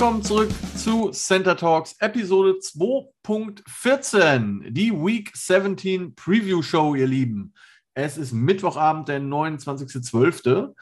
Willkommen 0.00 0.22
zurück 0.22 0.48
zu 0.76 1.10
Center 1.10 1.58
Talks 1.58 1.94
Episode 1.98 2.52
2.14, 2.52 4.70
die 4.70 4.92
Week 4.92 5.30
17 5.34 6.14
Preview 6.14 6.62
Show, 6.62 6.94
ihr 6.94 7.06
Lieben. 7.06 7.52
Es 7.92 8.16
ist 8.16 8.32
Mittwochabend, 8.32 9.08
der 9.08 9.20
29.12. 9.20 10.74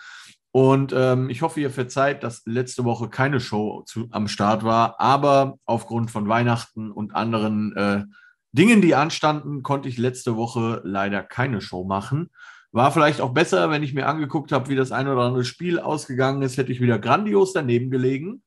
Und 0.52 0.94
ähm, 0.96 1.30
ich 1.30 1.42
hoffe, 1.42 1.60
ihr 1.60 1.72
verzeiht, 1.72 2.22
dass 2.22 2.42
letzte 2.46 2.84
Woche 2.84 3.08
keine 3.08 3.41
Show 3.41 3.82
zu, 3.86 4.06
am 4.12 4.28
Start 4.28 4.62
war. 4.62 5.00
Aber 5.00 5.58
aufgrund 5.64 6.12
von 6.12 6.28
Weihnachten 6.28 6.92
und 6.92 7.16
anderen 7.16 7.74
äh, 7.74 8.05
Dingen, 8.52 8.80
die 8.80 8.94
anstanden, 8.94 9.64
konnte 9.64 9.88
ich 9.88 9.98
letzte 9.98 10.36
Woche 10.36 10.80
leider 10.84 11.24
keine 11.24 11.60
Show 11.60 11.82
machen. 11.82 12.30
War 12.70 12.92
vielleicht 12.92 13.20
auch 13.20 13.34
besser, 13.34 13.69
wenn 13.69 13.82
ich 13.82 13.94
mir 13.94 14.06
angeguckt 14.06 14.52
habe, 14.52 14.69
wie 14.69 14.77
das 14.77 14.92
ein 14.92 15.08
oder 15.08 15.22
andere 15.22 15.44
Spiel 15.44 15.80
ausgegangen 15.80 16.42
ist, 16.42 16.56
hätte 16.56 16.70
ich 16.70 16.80
wieder 16.80 17.00
grandios 17.00 17.52
daneben 17.52 17.91
gelegen. 17.91 18.44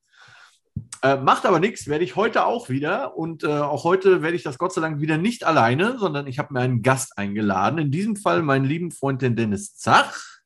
Äh, 1.02 1.16
macht 1.16 1.46
aber 1.46 1.58
nichts, 1.58 1.88
werde 1.88 2.04
ich 2.04 2.14
heute 2.14 2.46
auch 2.46 2.68
wieder. 2.68 3.16
Und 3.16 3.42
äh, 3.42 3.48
auch 3.48 3.84
heute 3.84 4.22
werde 4.22 4.36
ich 4.36 4.44
das 4.44 4.56
Gott 4.56 4.72
sei 4.72 4.80
Dank 4.80 5.00
wieder 5.00 5.18
nicht 5.18 5.44
alleine, 5.44 5.98
sondern 5.98 6.26
ich 6.26 6.38
habe 6.38 6.54
mir 6.54 6.60
einen 6.60 6.82
Gast 6.82 7.18
eingeladen. 7.18 7.78
In 7.78 7.90
diesem 7.90 8.16
Fall 8.16 8.42
meinen 8.42 8.64
lieben 8.64 8.92
Freund, 8.92 9.20
den 9.20 9.34
Dennis 9.34 9.76
Zach. 9.76 10.40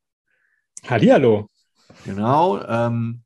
Hallihallo. 0.89 1.51
Genau. 2.05 2.63
Ähm, 2.63 3.23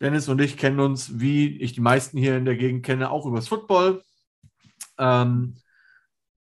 Dennis 0.00 0.28
und 0.28 0.40
ich 0.40 0.56
kennen 0.56 0.80
uns, 0.80 1.20
wie 1.20 1.58
ich 1.58 1.74
die 1.74 1.82
meisten 1.82 2.16
hier 2.16 2.36
in 2.36 2.46
der 2.46 2.56
Gegend 2.56 2.84
kenne, 2.84 3.10
auch 3.10 3.26
übers 3.26 3.48
Football. 3.48 4.02
Ähm, 4.98 5.56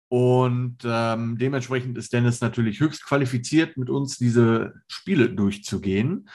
und 0.09 0.79
ähm, 0.85 1.37
dementsprechend 1.37 1.99
ist 1.99 2.13
Dennis 2.13 2.41
natürlich 2.41 2.81
höchst 2.81 3.05
qualifiziert, 3.05 3.77
mit 3.77 3.91
uns 3.91 4.17
diese 4.17 4.75
Spiele 4.87 5.29
durchzugehen. 5.31 6.29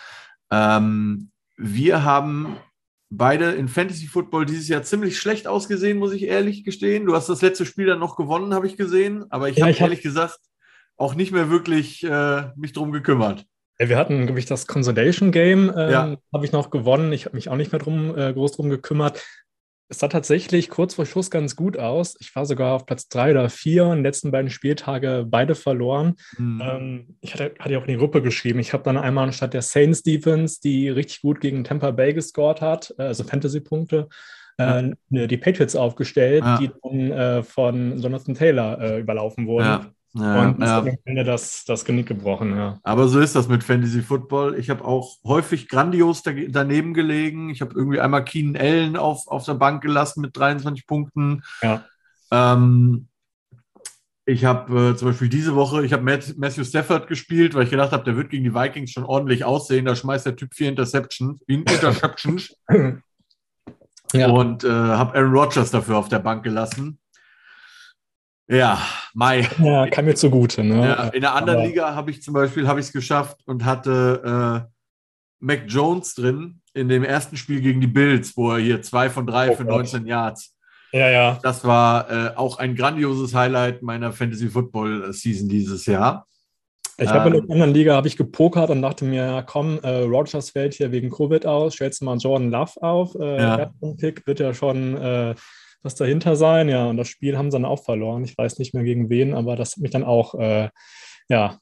Ähm, 0.51 1.31
wir 1.55 2.03
haben 2.03 2.57
beide 3.17 3.52
in 3.52 3.67
Fantasy 3.67 4.08
Football 4.08 4.45
dieses 4.45 4.67
Jahr 4.67 4.83
ziemlich 4.83 5.19
schlecht 5.19 5.47
ausgesehen, 5.47 5.97
muss 5.97 6.14
ich 6.14 6.23
ehrlich 6.23 6.64
gestehen. 6.64 7.06
Du 7.06 7.16
hast 7.16 7.30
das 7.30 7.42
letzte 7.42 7.66
Spiel 7.66 7.86
dann 7.86 8.00
noch 8.00 8.16
gewonnen, 8.16 8.53
habe 8.53 8.67
ich 8.67 8.78
gesehen. 8.78 9.25
Aber 9.30 9.50
ich 9.50 9.58
ja, 9.58 9.67
habe 9.67 9.78
ehrlich 9.78 10.00
hab... 10.00 10.03
gesagt 10.03 10.39
auch 10.97 11.16
nicht 11.16 11.31
mehr 11.31 11.50
wirklich 11.50 12.03
äh, 12.03 12.52
mich 12.56 12.73
drum 12.73 12.91
gekümmert. 12.91 13.45
Ja, 13.80 13.89
wir 13.89 13.97
hatten, 13.97 14.25
glaube 14.25 14.39
ich, 14.39 14.45
das 14.45 14.67
Consolation 14.67 15.31
Game, 15.31 15.72
ähm, 15.75 15.91
ja. 15.91 16.16
habe 16.34 16.45
ich 16.45 16.52
noch 16.52 16.69
gewonnen. 16.69 17.11
Ich 17.11 17.25
habe 17.25 17.36
mich 17.36 17.50
auch 17.50 17.56
nicht 17.56 17.72
mehr 17.72 17.80
drum, 17.80 18.16
äh, 18.17 18.31
groß 18.34 18.53
drum 18.53 18.69
gekümmert. 18.69 19.23
Es 19.94 19.99
sah 19.99 20.08
tatsächlich 20.08 20.72
kurz 20.72 20.95
vor 20.95 21.05
Schluss 21.05 21.30
ganz 21.30 21.55
gut 21.55 21.77
aus. 21.77 22.16
Ich 22.19 22.36
war 22.36 22.47
sogar 22.47 22.73
auf 22.73 22.88
Platz 22.88 23.09
drei 23.09 23.30
oder 23.30 23.47
vier 23.47 23.86
und 23.86 24.02
letzten 24.02 24.31
beiden 24.31 24.50
Spieltage 24.50 25.23
beide 25.30 25.53
verloren. 25.53 26.16
Mhm. 26.35 26.61
Ähm, 26.66 27.17
ich 27.22 27.35
hatte, 27.35 27.53
hatte 27.59 27.73
ja 27.73 27.77
auch 27.77 27.83
in 27.83 27.94
die 27.94 28.00
Gruppe 28.00 28.23
geschrieben. 28.23 28.58
Ich 28.58 28.73
habe 28.73 28.81
dann 28.81 28.97
einmal 28.97 29.25
anstatt 29.25 29.53
der 29.53 29.61
Saints 29.61 30.02
Defense, 30.02 30.59
die 30.63 30.89
richtig 30.89 31.22
gut 31.22 31.41
gegen 31.41 31.63
Tampa 31.63 31.91
Bay 31.91 32.11
gescored 32.11 32.59
hat, 32.59 32.91
äh, 32.97 33.03
also 33.03 33.23
Fantasy-Punkte, 33.23 34.09
äh, 34.58 34.89
ja. 35.11 35.27
die 35.27 35.38
Patriots 35.38 35.75
aufgestellt, 35.75 36.44
ja. 36.44 36.57
die 36.57 36.72
dann 36.81 37.11
äh, 37.11 37.44
von 37.44 38.00
Jonathan 38.00 38.33
Taylor 38.33 38.81
äh, 38.81 39.00
überlaufen 39.00 39.45
wurden. 39.45 39.66
Ja. 39.67 39.91
Ja, 40.16 40.42
und 40.44 40.61
ja. 40.61 40.78
am 40.80 40.97
Ende 41.06 41.23
das, 41.23 41.66
das 41.66 41.86
Genick 41.86 42.08
gebrochen, 42.08 42.56
ja. 42.56 42.80
Aber 42.83 43.08
so 43.08 43.19
ist 43.19 43.36
das 43.36 43.47
mit 43.47 43.64
Fantasy 43.64 44.03
Football. 44.03 44.59
Ich 44.59 44.69
habe 44.69 44.86
auch 44.86 45.17
häufig 45.23 45.67
grandios 45.67 46.22
daneben 46.22 46.94
gelegen. 46.94 47.50
Ich 47.50 47.62
habe 47.62 47.74
irgendwie 47.75 48.00
einmal 48.00 48.23
Keenan 48.23 48.62
Allen 48.62 48.96
auf, 48.96 49.28
auf 49.28 49.46
der 49.46 49.56
Bank 49.56 49.81
gelassen 49.81 50.22
mit 50.22 50.38
23 50.38 50.85
Punkten. 50.85 51.41
Ja. 51.63 51.84
Ähm, 52.31 53.07
ich 54.25 54.46
habe 54.46 54.91
äh, 54.91 54.96
zum 54.96 55.09
Beispiel 55.09 55.29
diese 55.29 55.56
Woche, 55.56 55.84
ich 55.84 55.91
habe 55.91 56.03
Matthew 56.03 56.63
Stafford 56.63 57.07
gespielt, 57.07 57.56
weil 57.56 57.63
ich 57.63 57.72
gedacht 57.72 57.91
habe, 57.91 58.03
der 58.03 58.16
wird 58.16 58.29
gegen 58.29 58.44
die 58.44 58.53
Vikings 58.53 58.91
schon 58.91 59.03
ordentlich 59.03 59.44
aussehen. 59.44 59.85
Da 59.85 59.96
schmeißt 59.96 60.28
der 60.28 60.35
Typ 60.35 60.53
vier 60.53 60.69
Interceptions. 60.69 61.41
Interceptions. 61.47 62.56
ja. 64.13 64.29
Und 64.29 64.63
äh, 64.63 64.69
habe 64.69 65.18
Aaron 65.18 65.34
Rodgers 65.34 65.72
dafür 65.72 65.97
auf 65.97 66.07
der 66.07 66.19
Bank 66.19 66.44
gelassen. 66.44 67.00
Ja, 68.47 68.81
Mai. 69.13 69.47
Ja, 69.59 69.87
kam 69.87 70.05
mir 70.05 70.15
zugute. 70.15 70.63
Ne? 70.63 70.85
Ja, 70.85 71.03
in 71.09 71.21
der 71.21 71.33
anderen 71.33 71.59
Aber 71.59 71.67
Liga 71.67 71.95
habe 71.95 72.11
ich 72.11 72.21
zum 72.21 72.33
Beispiel 72.33 72.67
es 72.67 72.91
geschafft 72.91 73.37
und 73.45 73.63
hatte 73.63 74.67
äh, 74.67 74.73
Mac 75.39 75.63
Jones 75.67 76.15
drin 76.15 76.61
in 76.73 76.89
dem 76.89 77.03
ersten 77.03 77.37
Spiel 77.37 77.61
gegen 77.61 77.79
die 77.79 77.87
Bills, 77.87 78.35
wo 78.35 78.51
er 78.51 78.59
hier 78.59 78.81
zwei 78.81 79.09
von 79.09 79.25
drei 79.25 79.51
oh 79.51 79.55
für 79.55 79.65
Gott. 79.65 79.77
19 79.77 80.07
Yards. 80.07 80.55
Ja, 80.91 81.09
ja. 81.09 81.39
Das 81.41 81.63
war 81.65 82.09
äh, 82.09 82.35
auch 82.35 82.59
ein 82.59 82.75
grandioses 82.75 83.33
Highlight 83.33 83.81
meiner 83.81 84.11
Fantasy 84.11 84.49
Football 84.49 85.11
Season 85.13 85.49
dieses 85.49 85.85
Jahr. 85.85 86.27
Ich 86.97 87.09
habe 87.09 87.29
in 87.29 87.33
der 87.33 87.43
ähm, 87.43 87.51
anderen 87.51 87.73
Liga 87.73 87.95
habe 87.95 88.07
ich 88.07 88.17
gepokert 88.17 88.69
und 88.69 88.81
dachte 88.83 89.03
mir, 89.03 89.43
komm, 89.47 89.79
äh, 89.81 90.03
Rogers 90.03 90.51
fällt 90.51 90.75
hier 90.75 90.91
wegen 90.91 91.09
Covid 91.09 91.45
aus, 91.45 91.73
stellst 91.73 92.03
mal 92.03 92.17
Jordan 92.17 92.51
Love 92.51 92.81
auf. 92.81 93.15
Äh, 93.15 93.41
ja. 93.41 93.71
Pick 93.97 94.27
wird 94.27 94.39
ja 94.39 94.53
schon 94.53 94.95
äh, 94.97 95.33
was 95.83 95.95
dahinter 95.95 96.35
sein. 96.35 96.69
Ja, 96.69 96.88
und 96.88 96.97
das 96.97 97.09
Spiel 97.09 97.38
haben 97.38 97.51
sie 97.51 97.55
dann 97.55 97.66
auch 97.66 97.83
verloren. 97.83 98.23
Ich 98.23 98.38
weiß 98.38 98.59
nicht 98.59 98.73
mehr 98.73 98.83
gegen 98.83 99.09
wen, 99.09 99.33
aber 99.33 99.55
das 99.55 99.73
hat 99.73 99.79
mich 99.79 99.91
dann 99.91 100.03
auch, 100.03 100.35
äh, 100.35 100.69
ja, 101.29 101.57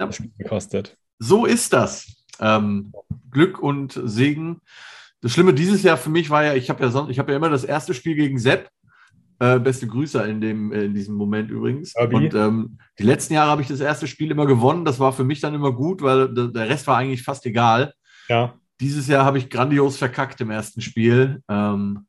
ja, 0.00 0.06
das 0.06 0.16
Spiel 0.16 0.32
gekostet. 0.38 0.96
So 1.18 1.44
ist 1.44 1.72
das. 1.72 2.24
Ähm, 2.40 2.92
Glück 3.30 3.58
und 3.58 4.00
Segen. 4.04 4.60
Das 5.20 5.32
Schlimme 5.32 5.52
dieses 5.52 5.82
Jahr 5.82 5.98
für 5.98 6.08
mich 6.08 6.30
war 6.30 6.44
ja, 6.44 6.54
ich 6.54 6.70
habe 6.70 6.82
ja, 6.82 6.90
sonst, 6.90 7.10
ich 7.10 7.18
habe 7.18 7.32
ja 7.32 7.36
immer 7.36 7.50
das 7.50 7.64
erste 7.64 7.92
Spiel 7.92 8.14
gegen 8.14 8.38
Sepp. 8.38 8.70
Äh, 9.38 9.58
beste 9.58 9.86
Grüße 9.86 10.22
in, 10.22 10.40
dem, 10.40 10.70
in 10.72 10.94
diesem 10.94 11.14
Moment 11.14 11.50
übrigens. 11.50 11.94
Okay. 11.96 12.14
Und 12.14 12.34
ähm, 12.34 12.78
die 12.98 13.04
letzten 13.04 13.34
Jahre 13.34 13.50
habe 13.50 13.62
ich 13.62 13.68
das 13.68 13.80
erste 13.80 14.06
Spiel 14.06 14.30
immer 14.30 14.46
gewonnen. 14.46 14.84
Das 14.84 15.00
war 15.00 15.12
für 15.14 15.24
mich 15.24 15.40
dann 15.40 15.54
immer 15.54 15.72
gut, 15.72 16.02
weil 16.02 16.32
der 16.32 16.68
Rest 16.68 16.86
war 16.86 16.98
eigentlich 16.98 17.22
fast 17.22 17.46
egal. 17.46 17.94
Ja. 18.28 18.54
Dieses 18.80 19.06
Jahr 19.06 19.24
habe 19.24 19.38
ich 19.38 19.48
grandios 19.48 19.96
verkackt 19.96 20.40
im 20.42 20.50
ersten 20.50 20.82
Spiel. 20.82 21.42
Ähm, 21.48 22.06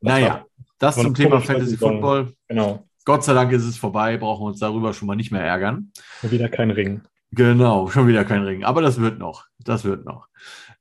naja, 0.00 0.44
das 0.78 0.96
zum 0.96 1.14
Thema 1.14 1.40
Fantasy 1.40 1.76
Football. 1.76 2.32
Genau. 2.48 2.84
Gott 3.04 3.24
sei 3.24 3.32
Dank 3.32 3.52
ist 3.52 3.64
es 3.64 3.76
vorbei, 3.78 4.16
brauchen 4.18 4.42
wir 4.42 4.48
uns 4.48 4.60
darüber 4.60 4.92
schon 4.92 5.08
mal 5.08 5.16
nicht 5.16 5.32
mehr 5.32 5.42
ärgern. 5.42 5.92
Schon 6.20 6.30
wieder 6.30 6.48
kein 6.48 6.70
Ring. 6.70 7.02
Genau, 7.32 7.88
schon 7.88 8.06
wieder 8.06 8.24
kein 8.24 8.42
Ring. 8.42 8.64
Aber 8.64 8.82
das 8.82 9.00
wird 9.00 9.18
noch. 9.18 9.46
Das 9.58 9.84
wird 9.84 10.04
noch. 10.04 10.28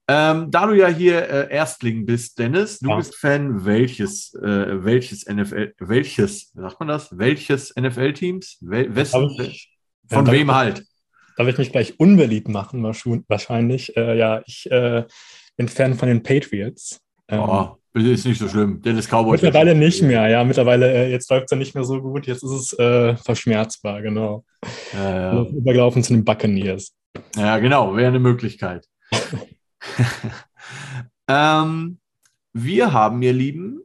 Ähm, 0.10 0.52
da 0.52 0.68
du 0.68 0.74
ja 0.74 0.88
hier 0.88 1.30
äh, 1.30 1.54
Erstling 1.54 2.06
bist, 2.06 2.40
Dennis, 2.40 2.80
du 2.80 2.90
ja. 2.90 2.96
bist 2.96 3.16
Fan 3.16 3.66
welches, 3.66 4.34
äh, 4.36 4.84
welches 4.84 5.26
NFL, 5.26 5.74
welches, 5.80 6.52
sagt 6.54 6.80
man 6.80 6.88
das? 6.88 7.18
Welches 7.18 7.76
NFL-Teams? 7.76 8.60
Wel 8.62 8.94
von 9.06 10.26
ja, 10.26 10.32
wem 10.32 10.56
halt? 10.56 10.86
Darf 11.36 11.48
ich 11.50 11.58
mich 11.58 11.72
gleich 11.72 12.00
unbeliebt 12.00 12.48
machen, 12.48 12.84
wahrscheinlich? 12.84 13.98
Äh, 13.98 14.18
ja, 14.18 14.42
ich 14.46 14.72
äh, 14.72 15.04
bin 15.58 15.68
Fan 15.68 15.96
von 15.96 16.08
den 16.08 16.24
Patriots. 16.24 17.02
Ähm, 17.28 17.42
oh, 17.42 17.78
ist 18.06 18.26
nicht 18.26 18.40
so 18.40 18.48
schlimm. 18.48 18.82
Dennis 18.82 19.08
Cowboy. 19.08 19.34
Mittlerweile 19.34 19.76
nicht 19.76 20.02
mehr, 20.02 20.28
ja. 20.28 20.44
Mittlerweile, 20.44 20.92
äh, 20.92 21.12
jetzt 21.12 21.30
läuft 21.30 21.46
es 21.46 21.52
ja 21.52 21.58
nicht 21.58 21.76
mehr 21.76 21.84
so 21.84 22.02
gut. 22.02 22.28
Jetzt 22.28 22.44
ist 22.44 22.52
es 22.52 22.74
äh, 22.80 23.16
verschmerzbar, 23.18 24.02
genau. 24.02 24.44
Ja, 24.94 25.34
ja. 25.34 25.44
Übergelaufen 25.44 26.04
zu 26.04 26.14
den 26.14 26.26
Buccaneers. 26.26 26.94
Ja, 27.36 27.60
genau. 27.60 27.96
Wäre 27.96 28.08
eine 28.08 28.20
Möglichkeit. 28.20 28.86
ähm, 31.28 32.00
wir 32.54 32.94
haben, 32.94 33.22
ihr 33.22 33.34
Lieben, 33.34 33.82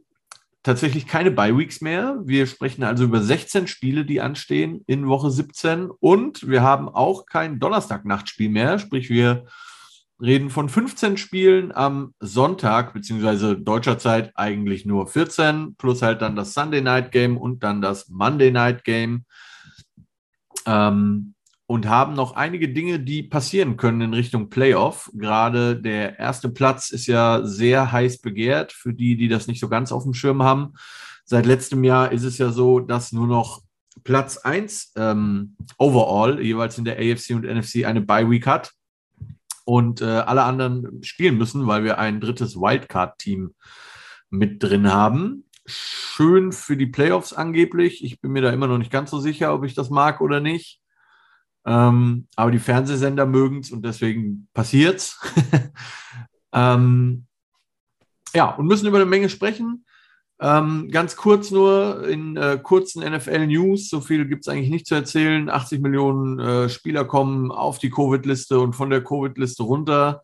tatsächlich 0.63 1.07
keine 1.07 1.31
Bye-Weeks 1.31 1.81
mehr. 1.81 2.19
Wir 2.23 2.47
sprechen 2.47 2.83
also 2.83 3.03
über 3.03 3.21
16 3.21 3.67
Spiele, 3.67 4.05
die 4.05 4.21
anstehen 4.21 4.83
in 4.87 5.07
Woche 5.07 5.29
17. 5.29 5.89
Und 5.99 6.47
wir 6.47 6.63
haben 6.63 6.89
auch 6.89 7.25
kein 7.25 7.59
Donnerstag-Nachtspiel 7.59 8.49
mehr. 8.49 8.79
Sprich, 8.79 9.09
wir 9.09 9.45
reden 10.23 10.49
von 10.49 10.69
15 10.69 11.17
Spielen 11.17 11.73
am 11.73 12.13
Sonntag, 12.19 12.93
beziehungsweise 12.93 13.57
deutscher 13.57 13.99
Zeit 13.99 14.31
eigentlich 14.35 14.85
nur 14.85 15.07
14, 15.07 15.75
plus 15.75 16.01
halt 16.01 16.21
dann 16.21 16.37
das 16.37 16.53
Sunday 16.53 16.81
Night 16.81 17.11
Game 17.11 17.37
und 17.37 17.61
dann 17.63 17.81
das 17.81 18.07
Monday 18.07 18.49
Night 18.49 18.85
Game. 18.85 19.25
Ähm, 20.65 21.33
und 21.65 21.87
haben 21.87 22.13
noch 22.13 22.35
einige 22.35 22.69
Dinge, 22.69 22.99
die 22.99 23.23
passieren 23.23 23.77
können 23.77 24.01
in 24.01 24.13
Richtung 24.13 24.49
Playoff. 24.49 25.09
Gerade 25.13 25.81
der 25.81 26.19
erste 26.19 26.49
Platz 26.49 26.91
ist 26.91 27.07
ja 27.07 27.45
sehr 27.45 27.91
heiß 27.91 28.19
begehrt 28.19 28.71
für 28.71 28.93
die, 28.93 29.15
die 29.15 29.27
das 29.27 29.47
nicht 29.47 29.59
so 29.59 29.69
ganz 29.69 29.91
auf 29.91 30.03
dem 30.03 30.13
Schirm 30.13 30.43
haben. 30.43 30.73
Seit 31.25 31.45
letztem 31.45 31.83
Jahr 31.83 32.11
ist 32.11 32.23
es 32.23 32.37
ja 32.37 32.51
so, 32.51 32.79
dass 32.79 33.11
nur 33.11 33.27
noch 33.27 33.61
Platz 34.03 34.37
1 34.37 34.93
ähm, 34.97 35.55
overall, 35.77 36.41
jeweils 36.41 36.77
in 36.77 36.85
der 36.85 36.97
AFC 36.97 37.31
und 37.31 37.45
NFC, 37.45 37.85
eine 37.85 38.01
Bye 38.01 38.29
Week 38.29 38.45
hat 38.45 38.73
und 39.65 40.01
äh, 40.01 40.05
alle 40.05 40.43
anderen 40.43 41.03
spielen 41.03 41.37
müssen, 41.37 41.67
weil 41.67 41.83
wir 41.83 41.97
ein 41.97 42.19
drittes 42.19 42.55
Wildcard-Team 42.55 43.53
mit 44.29 44.61
drin 44.61 44.91
haben. 44.91 45.45
Schön 45.65 46.51
für 46.51 46.75
die 46.75 46.87
Playoffs 46.87 47.33
angeblich. 47.33 48.03
Ich 48.03 48.19
bin 48.19 48.31
mir 48.31 48.41
da 48.41 48.51
immer 48.51 48.67
noch 48.67 48.77
nicht 48.77 48.91
ganz 48.91 49.11
so 49.11 49.19
sicher, 49.19 49.53
ob 49.53 49.63
ich 49.63 49.73
das 49.73 49.89
mag 49.89 50.19
oder 50.21 50.39
nicht. 50.39 50.81
Ähm, 51.65 52.27
aber 52.35 52.51
die 52.51 52.59
Fernsehsender 52.59 53.25
mögen 53.25 53.59
es 53.59 53.71
und 53.71 53.85
deswegen 53.85 54.49
passiert's. 54.53 55.19
ähm, 56.53 57.25
ja, 58.33 58.49
und 58.49 58.67
müssen 58.67 58.87
über 58.87 58.97
eine 58.97 59.05
Menge 59.05 59.29
sprechen. 59.29 59.85
Ähm, 60.41 60.89
ganz 60.91 61.15
kurz 61.15 61.51
nur 61.51 62.07
in 62.07 62.35
äh, 62.35 62.59
kurzen 62.61 63.03
NFL-News, 63.03 63.89
so 63.89 64.01
viel 64.01 64.27
gibt 64.27 64.45
es 64.45 64.47
eigentlich 64.47 64.69
nicht 64.69 64.87
zu 64.87 64.95
erzählen. 64.95 65.49
80 65.49 65.81
Millionen 65.81 66.39
äh, 66.39 66.69
Spieler 66.69 67.05
kommen 67.05 67.51
auf 67.51 67.79
die 67.79 67.89
Covid-Liste 67.89 68.59
und 68.59 68.73
von 68.73 68.89
der 68.89 69.03
Covid-Liste 69.03 69.63
runter. 69.63 70.21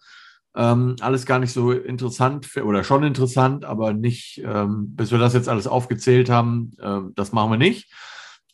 Ähm, 0.55 0.95
alles 0.99 1.25
gar 1.25 1.39
nicht 1.39 1.53
so 1.53 1.71
interessant 1.71 2.45
für, 2.45 2.65
oder 2.65 2.83
schon 2.83 3.03
interessant, 3.03 3.65
aber 3.65 3.93
nicht, 3.93 4.41
ähm, 4.43 4.95
bis 4.95 5.11
wir 5.11 5.19
das 5.19 5.33
jetzt 5.33 5.47
alles 5.47 5.67
aufgezählt 5.67 6.29
haben, 6.29 6.71
äh, 6.79 7.01
das 7.15 7.31
machen 7.31 7.51
wir 7.51 7.57
nicht. 7.57 7.93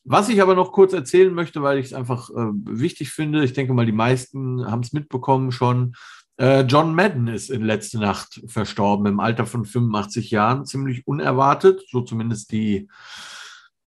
Was 0.03 0.29
ich 0.29 0.41
aber 0.41 0.53
noch 0.53 0.71
kurz 0.71 0.93
erzählen 0.93 1.33
möchte, 1.33 1.63
weil 1.63 1.79
ich 1.79 1.87
es 1.87 1.93
einfach 1.93 2.29
äh, 2.29 2.51
wichtig 2.63 3.09
finde, 3.09 3.43
ich 3.43 3.53
denke 3.53 3.73
mal, 3.73 3.87
die 3.87 3.91
meisten 3.91 4.69
haben 4.69 4.81
es 4.81 4.93
mitbekommen 4.93 5.51
schon. 5.51 5.95
Äh, 6.37 6.61
John 6.61 6.93
Madden 6.93 7.27
ist 7.27 7.49
in 7.49 7.63
letzter 7.63 7.99
Nacht 7.99 8.41
verstorben, 8.47 9.05
im 9.05 9.19
Alter 9.19 9.45
von 9.45 9.65
85 9.65 10.31
Jahren, 10.31 10.65
ziemlich 10.65 11.07
unerwartet, 11.07 11.83
so 11.89 12.01
zumindest 12.01 12.51
die 12.51 12.89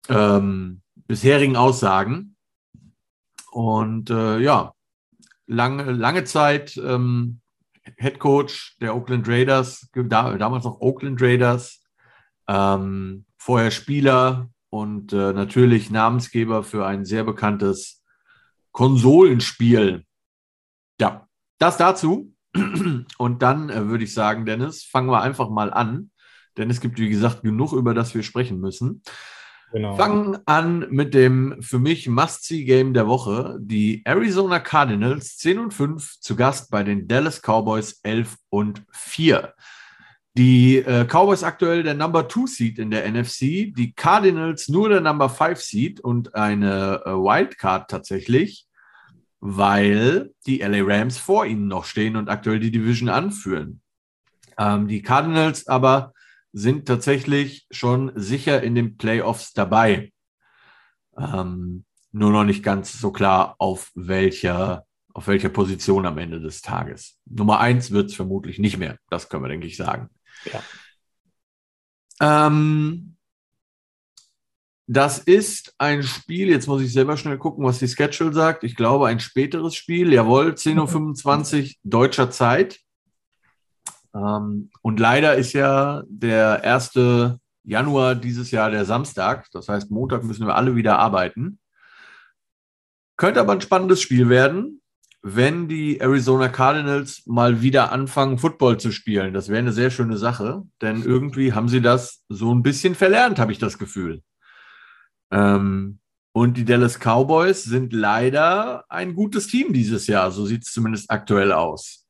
ähm, 0.08 0.82
bisherigen 0.94 1.56
Aussagen. 1.56 2.36
Und 3.50 4.10
äh, 4.10 4.38
ja, 4.38 4.72
lange, 5.46 5.90
lange 5.92 6.24
Zeit 6.24 6.76
ähm, 6.76 7.40
Head 7.96 8.18
Coach 8.18 8.76
der 8.80 8.94
Oakland 8.94 9.26
Raiders, 9.28 9.88
damals 9.92 10.64
noch 10.64 10.80
Oakland 10.80 11.20
Raiders, 11.20 11.82
ähm, 12.46 13.24
vorher 13.38 13.70
Spieler 13.70 14.50
und 14.70 15.12
äh, 15.12 15.32
natürlich 15.32 15.90
Namensgeber 15.90 16.62
für 16.62 16.86
ein 16.86 17.04
sehr 17.04 17.24
bekanntes 17.24 18.04
Konsolenspiel. 18.72 20.04
Ja, 21.00 21.27
das 21.58 21.76
dazu. 21.76 22.32
Und 23.18 23.42
dann 23.42 23.70
äh, 23.70 23.86
würde 23.88 24.04
ich 24.04 24.14
sagen, 24.14 24.46
Dennis, 24.46 24.84
fangen 24.84 25.10
wir 25.10 25.22
einfach 25.22 25.50
mal 25.50 25.72
an, 25.72 26.10
denn 26.56 26.70
es 26.70 26.80
gibt, 26.80 26.98
wie 26.98 27.10
gesagt, 27.10 27.42
genug, 27.42 27.72
über 27.72 27.94
das 27.94 28.14
wir 28.14 28.22
sprechen 28.22 28.58
müssen. 28.60 29.02
Genau. 29.72 29.96
Fangen 29.96 30.38
an 30.46 30.86
mit 30.90 31.12
dem 31.12 31.60
für 31.60 31.78
mich 31.78 32.08
Must-See-Game 32.08 32.94
der 32.94 33.06
Woche. 33.06 33.58
Die 33.60 34.02
Arizona 34.06 34.60
Cardinals 34.60 35.36
10 35.36 35.58
und 35.58 35.74
5 35.74 36.20
zu 36.20 36.36
Gast 36.36 36.70
bei 36.70 36.82
den 36.82 37.06
Dallas 37.06 37.42
Cowboys 37.42 38.00
11 38.02 38.36
und 38.48 38.82
4. 38.92 39.52
Die 40.38 40.76
äh, 40.76 41.04
Cowboys 41.04 41.42
aktuell 41.42 41.82
der 41.82 41.94
Number 41.94 42.28
2 42.28 42.46
Seed 42.46 42.78
in 42.78 42.90
der 42.90 43.10
NFC, 43.10 43.74
die 43.74 43.92
Cardinals 43.94 44.68
nur 44.68 44.88
der 44.88 45.00
Number 45.00 45.28
5 45.28 45.60
Seed 45.60 46.00
und 46.00 46.34
eine 46.34 47.02
äh, 47.04 47.10
Wildcard 47.10 47.90
tatsächlich, 47.90 48.67
weil 49.40 50.32
die 50.46 50.60
LA 50.60 50.82
Rams 50.82 51.18
vor 51.18 51.46
ihnen 51.46 51.68
noch 51.68 51.84
stehen 51.84 52.16
und 52.16 52.28
aktuell 52.28 52.60
die 52.60 52.70
Division 52.70 53.08
anführen. 53.08 53.80
Ähm, 54.58 54.88
die 54.88 55.02
Cardinals 55.02 55.66
aber 55.66 56.12
sind 56.52 56.86
tatsächlich 56.86 57.66
schon 57.70 58.12
sicher 58.14 58.62
in 58.62 58.74
den 58.74 58.96
Playoffs 58.96 59.52
dabei. 59.52 60.12
Ähm, 61.16 61.84
nur 62.10 62.32
noch 62.32 62.44
nicht 62.44 62.62
ganz 62.62 62.92
so 62.92 63.12
klar, 63.12 63.54
auf 63.58 63.92
welcher, 63.94 64.86
auf 65.12 65.28
welcher 65.28 65.50
Position 65.50 66.06
am 66.06 66.18
Ende 66.18 66.40
des 66.40 66.62
Tages. 66.62 67.18
Nummer 67.26 67.60
eins 67.60 67.90
wird 67.90 68.10
es 68.10 68.16
vermutlich 68.16 68.58
nicht 68.58 68.78
mehr. 68.78 68.98
Das 69.10 69.28
können 69.28 69.44
wir, 69.44 69.48
denke 69.48 69.66
ich, 69.66 69.76
sagen. 69.76 70.08
Ja. 70.50 70.62
Ähm, 72.20 73.17
das 74.90 75.18
ist 75.18 75.74
ein 75.76 76.02
Spiel, 76.02 76.48
jetzt 76.48 76.66
muss 76.66 76.80
ich 76.80 76.94
selber 76.94 77.18
schnell 77.18 77.36
gucken, 77.36 77.62
was 77.62 77.78
die 77.78 77.88
Schedule 77.88 78.32
sagt. 78.32 78.64
Ich 78.64 78.74
glaube, 78.74 79.06
ein 79.06 79.20
späteres 79.20 79.74
Spiel. 79.74 80.14
Jawohl, 80.14 80.52
10.25 80.52 81.62
Uhr 81.62 81.74
deutscher 81.84 82.30
Zeit. 82.30 82.80
Ähm, 84.14 84.70
und 84.80 84.98
leider 84.98 85.34
ist 85.34 85.52
ja 85.52 86.04
der 86.08 86.64
1. 86.64 87.38
Januar 87.64 88.14
dieses 88.14 88.50
Jahr 88.50 88.70
der 88.70 88.86
Samstag. 88.86 89.48
Das 89.52 89.68
heißt, 89.68 89.90
Montag 89.90 90.24
müssen 90.24 90.46
wir 90.46 90.56
alle 90.56 90.74
wieder 90.74 90.98
arbeiten. 90.98 91.58
Könnte 93.18 93.40
aber 93.40 93.52
ein 93.52 93.60
spannendes 93.60 94.00
Spiel 94.00 94.30
werden, 94.30 94.80
wenn 95.20 95.68
die 95.68 96.00
Arizona 96.00 96.48
Cardinals 96.48 97.26
mal 97.26 97.60
wieder 97.60 97.92
anfangen, 97.92 98.38
Football 98.38 98.80
zu 98.80 98.90
spielen. 98.90 99.34
Das 99.34 99.50
wäre 99.50 99.58
eine 99.58 99.72
sehr 99.72 99.90
schöne 99.90 100.16
Sache, 100.16 100.62
denn 100.80 101.02
irgendwie 101.02 101.52
haben 101.52 101.68
sie 101.68 101.82
das 101.82 102.22
so 102.30 102.54
ein 102.54 102.62
bisschen 102.62 102.94
verlernt, 102.94 103.38
habe 103.38 103.52
ich 103.52 103.58
das 103.58 103.76
Gefühl. 103.76 104.22
Ähm, 105.30 105.98
und 106.32 106.56
die 106.56 106.64
Dallas 106.64 106.98
Cowboys 106.98 107.64
sind 107.64 107.92
leider 107.92 108.84
ein 108.88 109.14
gutes 109.14 109.46
Team 109.48 109.72
dieses 109.72 110.06
Jahr. 110.06 110.30
So 110.30 110.46
sieht 110.46 110.64
es 110.64 110.72
zumindest 110.72 111.10
aktuell 111.10 111.52
aus. 111.52 112.06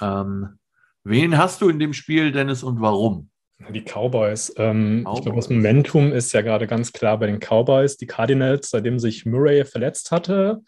Ähm, 0.00 0.58
Wen 1.04 1.38
hast 1.38 1.62
du 1.62 1.68
in 1.68 1.78
dem 1.78 1.94
Spiel, 1.94 2.30
Dennis, 2.30 2.62
und 2.62 2.80
warum? 2.80 3.30
Die 3.70 3.82
Cowboys. 3.82 4.52
Ähm, 4.56 5.02
Cowboys. 5.04 5.18
Ich 5.18 5.22
glaube, 5.22 5.36
das 5.36 5.50
Momentum 5.50 6.12
ist 6.12 6.32
ja 6.32 6.42
gerade 6.42 6.66
ganz 6.66 6.92
klar 6.92 7.18
bei 7.18 7.26
den 7.26 7.40
Cowboys. 7.40 7.96
Die 7.96 8.06
Cardinals, 8.06 8.70
seitdem 8.70 8.98
sich 8.98 9.24
Murray 9.24 9.64
verletzt 9.64 10.10
hatte 10.10 10.60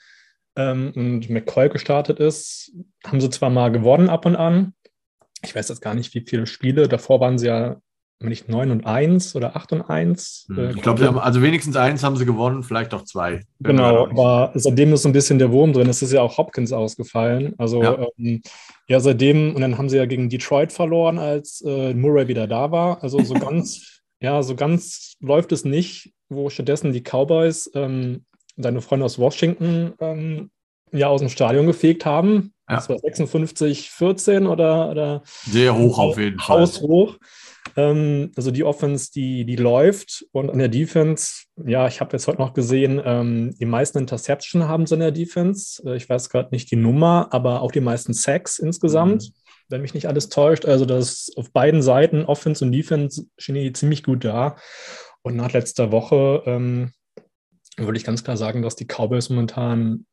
ähm, 0.56 0.92
und 0.94 1.28
McCoy 1.28 1.68
gestartet 1.68 2.18
ist, 2.18 2.72
haben 3.06 3.20
sie 3.20 3.30
zwar 3.30 3.50
mal 3.50 3.70
gewonnen 3.70 4.08
ab 4.08 4.24
und 4.24 4.36
an. 4.36 4.74
Ich 5.44 5.54
weiß 5.54 5.68
jetzt 5.68 5.80
gar 5.80 5.94
nicht, 5.94 6.14
wie 6.14 6.24
viele 6.26 6.46
Spiele. 6.46 6.88
Davor 6.88 7.20
waren 7.20 7.38
sie 7.38 7.48
ja 7.48 7.76
nicht 8.28 8.48
9 8.48 8.70
und 8.70 8.86
1 8.86 9.34
oder 9.36 9.56
8 9.56 9.72
und 9.72 9.82
1. 9.82 10.46
Hm, 10.48 10.58
äh, 10.58 10.70
ich 10.72 10.82
glaube, 10.82 11.22
also 11.22 11.42
wenigstens 11.42 11.76
eins 11.76 12.02
haben 12.02 12.16
sie 12.16 12.24
gewonnen, 12.24 12.62
vielleicht 12.62 12.94
auch 12.94 13.04
zwei. 13.04 13.42
Genau, 13.60 14.06
aber 14.08 14.52
seitdem 14.54 14.92
ist 14.92 15.02
so 15.02 15.08
ein 15.08 15.12
bisschen 15.12 15.38
der 15.38 15.50
Wurm 15.50 15.72
drin. 15.72 15.88
Es 15.88 16.02
ist 16.02 16.12
ja 16.12 16.22
auch 16.22 16.38
Hopkins 16.38 16.72
ausgefallen. 16.72 17.54
Also 17.58 17.82
ja. 17.82 18.06
Ähm, 18.18 18.42
ja, 18.88 19.00
seitdem, 19.00 19.54
und 19.54 19.60
dann 19.60 19.78
haben 19.78 19.88
sie 19.88 19.96
ja 19.96 20.06
gegen 20.06 20.28
Detroit 20.28 20.72
verloren, 20.72 21.18
als 21.18 21.62
äh, 21.66 21.94
Murray 21.94 22.28
wieder 22.28 22.46
da 22.46 22.70
war. 22.70 23.02
Also 23.02 23.22
so 23.22 23.34
ganz, 23.34 24.00
ja, 24.20 24.42
so 24.42 24.54
ganz 24.54 25.14
läuft 25.20 25.52
es 25.52 25.64
nicht, 25.64 26.12
wo 26.28 26.50
stattdessen 26.50 26.92
die 26.92 27.02
Cowboys 27.02 27.70
ähm, 27.74 28.24
deine 28.56 28.80
Freunde 28.80 29.06
aus 29.06 29.18
Washington 29.18 29.94
ähm, 30.00 30.50
ja 30.92 31.08
aus 31.08 31.20
dem 31.20 31.30
Stadion 31.30 31.66
gefegt 31.66 32.04
haben. 32.04 32.52
Ja. 32.68 32.76
Das 32.76 32.88
war 32.88 32.98
56, 32.98 33.90
14 33.90 34.46
oder, 34.46 34.90
oder 34.90 35.22
sehr 35.24 35.76
hoch 35.76 35.98
auf 35.98 36.18
jeden 36.18 36.38
Fall. 36.38 36.60
Haushoch. 36.60 37.18
Ähm, 37.76 38.32
also 38.36 38.50
die 38.50 38.64
Offense, 38.64 39.10
die, 39.12 39.44
die 39.44 39.56
läuft 39.56 40.24
und 40.32 40.50
an 40.50 40.58
der 40.58 40.68
Defense, 40.68 41.44
ja, 41.64 41.86
ich 41.86 42.00
habe 42.00 42.12
jetzt 42.12 42.26
heute 42.26 42.38
noch 42.38 42.54
gesehen, 42.54 43.00
ähm, 43.04 43.54
die 43.58 43.66
meisten 43.66 43.98
Interception 43.98 44.68
haben 44.68 44.86
sie 44.86 44.94
in 44.94 45.00
der 45.00 45.12
Defense. 45.12 45.82
Äh, 45.86 45.96
ich 45.96 46.08
weiß 46.08 46.28
gerade 46.28 46.50
nicht 46.52 46.70
die 46.70 46.76
Nummer, 46.76 47.28
aber 47.30 47.62
auch 47.62 47.72
die 47.72 47.80
meisten 47.80 48.12
Sacks 48.12 48.58
insgesamt, 48.58 49.22
mhm. 49.22 49.32
wenn 49.68 49.82
mich 49.82 49.94
nicht 49.94 50.06
alles 50.06 50.28
täuscht. 50.28 50.66
Also 50.66 50.84
das 50.84 51.30
auf 51.36 51.52
beiden 51.52 51.82
Seiten, 51.82 52.24
Offense 52.24 52.64
und 52.64 52.72
Defense, 52.72 53.26
stehen 53.38 53.54
die 53.54 53.72
ziemlich 53.72 54.02
gut 54.02 54.24
da. 54.24 54.56
Und 55.22 55.36
nach 55.36 55.52
letzter 55.52 55.92
Woche 55.92 56.42
ähm, 56.46 56.92
würde 57.76 57.96
ich 57.96 58.04
ganz 58.04 58.24
klar 58.24 58.36
sagen, 58.36 58.62
dass 58.62 58.76
die 58.76 58.86
Cowboys 58.86 59.30
momentan 59.30 60.04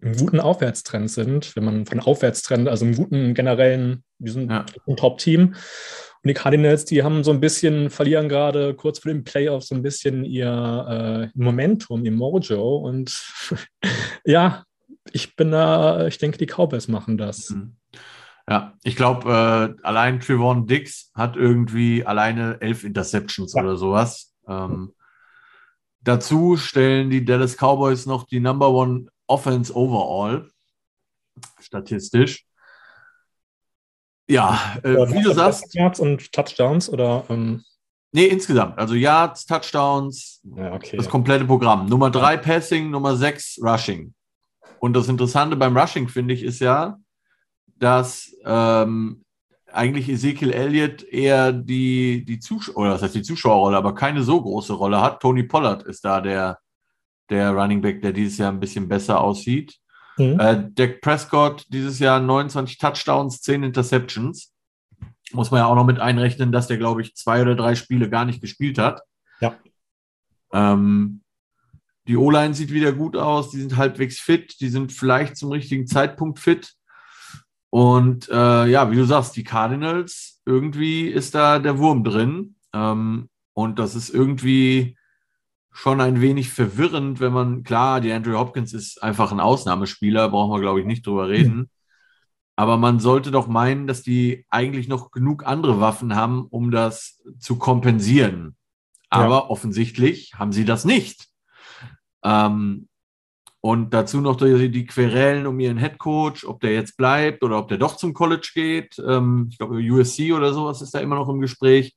im 0.00 0.16
guten 0.16 0.40
Aufwärtstrend 0.40 1.10
sind, 1.10 1.54
wenn 1.54 1.64
man 1.64 1.86
von 1.86 2.00
Aufwärtstrend, 2.00 2.68
also 2.68 2.84
im 2.84 2.96
guten 2.96 3.34
generellen, 3.34 4.02
die 4.18 4.30
sind 4.30 4.50
ja. 4.50 4.66
ein 4.86 4.96
Top-Team. 4.96 5.54
Und 6.26 6.30
die 6.30 6.34
Cardinals, 6.34 6.84
die 6.84 7.04
haben 7.04 7.22
so 7.22 7.30
ein 7.30 7.38
bisschen, 7.38 7.88
verlieren 7.88 8.28
gerade 8.28 8.74
kurz 8.74 8.98
vor 8.98 9.12
den 9.12 9.22
Playoffs 9.22 9.68
so 9.68 9.76
ein 9.76 9.82
bisschen 9.82 10.24
ihr 10.24 11.30
äh, 11.32 11.38
Momentum, 11.40 12.04
ihr 12.04 12.10
Mojo. 12.10 12.78
Und 12.78 13.24
ja, 14.24 14.64
ich 15.12 15.36
bin 15.36 15.52
da, 15.52 16.08
ich 16.08 16.18
denke, 16.18 16.36
die 16.36 16.46
Cowboys 16.46 16.88
machen 16.88 17.16
das. 17.16 17.50
Mhm. 17.50 17.76
Ja, 18.50 18.74
ich 18.82 18.96
glaube, 18.96 19.76
äh, 19.78 19.86
allein 19.86 20.18
Trevon 20.18 20.66
Dix 20.66 21.12
hat 21.14 21.36
irgendwie 21.36 22.04
alleine 22.04 22.60
elf 22.60 22.82
Interceptions 22.82 23.54
ja. 23.54 23.62
oder 23.62 23.76
sowas. 23.76 24.34
Ähm, 24.48 24.94
dazu 26.00 26.56
stellen 26.56 27.08
die 27.08 27.24
Dallas 27.24 27.56
Cowboys 27.56 28.04
noch 28.04 28.24
die 28.24 28.40
Number 28.40 28.70
One 28.70 29.06
Offense 29.28 29.72
overall, 29.72 30.50
statistisch. 31.60 32.46
Ja, 34.28 34.76
äh, 34.82 34.94
wie 35.12 35.22
du 35.22 35.32
sagst. 35.32 35.74
Yards 35.74 36.00
und 36.00 36.32
Touchdowns 36.32 36.88
oder? 36.88 37.24
Ähm 37.28 37.62
Nee, 38.12 38.26
insgesamt. 38.26 38.78
Also 38.78 38.94
Yards, 38.94 39.44
Touchdowns, 39.44 40.40
ja, 40.56 40.72
okay. 40.72 40.96
das 40.96 41.08
komplette 41.08 41.44
Programm. 41.44 41.86
Nummer 41.86 42.08
drei 42.10 42.38
Passing, 42.38 42.90
Nummer 42.90 43.14
sechs 43.14 43.58
Rushing. 43.60 44.14
Und 44.78 44.94
das 44.94 45.08
Interessante 45.08 45.54
beim 45.54 45.76
Rushing, 45.76 46.08
finde 46.08 46.32
ich, 46.32 46.42
ist 46.42 46.60
ja, 46.60 46.96
dass 47.78 48.34
ähm, 48.44 49.22
eigentlich 49.70 50.08
Ezekiel 50.08 50.50
Elliott 50.52 51.02
eher 51.02 51.52
die, 51.52 52.24
die 52.24 52.38
Zuschauer, 52.38 52.88
das 52.88 53.02
heißt 53.02 53.16
die 53.16 53.22
Zuschauerrolle, 53.22 53.76
aber 53.76 53.94
keine 53.94 54.22
so 54.22 54.40
große 54.40 54.72
Rolle 54.72 55.02
hat. 55.02 55.20
Tony 55.20 55.42
Pollard 55.42 55.82
ist 55.82 56.04
da 56.04 56.22
der, 56.22 56.58
der 57.28 57.50
Running 57.50 57.82
Back, 57.82 58.00
der 58.00 58.12
dieses 58.12 58.38
Jahr 58.38 58.50
ein 58.50 58.60
bisschen 58.60 58.88
besser 58.88 59.20
aussieht. 59.20 59.76
Mhm. 60.16 60.40
Äh, 60.40 60.70
Dak 60.74 61.00
Prescott 61.00 61.66
dieses 61.68 61.98
Jahr 61.98 62.20
29 62.20 62.78
Touchdowns, 62.78 63.40
10 63.42 63.62
Interceptions. 63.62 64.52
Muss 65.32 65.50
man 65.50 65.58
ja 65.58 65.66
auch 65.66 65.74
noch 65.74 65.84
mit 65.86 65.98
einrechnen, 65.98 66.52
dass 66.52 66.68
der, 66.68 66.78
glaube 66.78 67.02
ich, 67.02 67.14
zwei 67.16 67.42
oder 67.42 67.54
drei 67.54 67.74
Spiele 67.74 68.08
gar 68.08 68.24
nicht 68.24 68.40
gespielt 68.40 68.78
hat. 68.78 69.02
Ja. 69.40 69.56
Ähm, 70.52 71.22
die 72.06 72.16
O-Line 72.16 72.54
sieht 72.54 72.72
wieder 72.72 72.92
gut 72.92 73.16
aus, 73.16 73.50
die 73.50 73.60
sind 73.60 73.76
halbwegs 73.76 74.20
fit, 74.20 74.60
die 74.60 74.68
sind 74.68 74.92
vielleicht 74.92 75.36
zum 75.36 75.50
richtigen 75.50 75.86
Zeitpunkt 75.86 76.38
fit. 76.38 76.74
Und 77.70 78.28
äh, 78.28 78.66
ja, 78.66 78.90
wie 78.90 78.96
du 78.96 79.04
sagst, 79.04 79.34
die 79.36 79.44
Cardinals, 79.44 80.40
irgendwie 80.46 81.08
ist 81.08 81.34
da 81.34 81.58
der 81.58 81.78
Wurm 81.78 82.04
drin. 82.04 82.54
Ähm, 82.72 83.28
und 83.54 83.78
das 83.78 83.96
ist 83.96 84.10
irgendwie 84.10 84.96
schon 85.76 86.00
ein 86.00 86.22
wenig 86.22 86.48
verwirrend, 86.48 87.20
wenn 87.20 87.34
man, 87.34 87.62
klar, 87.62 88.00
die 88.00 88.10
Andrew 88.10 88.38
Hopkins 88.38 88.72
ist 88.72 89.02
einfach 89.02 89.30
ein 89.30 89.40
Ausnahmespieler, 89.40 90.30
brauchen 90.30 90.52
wir, 90.52 90.60
glaube 90.60 90.80
ich, 90.80 90.86
nicht 90.86 91.06
drüber 91.06 91.28
reden. 91.28 91.70
Aber 92.56 92.78
man 92.78 92.98
sollte 92.98 93.30
doch 93.30 93.46
meinen, 93.46 93.86
dass 93.86 94.02
die 94.02 94.46
eigentlich 94.48 94.88
noch 94.88 95.10
genug 95.10 95.44
andere 95.44 95.78
Waffen 95.78 96.16
haben, 96.16 96.46
um 96.46 96.70
das 96.70 97.22
zu 97.38 97.58
kompensieren. 97.58 98.56
Aber 99.10 99.34
ja. 99.34 99.50
offensichtlich 99.50 100.32
haben 100.36 100.52
sie 100.52 100.64
das 100.64 100.86
nicht. 100.86 101.28
Ähm, 102.24 102.88
und 103.60 103.92
dazu 103.92 104.22
noch 104.22 104.36
die, 104.36 104.70
die 104.70 104.86
Querellen 104.86 105.46
um 105.46 105.60
ihren 105.60 105.76
Headcoach, 105.76 106.46
ob 106.46 106.60
der 106.60 106.72
jetzt 106.72 106.96
bleibt 106.96 107.44
oder 107.44 107.58
ob 107.58 107.68
der 107.68 107.76
doch 107.76 107.96
zum 107.96 108.14
College 108.14 108.50
geht. 108.54 108.98
Ähm, 109.06 109.48
ich 109.50 109.58
glaube, 109.58 109.76
USC 109.76 110.32
oder 110.32 110.54
sowas 110.54 110.80
ist 110.80 110.94
da 110.94 111.00
immer 111.00 111.16
noch 111.16 111.28
im 111.28 111.42
Gespräch. 111.42 111.94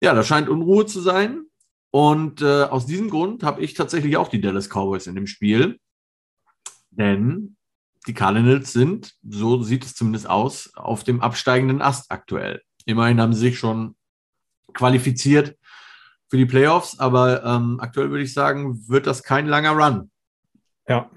Ja, 0.00 0.14
da 0.14 0.22
scheint 0.22 0.48
Unruhe 0.48 0.86
zu 0.86 1.02
sein. 1.02 1.44
Und 1.94 2.42
äh, 2.42 2.64
aus 2.64 2.86
diesem 2.86 3.08
Grund 3.08 3.44
habe 3.44 3.62
ich 3.62 3.74
tatsächlich 3.74 4.16
auch 4.16 4.26
die 4.26 4.40
Dallas 4.40 4.68
Cowboys 4.68 5.06
in 5.06 5.14
dem 5.14 5.28
Spiel. 5.28 5.78
Denn 6.90 7.56
die 8.08 8.14
Cardinals 8.14 8.72
sind, 8.72 9.14
so 9.22 9.62
sieht 9.62 9.84
es 9.84 9.94
zumindest 9.94 10.28
aus, 10.28 10.74
auf 10.74 11.04
dem 11.04 11.20
absteigenden 11.20 11.80
Ast 11.80 12.10
aktuell. 12.10 12.62
Immerhin 12.84 13.20
haben 13.20 13.32
sie 13.32 13.42
sich 13.42 13.60
schon 13.60 13.94
qualifiziert 14.72 15.56
für 16.28 16.36
die 16.36 16.46
Playoffs, 16.46 16.98
aber 16.98 17.44
ähm, 17.44 17.78
aktuell 17.78 18.10
würde 18.10 18.24
ich 18.24 18.34
sagen, 18.34 18.88
wird 18.88 19.06
das 19.06 19.22
kein 19.22 19.46
langer 19.46 19.76
Run. 19.76 20.10
Ja, 20.88 21.12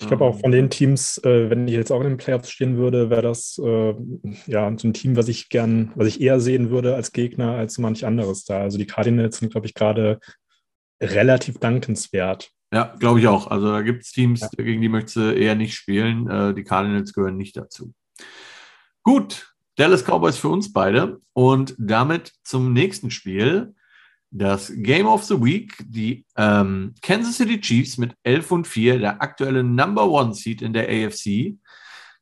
ich 0.00 0.06
glaube 0.06 0.24
auch 0.24 0.40
von 0.40 0.52
den 0.52 0.70
Teams, 0.70 1.18
äh, 1.24 1.50
wenn 1.50 1.66
ich 1.66 1.74
jetzt 1.74 1.90
auch 1.90 2.00
in 2.00 2.08
den 2.08 2.16
Playoffs 2.16 2.50
stehen 2.50 2.76
würde, 2.76 3.10
wäre 3.10 3.22
das 3.22 3.60
äh, 3.62 3.94
ja 4.46 4.72
so 4.76 4.88
ein 4.88 4.92
Team, 4.92 5.16
was 5.16 5.28
ich 5.28 5.48
gern, 5.48 5.90
was 5.96 6.06
ich 6.06 6.20
eher 6.20 6.40
sehen 6.40 6.70
würde 6.70 6.94
als 6.94 7.12
Gegner 7.12 7.52
als 7.52 7.74
so 7.74 7.82
manch 7.82 8.06
anderes 8.06 8.44
da. 8.44 8.60
Also 8.60 8.78
die 8.78 8.86
Cardinals 8.86 9.38
sind, 9.38 9.50
glaube 9.50 9.66
ich, 9.66 9.74
gerade 9.74 10.20
relativ 11.02 11.58
dankenswert. 11.58 12.50
Ja, 12.72 12.94
glaube 12.98 13.20
ich 13.20 13.26
auch. 13.26 13.48
Also 13.48 13.70
da 13.72 13.82
gibt 13.82 14.02
es 14.02 14.12
Teams, 14.12 14.40
ja. 14.40 14.48
gegen 14.56 14.82
die 14.82 14.88
möchte 14.88 15.32
du 15.32 15.38
eher 15.38 15.54
nicht 15.54 15.74
spielen. 15.74 16.28
Äh, 16.28 16.54
die 16.54 16.64
Cardinals 16.64 17.12
gehören 17.12 17.36
nicht 17.36 17.56
dazu. 17.56 17.92
Gut, 19.02 19.54
Dallas 19.76 20.04
Cowboys 20.04 20.36
für 20.36 20.48
uns 20.48 20.72
beide. 20.72 21.20
Und 21.32 21.74
damit 21.78 22.34
zum 22.44 22.72
nächsten 22.72 23.10
Spiel. 23.10 23.74
Das 24.30 24.70
Game 24.74 25.06
of 25.06 25.24
the 25.24 25.42
Week, 25.42 25.74
die 25.86 26.26
ähm, 26.36 26.94
Kansas 27.00 27.36
City 27.36 27.60
Chiefs 27.60 27.96
mit 27.96 28.14
11 28.24 28.50
und 28.50 28.66
4, 28.66 28.98
der 28.98 29.22
aktuelle 29.22 29.64
Number 29.64 30.08
One 30.08 30.34
Seed 30.34 30.60
in 30.60 30.72
der 30.72 30.88
AFC. 30.88 31.56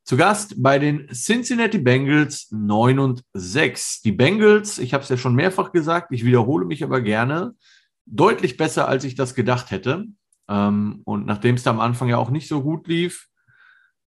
Zu 0.04 0.16
Gast 0.16 0.54
bei 0.62 0.78
den 0.78 1.08
Cincinnati 1.12 1.78
Bengals 1.78 2.46
9 2.52 3.00
und 3.00 3.24
6. 3.34 4.02
Die 4.02 4.12
Bengals, 4.12 4.78
ich 4.78 4.94
habe 4.94 5.02
es 5.02 5.08
ja 5.08 5.16
schon 5.16 5.34
mehrfach 5.34 5.72
gesagt, 5.72 6.12
ich 6.12 6.24
wiederhole 6.24 6.64
mich 6.64 6.84
aber 6.84 7.00
gerne, 7.00 7.54
deutlich 8.04 8.56
besser, 8.56 8.86
als 8.86 9.02
ich 9.02 9.16
das 9.16 9.34
gedacht 9.34 9.72
hätte. 9.72 10.06
Ähm, 10.48 11.00
und 11.04 11.26
nachdem 11.26 11.56
es 11.56 11.64
da 11.64 11.70
am 11.70 11.80
Anfang 11.80 12.08
ja 12.08 12.18
auch 12.18 12.30
nicht 12.30 12.46
so 12.46 12.62
gut 12.62 12.86
lief, 12.86 13.26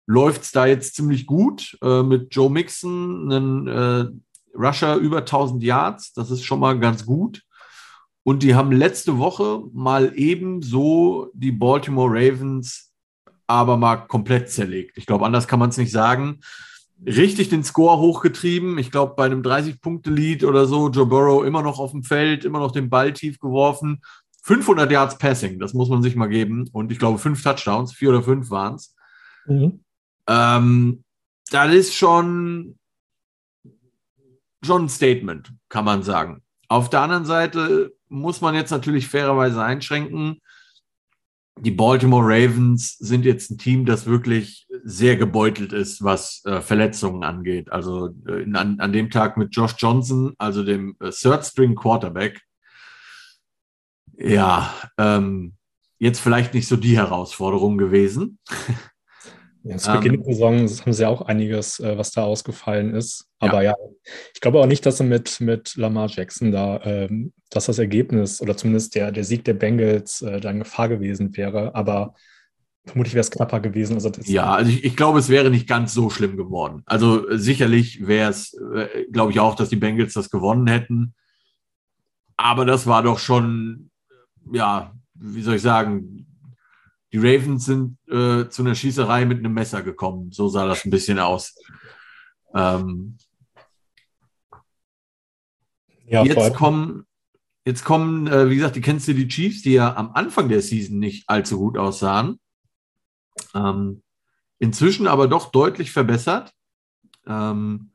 läuft 0.07 0.42
es 0.42 0.52
da 0.52 0.66
jetzt 0.66 0.95
ziemlich 0.95 1.26
gut 1.26 1.78
äh, 1.83 2.02
mit 2.02 2.35
Joe 2.35 2.50
Mixon, 2.50 3.33
einen 3.33 3.68
äh, 3.68 4.07
Rusher 4.54 4.97
über 4.97 5.18
1000 5.18 5.62
Yards. 5.62 6.12
Das 6.12 6.30
ist 6.30 6.45
schon 6.45 6.61
mal 6.61 6.78
ganz 6.78 7.07
gut. 7.07 7.42
Und 8.28 8.42
die 8.42 8.54
haben 8.54 8.73
letzte 8.73 9.16
Woche 9.16 9.62
mal 9.73 10.12
eben 10.14 10.61
so 10.61 11.30
die 11.32 11.50
Baltimore 11.50 12.11
Ravens 12.11 12.92
aber 13.47 13.78
mal 13.78 13.97
komplett 13.97 14.50
zerlegt. 14.50 14.99
Ich 14.99 15.06
glaube, 15.06 15.25
anders 15.25 15.49
kann 15.49 15.58
man 15.58 15.70
es 15.70 15.78
nicht 15.78 15.90
sagen. 15.90 16.40
Richtig 17.06 17.49
den 17.49 17.64
Score 17.64 17.97
hochgetrieben. 17.97 18.76
Ich 18.76 18.90
glaube, 18.90 19.14
bei 19.16 19.25
einem 19.25 19.40
30-Punkte-Lead 19.40 20.44
oder 20.44 20.66
so, 20.66 20.90
Joe 20.90 21.06
Burrow 21.06 21.42
immer 21.42 21.62
noch 21.62 21.78
auf 21.78 21.92
dem 21.92 22.02
Feld, 22.02 22.44
immer 22.44 22.58
noch 22.58 22.70
den 22.70 22.90
Ball 22.90 23.14
tief 23.14 23.38
geworfen. 23.38 24.02
500 24.42 24.92
Yards 24.92 25.16
Passing, 25.16 25.58
das 25.58 25.73
muss 25.73 25.88
man 25.88 26.02
sich 26.02 26.14
mal 26.14 26.26
geben. 26.26 26.68
Und 26.70 26.92
ich 26.92 26.99
glaube, 26.99 27.16
fünf 27.16 27.42
Touchdowns, 27.42 27.94
vier 27.94 28.11
oder 28.11 28.23
fünf 28.23 28.50
waren 28.50 28.75
es. 28.75 28.94
Mhm. 29.47 29.80
Ähm, 30.26 31.02
das 31.50 31.73
ist 31.73 31.94
schon, 31.94 32.78
schon 34.62 34.85
ein 34.85 34.88
Statement, 34.90 35.50
kann 35.70 35.87
man 35.87 36.02
sagen. 36.02 36.42
Auf 36.68 36.90
der 36.90 37.00
anderen 37.00 37.25
Seite 37.25 37.94
muss 38.09 38.41
man 38.41 38.55
jetzt 38.55 38.71
natürlich 38.71 39.09
fairerweise 39.09 39.62
einschränken. 39.62 40.41
Die 41.61 41.71
Baltimore 41.73 42.25
Ravens 42.25 42.97
sind 42.99 43.25
jetzt 43.25 43.50
ein 43.50 43.59
Team, 43.59 43.85
das 43.85 44.07
wirklich 44.07 44.69
sehr 44.85 45.17
gebeutelt 45.17 45.73
ist, 45.73 46.05
was 46.05 46.43
äh, 46.45 46.61
Verletzungen 46.61 47.25
angeht. 47.25 47.73
Also 47.73 48.11
äh, 48.27 48.45
an, 48.55 48.79
an, 48.79 48.93
dem 48.93 49.11
Tag 49.11 49.37
mit 49.37 49.55
Josh 49.55 49.75
Johnson, 49.79 50.35
also 50.38 50.62
dem 50.62 50.97
äh, 51.00 51.11
Third 51.11 51.45
String 51.45 51.75
Quarterback, 51.75 52.41
ja, 54.17 54.73
ähm, 54.99 55.55
jetzt 55.99 56.21
vielleicht 56.21 56.55
nicht 56.55 56.69
so 56.69 56.77
die 56.77 56.97
Herausforderung 56.97 57.79
gewesen. 57.79 58.38
Ja, 59.68 59.76
zu 59.76 59.92
Beginn 59.92 60.14
ähm, 60.14 60.25
der 60.25 60.34
Saison 60.34 60.58
haben 60.58 60.92
sie 60.92 61.06
auch 61.06 61.22
einiges, 61.22 61.78
äh, 61.80 61.98
was 61.98 62.10
da 62.10 62.25
ausgefallen 62.25 62.94
ist. 62.94 63.26
Aber 63.38 63.62
ja, 63.62 63.72
ja 63.72 63.76
ich 64.34 64.40
glaube 64.40 64.60
auch 64.60 64.66
nicht, 64.66 64.87
dass 64.87 64.98
sie 64.98 65.04
mit, 65.04 65.40
mit 65.40 65.76
Lamar 65.76 66.08
Jackson 66.08 66.52
da, 66.52 66.80
ähm, 66.84 67.32
dass 67.50 67.66
das 67.66 67.78
Ergebnis 67.78 68.40
oder 68.40 68.56
zumindest 68.56 68.94
der, 68.94 69.12
der 69.12 69.25
Sieg 69.25 69.44
der 69.44 69.54
Bengals 69.54 70.22
äh, 70.22 70.40
dann 70.40 70.60
Gefahr 70.60 70.88
gewesen 70.88 71.37
wäre. 71.37 71.75
Aber 71.75 72.14
vermutlich 72.87 73.14
wäre 73.14 73.20
es 73.20 73.30
knapper 73.30 73.60
gewesen. 73.60 73.94
Also 73.94 74.10
ja, 74.25 74.54
also 74.54 74.70
ich, 74.70 74.84
ich, 74.84 74.96
glaube, 74.96 75.18
es 75.18 75.28
wäre 75.28 75.50
nicht 75.50 75.68
ganz 75.68 75.92
so 75.92 76.08
schlimm 76.08 76.37
geworden. 76.37 76.82
Also 76.87 77.26
sicherlich 77.37 78.06
wäre 78.06 78.30
es, 78.30 78.54
äh, 78.54 79.04
glaube 79.12 79.32
ich 79.32 79.40
auch, 79.40 79.54
dass 79.54 79.68
die 79.68 79.76
Bengals 79.76 80.14
das 80.14 80.30
gewonnen 80.30 80.66
hätten. 80.66 81.14
Aber 82.37 82.64
das 82.64 82.87
war 82.87 83.02
doch 83.02 83.18
schon 83.18 83.90
ja, 84.52 84.92
wie 85.14 85.42
soll 85.42 85.56
ich 85.56 85.62
sagen, 85.62 86.26
die 87.12 87.19
Ravens 87.19 87.65
sind 87.65 87.99
äh, 88.09 88.49
zu 88.49 88.62
einer 88.62 88.75
Schießerei 88.75 89.25
mit 89.25 89.38
einem 89.38 89.55
Messer 89.55 89.83
gekommen. 89.83 90.31
So 90.33 90.49
sah 90.49 90.67
das 90.67 90.85
ein 90.85 90.91
bisschen 90.91 91.19
aus. 91.19 91.55
Ähm, 92.55 93.17
ja, 96.07 96.25
jetzt 96.25 96.55
kommen, 96.55 97.07
jetzt 97.65 97.85
kommen, 97.85 98.27
äh, 98.27 98.50
wie 98.50 98.57
gesagt, 98.57 98.77
die 98.77 98.81
kennst 98.81 99.09
du 99.09 99.15
die 99.15 99.29
Chiefs, 99.29 99.62
die 99.62 99.73
ja 99.73 99.95
am 99.97 100.12
Anfang 100.12 100.49
der 100.49 100.62
Season 100.62 100.99
nicht 100.99 101.29
allzu 101.29 101.59
gut 101.59 101.79
aussahen. 101.79 102.41
Ähm, 103.55 104.03
inzwischen 104.59 105.07
aber 105.07 105.29
doch 105.29 105.50
deutlich 105.50 105.93
verbessert. 105.93 106.53
Ähm, 107.27 107.93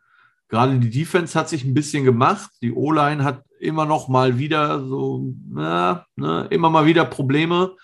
Gerade 0.48 0.78
die 0.78 0.92
Defense 0.92 1.38
hat 1.38 1.50
sich 1.50 1.64
ein 1.64 1.74
bisschen 1.74 2.04
gemacht. 2.04 2.52
Die 2.62 2.72
O-Line 2.72 3.24
hat 3.24 3.44
immer 3.60 3.86
noch 3.86 4.08
mal 4.08 4.38
wieder 4.38 4.86
so, 4.86 5.34
na, 5.50 6.06
ne, 6.16 6.48
immer 6.52 6.70
mal 6.70 6.86
wieder 6.86 7.06
Probleme. 7.06 7.76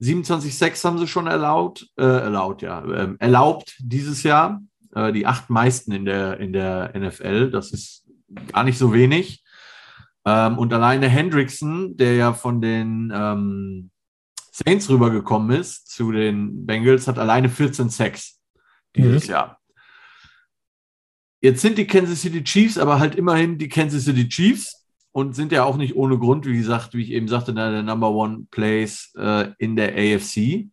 27,6 0.00 0.84
haben 0.84 0.98
sie 0.98 1.06
schon 1.06 1.26
erlaubt, 1.26 1.86
äh, 1.96 2.04
erlaubt, 2.04 2.62
ja, 2.62 2.84
äh, 2.84 3.14
erlaubt 3.18 3.76
dieses 3.80 4.22
Jahr. 4.22 4.62
Äh, 4.94 5.12
die 5.12 5.26
acht 5.26 5.50
meisten 5.50 5.92
in 5.92 6.04
der, 6.04 6.40
in 6.40 6.52
der 6.52 6.92
NFL. 6.98 7.50
Das 7.50 7.72
ist 7.72 8.04
gar 8.52 8.64
nicht 8.64 8.78
so 8.78 8.92
wenig. 8.92 9.44
Ähm, 10.24 10.58
und 10.58 10.72
alleine 10.72 11.08
Hendrickson, 11.08 11.96
der 11.96 12.14
ja 12.14 12.32
von 12.32 12.60
den 12.60 13.12
ähm, 13.14 13.90
Saints 14.52 14.88
rübergekommen 14.88 15.58
ist 15.58 15.88
zu 15.88 16.12
den 16.12 16.66
Bengals, 16.66 17.06
hat 17.06 17.18
alleine 17.18 17.48
14 17.48 17.88
Sacks 17.88 18.40
dieses 18.96 19.26
mhm. 19.26 19.30
Jahr. 19.30 19.60
Jetzt 21.40 21.62
sind 21.62 21.78
die 21.78 21.86
Kansas 21.86 22.20
City 22.20 22.44
Chiefs 22.44 22.76
aber 22.76 22.98
halt 22.98 23.14
immerhin 23.14 23.56
die 23.56 23.68
Kansas 23.68 24.04
City 24.04 24.28
Chiefs 24.28 24.79
und 25.12 25.34
sind 25.34 25.52
ja 25.52 25.64
auch 25.64 25.76
nicht 25.76 25.96
ohne 25.96 26.18
Grund, 26.18 26.46
wie 26.46 26.56
gesagt, 26.56 26.94
wie 26.94 27.02
ich 27.02 27.10
eben 27.10 27.28
sagte, 27.28 27.52
der 27.52 27.82
Number 27.82 28.10
One 28.10 28.46
Place 28.50 29.12
äh, 29.16 29.50
in 29.58 29.76
der 29.76 29.94
AFC. 29.94 30.70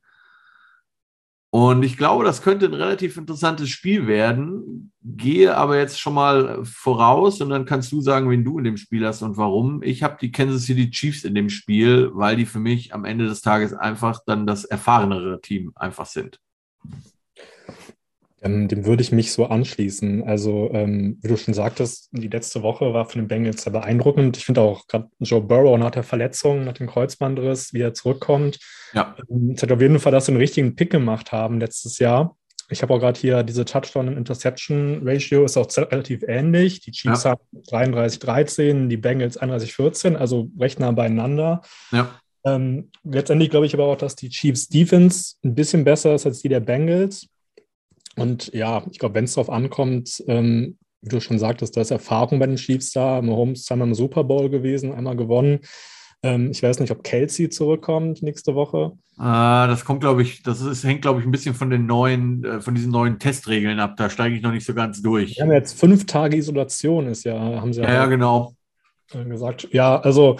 Und 1.49 1.81
ich 1.83 1.97
glaube, 1.97 2.25
das 2.25 2.41
könnte 2.41 2.65
ein 2.65 2.73
relativ 2.73 3.17
interessantes 3.17 3.69
Spiel 3.69 4.05
werden. 4.05 4.91
Gehe 5.01 5.55
aber 5.55 5.77
jetzt 5.77 5.99
schon 5.99 6.13
mal 6.13 6.63
voraus 6.65 7.41
und 7.41 7.49
dann 7.49 7.65
kannst 7.65 7.91
du 7.91 8.01
sagen, 8.01 8.29
wen 8.29 8.43
du 8.43 8.59
in 8.59 8.65
dem 8.65 8.77
Spiel 8.77 9.05
hast 9.07 9.21
und 9.21 9.37
warum. 9.37 9.81
Ich 9.81 10.03
habe 10.03 10.17
die 10.19 10.31
Kansas 10.31 10.65
City 10.65 10.91
Chiefs 10.91 11.23
in 11.23 11.33
dem 11.33 11.49
Spiel, 11.49 12.11
weil 12.13 12.35
die 12.35 12.45
für 12.45 12.59
mich 12.59 12.93
am 12.93 13.05
Ende 13.05 13.25
des 13.25 13.41
Tages 13.41 13.73
einfach 13.73 14.19
dann 14.25 14.45
das 14.45 14.65
erfahrenere 14.65 15.39
Team 15.41 15.71
einfach 15.75 16.05
sind. 16.05 16.39
Ähm, 18.47 18.67
dem 18.67 18.85
würde 18.85 19.01
ich 19.03 19.11
mich 19.11 19.31
so 19.31 19.45
anschließen. 19.45 20.23
Also, 20.23 20.69
ähm, 20.73 21.17
wie 21.21 21.27
du 21.27 21.37
schon 21.37 21.53
sagtest, 21.53 22.09
die 22.11 22.27
letzte 22.27 22.63
Woche 22.63 22.93
war 22.93 23.05
für 23.05 23.19
den 23.19 23.27
Bengals 23.27 23.63
sehr 23.63 23.73
beeindruckend. 23.73 24.37
Ich 24.37 24.45
finde 24.45 24.61
auch 24.61 24.87
gerade 24.87 25.09
Joe 25.19 25.41
Burrow 25.41 25.77
nach 25.77 25.91
der 25.91 26.03
Verletzung, 26.03 26.63
nach 26.63 26.73
dem 26.73 26.87
Kreuzbandriss, 26.87 27.73
wie 27.73 27.81
er 27.81 27.93
zurückkommt. 27.93 28.59
Ja. 28.93 29.15
Ähm, 29.29 29.55
zeigt 29.57 29.71
auf 29.71 29.81
jeden 29.81 29.99
Fall, 29.99 30.11
dass 30.11 30.25
sie 30.25 30.31
einen 30.31 30.41
richtigen 30.41 30.75
Pick 30.75 30.89
gemacht 30.89 31.31
haben 31.31 31.59
letztes 31.59 31.99
Jahr. 31.99 32.35
Ich 32.69 32.81
habe 32.81 32.93
auch 32.93 32.99
gerade 32.99 33.19
hier 33.19 33.43
diese 33.43 33.63
Touchdown-Interception-Ratio 33.63 35.45
ist 35.45 35.57
auch 35.57 35.67
relativ 35.77 36.23
ähnlich. 36.27 36.81
Die 36.81 36.91
Chiefs 36.91 37.23
ja. 37.23 37.31
haben 37.31 37.41
33-13, 37.69 38.87
die 38.87 38.97
Bengals 38.97 39.39
31-14, 39.39 40.15
also 40.15 40.49
recht 40.59 40.79
nah 40.79 40.91
beieinander. 40.91 41.61
Ja. 41.91 42.19
Ähm, 42.45 42.91
letztendlich 43.03 43.49
glaube 43.49 43.65
ich 43.65 43.73
aber 43.73 43.85
auch, 43.85 43.97
dass 43.97 44.15
die 44.15 44.29
Chiefs 44.29 44.67
Defense 44.67 45.35
ein 45.43 45.55
bisschen 45.55 45.83
besser 45.83 46.15
ist 46.15 46.25
als 46.25 46.41
die 46.41 46.49
der 46.49 46.59
Bengals. 46.59 47.27
Und 48.17 48.53
ja, 48.53 48.83
ich 48.91 48.99
glaube, 48.99 49.15
wenn 49.15 49.25
es 49.25 49.33
darauf 49.33 49.49
ankommt, 49.49 50.23
ähm, 50.27 50.77
wie 51.01 51.09
du 51.09 51.19
schon 51.19 51.39
sagtest, 51.39 51.77
da 51.77 51.81
ist 51.81 51.91
Erfahrung 51.91 52.39
bei 52.39 52.47
den 52.47 52.55
Chiefs 52.57 52.91
da. 52.91 53.21
Mahomes 53.21 53.63
zweimal 53.63 53.87
im 53.87 53.93
Super 53.93 54.23
Bowl 54.23 54.49
gewesen, 54.49 54.93
einmal 54.93 55.15
gewonnen. 55.15 55.59
Ähm, 56.23 56.49
ich 56.51 56.63
weiß 56.63 56.79
nicht, 56.79 56.91
ob 56.91 57.03
Kelsey 57.03 57.49
zurückkommt 57.49 58.23
nächste 58.23 58.55
Woche. 58.55 58.93
Ah, 59.17 59.67
das 59.67 59.85
kommt, 59.85 60.01
glaube 60.01 60.23
ich, 60.23 60.41
das 60.41 60.61
ist, 60.61 60.83
hängt, 60.83 61.03
glaube 61.03 61.19
ich, 61.19 61.25
ein 61.25 61.31
bisschen 61.31 61.53
von 61.53 61.69
den 61.69 61.85
neuen, 61.85 62.43
äh, 62.43 62.61
von 62.61 62.73
diesen 62.73 62.91
neuen 62.91 63.19
Testregeln 63.19 63.79
ab. 63.79 63.95
Da 63.97 64.09
steige 64.09 64.35
ich 64.35 64.41
noch 64.41 64.51
nicht 64.51 64.65
so 64.65 64.73
ganz 64.73 65.01
durch. 65.01 65.37
Wir 65.37 65.43
haben 65.43 65.51
jetzt 65.51 65.79
fünf 65.79 66.05
Tage 66.07 66.37
Isolation, 66.37 67.07
ist 67.07 67.23
ja, 67.23 67.39
haben 67.39 67.73
sie 67.73 67.81
ja, 67.81 67.93
ja 67.93 68.05
genau. 68.07 68.55
gesagt. 69.11 69.67
Ja, 69.71 69.99
also 69.99 70.37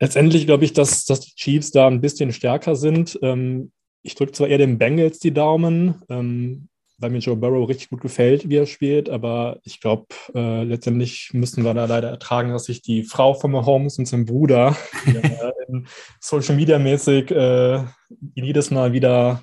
letztendlich 0.00 0.46
glaube 0.46 0.64
ich, 0.64 0.72
dass, 0.72 1.04
dass 1.04 1.20
die 1.20 1.34
Chiefs 1.34 1.70
da 1.70 1.86
ein 1.86 2.00
bisschen 2.00 2.32
stärker 2.32 2.74
sind. 2.74 3.18
Ähm, 3.22 3.72
ich 4.02 4.14
drücke 4.14 4.32
zwar 4.32 4.48
eher 4.48 4.58
den 4.58 4.78
Bengals 4.78 5.18
die 5.18 5.32
Daumen, 5.32 6.02
ähm, 6.08 6.68
weil 6.98 7.10
mir 7.10 7.18
Joe 7.18 7.36
Burrow 7.36 7.68
richtig 7.68 7.90
gut 7.90 8.00
gefällt, 8.00 8.48
wie 8.48 8.56
er 8.56 8.66
spielt, 8.66 9.10
aber 9.10 9.58
ich 9.64 9.80
glaube, 9.80 10.06
äh, 10.34 10.62
letztendlich 10.62 11.30
müssen 11.32 11.64
wir 11.64 11.74
da 11.74 11.86
leider 11.86 12.08
ertragen, 12.10 12.52
dass 12.52 12.64
sich 12.64 12.80
die 12.80 13.02
Frau 13.02 13.34
von 13.34 13.50
Mahomes 13.50 13.98
und 13.98 14.06
sein 14.06 14.24
Bruder 14.24 14.76
Social 16.20 16.54
Media 16.54 16.78
mäßig 16.78 17.30
äh, 17.30 17.84
jedes 18.34 18.70
Mal 18.70 18.92
wieder 18.92 19.42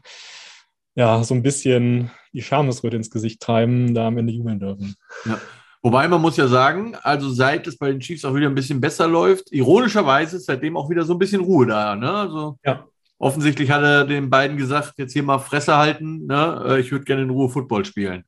ja, 0.96 1.24
so 1.24 1.34
ein 1.34 1.44
bisschen 1.44 2.12
die 2.34 2.42
Schamesröte 2.42 2.98
ins 2.98 3.10
Gesicht 3.10 3.42
treiben, 3.42 3.94
da 3.94 4.08
am 4.08 4.18
Ende 4.18 4.34
jubeln 4.34 4.60
dürfen. 4.60 4.96
Ja. 5.26 5.40
Wobei 5.82 6.08
man 6.10 6.22
muss 6.22 6.36
ja 6.36 6.48
sagen, 6.48 6.96
also 7.02 7.30
seit 7.30 7.66
es 7.68 7.78
bei 7.78 7.90
den 7.90 8.02
Chiefs 8.02 8.26
auch 8.26 8.36
wieder 8.36 8.48
ein 8.48 8.56
bisschen 8.56 8.82
besser 8.82 9.08
läuft, 9.08 9.52
ironischerweise 9.54 10.38
ist 10.38 10.46
seitdem 10.46 10.76
auch 10.76 10.90
wieder 10.90 11.04
so 11.04 11.14
ein 11.14 11.20
bisschen 11.20 11.42
Ruhe 11.42 11.66
da. 11.68 11.96
Ne? 11.96 12.12
Also 12.12 12.58
ja. 12.66 12.86
Offensichtlich 13.20 13.70
hat 13.70 13.84
er 13.84 14.06
den 14.06 14.30
beiden 14.30 14.58
gesagt, 14.58 14.94
jetzt 14.98 15.14
hier 15.14 15.24
mal 15.24 15.40
Fresse 15.40 15.78
halten, 15.78 16.26
ne? 16.26 16.64
Äh, 16.68 16.80
ich 16.80 16.92
würde 16.92 17.06
gerne 17.06 17.22
in 17.22 17.30
Ruhe 17.30 17.50
Football 17.50 17.86
spielen. 17.86 18.24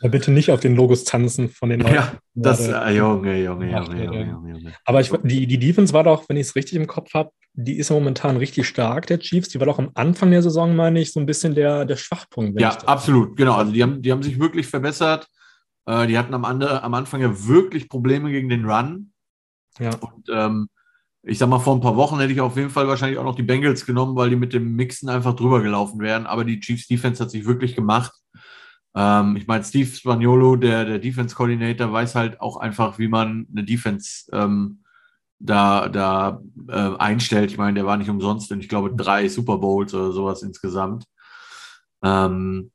Ja, 0.00 0.08
bitte 0.08 0.30
nicht 0.30 0.50
auf 0.52 0.60
den 0.60 0.76
Logos 0.76 1.04
tanzen 1.04 1.48
von 1.48 1.70
den 1.70 1.80
Leuten. 1.80 1.94
Ja, 1.94 2.12
das, 2.34 2.68
äh, 2.68 2.90
Junge, 2.90 3.42
Junge, 3.42 3.70
Junge, 3.70 4.04
Junge, 4.04 4.50
Junge. 4.50 4.74
Aber 4.84 5.00
ich, 5.00 5.10
die, 5.24 5.46
die 5.46 5.58
Defense 5.58 5.92
war 5.92 6.04
doch, 6.04 6.28
wenn 6.28 6.36
ich 6.36 6.48
es 6.48 6.56
richtig 6.56 6.76
im 6.76 6.86
Kopf 6.86 7.14
habe, 7.14 7.30
die 7.54 7.78
ist 7.78 7.90
momentan 7.90 8.36
richtig 8.36 8.68
stark, 8.68 9.08
der 9.08 9.18
Chiefs. 9.18 9.48
Die 9.48 9.58
war 9.58 9.66
doch 9.66 9.80
am 9.80 9.90
Anfang 9.94 10.30
der 10.30 10.42
Saison, 10.42 10.76
meine 10.76 11.00
ich, 11.00 11.12
so 11.12 11.18
ein 11.18 11.26
bisschen 11.26 11.56
der, 11.56 11.84
der 11.84 11.96
Schwachpunkt. 11.96 12.60
Ja, 12.60 12.70
absolut, 12.86 13.36
genau. 13.36 13.54
Also 13.54 13.72
die 13.72 13.82
haben, 13.82 14.00
die 14.00 14.12
haben 14.12 14.22
sich 14.22 14.38
wirklich 14.38 14.68
verbessert. 14.68 15.26
Äh, 15.86 16.06
die 16.06 16.16
hatten 16.16 16.34
am, 16.34 16.44
Ande, 16.44 16.80
am 16.82 16.94
Anfang 16.94 17.20
ja 17.20 17.46
wirklich 17.48 17.88
Probleme 17.88 18.30
gegen 18.30 18.48
den 18.48 18.64
Run. 18.70 19.12
Ja. 19.80 19.90
Und 19.96 20.28
ähm, 20.30 20.68
ich 21.28 21.38
sag 21.38 21.48
mal, 21.48 21.58
vor 21.58 21.74
ein 21.74 21.80
paar 21.80 21.96
Wochen 21.96 22.18
hätte 22.18 22.32
ich 22.32 22.40
auf 22.40 22.56
jeden 22.56 22.70
Fall 22.70 22.88
wahrscheinlich 22.88 23.18
auch 23.18 23.24
noch 23.24 23.34
die 23.34 23.42
Bengals 23.42 23.84
genommen, 23.84 24.16
weil 24.16 24.30
die 24.30 24.36
mit 24.36 24.52
dem 24.54 24.74
Mixen 24.74 25.08
einfach 25.08 25.36
drüber 25.36 25.62
gelaufen 25.62 26.00
wären. 26.00 26.26
Aber 26.26 26.44
die 26.44 26.58
Chiefs 26.58 26.86
Defense 26.86 27.22
hat 27.22 27.30
sich 27.30 27.44
wirklich 27.44 27.74
gemacht. 27.76 28.12
Ähm, 28.94 29.36
ich 29.36 29.46
meine, 29.46 29.62
Steve 29.62 29.88
Spagnolo, 29.88 30.56
der, 30.56 30.86
der 30.86 30.98
Defense 30.98 31.36
Coordinator, 31.36 31.92
weiß 31.92 32.14
halt 32.14 32.40
auch 32.40 32.56
einfach, 32.56 32.98
wie 32.98 33.08
man 33.08 33.46
eine 33.52 33.64
Defense 33.64 34.30
ähm, 34.32 34.82
da, 35.38 35.88
da 35.88 36.40
äh, 36.68 36.96
einstellt. 36.96 37.50
Ich 37.50 37.58
meine, 37.58 37.74
der 37.74 37.86
war 37.86 37.98
nicht 37.98 38.10
umsonst 38.10 38.50
und 38.50 38.60
ich 38.60 38.68
glaube 38.68 38.94
drei 38.96 39.28
Super 39.28 39.58
Bowls 39.58 39.92
oder 39.94 40.12
sowas 40.12 40.42
insgesamt. 40.42 41.04
Ähm, 42.02 42.70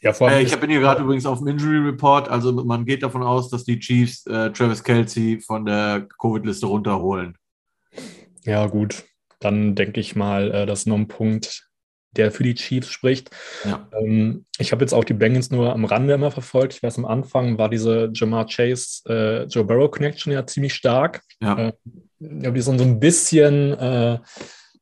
ja, 0.00 0.12
äh, 0.20 0.42
ich 0.42 0.56
bin 0.58 0.70
hier 0.70 0.80
gerade 0.80 1.02
übrigens 1.02 1.26
auf 1.26 1.38
dem 1.38 1.48
Injury 1.48 1.78
Report. 1.78 2.28
Also 2.28 2.52
man 2.52 2.84
geht 2.84 3.02
davon 3.02 3.22
aus, 3.22 3.50
dass 3.50 3.64
die 3.64 3.78
Chiefs 3.78 4.26
äh, 4.26 4.50
Travis 4.50 4.84
Kelsey 4.84 5.40
von 5.40 5.64
der 5.64 6.06
Covid-Liste 6.20 6.66
runterholen. 6.66 7.36
Ja, 8.44 8.66
gut. 8.66 9.04
Dann 9.40 9.74
denke 9.74 10.00
ich 10.00 10.16
mal, 10.16 10.52
äh, 10.52 10.66
das 10.66 10.80
ist 10.80 10.86
noch 10.86 10.96
ein 10.96 11.08
Punkt, 11.08 11.68
der 12.12 12.30
für 12.30 12.42
die 12.42 12.54
Chiefs 12.54 12.90
spricht. 12.90 13.30
Ja. 13.64 13.88
Ähm, 13.92 14.44
ich 14.58 14.72
habe 14.72 14.82
jetzt 14.82 14.92
auch 14.92 15.04
die 15.04 15.14
Bengals 15.14 15.50
nur 15.50 15.72
am 15.72 15.84
Rande 15.84 16.14
immer 16.14 16.30
verfolgt. 16.30 16.74
Ich 16.74 16.82
weiß, 16.82 16.98
am 16.98 17.04
Anfang 17.04 17.58
war 17.58 17.68
diese 17.68 18.10
Jamar 18.14 18.46
Chase, 18.46 19.02
äh, 19.08 19.44
Joe 19.44 19.64
Burrow 19.64 19.90
Connection 19.90 20.32
ja 20.32 20.46
ziemlich 20.46 20.74
stark. 20.74 21.22
Ja. 21.40 21.68
Äh, 21.68 21.72
die 22.20 22.60
sind 22.60 22.78
so 22.78 22.84
ein 22.84 22.98
bisschen 22.98 23.72
äh, 23.74 24.18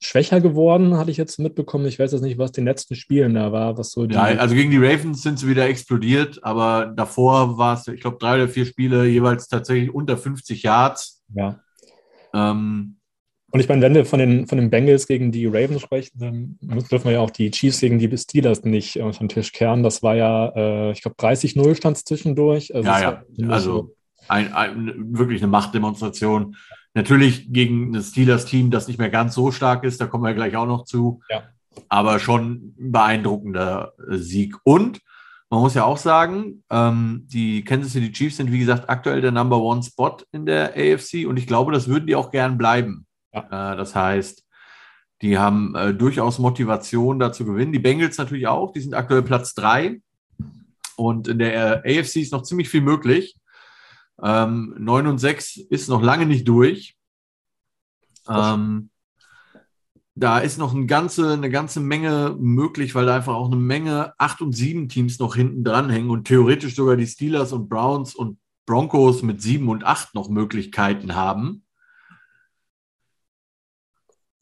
schwächer 0.00 0.40
geworden, 0.40 0.96
hatte 0.96 1.10
ich 1.10 1.16
jetzt 1.16 1.38
mitbekommen. 1.38 1.86
Ich 1.86 1.98
weiß 1.98 2.12
jetzt 2.12 2.22
nicht, 2.22 2.38
was 2.38 2.52
den 2.52 2.64
letzten 2.64 2.94
Spielen 2.94 3.34
da 3.34 3.52
war, 3.52 3.78
was 3.78 3.90
so 3.90 4.04
Ja, 4.04 4.22
also 4.22 4.54
gegen 4.54 4.70
die 4.70 4.78
Ravens 4.78 5.22
sind 5.22 5.38
sie 5.38 5.48
wieder 5.48 5.68
explodiert, 5.68 6.42
aber 6.42 6.92
davor 6.94 7.58
war 7.58 7.74
es, 7.74 7.86
ich 7.88 8.00
glaube, 8.00 8.18
drei 8.18 8.36
oder 8.36 8.48
vier 8.48 8.66
Spiele 8.66 9.06
jeweils 9.06 9.48
tatsächlich 9.48 9.92
unter 9.92 10.16
50 10.16 10.62
Yards. 10.62 11.24
Ja. 11.34 11.60
Ähm, 12.34 12.96
und 13.52 13.60
ich 13.60 13.68
meine, 13.68 13.80
wenn 13.80 13.94
wir 13.94 14.04
von 14.04 14.18
den, 14.18 14.46
von 14.46 14.58
den 14.58 14.70
Bengals 14.70 15.06
gegen 15.06 15.32
die 15.32 15.46
Ravens 15.46 15.80
sprechen, 15.80 16.18
dann 16.18 16.58
dürfen 16.90 17.04
wir 17.04 17.12
ja 17.12 17.20
auch 17.20 17.30
die 17.30 17.50
Chiefs 17.50 17.80
gegen 17.80 17.98
die 17.98 18.18
Steelers 18.18 18.64
nicht 18.64 18.98
unter 18.98 19.18
den 19.20 19.28
Tisch 19.28 19.52
kehren. 19.52 19.82
Das 19.82 20.02
war 20.02 20.14
ja, 20.14 20.52
äh, 20.54 20.92
ich 20.92 21.00
glaube, 21.00 21.16
30-0 21.16 21.74
stand 21.74 21.96
es 21.96 22.04
zwischendurch. 22.04 22.74
Also 22.74 22.86
ja, 22.86 23.24
ja. 23.32 23.48
Also 23.48 23.95
ein, 24.28 24.52
ein, 24.52 25.18
wirklich 25.18 25.42
eine 25.42 25.50
Machtdemonstration. 25.50 26.56
Natürlich 26.94 27.52
gegen 27.52 27.94
ein 27.94 28.02
Steelers-Team, 28.02 28.70
das 28.70 28.88
nicht 28.88 28.98
mehr 28.98 29.10
ganz 29.10 29.34
so 29.34 29.52
stark 29.52 29.84
ist, 29.84 30.00
da 30.00 30.06
kommen 30.06 30.24
wir 30.24 30.34
gleich 30.34 30.56
auch 30.56 30.66
noch 30.66 30.84
zu. 30.84 31.20
Ja. 31.28 31.42
Aber 31.88 32.18
schon 32.18 32.74
ein 32.78 32.92
beeindruckender 32.92 33.92
äh, 34.10 34.16
Sieg. 34.16 34.56
Und 34.64 35.00
man 35.50 35.60
muss 35.60 35.74
ja 35.74 35.84
auch 35.84 35.98
sagen, 35.98 36.64
ähm, 36.70 37.26
die 37.28 37.62
Kansas 37.64 37.92
City 37.92 38.10
Chiefs 38.10 38.38
sind, 38.38 38.50
wie 38.50 38.58
gesagt, 38.58 38.88
aktuell 38.88 39.20
der 39.20 39.30
Number 39.30 39.58
One 39.58 39.82
Spot 39.82 40.16
in 40.32 40.46
der 40.46 40.74
AFC 40.76 41.26
und 41.26 41.36
ich 41.36 41.46
glaube, 41.46 41.72
das 41.72 41.86
würden 41.86 42.06
die 42.06 42.16
auch 42.16 42.30
gern 42.30 42.58
bleiben. 42.58 43.06
Ja. 43.32 43.72
Äh, 43.72 43.76
das 43.76 43.94
heißt, 43.94 44.44
die 45.22 45.38
haben 45.38 45.74
äh, 45.74 45.94
durchaus 45.94 46.38
Motivation 46.38 47.18
da 47.18 47.32
zu 47.32 47.44
gewinnen. 47.44 47.72
Die 47.72 47.78
Bengals 47.78 48.18
natürlich 48.18 48.48
auch, 48.48 48.72
die 48.72 48.80
sind 48.80 48.94
aktuell 48.94 49.22
Platz 49.22 49.54
drei 49.54 50.00
und 50.96 51.28
in 51.28 51.38
der 51.38 51.84
AFC 51.86 52.16
ist 52.16 52.32
noch 52.32 52.42
ziemlich 52.42 52.68
viel 52.68 52.80
möglich. 52.80 53.36
Ähm, 54.22 54.74
9 54.78 55.06
und 55.06 55.18
6 55.18 55.56
ist 55.56 55.88
noch 55.88 56.02
lange 56.02 56.26
nicht 56.26 56.48
durch. 56.48 56.96
Ähm, 58.28 58.90
da 60.14 60.38
ist 60.38 60.58
noch 60.58 60.74
eine 60.74 60.86
ganze, 60.86 61.34
eine 61.34 61.50
ganze 61.50 61.80
Menge 61.80 62.34
möglich, 62.38 62.94
weil 62.94 63.06
da 63.06 63.16
einfach 63.16 63.34
auch 63.34 63.46
eine 63.46 63.56
Menge 63.56 64.14
8 64.18 64.40
und 64.40 64.54
7 64.54 64.88
Teams 64.88 65.18
noch 65.18 65.36
hinten 65.36 65.62
dran 65.62 65.90
hängen 65.90 66.10
und 66.10 66.24
theoretisch 66.24 66.74
sogar 66.74 66.96
die 66.96 67.06
Steelers 67.06 67.52
und 67.52 67.68
Browns 67.68 68.14
und 68.14 68.38
Broncos 68.64 69.22
mit 69.22 69.42
7 69.42 69.68
und 69.68 69.84
8 69.84 70.14
noch 70.14 70.28
Möglichkeiten 70.30 71.14
haben. 71.14 71.64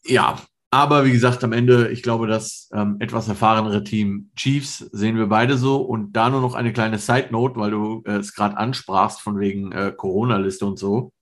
Ja, 0.05 0.39
aber 0.75 1.05
wie 1.05 1.13
gesagt, 1.13 1.45
am 1.45 1.53
Ende, 1.53 1.93
ich 1.93 2.03
glaube, 2.03 2.27
das 2.27 2.69
ähm, 2.75 2.97
etwas 2.99 3.29
erfahrenere 3.29 3.85
Team 3.85 4.33
Chiefs 4.35 4.79
sehen 4.79 5.17
wir 5.17 5.29
beide 5.29 5.57
so. 5.57 5.77
Und 5.77 6.15
da 6.15 6.29
nur 6.29 6.41
noch 6.41 6.55
eine 6.55 6.73
kleine 6.73 6.99
Side 6.99 7.29
Note, 7.31 7.61
weil 7.61 7.71
du 7.71 8.03
äh, 8.07 8.17
es 8.17 8.35
gerade 8.35 8.57
ansprachst 8.57 9.21
von 9.21 9.39
wegen 9.39 9.71
äh, 9.71 9.93
Corona-Liste 9.97 10.67
und 10.67 10.77
so. 10.77 11.13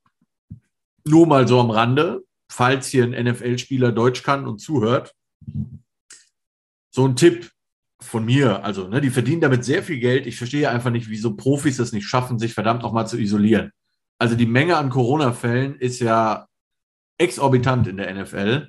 Nur 1.07 1.27
mal 1.27 1.47
so 1.47 1.61
am 1.61 1.69
Rande, 1.69 2.23
falls 2.51 2.87
hier 2.87 3.05
ein 3.05 3.11
NFL-Spieler 3.11 3.93
Deutsch 3.93 4.23
kann 4.23 4.47
und 4.47 4.59
zuhört. 4.59 5.15
So 6.91 7.07
ein 7.07 7.15
Tipp 7.15 7.51
von 8.01 8.25
mir, 8.25 8.65
also 8.65 8.89
ne, 8.89 9.03
die 9.03 9.11
verdienen 9.11 9.43
damit 9.43 9.67
sehr 9.67 9.83
viel 9.83 9.99
Geld. 9.99 10.27
Ich 10.27 10.39
verstehe 10.39 10.71
einfach 10.71 10.91
nicht, 10.91 11.11
wieso 11.11 11.37
Profis 11.37 11.79
es 11.79 11.93
nicht 11.93 12.07
schaffen, 12.07 12.39
sich 12.39 12.55
verdammt 12.55 12.83
nochmal 12.83 13.07
zu 13.07 13.19
isolieren. 13.19 13.71
Also 14.19 14.35
die 14.35 14.47
Menge 14.47 14.79
an 14.79 14.89
Corona-Fällen 14.89 15.75
ist 15.75 16.01
ja 16.01 16.47
exorbitant 17.19 17.87
in 17.87 17.99
der 17.99 18.15
NFL. 18.15 18.69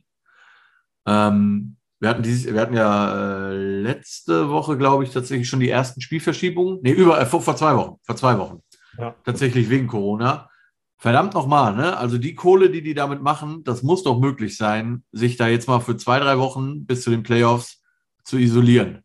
Ähm, 1.05 1.77
wir, 1.99 2.09
hatten 2.09 2.23
dieses, 2.23 2.51
wir 2.51 2.59
hatten 2.59 2.75
ja 2.75 3.51
äh, 3.51 3.81
letzte 3.81 4.49
Woche, 4.49 4.77
glaube 4.77 5.03
ich, 5.03 5.11
tatsächlich 5.11 5.47
schon 5.47 5.59
die 5.59 5.69
ersten 5.69 6.01
Spielverschiebungen. 6.01 6.79
Nee, 6.81 6.91
über, 6.91 7.19
äh, 7.19 7.25
vor, 7.25 7.41
vor 7.41 7.55
zwei 7.55 7.75
Wochen. 7.75 7.99
Vor 8.03 8.15
zwei 8.15 8.37
Wochen. 8.37 8.61
Ja. 8.97 9.15
Tatsächlich 9.23 9.69
wegen 9.69 9.87
Corona. 9.87 10.49
Verdammt 10.97 11.33
nochmal, 11.33 11.75
ne? 11.75 11.97
Also 11.97 12.17
die 12.17 12.35
Kohle, 12.35 12.69
die 12.69 12.81
die 12.81 12.93
damit 12.93 13.21
machen, 13.21 13.63
das 13.65 13.83
muss 13.83 14.03
doch 14.03 14.19
möglich 14.19 14.55
sein, 14.55 15.03
sich 15.11 15.35
da 15.35 15.47
jetzt 15.47 15.67
mal 15.67 15.81
für 15.81 15.97
zwei, 15.97 16.19
drei 16.19 16.37
Wochen 16.39 16.85
bis 16.85 17.01
zu 17.01 17.09
den 17.09 17.23
Playoffs 17.23 17.81
zu 18.23 18.37
isolieren. 18.37 19.03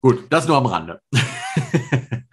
Gut, 0.00 0.24
das 0.30 0.48
nur 0.48 0.56
am 0.56 0.66
Rande. 0.66 1.00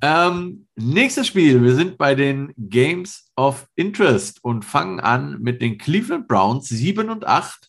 ähm, 0.00 0.66
nächstes 0.76 1.26
Spiel. 1.26 1.62
Wir 1.62 1.74
sind 1.74 1.98
bei 1.98 2.14
den 2.14 2.52
Games 2.56 3.30
of 3.36 3.66
Interest 3.74 4.42
und 4.44 4.64
fangen 4.64 5.00
an 5.00 5.40
mit 5.40 5.60
den 5.60 5.78
Cleveland 5.78 6.28
Browns 6.28 6.68
7 6.68 7.10
und 7.10 7.26
8. 7.26 7.68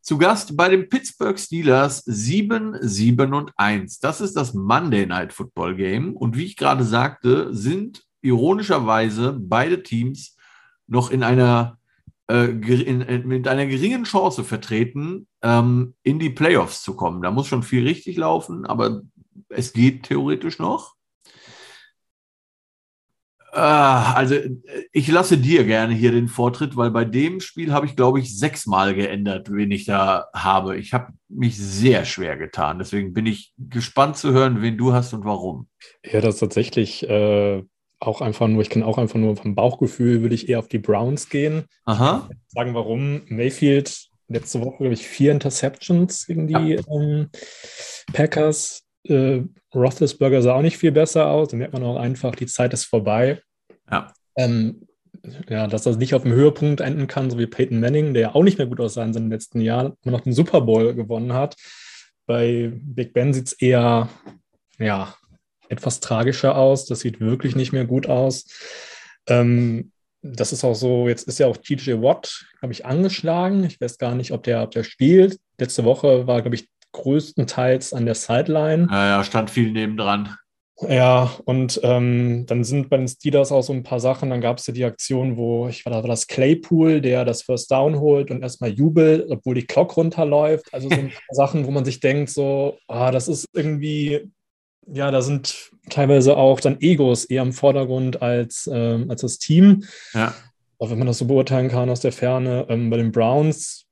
Zu 0.00 0.18
Gast 0.18 0.56
bei 0.56 0.68
den 0.68 0.88
Pittsburgh 0.88 1.38
Steelers 1.38 2.02
7, 2.04 2.76
7 2.80 3.32
und 3.32 3.52
1. 3.56 4.00
Das 4.00 4.20
ist 4.20 4.36
das 4.36 4.52
Monday 4.52 5.06
Night 5.06 5.32
Football 5.32 5.76
Game. 5.76 6.14
Und 6.14 6.36
wie 6.36 6.44
ich 6.44 6.56
gerade 6.56 6.84
sagte, 6.84 7.54
sind 7.54 8.02
ironischerweise 8.20 9.32
beide 9.38 9.82
Teams 9.82 10.36
noch 10.86 11.10
in 11.10 11.22
einer, 11.22 11.78
äh, 12.28 12.50
in, 12.50 13.00
in, 13.00 13.28
mit 13.28 13.48
einer 13.48 13.66
geringen 13.66 14.04
Chance 14.04 14.44
vertreten, 14.44 15.26
ähm, 15.42 15.94
in 16.02 16.18
die 16.18 16.30
Playoffs 16.30 16.82
zu 16.82 16.96
kommen. 16.96 17.22
Da 17.22 17.30
muss 17.30 17.46
schon 17.46 17.62
viel 17.62 17.84
richtig 17.84 18.16
laufen, 18.16 18.66
aber 18.66 19.02
es 19.48 19.72
geht 19.72 20.02
theoretisch 20.02 20.58
noch. 20.58 20.94
Ah, 23.56 24.14
also 24.14 24.34
ich 24.92 25.06
lasse 25.08 25.38
dir 25.38 25.64
gerne 25.64 25.94
hier 25.94 26.10
den 26.10 26.26
Vortritt, 26.26 26.76
weil 26.76 26.90
bei 26.90 27.04
dem 27.04 27.38
Spiel 27.40 27.72
habe 27.72 27.86
ich, 27.86 27.94
glaube 27.94 28.18
ich, 28.18 28.36
sechsmal 28.36 28.94
geändert, 28.94 29.48
wen 29.52 29.70
ich 29.70 29.84
da 29.84 30.26
habe. 30.34 30.76
Ich 30.76 30.92
habe 30.92 31.12
mich 31.28 31.56
sehr 31.56 32.04
schwer 32.04 32.36
getan. 32.36 32.80
Deswegen 32.80 33.12
bin 33.12 33.26
ich 33.26 33.52
gespannt 33.56 34.16
zu 34.16 34.32
hören, 34.32 34.60
wen 34.60 34.76
du 34.76 34.92
hast 34.92 35.12
und 35.12 35.24
warum. 35.24 35.68
Ja, 36.04 36.20
das 36.20 36.34
ist 36.34 36.40
tatsächlich 36.40 37.08
äh, 37.08 37.62
auch 38.00 38.20
einfach 38.20 38.48
nur, 38.48 38.60
ich 38.62 38.70
kann 38.70 38.82
auch 38.82 38.98
einfach 38.98 39.18
nur 39.18 39.36
vom 39.36 39.54
Bauchgefühl, 39.54 40.22
würde 40.22 40.34
ich 40.34 40.48
eher 40.48 40.58
auf 40.58 40.68
die 40.68 40.78
Browns 40.78 41.28
gehen. 41.28 41.64
Aha. 41.84 42.28
Sagen 42.48 42.74
warum. 42.74 43.22
Mayfield 43.28 44.08
letzte 44.28 44.60
Woche, 44.60 44.78
glaube 44.78 44.94
ich, 44.94 45.06
vier 45.06 45.32
Interceptions 45.32 46.26
gegen 46.26 46.48
die 46.48 46.54
ja. 46.54 46.80
ähm, 46.90 47.28
Packers. 48.12 48.83
Äh, 49.04 49.42
Roethlisberger 49.74 50.42
sah 50.42 50.54
auch 50.54 50.62
nicht 50.62 50.78
viel 50.78 50.92
besser 50.92 51.26
aus. 51.26 51.48
Da 51.48 51.56
merkt 51.56 51.72
man 51.72 51.84
auch 51.84 51.96
einfach, 51.96 52.34
die 52.34 52.46
Zeit 52.46 52.72
ist 52.72 52.84
vorbei. 52.84 53.40
Ja. 53.90 54.12
Ähm, 54.36 54.86
ja, 55.48 55.66
dass 55.66 55.82
das 55.82 55.96
nicht 55.96 56.14
auf 56.14 56.22
dem 56.22 56.32
Höhepunkt 56.32 56.80
enden 56.80 57.06
kann, 57.06 57.30
so 57.30 57.38
wie 57.38 57.46
Peyton 57.46 57.80
Manning, 57.80 58.14
der 58.14 58.22
ja 58.22 58.34
auch 58.34 58.42
nicht 58.42 58.58
mehr 58.58 58.66
gut 58.66 58.80
aussah 58.80 59.04
in 59.04 59.12
seinen 59.12 59.30
letzten 59.30 59.60
Jahren, 59.60 59.94
immer 60.02 60.16
noch 60.16 60.20
den 60.22 60.32
Super 60.32 60.60
Bowl 60.60 60.94
gewonnen 60.94 61.32
hat. 61.32 61.56
Bei 62.26 62.72
Big 62.74 63.12
Ben 63.12 63.32
sieht 63.32 63.46
es 63.48 63.52
eher, 63.54 64.08
ja, 64.78 65.14
etwas 65.68 66.00
tragischer 66.00 66.56
aus. 66.56 66.86
Das 66.86 67.00
sieht 67.00 67.20
wirklich 67.20 67.56
nicht 67.56 67.72
mehr 67.72 67.84
gut 67.84 68.06
aus. 68.06 68.46
Ähm, 69.26 69.92
das 70.22 70.52
ist 70.52 70.64
auch 70.64 70.74
so, 70.74 71.08
jetzt 71.08 71.28
ist 71.28 71.38
ja 71.38 71.46
auch 71.46 71.56
TJ 71.56 72.00
Watt, 72.00 72.46
glaube 72.60 72.72
ich, 72.72 72.86
angeschlagen. 72.86 73.64
Ich 73.64 73.80
weiß 73.80 73.98
gar 73.98 74.14
nicht, 74.14 74.32
ob 74.32 74.42
der, 74.42 74.62
ob 74.62 74.70
der 74.70 74.84
spielt. 74.84 75.38
Letzte 75.58 75.84
Woche 75.84 76.26
war, 76.26 76.40
glaube 76.40 76.56
ich, 76.56 76.68
größtenteils 76.94 77.92
an 77.92 78.06
der 78.06 78.14
Sideline. 78.14 78.88
Ja, 78.90 79.06
ja, 79.06 79.24
stand 79.24 79.50
viel 79.50 79.70
nebendran. 79.70 80.36
Ja, 80.88 81.30
und 81.44 81.78
ähm, 81.84 82.46
dann 82.46 82.64
sind 82.64 82.90
bei 82.90 82.96
den 82.96 83.06
Steelers 83.06 83.52
auch 83.52 83.62
so 83.62 83.72
ein 83.72 83.84
paar 83.84 84.00
Sachen. 84.00 84.30
Dann 84.30 84.40
gab 84.40 84.58
es 84.58 84.66
ja 84.66 84.74
die 84.74 84.84
Aktion, 84.84 85.36
wo 85.36 85.68
ich 85.68 85.84
war, 85.84 85.92
da 85.92 86.02
war 86.02 86.08
das 86.08 86.26
Claypool, 86.26 87.00
der 87.00 87.24
das 87.24 87.42
First 87.42 87.70
Down 87.70 88.00
holt 88.00 88.30
und 88.30 88.42
erstmal 88.42 88.70
jubelt, 88.70 89.30
obwohl 89.30 89.54
die 89.54 89.66
Clock 89.66 89.96
runterläuft. 89.96 90.66
Also 90.72 90.88
so 90.88 90.96
ein 90.96 91.10
paar 91.28 91.34
Sachen, 91.34 91.66
wo 91.66 91.70
man 91.70 91.84
sich 91.84 92.00
denkt, 92.00 92.30
so, 92.30 92.76
ah, 92.88 93.12
das 93.12 93.28
ist 93.28 93.46
irgendwie 93.52 94.32
ja, 94.92 95.10
da 95.10 95.22
sind 95.22 95.70
teilweise 95.88 96.36
auch 96.36 96.60
dann 96.60 96.80
Egos 96.80 97.24
eher 97.24 97.42
im 97.42 97.52
Vordergrund 97.52 98.22
als, 98.22 98.68
ähm, 98.72 99.10
als 99.10 99.22
das 99.22 99.38
Team. 99.38 99.84
Ja. 100.12 100.34
Auch 100.78 100.90
wenn 100.90 100.98
man 100.98 101.06
das 101.06 101.18
so 101.18 101.26
beurteilen 101.26 101.68
kann 101.68 101.90
aus 101.90 102.00
der 102.00 102.12
Ferne. 102.12 102.66
Ähm, 102.68 102.90
bei 102.90 102.96
den 102.96 103.12
Browns, 103.12 103.83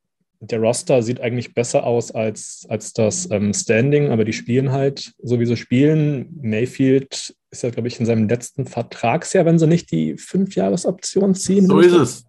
der 0.51 0.61
Roster 0.61 1.03
sieht 1.03 1.21
eigentlich 1.21 1.55
besser 1.55 1.85
aus 1.85 2.11
als, 2.11 2.67
als 2.69 2.93
das 2.93 3.31
ähm, 3.31 3.55
Standing, 3.55 4.11
aber 4.11 4.25
die 4.25 4.33
spielen 4.33 4.73
halt 4.73 5.13
so, 5.23 5.39
wie 5.39 5.47
sie 5.47 5.57
spielen. 5.57 6.39
Mayfield 6.43 7.35
ist 7.51 7.63
ja, 7.63 7.71
glaube 7.71 7.89
ich, 7.89 8.01
in 8.01 8.07
seinem 8.07 8.29
letzten 8.29 8.67
Vertragsjahr, 8.67 9.45
wenn 9.45 9.59
sie 9.59 9.67
nicht 9.67 9.91
die 9.91 10.17
Fünfjahresoption 10.17 11.35
ziehen. 11.35 11.67
So 11.67 11.81
ist 11.81 11.93
es. 11.93 12.25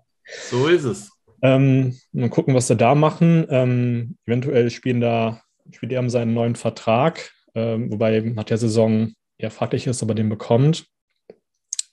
So 0.50 0.68
ist 0.68 0.84
es. 0.84 1.10
Ähm, 1.42 1.98
mal 2.12 2.30
gucken, 2.30 2.54
was 2.56 2.68
sie 2.68 2.76
da 2.76 2.96
machen. 2.96 3.46
Ähm, 3.50 4.16
eventuell 4.26 4.70
spielen 4.70 5.02
da, 5.02 5.42
spielt 5.72 5.92
er 5.92 6.00
um 6.00 6.10
seinen 6.10 6.34
neuen 6.34 6.56
Vertrag 6.56 7.32
ähm, 7.56 7.92
wobei 7.92 8.20
nach 8.20 8.44
der 8.44 8.58
Saison 8.58 9.14
eher 9.38 9.52
fraglich 9.52 9.88
ist, 9.88 10.02
ob 10.04 10.10
er 10.10 10.16
den 10.16 10.30
bekommt. 10.30 10.88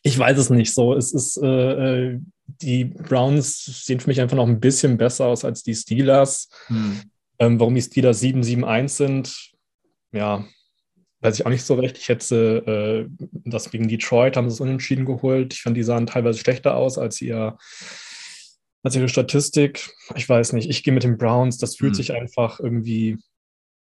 Ich 0.02 0.18
weiß 0.18 0.38
es 0.38 0.50
nicht 0.50 0.72
so. 0.72 0.94
Es 0.94 1.12
ist, 1.12 1.36
äh, 1.42 2.12
äh, 2.12 2.20
die 2.46 2.84
Browns 2.84 3.64
sehen 3.84 4.00
für 4.00 4.08
mich 4.08 4.20
einfach 4.20 4.36
noch 4.36 4.48
ein 4.48 4.60
bisschen 4.60 4.96
besser 4.96 5.26
aus 5.26 5.44
als 5.44 5.62
die 5.62 5.74
Steelers. 5.74 6.48
Hm. 6.66 7.02
Ähm, 7.38 7.60
warum 7.60 7.74
die 7.74 7.82
Steelers 7.82 8.22
7-7-1 8.22 8.88
sind, 8.88 9.52
ja, 10.12 10.44
weiß 11.20 11.38
ich 11.38 11.46
auch 11.46 11.50
nicht 11.50 11.64
so 11.64 11.74
recht. 11.74 11.98
Ich 11.98 12.08
hätte 12.08 13.08
äh, 13.10 13.28
das 13.44 13.70
gegen 13.70 13.88
Detroit, 13.88 14.36
haben 14.36 14.48
sie 14.48 14.54
es 14.54 14.60
unentschieden 14.60 15.04
geholt. 15.04 15.54
Ich 15.54 15.62
fand, 15.62 15.76
die 15.76 15.82
sahen 15.82 16.06
teilweise 16.06 16.38
schlechter 16.38 16.76
aus 16.76 16.98
als 16.98 17.20
ihr 17.20 17.58
als 18.82 18.96
ihre 18.96 19.10
Statistik. 19.10 19.90
Ich 20.16 20.26
weiß 20.26 20.54
nicht. 20.54 20.70
Ich 20.70 20.82
gehe 20.82 20.94
mit 20.94 21.02
den 21.02 21.18
Browns. 21.18 21.58
Das 21.58 21.76
fühlt 21.76 21.92
hm. 21.92 21.96
sich 21.96 22.12
einfach 22.12 22.60
irgendwie 22.60 23.18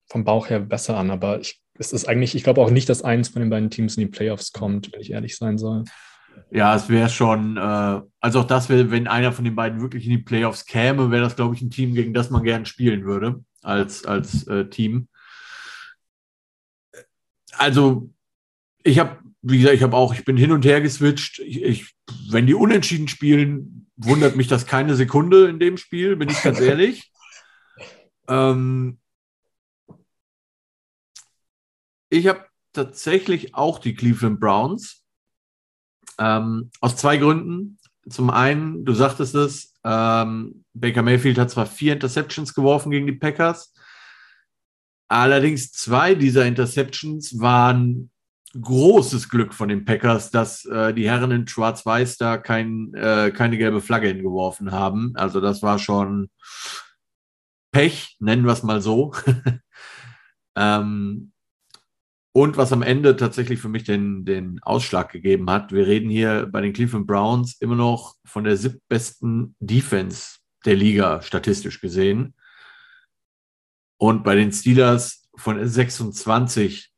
vom 0.06 0.24
Bauch 0.24 0.50
her 0.50 0.60
besser 0.60 0.96
an, 0.98 1.10
aber 1.10 1.40
ich, 1.40 1.60
es 1.78 1.92
ist 1.92 2.06
eigentlich, 2.06 2.34
ich 2.34 2.44
glaube 2.44 2.60
auch 2.60 2.70
nicht, 2.70 2.88
dass 2.88 3.02
eins 3.02 3.28
von 3.28 3.40
den 3.40 3.50
beiden 3.50 3.70
Teams 3.70 3.96
in 3.96 4.02
die 4.02 4.10
Playoffs 4.10 4.52
kommt, 4.52 4.92
wenn 4.92 5.00
ich 5.00 5.12
ehrlich 5.12 5.36
sein 5.36 5.58
soll. 5.58 5.84
Ja, 6.50 6.74
es 6.74 6.88
wäre 6.88 7.08
schon, 7.08 7.56
äh, 7.56 8.00
also 8.20 8.40
auch 8.40 8.44
das 8.44 8.68
wäre, 8.68 8.90
wenn 8.90 9.08
einer 9.08 9.32
von 9.32 9.44
den 9.44 9.54
beiden 9.54 9.80
wirklich 9.80 10.04
in 10.04 10.10
die 10.10 10.18
Playoffs 10.18 10.66
käme, 10.66 11.10
wäre 11.10 11.22
das, 11.22 11.36
glaube 11.36 11.54
ich, 11.54 11.62
ein 11.62 11.70
Team, 11.70 11.94
gegen 11.94 12.14
das 12.14 12.30
man 12.30 12.44
gern 12.44 12.66
spielen 12.66 13.04
würde, 13.04 13.44
als, 13.62 14.04
als 14.04 14.46
äh, 14.46 14.68
Team. 14.68 15.08
Also, 17.56 18.10
ich 18.82 18.98
habe, 18.98 19.18
wie 19.42 19.58
gesagt, 19.58 19.76
ich 19.76 19.82
habe 19.82 19.96
auch, 19.96 20.14
ich 20.14 20.24
bin 20.24 20.36
hin 20.36 20.52
und 20.52 20.64
her 20.64 20.80
geswitcht. 20.80 21.38
Ich, 21.40 21.62
ich, 21.62 21.94
wenn 22.30 22.46
die 22.46 22.54
unentschieden 22.54 23.08
spielen, 23.08 23.90
wundert 23.96 24.36
mich 24.36 24.48
das 24.48 24.66
keine 24.66 24.94
Sekunde 24.94 25.48
in 25.48 25.58
dem 25.58 25.76
Spiel, 25.76 26.16
bin 26.16 26.28
ich 26.28 26.42
ganz 26.42 26.60
ehrlich. 26.60 27.10
ähm, 28.28 28.98
ich 32.14 32.28
habe 32.28 32.46
tatsächlich 32.72 33.54
auch 33.54 33.78
die 33.78 33.94
Cleveland 33.94 34.40
Browns. 34.40 35.02
Ähm, 36.18 36.70
aus 36.80 36.96
zwei 36.96 37.16
Gründen. 37.16 37.78
Zum 38.08 38.30
einen, 38.30 38.84
du 38.84 38.92
sagtest 38.92 39.34
es, 39.34 39.74
ähm, 39.84 40.64
Baker 40.74 41.02
Mayfield 41.02 41.38
hat 41.38 41.50
zwar 41.50 41.66
vier 41.66 41.94
Interceptions 41.94 42.54
geworfen 42.54 42.90
gegen 42.90 43.06
die 43.06 43.12
Packers, 43.12 43.74
allerdings 45.08 45.72
zwei 45.72 46.14
dieser 46.14 46.46
Interceptions 46.46 47.40
waren 47.40 48.10
großes 48.60 49.28
Glück 49.28 49.52
von 49.54 49.68
den 49.68 49.84
Packers, 49.84 50.30
dass 50.30 50.64
äh, 50.66 50.94
die 50.94 51.08
Herren 51.08 51.32
in 51.32 51.48
Schwarz-Weiß 51.48 52.18
da 52.18 52.38
kein, 52.38 52.94
äh, 52.94 53.32
keine 53.32 53.58
gelbe 53.58 53.80
Flagge 53.80 54.08
hingeworfen 54.08 54.70
haben. 54.70 55.12
Also 55.16 55.40
das 55.40 55.62
war 55.62 55.78
schon 55.78 56.30
Pech, 57.72 58.16
nennen 58.20 58.44
wir 58.44 58.52
es 58.52 58.62
mal 58.62 58.80
so. 58.80 59.12
ähm, 60.56 61.32
und 62.36 62.56
was 62.56 62.72
am 62.72 62.82
Ende 62.82 63.16
tatsächlich 63.16 63.60
für 63.60 63.68
mich 63.68 63.84
den, 63.84 64.24
den 64.24 64.60
Ausschlag 64.62 65.12
gegeben 65.12 65.48
hat, 65.48 65.70
wir 65.70 65.86
reden 65.86 66.10
hier 66.10 66.48
bei 66.50 66.60
den 66.60 66.72
Cleveland 66.72 67.06
Browns 67.06 67.56
immer 67.60 67.76
noch 67.76 68.16
von 68.24 68.42
der 68.42 68.56
siebtbesten 68.56 69.54
Defense 69.60 70.38
der 70.64 70.74
Liga, 70.74 71.22
statistisch 71.22 71.80
gesehen. 71.80 72.34
Und 73.98 74.24
bei 74.24 74.34
den 74.34 74.50
Steelers 74.50 75.28
von 75.36 75.64
26 75.64 76.90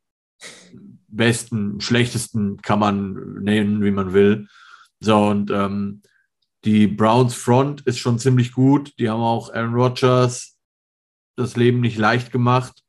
besten, 1.09 1.83
schlechtesten 1.83 2.63
kann 2.63 2.79
man 2.79 3.43
nennen, 3.43 3.85
wie 3.85 3.91
man 3.91 4.15
will. 4.15 4.49
So, 5.01 5.27
und 5.27 5.51
ähm, 5.51 6.01
die 6.65 6.87
Browns 6.87 7.35
Front 7.35 7.83
ist 7.83 7.99
schon 7.99 8.19
ziemlich 8.19 8.53
gut. 8.53 8.95
Die 8.99 9.11
haben 9.11 9.21
auch 9.21 9.53
Aaron 9.53 9.75
Rodgers 9.75 10.57
das 11.37 11.57
Leben 11.57 11.81
nicht 11.81 11.99
leicht 11.99 12.33
gemacht. 12.33 12.83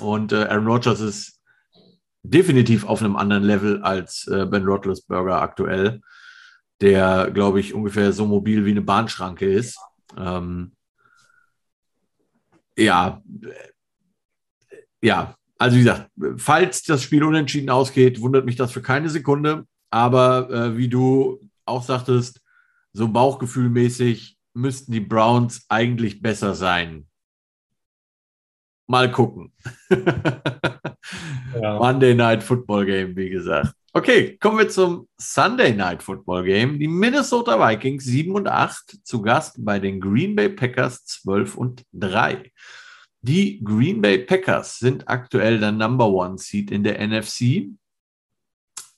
Und 0.00 0.32
äh, 0.32 0.44
Aaron 0.44 0.66
Rodgers 0.66 1.00
ist 1.00 1.40
definitiv 2.22 2.84
auf 2.84 3.00
einem 3.00 3.16
anderen 3.16 3.44
Level 3.44 3.82
als 3.82 4.26
äh, 4.26 4.46
Ben 4.46 4.64
Roethlisberger 4.64 5.40
aktuell, 5.40 6.00
der, 6.80 7.30
glaube 7.32 7.60
ich, 7.60 7.74
ungefähr 7.74 8.12
so 8.12 8.26
mobil 8.26 8.64
wie 8.64 8.70
eine 8.70 8.82
Bahnschranke 8.82 9.50
ist. 9.50 9.78
Ähm, 10.16 10.72
ja, 12.76 13.22
äh, 13.42 14.76
ja, 15.02 15.36
also 15.58 15.76
wie 15.76 15.84
gesagt, 15.84 16.10
falls 16.38 16.82
das 16.82 17.02
Spiel 17.02 17.22
unentschieden 17.22 17.70
ausgeht, 17.70 18.20
wundert 18.20 18.46
mich 18.46 18.56
das 18.56 18.72
für 18.72 18.82
keine 18.82 19.10
Sekunde. 19.10 19.66
Aber 19.90 20.50
äh, 20.50 20.76
wie 20.76 20.88
du 20.88 21.40
auch 21.66 21.82
sagtest, 21.82 22.40
so 22.92 23.08
bauchgefühlmäßig 23.08 24.38
müssten 24.54 24.92
die 24.92 25.00
Browns 25.00 25.66
eigentlich 25.68 26.22
besser 26.22 26.54
sein 26.54 27.06
mal 28.86 29.10
gucken. 29.10 29.52
ja. 29.88 31.78
Monday 31.78 32.14
Night 32.14 32.42
Football 32.42 32.86
Game, 32.86 33.16
wie 33.16 33.30
gesagt. 33.30 33.74
Okay, 33.92 34.36
kommen 34.38 34.58
wir 34.58 34.68
zum 34.68 35.06
Sunday 35.18 35.72
Night 35.72 36.02
Football 36.02 36.42
Game. 36.44 36.80
Die 36.80 36.88
Minnesota 36.88 37.60
Vikings 37.60 38.04
7 38.04 38.34
und 38.34 38.48
8 38.48 38.98
zu 39.04 39.22
Gast 39.22 39.64
bei 39.64 39.78
den 39.78 40.00
Green 40.00 40.34
Bay 40.34 40.48
Packers 40.48 41.04
12 41.04 41.56
und 41.56 41.84
3. 41.92 42.50
Die 43.22 43.62
Green 43.62 44.02
Bay 44.02 44.18
Packers 44.18 44.78
sind 44.80 45.08
aktuell 45.08 45.60
der 45.60 45.70
Number 45.70 46.08
One 46.08 46.38
Seed 46.38 46.72
in 46.72 46.82
der 46.82 46.98
NFC. 47.06 47.68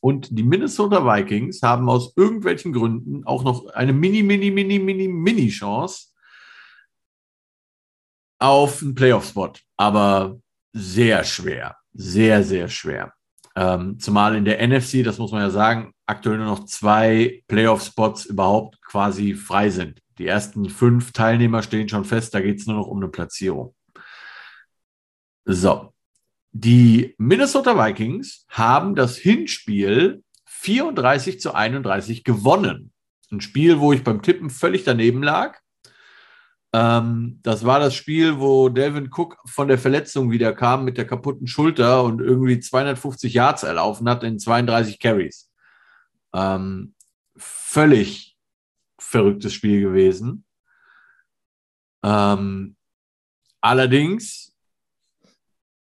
Und 0.01 0.29
die 0.31 0.43
Minnesota 0.43 1.05
Vikings 1.05 1.63
haben 1.63 1.91
aus 1.91 2.15
irgendwelchen 2.17 2.73
Gründen 2.73 3.25
auch 3.25 3.45
noch 3.45 3.67
eine 3.75 3.93
mini, 3.93 4.23
mini, 4.23 4.51
mini, 4.51 4.79
mini, 4.79 5.09
mini 5.09 5.49
Chance, 5.49 6.09
auf 8.39 8.83
einen 8.83 8.95
Playoff-Spot, 8.95 9.53
aber 9.77 10.39
sehr 10.73 11.25
schwer, 11.25 11.77
sehr, 11.93 12.43
sehr 12.45 12.69
schwer. 12.69 13.13
Ähm, 13.55 13.99
zumal 13.99 14.37
in 14.37 14.45
der 14.45 14.67
NFC, 14.67 15.03
das 15.03 15.19
muss 15.19 15.33
man 15.33 15.41
ja 15.41 15.51
sagen, 15.51 15.93
aktuell 16.05 16.37
nur 16.37 16.47
noch 16.47 16.67
zwei 16.67 17.43
Playoff-Spots 17.49 18.27
überhaupt 18.27 18.81
quasi 18.83 19.35
frei 19.35 19.71
sind. 19.71 20.01
Die 20.19 20.27
ersten 20.27 20.69
fünf 20.69 21.13
Teilnehmer 21.13 21.63
stehen 21.63 21.89
schon 21.89 22.05
fest, 22.05 22.35
da 22.35 22.41
geht 22.41 22.59
es 22.59 22.67
nur 22.67 22.77
noch 22.77 22.87
um 22.87 22.99
eine 22.99 23.09
Platzierung. 23.09 23.75
So, 25.45 25.93
die 26.53 27.15
Minnesota 27.19 27.77
Vikings 27.77 28.47
haben 28.49 28.95
das 28.95 29.17
Hinspiel 29.17 30.23
34 30.47 31.41
zu 31.41 31.55
31 31.55 32.25
gewonnen. 32.25 32.93
Ein 33.31 33.41
Spiel, 33.41 33.79
wo 33.79 33.93
ich 33.93 34.05
beim 34.05 34.23
Tippen 34.23 34.51
völlig 34.51 34.85
daneben 34.85 35.23
lag. 35.23 35.59
Ähm, 36.77 37.41
das 37.43 37.65
war 37.65 37.81
das 37.81 37.95
Spiel, 37.95 38.39
wo 38.39 38.69
Delvin 38.69 39.09
Cook 39.11 39.39
von 39.47 39.67
der 39.67 39.79
Verletzung 39.79 40.31
wieder 40.31 40.53
kam 40.53 40.85
mit 40.85 40.99
der 40.99 41.07
kaputten 41.07 41.47
Schulter 41.47 42.05
und 42.05 42.21
irgendwie 42.21 42.61
250 42.61 43.33
Yards 43.33 43.63
erlaufen 43.63 44.07
hat 44.11 44.23
in 44.23 44.39
32 44.39 44.99
Carries. 44.99 45.51
Ähm, 46.35 46.95
völlig 47.35 48.37
verrücktes 48.99 49.55
Spiel 49.55 49.81
gewesen. 49.81 50.45
Ähm, 52.05 52.77
allerdings 53.63 54.55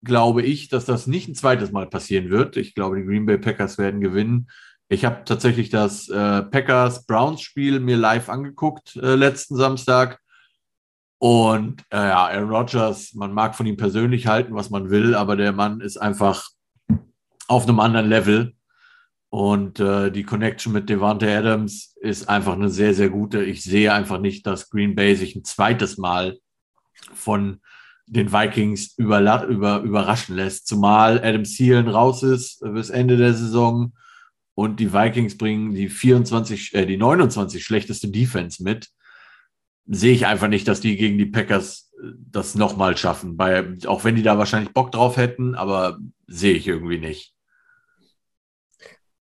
glaube 0.03 0.43
ich, 0.43 0.69
dass 0.69 0.85
das 0.85 1.07
nicht 1.07 1.29
ein 1.29 1.35
zweites 1.35 1.73
Mal 1.73 1.89
passieren 1.89 2.29
wird. 2.29 2.59
Ich 2.59 2.75
glaube, 2.75 2.97
die 2.97 3.07
Green 3.07 3.25
Bay 3.25 3.39
Packers 3.39 3.79
werden 3.79 4.03
gewinnen. 4.03 4.51
Ich 4.89 5.07
habe 5.07 5.25
tatsächlich 5.25 5.71
das 5.71 6.11
äh, 6.11 6.43
Packers-Browns-Spiel 6.43 7.81
mir 7.81 7.97
live 7.97 8.29
angeguckt 8.29 8.97
äh, 8.97 9.15
letzten 9.15 9.57
Samstag. 9.57 10.21
Und 11.25 11.87
äh, 11.91 11.97
ja, 11.97 12.27
Aaron 12.27 12.51
Rodgers, 12.51 13.15
man 13.15 13.33
mag 13.33 13.55
von 13.55 13.65
ihm 13.65 13.79
persönlich 13.79 14.27
halten, 14.27 14.55
was 14.55 14.69
man 14.69 14.91
will, 14.91 15.15
aber 15.15 15.37
der 15.37 15.53
Mann 15.53 15.81
ist 15.81 15.97
einfach 15.97 16.51
auf 17.49 17.67
einem 17.67 17.81
anderen 17.81 18.11
Level. 18.11 18.53
Und 19.31 19.81
äh, 19.81 20.13
die 20.13 20.25
Connection 20.25 20.75
mit 20.75 20.91
Devante 20.91 21.35
Adams 21.35 21.97
ist 22.03 22.29
einfach 22.29 22.53
eine 22.53 22.69
sehr, 22.69 22.93
sehr 22.93 23.09
gute. 23.09 23.43
Ich 23.43 23.63
sehe 23.63 23.95
einfach 23.95 24.21
nicht, 24.21 24.47
dass 24.47 24.69
Green 24.69 24.95
Bay 24.95 25.17
sich 25.17 25.35
ein 25.35 25.45
zweites 25.45 25.97
Mal 25.97 26.37
von 27.15 27.63
den 28.07 28.31
Vikings 28.31 28.93
über, 28.99 29.47
über, 29.47 29.81
überraschen 29.81 30.37
lässt. 30.37 30.67
Zumal 30.67 31.25
Adam 31.25 31.45
Thielen 31.45 31.89
raus 31.89 32.23
ist 32.23 32.61
bis 32.61 32.91
Ende 32.91 33.17
der 33.17 33.33
Saison 33.33 33.95
und 34.55 34.79
die 34.79 34.93
Vikings 34.93 35.39
bringen 35.39 35.73
die 35.73 35.89
24, 35.89 36.75
äh, 36.75 36.85
die 36.85 36.99
29 36.99 37.65
schlechteste 37.65 38.09
Defense 38.09 38.63
mit. 38.63 38.91
Sehe 39.87 40.13
ich 40.15 40.27
einfach 40.27 40.49
nicht, 40.49 40.67
dass 40.67 40.81
die 40.81 40.97
gegen 40.97 41.19
die 41.19 41.27
Packers 41.27 41.93
äh, 42.03 42.13
das 42.31 42.55
nochmal 42.55 42.97
schaffen. 42.97 43.37
Bei, 43.37 43.67
auch 43.87 44.05
wenn 44.05 44.17
die 44.17 44.23
da 44.23 44.39
wahrscheinlich 44.39 44.73
Bock 44.73 44.93
drauf 44.93 45.17
hätten, 45.17 45.55
aber 45.55 45.99
sehe 46.27 46.55
ich 46.55 46.67
irgendwie 46.67 46.99
nicht. 46.99 47.35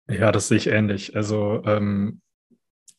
Ja, 0.09 0.31
das 0.31 0.47
sehe 0.47 0.57
ich 0.57 0.67
ähnlich. 0.67 1.15
Also, 1.15 1.61
ähm, 1.65 2.21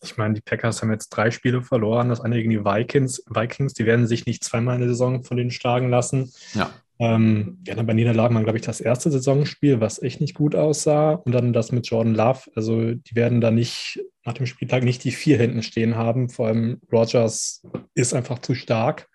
ich 0.03 0.17
meine, 0.17 0.35
die 0.35 0.41
Packers 0.41 0.83
haben 0.83 0.91
jetzt 0.93 1.09
drei 1.11 1.31
Spiele 1.31 1.63
verloren. 1.63 2.11
Das 2.11 2.21
eine 2.21 2.37
gegen 2.37 2.51
die 2.51 2.65
Vikings. 2.65 3.25
Vikings, 3.27 3.73
die 3.73 3.87
werden 3.87 4.07
sich 4.07 4.27
nicht 4.27 4.45
zweimal 4.45 4.75
in 4.75 4.83
der 4.83 4.91
Saison 4.91 5.25
von 5.25 5.37
denen 5.37 5.51
schlagen 5.51 5.89
lassen. 5.89 6.33
Ja. 6.53 6.71
Ähm, 6.99 7.59
ja, 7.67 7.81
bei 7.83 7.93
Niederlagen 7.93 8.35
waren, 8.35 8.45
glaube 8.45 8.59
ich, 8.59 8.65
das 8.65 8.81
erste 8.81 9.11
Saisonspiel, 9.11 9.81
was 9.81 10.01
echt 10.03 10.21
nicht 10.21 10.35
gut 10.35 10.55
aussah. 10.55 11.13
Und 11.13 11.33
dann 11.33 11.53
das 11.53 11.73
mit 11.73 11.87
Jordan 11.87 12.15
Love. 12.15 12.51
Also, 12.55 12.95
die 12.95 13.15
werden 13.15 13.41
da 13.41 13.51
nicht 13.51 14.01
nach 14.25 14.35
dem 14.35 14.47
Spieltag 14.47 14.85
nicht 14.85 15.05
die 15.05 15.11
vier 15.11 15.39
hinten 15.39 15.63
stehen 15.63 15.97
haben. 15.97 16.29
Vor 16.29 16.47
allem 16.47 16.81
Rogers 16.93 17.63
ist 17.95 18.15
einfach 18.15 18.39
zu 18.39 18.55
stark. 18.55 19.09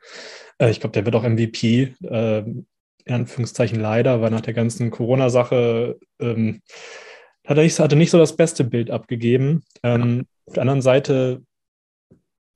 Äh, 0.57 0.71
ich 0.71 0.79
glaube, 0.79 0.93
der 0.93 1.05
wird 1.05 1.15
auch 1.15 1.23
MVP. 1.23 1.95
Äh, 2.03 2.43
in 3.09 3.15
Anführungszeichen 3.15 3.79
leider, 3.79 4.21
weil 4.21 4.29
nach 4.29 4.41
der 4.41 4.53
ganzen 4.53 4.91
Corona-Sache 4.91 5.97
ähm, 6.19 6.61
hat 7.45 7.57
er 7.57 7.63
nicht, 7.63 7.79
hatte 7.79 7.95
nicht 7.95 8.11
so 8.11 8.19
das 8.19 8.35
beste 8.35 8.63
Bild 8.63 8.91
abgegeben. 8.91 9.63
Ähm, 9.81 10.27
auf 10.45 10.53
der 10.53 10.61
anderen 10.61 10.83
Seite 10.83 11.41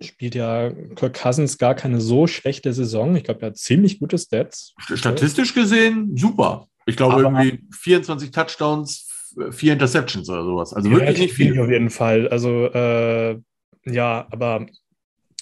spielt 0.04 0.36
ja 0.36 0.72
Kirk 0.96 1.20
Cousins 1.22 1.58
gar 1.58 1.76
keine 1.76 2.02
so 2.02 2.28
schlechte 2.28 2.74
Saison. 2.74 3.16
Ich 3.16 3.24
glaube, 3.24 3.42
er 3.42 3.48
hat 3.48 3.58
ziemlich 3.58 4.00
gute 4.00 4.18
Stats. 4.18 4.74
Statistisch 4.94 5.54
gesehen 5.54 6.16
super. 6.18 6.68
Ich 6.86 6.98
glaube, 6.98 7.26
Aber, 7.26 7.44
irgendwie 7.44 7.64
24 7.72 8.32
Touchdowns, 8.32 9.08
vier 9.52 9.74
Interceptions 9.74 10.30
oder 10.30 10.44
sowas. 10.44 10.74
Also 10.74 10.92
wirklich 10.92 11.20
nicht 11.20 11.34
viel. 11.34 11.60
Auf 11.60 11.70
jeden 11.70 11.90
Fall. 11.90 12.28
Also, 12.28 12.66
äh, 12.66 13.40
ja, 13.86 14.28
aber 14.32 14.66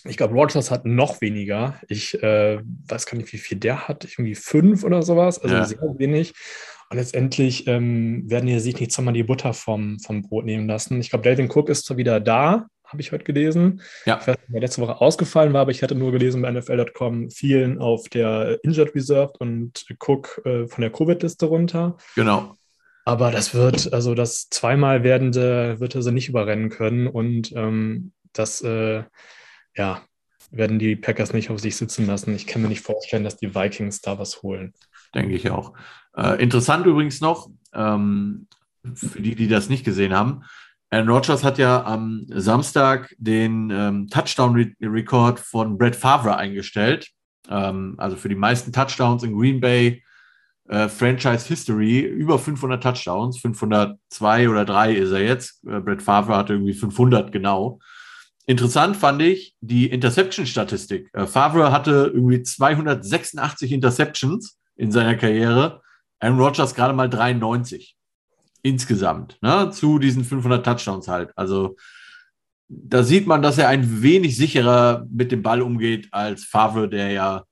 ich 0.06 0.18
glaube, 0.18 0.34
Rogers 0.34 0.72
hat 0.72 0.86
noch 0.86 1.22
weniger. 1.22 1.80
Ich 1.88 2.22
äh, 2.24 2.60
weiß 2.88 3.06
gar 3.06 3.18
nicht, 3.18 3.32
wie 3.34 3.38
viel 3.38 3.58
der 3.58 3.88
hat. 3.88 4.06
Irgendwie 4.06 4.36
fünf 4.36 4.84
oder 4.84 5.04
sowas. 5.04 5.40
Also 5.40 5.56
ja. 5.56 5.66
sehr 5.66 5.80
wenig. 5.98 6.34
Und 6.90 6.98
letztendlich 6.98 7.68
ähm, 7.68 8.30
werden 8.30 8.48
die 8.48 8.60
sich 8.60 8.80
nicht 8.80 8.92
zweimal 8.92 9.14
die 9.14 9.24
Butter 9.24 9.54
vom, 9.54 10.00
vom 10.00 10.24
Brot 10.24 10.46
nehmen 10.46 10.68
lassen. 10.68 11.00
Ich 11.00 11.10
glaube, 11.10 11.24
Delvin 11.24 11.50
Cook 11.50 11.70
ist 11.70 11.86
zwar 11.86 11.98
wieder 11.98 12.20
da, 12.20 12.68
habe 12.92 13.02
ich 13.02 13.12
heute 13.12 13.24
gelesen. 13.24 13.82
Ja. 14.06 14.20
Ich 14.22 14.28
weiß 14.28 14.38
nicht, 14.38 14.50
wer 14.50 14.62
letzte 14.62 14.82
Woche 14.82 15.02
ausgefallen 15.02 15.54
war, 15.54 15.62
aber 15.62 15.72
ich 15.72 15.84
hatte 15.84 15.96
nur 15.96 16.12
gelesen 16.12 16.42
bei 16.42 16.52
NFL.com 16.52 17.30
vielen 17.32 17.80
auf 17.80 18.10
der 18.10 18.60
Injured 18.64 18.94
Reserve 18.96 19.34
und 19.40 19.86
Cook 20.00 20.42
äh, 20.46 20.68
von 20.68 20.82
der 20.82 20.92
Covid-Liste 20.92 21.46
runter. 21.46 21.98
Genau. 22.16 22.56
Aber 23.06 23.32
das 23.32 23.56
wird, 23.56 23.94
also 23.94 24.14
das 24.14 24.50
zweimal 24.50 25.04
werdende, 25.04 25.80
wird 25.80 25.96
er 25.96 26.02
sie 26.02 26.12
nicht 26.12 26.30
überrennen 26.30 26.70
können 26.70 27.08
und 27.08 27.52
ähm, 27.56 28.12
das, 28.34 28.62
äh, 28.62 29.04
ja, 29.76 30.02
werden 30.52 30.80
die 30.80 30.96
Packers 30.96 31.34
nicht 31.34 31.50
auf 31.50 31.60
sich 31.60 31.78
sitzen 31.78 32.06
lassen. 32.06 32.36
Ich 32.36 32.46
kann 32.46 32.62
mir 32.62 32.68
nicht 32.68 32.82
vorstellen, 32.82 33.24
dass 33.24 33.38
die 33.38 33.56
Vikings 33.56 34.02
da 34.02 34.20
was 34.20 34.44
holen. 34.44 34.74
Denke 35.16 35.34
ich 35.34 35.50
auch. 35.50 35.74
Äh, 36.16 36.42
interessant 36.42 36.86
übrigens 36.86 37.22
noch, 37.22 37.50
ähm, 37.74 38.48
für 38.94 39.22
die, 39.22 39.36
die 39.36 39.48
das 39.48 39.70
nicht 39.70 39.86
gesehen 39.86 40.14
haben, 40.14 40.44
Aaron 40.94 41.08
Rodgers 41.08 41.44
hat 41.46 41.58
ja 41.58 41.86
am 41.86 42.26
Samstag 42.28 43.16
den 43.18 43.70
ähm, 43.72 44.08
Touchdown-Rekord 44.10 45.40
von 45.40 45.78
Brett 45.78 45.96
Favre 45.96 46.36
eingestellt. 46.36 47.10
Ähm, 47.50 47.96
also 47.98 48.18
für 48.18 48.28
die 48.28 48.36
meisten 48.36 48.74
Touchdowns 48.74 49.24
in 49.24 49.34
Green 49.38 49.62
Bay 49.62 50.04
äh, 50.68 50.90
Franchise 50.90 51.48
History 51.48 52.02
über 52.02 52.38
500 52.38 52.84
Touchdowns. 52.84 53.40
502 53.40 54.50
oder 54.50 54.66
3 54.66 54.94
ist 54.94 55.12
er 55.12 55.24
jetzt. 55.24 55.64
Äh, 55.66 55.80
Brett 55.80 56.02
Favre 56.02 56.36
hatte 56.36 56.54
irgendwie 56.54 56.74
500 56.74 57.32
genau. 57.32 57.80
Interessant 58.46 58.98
fand 58.98 59.22
ich 59.22 59.56
die 59.62 59.90
Interception-Statistik. 59.90 61.10
Äh, 61.14 61.26
Favre 61.26 61.72
hatte 61.72 62.12
irgendwie 62.14 62.44
286 62.44 63.72
Interceptions 63.72 64.60
in 64.76 64.92
seiner 64.92 65.16
Karriere. 65.16 65.82
Aaron 66.20 66.38
Rodgers 66.38 66.76
gerade 66.76 66.94
mal 66.94 67.10
93 67.10 67.96
insgesamt 68.64 69.38
ne, 69.42 69.70
zu 69.72 70.00
diesen 70.00 70.24
500 70.24 70.66
Touchdowns 70.66 71.08
halt. 71.08 71.32
Also 71.36 71.76
da 72.68 73.04
sieht 73.04 73.28
man, 73.28 73.42
dass 73.42 73.58
er 73.58 73.68
ein 73.68 74.02
wenig 74.02 74.38
sicherer 74.38 75.06
mit 75.10 75.32
dem 75.32 75.42
Ball 75.42 75.62
umgeht 75.62 76.08
als 76.12 76.46
Favre, 76.46 76.90
der 76.90 77.12
ja 77.12 77.44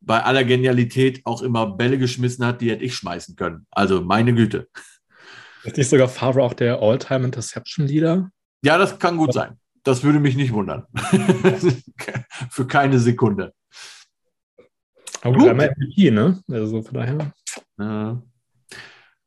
bei 0.00 0.22
aller 0.22 0.44
Genialität 0.44 1.22
auch 1.24 1.42
immer 1.42 1.66
Bälle 1.66 1.98
geschmissen 1.98 2.44
hat, 2.44 2.60
die 2.60 2.70
hätte 2.70 2.84
ich 2.84 2.94
schmeißen 2.94 3.36
können. 3.36 3.66
Also 3.70 4.02
meine 4.02 4.34
Güte. 4.34 4.68
Ist 5.64 5.76
nicht 5.76 5.88
sogar 5.88 6.08
Favre 6.08 6.42
auch 6.42 6.52
der 6.52 6.80
All-Time 6.80 7.24
Interception 7.24 7.86
Leader? 7.86 8.30
Ja, 8.62 8.76
das 8.76 8.98
kann 8.98 9.16
gut 9.16 9.32
sein. 9.32 9.58
Das 9.82 10.02
würde 10.02 10.20
mich 10.20 10.36
nicht 10.36 10.52
wundern. 10.52 10.86
Für 12.50 12.66
keine 12.66 12.98
Sekunde. 12.98 13.52
Aber 15.22 15.38
gut, 15.38 15.48
einmal 15.48 15.74
MVP, 15.76 16.10
ne? 16.10 16.42
Also 16.50 16.82
von 16.82 16.94
daher. 16.94 17.32
Ja. 17.78 18.22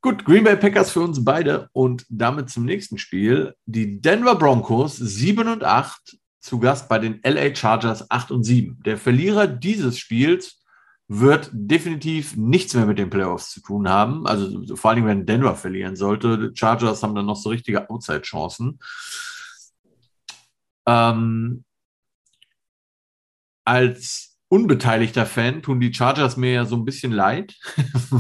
Gut, 0.07 0.23
Green 0.23 0.45
Bay 0.45 0.55
Packers 0.55 0.91
für 0.91 1.01
uns 1.01 1.21
beide 1.25 1.67
und 1.73 2.05
damit 2.07 2.49
zum 2.49 2.63
nächsten 2.63 2.97
Spiel. 2.97 3.53
Die 3.65 3.99
Denver 3.99 4.35
Broncos 4.35 4.95
7 4.95 5.49
und 5.49 5.65
8 5.65 6.17
zu 6.39 6.59
Gast 6.59 6.87
bei 6.87 6.97
den 6.97 7.19
LA 7.25 7.53
Chargers 7.53 8.09
8 8.09 8.31
und 8.31 8.45
7. 8.45 8.81
Der 8.85 8.97
Verlierer 8.97 9.47
dieses 9.47 9.99
Spiels 9.99 10.63
wird 11.09 11.49
definitiv 11.51 12.37
nichts 12.37 12.73
mehr 12.73 12.85
mit 12.85 12.99
den 12.99 13.09
Playoffs 13.09 13.51
zu 13.51 13.59
tun 13.59 13.89
haben. 13.89 14.25
Also 14.25 14.77
vor 14.77 14.91
allem, 14.91 15.07
wenn 15.07 15.25
Denver 15.25 15.57
verlieren 15.57 15.97
sollte. 15.97 16.51
Die 16.51 16.57
Chargers 16.57 17.03
haben 17.03 17.13
dann 17.13 17.25
noch 17.25 17.35
so 17.35 17.49
richtige 17.49 17.89
Outside-Chancen. 17.89 18.79
Ähm, 20.85 21.65
als 23.65 24.26
unbeteiligter 24.49 25.25
Fan 25.25 25.61
tun 25.61 25.79
die 25.79 25.93
Chargers 25.93 26.37
mir 26.37 26.53
ja 26.53 26.65
so 26.65 26.75
ein 26.75 26.85
bisschen 26.85 27.11
leid, 27.11 27.55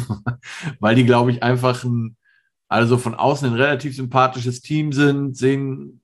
weil 0.79 0.95
die, 0.95 1.05
glaube 1.05 1.31
ich, 1.31 1.43
einfach 1.43 1.83
ein, 1.83 2.17
also 2.67 2.97
von 2.97 3.15
außen 3.15 3.47
ein 3.47 3.55
relativ 3.55 3.95
sympathisches 3.95 4.61
Team 4.61 4.91
sind, 4.91 5.37
sehen, 5.37 6.01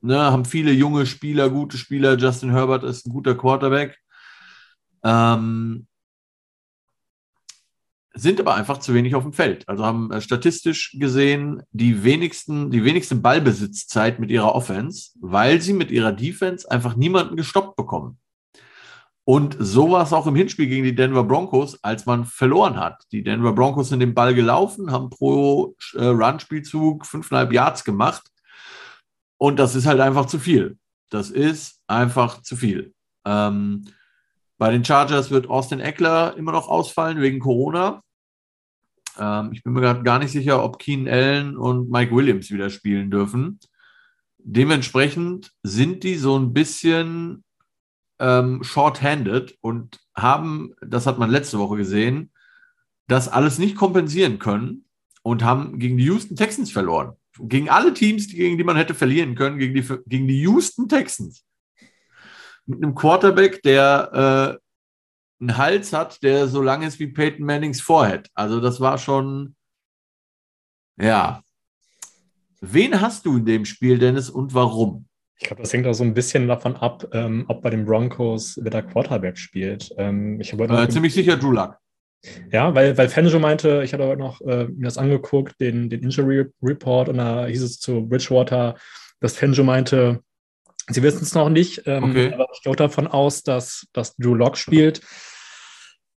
ne, 0.00 0.18
haben 0.18 0.44
viele 0.44 0.72
junge 0.72 1.06
Spieler, 1.06 1.48
gute 1.50 1.78
Spieler. 1.78 2.18
Justin 2.18 2.50
Herbert 2.50 2.84
ist 2.84 3.06
ein 3.06 3.12
guter 3.12 3.34
Quarterback. 3.34 3.98
Ähm, 5.02 5.86
sind 8.16 8.38
aber 8.38 8.54
einfach 8.54 8.78
zu 8.78 8.94
wenig 8.94 9.14
auf 9.14 9.24
dem 9.24 9.32
Feld. 9.32 9.68
Also 9.68 9.84
haben 9.84 10.12
äh, 10.12 10.20
statistisch 10.20 10.96
gesehen 10.98 11.62
die 11.72 12.04
wenigsten, 12.04 12.70
die 12.70 12.84
wenigste 12.84 13.16
Ballbesitzzeit 13.16 14.20
mit 14.20 14.30
ihrer 14.30 14.54
Offense, 14.54 15.10
weil 15.20 15.60
sie 15.60 15.72
mit 15.72 15.90
ihrer 15.90 16.12
Defense 16.12 16.70
einfach 16.70 16.94
niemanden 16.96 17.36
gestoppt 17.36 17.76
bekommen. 17.76 18.18
Und 19.26 19.56
so 19.58 19.90
war 19.90 20.02
es 20.02 20.12
auch 20.12 20.26
im 20.26 20.36
Hinspiel 20.36 20.66
gegen 20.66 20.84
die 20.84 20.94
Denver 20.94 21.24
Broncos, 21.24 21.82
als 21.82 22.04
man 22.04 22.26
verloren 22.26 22.76
hat. 22.76 23.04
Die 23.10 23.22
Denver 23.22 23.54
Broncos 23.54 23.88
sind 23.88 24.00
den 24.00 24.14
Ball 24.14 24.34
gelaufen, 24.34 24.92
haben 24.92 25.08
pro 25.08 25.74
äh, 25.94 26.04
Run-Spielzug 26.04 27.06
fünfeinhalb 27.06 27.52
Yards 27.52 27.84
gemacht. 27.84 28.22
Und 29.38 29.58
das 29.58 29.74
ist 29.74 29.86
halt 29.86 30.00
einfach 30.00 30.26
zu 30.26 30.38
viel. 30.38 30.78
Das 31.08 31.30
ist 31.30 31.80
einfach 31.86 32.42
zu 32.42 32.56
viel. 32.56 32.92
Ähm, 33.24 33.86
bei 34.58 34.70
den 34.70 34.84
Chargers 34.84 35.30
wird 35.30 35.48
Austin 35.48 35.80
Eckler 35.80 36.36
immer 36.36 36.52
noch 36.52 36.68
ausfallen 36.68 37.20
wegen 37.20 37.40
Corona. 37.40 38.02
Ähm, 39.18 39.52
ich 39.52 39.62
bin 39.62 39.72
mir 39.72 39.80
gerade 39.80 40.02
gar 40.02 40.18
nicht 40.18 40.32
sicher, 40.32 40.62
ob 40.62 40.78
Keenan 40.78 41.08
Allen 41.12 41.56
und 41.56 41.90
Mike 41.90 42.14
Williams 42.14 42.50
wieder 42.50 42.68
spielen 42.68 43.10
dürfen. 43.10 43.58
Dementsprechend 44.38 45.52
sind 45.62 46.04
die 46.04 46.16
so 46.16 46.38
ein 46.38 46.52
bisschen 46.52 47.42
ähm, 48.18 48.62
short-handed 48.62 49.56
und 49.60 50.00
haben, 50.14 50.74
das 50.80 51.06
hat 51.06 51.18
man 51.18 51.30
letzte 51.30 51.58
Woche 51.58 51.76
gesehen, 51.76 52.30
das 53.06 53.28
alles 53.28 53.58
nicht 53.58 53.76
kompensieren 53.76 54.38
können 54.38 54.86
und 55.22 55.42
haben 55.42 55.78
gegen 55.78 55.96
die 55.96 56.04
Houston 56.04 56.36
Texans 56.36 56.70
verloren. 56.70 57.16
gegen 57.38 57.68
alle 57.68 57.92
Teams, 57.92 58.28
gegen 58.28 58.56
die 58.58 58.64
man 58.64 58.76
hätte 58.76 58.94
verlieren 58.94 59.34
können, 59.34 59.58
gegen 59.58 59.74
die, 59.74 59.82
gegen 60.06 60.28
die 60.28 60.40
Houston 60.42 60.88
Texans. 60.88 61.44
Mit 62.66 62.82
einem 62.82 62.94
Quarterback, 62.94 63.62
der 63.62 64.60
äh, 64.60 65.42
einen 65.42 65.56
Hals 65.56 65.92
hat, 65.92 66.22
der 66.22 66.48
so 66.48 66.62
lang 66.62 66.82
ist 66.82 66.98
wie 66.98 67.08
Peyton 67.08 67.44
Mannings 67.44 67.80
Vorhead. 67.80 68.30
Also 68.34 68.60
das 68.60 68.80
war 68.80 68.98
schon, 68.98 69.56
ja. 70.96 71.42
Wen 72.60 73.00
hast 73.00 73.26
du 73.26 73.36
in 73.36 73.44
dem 73.44 73.64
Spiel, 73.64 73.98
Dennis, 73.98 74.30
und 74.30 74.54
warum? 74.54 75.06
Ich 75.38 75.46
glaube, 75.46 75.62
das 75.62 75.72
hängt 75.72 75.86
auch 75.86 75.94
so 75.94 76.04
ein 76.04 76.14
bisschen 76.14 76.46
davon 76.46 76.76
ab, 76.76 77.06
ähm, 77.12 77.44
ob 77.48 77.62
bei 77.62 77.70
den 77.70 77.84
Broncos 77.84 78.58
wer 78.62 78.70
der 78.70 78.82
Quarterback 78.82 79.36
spielt. 79.36 79.90
Ähm, 79.98 80.40
ich 80.40 80.52
äh, 80.52 80.88
ziemlich 80.88 81.12
sicher 81.12 81.36
Drew 81.36 81.52
Luck. 81.52 81.76
Ja, 82.50 82.74
weil, 82.74 82.96
weil 82.96 83.08
Fangio 83.08 83.38
meinte, 83.38 83.82
ich 83.84 83.92
hatte 83.92 84.06
heute 84.06 84.20
noch 84.20 84.40
äh, 84.42 84.66
mir 84.66 84.84
das 84.84 84.98
angeguckt, 84.98 85.60
den, 85.60 85.90
den 85.90 86.02
Injury 86.02 86.46
Report, 86.62 87.08
und 87.08 87.18
da 87.18 87.46
hieß 87.46 87.62
es 87.62 87.80
zu 87.80 88.06
Bridgewater, 88.06 88.76
dass 89.20 89.36
Fangio 89.36 89.64
meinte, 89.64 90.20
sie 90.88 91.02
wissen 91.02 91.22
es 91.22 91.34
noch 91.34 91.48
nicht, 91.48 91.82
ähm, 91.86 92.04
okay. 92.04 92.32
aber 92.32 92.46
ich 92.54 92.62
gehe 92.62 92.76
davon 92.76 93.06
aus, 93.06 93.42
dass, 93.42 93.86
dass 93.92 94.16
Drew 94.16 94.34
Lock 94.34 94.56
spielt. 94.56 95.02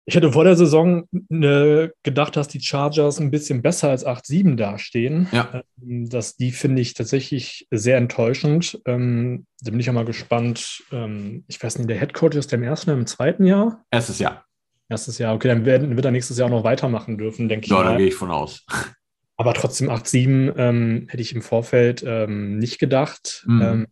Ich 0.08 0.14
hätte 0.14 0.30
vor 0.30 0.44
der 0.44 0.54
Saison 0.54 1.08
ne, 1.28 1.92
gedacht, 2.04 2.36
dass 2.36 2.46
die 2.46 2.60
Chargers 2.60 3.18
ein 3.18 3.32
bisschen 3.32 3.60
besser 3.60 3.90
als 3.90 4.06
8-7 4.06 4.54
dastehen. 4.54 5.26
Ja. 5.32 5.64
Ähm, 5.82 6.08
das, 6.08 6.36
die 6.36 6.52
finde 6.52 6.80
ich 6.80 6.94
tatsächlich 6.94 7.66
sehr 7.72 7.96
enttäuschend. 7.96 8.80
Ähm, 8.86 9.46
da 9.62 9.72
bin 9.72 9.80
ich 9.80 9.90
auch 9.90 9.94
mal 9.94 10.04
gespannt. 10.04 10.84
Ähm, 10.92 11.44
ich 11.48 11.60
weiß 11.60 11.78
nicht, 11.78 11.90
der 11.90 11.98
Head 11.98 12.14
Coach 12.14 12.36
ist 12.36 12.52
der 12.52 12.60
im 12.60 12.64
ersten 12.64 12.90
oder 12.90 13.00
im 13.00 13.06
zweiten 13.06 13.44
Jahr? 13.44 13.84
Erstes 13.90 14.20
Jahr. 14.20 14.44
Erstes 14.88 15.18
Jahr, 15.18 15.34
okay, 15.34 15.48
dann 15.48 15.64
werden, 15.64 15.96
wird 15.96 16.04
er 16.04 16.12
nächstes 16.12 16.38
Jahr 16.38 16.46
auch 16.46 16.52
noch 16.52 16.64
weitermachen 16.64 17.18
dürfen, 17.18 17.48
denke 17.48 17.66
ich. 17.66 17.72
Ja, 17.72 17.82
da 17.82 17.96
gehe 17.96 18.06
ich 18.06 18.14
von 18.14 18.30
aus. 18.30 18.64
Aber 19.36 19.54
trotzdem 19.54 19.90
8-7 19.90 20.54
ähm, 20.56 21.06
hätte 21.08 21.20
ich 21.20 21.34
im 21.34 21.42
Vorfeld 21.42 22.04
ähm, 22.06 22.58
nicht 22.58 22.78
gedacht. 22.78 23.44
Mhm. 23.48 23.62
Ähm, 23.62 23.86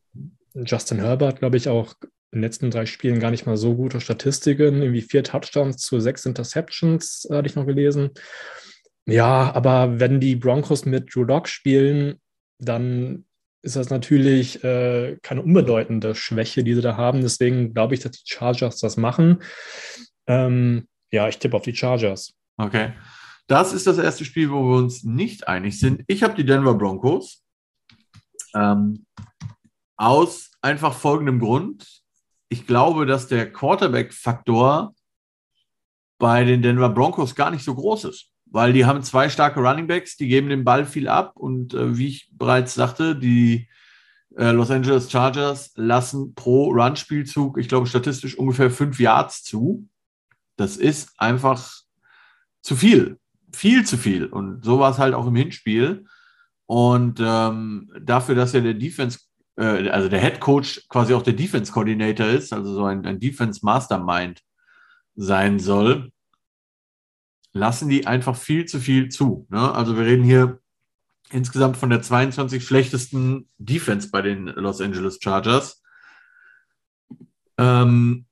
Justin 0.65 1.01
Herbert, 1.01 1.41
glaube 1.41 1.57
ich, 1.57 1.69
auch 1.69 1.95
in 2.35 2.41
den 2.41 2.43
letzten 2.43 2.71
drei 2.71 2.85
Spielen 2.85 3.21
gar 3.21 3.31
nicht 3.31 3.47
mal 3.47 3.57
so 3.57 3.75
gute 3.75 4.01
Statistiken. 4.01 4.83
Irgendwie 4.83 5.03
vier 5.03 5.23
Touchdowns 5.23 5.77
zu 5.79 6.01
sechs 6.01 6.27
Interceptions, 6.27 7.29
hatte 7.31 7.47
ich 7.47 7.55
noch 7.55 7.67
gelesen. 7.67 8.11
Ja, 9.07 9.55
aber 9.55 10.01
wenn 10.01 10.19
die 10.19 10.35
Broncos 10.35 10.85
mit 10.85 11.15
Drew 11.15 11.25
Lock 11.25 11.49
spielen, 11.49 12.21
dann 12.59 13.25
ist 13.63 13.77
das 13.77 13.89
natürlich 13.89 14.65
äh, 14.65 15.17
keine 15.23 15.43
unbedeutende 15.43 16.15
Schwäche, 16.15 16.65
die 16.65 16.75
sie 16.75 16.83
da 16.83 16.97
haben. 16.97 17.23
Deswegen 17.23 17.73
glaube 17.73 17.95
ich, 17.95 18.01
dass 18.01 18.13
die 18.13 18.35
Chargers 18.35 18.79
das 18.79 18.97
machen. 18.97 19.43
Ähm, 20.27 20.89
ja, 21.13 21.29
ich 21.29 21.39
tippe 21.39 21.57
auf 21.57 21.63
die 21.63 21.75
Chargers. 21.75 22.35
Okay. 22.57 22.93
Das 23.47 23.73
ist 23.73 23.87
das 23.87 23.99
erste 23.99 24.25
Spiel, 24.25 24.51
wo 24.51 24.69
wir 24.69 24.77
uns 24.77 25.05
nicht 25.05 25.49
einig 25.49 25.79
sind. 25.79 26.03
Ich 26.09 26.23
habe 26.23 26.35
die 26.35 26.45
Denver 26.45 26.75
Broncos. 26.75 27.43
Ähm, 28.55 29.07
aus 29.97 30.51
einfach 30.61 30.95
folgendem 30.95 31.41
Grund. 31.41 32.04
Ich 32.49 32.67
glaube, 32.67 33.07
dass 33.07 33.27
der 33.27 33.53
Quarterback-Faktor 33.53 34.95
bei 36.19 36.45
den 36.45 36.63
Denver 36.63 36.89
Broncos 36.89 37.35
gar 37.35 37.51
nicht 37.51 37.65
so 37.65 37.75
groß 37.75 38.05
ist, 38.05 38.31
weil 38.47 38.73
die 38.73 38.85
haben 38.85 39.03
zwei 39.03 39.29
starke 39.29 39.61
Running 39.61 39.87
Backs, 39.87 40.17
die 40.17 40.29
geben 40.29 40.49
den 40.49 40.65
Ball 40.65 40.87
viel 40.87 41.09
ab 41.09 41.33
und 41.37 41.75
äh, 41.75 41.97
wie 41.97 42.09
ich 42.09 42.31
bereits 42.33 42.75
sagte, 42.75 43.17
die 43.17 43.69
äh, 44.37 44.51
Los 44.51 44.71
Angeles 44.71 45.11
Chargers 45.11 45.73
lassen 45.77 46.35
pro 46.35 46.71
Run-Spielzug, 46.71 47.59
ich 47.59 47.69
glaube 47.69 47.87
statistisch 47.87 48.37
ungefähr 48.37 48.71
fünf 48.71 48.99
Yards 48.99 49.43
zu. 49.43 49.89
Das 50.57 50.77
ist 50.77 51.13
einfach 51.19 51.71
zu 52.63 52.77
viel, 52.77 53.19
viel 53.53 53.85
zu 53.85 53.97
viel. 53.97 54.27
Und 54.27 54.65
so 54.65 54.79
war 54.79 54.91
es 54.91 54.99
halt 54.99 55.15
auch 55.15 55.27
im 55.27 55.37
Hinspiel. 55.37 56.07
Und 56.67 57.21
ähm, 57.23 57.93
dafür, 58.01 58.35
dass 58.35 58.53
ja 58.53 58.61
der 58.61 58.75
Defense, 58.75 59.19
äh, 59.57 59.89
also 59.89 60.09
der 60.09 60.21
Head 60.21 60.41
Coach 60.41 60.87
quasi 60.89 61.15
auch 61.15 61.23
der 61.23 61.35
Defense 61.35 61.73
Coordinator 61.73 62.27
ist, 62.27 62.53
also 62.53 62.75
so 62.75 62.85
ein, 62.85 63.07
ein 63.07 63.21
Defense 63.21 63.61
Mastermind 63.63 64.43
sein 65.17 65.59
soll, 65.59 66.13
lassen 67.53 67.89
die 67.89 68.07
einfach 68.07 68.37
viel 68.37 68.67
zu 68.67 68.81
viel 68.81 69.09
zu. 69.09 69.47
Ne? 69.51 69.73
Also 69.73 69.97
wir 69.97 70.05
reden 70.05 70.25
hier 70.25 70.61
insgesamt 71.31 71.77
von 71.77 71.91
der 71.91 72.03
22 72.03 72.65
schlechtesten 72.65 73.49
Defense 73.59 74.11
bei 74.11 74.23
den 74.23 74.47
Los 74.47 74.81
Angeles 74.81 75.19
Chargers. 75.23 75.83
Ähm, 77.57 78.27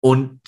und 0.00 0.40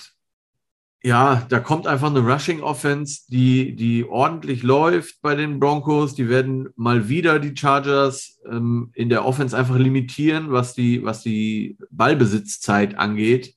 ja, 1.05 1.45
da 1.49 1.59
kommt 1.59 1.85
einfach 1.85 2.07
eine 2.09 2.21
Rushing 2.21 2.63
Offense, 2.63 3.25
die, 3.27 3.75
die 3.75 4.05
ordentlich 4.05 4.63
läuft 4.63 5.21
bei 5.21 5.35
den 5.35 5.59
Broncos. 5.59 6.15
Die 6.15 6.29
werden 6.29 6.69
mal 6.75 7.07
wieder 7.07 7.37
die 7.37 7.55
Chargers 7.55 8.39
ähm, 8.49 8.89
in 8.95 9.09
der 9.09 9.23
Offense 9.23 9.55
einfach 9.55 9.77
limitieren, 9.77 10.51
was 10.51 10.73
die, 10.73 11.03
was 11.03 11.21
die 11.21 11.77
Ballbesitzzeit 11.91 12.97
angeht. 12.97 13.53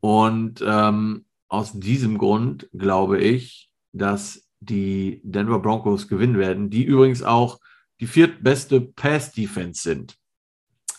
Und 0.00 0.64
ähm, 0.66 1.26
aus 1.48 1.72
diesem 1.74 2.16
Grund 2.16 2.70
glaube 2.72 3.20
ich, 3.20 3.70
dass 3.92 4.48
die 4.60 5.20
Denver 5.24 5.58
Broncos 5.58 6.08
gewinnen 6.08 6.38
werden, 6.38 6.70
die 6.70 6.84
übrigens 6.84 7.22
auch 7.22 7.60
die 8.00 8.06
viertbeste 8.06 8.80
Pass-Defense 8.80 9.82
sind. 9.82 10.16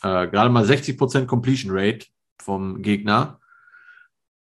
Äh, 0.04 0.28
gerade 0.28 0.52
mal 0.52 0.66
60% 0.66 1.26
Completion 1.26 1.72
Rate 1.74 2.06
vom 2.38 2.84
Gegner. 2.84 3.40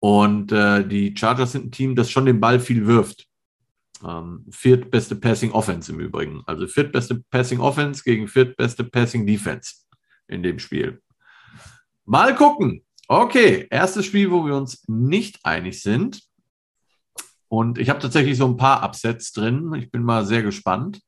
Und 0.02 0.52
äh, 0.52 0.86
die 0.86 1.16
Chargers 1.16 1.52
sind 1.52 1.66
ein 1.68 1.72
Team, 1.72 1.96
das 1.96 2.10
schon 2.10 2.26
den 2.26 2.40
Ball 2.40 2.60
viel 2.60 2.88
wirft. 2.88 3.28
Ähm, 4.04 4.46
viertbeste 4.50 5.16
Passing 5.16 5.52
Offense 5.52 5.92
im 5.92 6.00
Übrigen. 6.00 6.42
Also 6.48 6.66
viertbeste 6.66 7.24
Passing 7.30 7.60
Offense 7.60 8.04
gegen 8.04 8.28
viertbeste 8.28 8.84
Passing 8.84 9.28
Defense 9.28 9.76
in 10.28 10.42
dem 10.42 10.58
Spiel. 10.58 11.02
Mal 12.06 12.36
gucken. 12.36 12.84
Okay, 13.08 13.68
erstes 13.70 14.08
Spiel, 14.08 14.32
wo 14.32 14.44
wir 14.46 14.56
uns 14.56 14.84
nicht 14.88 15.46
einig 15.46 15.82
sind. 15.84 16.24
Und 17.48 17.78
ich 17.78 17.90
habe 17.90 18.00
tatsächlich 18.00 18.38
so 18.38 18.48
ein 18.48 18.58
paar 18.58 18.82
Upsets 18.84 19.34
drin. 19.34 19.72
Ich 19.76 19.92
bin 19.92 20.02
mal 20.02 20.26
sehr 20.26 20.42
gespannt 20.42 21.00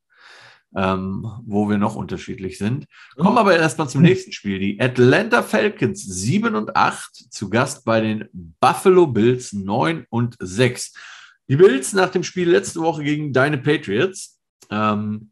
ähm, 0.76 1.26
wo 1.46 1.70
wir 1.70 1.78
noch 1.78 1.96
unterschiedlich 1.96 2.58
sind. 2.58 2.86
Kommen 3.16 3.38
aber 3.38 3.56
erstmal 3.56 3.90
zum 3.90 4.02
nächsten 4.02 4.32
Spiel. 4.32 4.60
Die 4.60 4.80
Atlanta 4.80 5.44
Falcons 5.44 6.04
7 6.04 6.56
und 6.56 6.76
8 6.76 7.32
zu 7.32 7.50
Gast 7.50 7.86
bei 7.86 8.02
den 8.02 8.30
Buffalo 8.60 9.08
Bills 9.08 9.54
9 9.54 10.06
und 10.10 10.36
6. 10.40 10.94
Die 11.50 11.56
Bills 11.56 11.94
nach 11.94 12.10
dem 12.10 12.24
Spiel 12.24 12.50
letzte 12.50 12.82
Woche 12.82 13.04
gegen 13.04 13.34
deine 13.34 13.58
Patriots. 13.58 14.40
Ähm, 14.70 15.32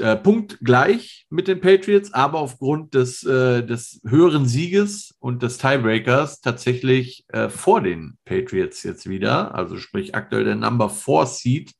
äh, 0.00 0.14
Punkt 0.16 0.58
gleich 0.62 1.26
mit 1.30 1.48
den 1.48 1.60
Patriots, 1.60 2.14
aber 2.14 2.38
aufgrund 2.38 2.94
des, 2.94 3.24
äh, 3.24 3.66
des 3.66 4.00
höheren 4.06 4.46
Sieges 4.46 5.16
und 5.18 5.42
des 5.42 5.58
Tiebreakers 5.58 6.40
tatsächlich 6.40 7.24
äh, 7.28 7.48
vor 7.48 7.80
den 7.80 8.18
Patriots 8.24 8.84
jetzt 8.84 9.08
wieder. 9.08 9.54
Also 9.56 9.76
sprich 9.76 10.14
aktuell 10.14 10.44
der 10.44 10.54
Number 10.54 10.88
4 10.88 11.26
Seed 11.26 11.72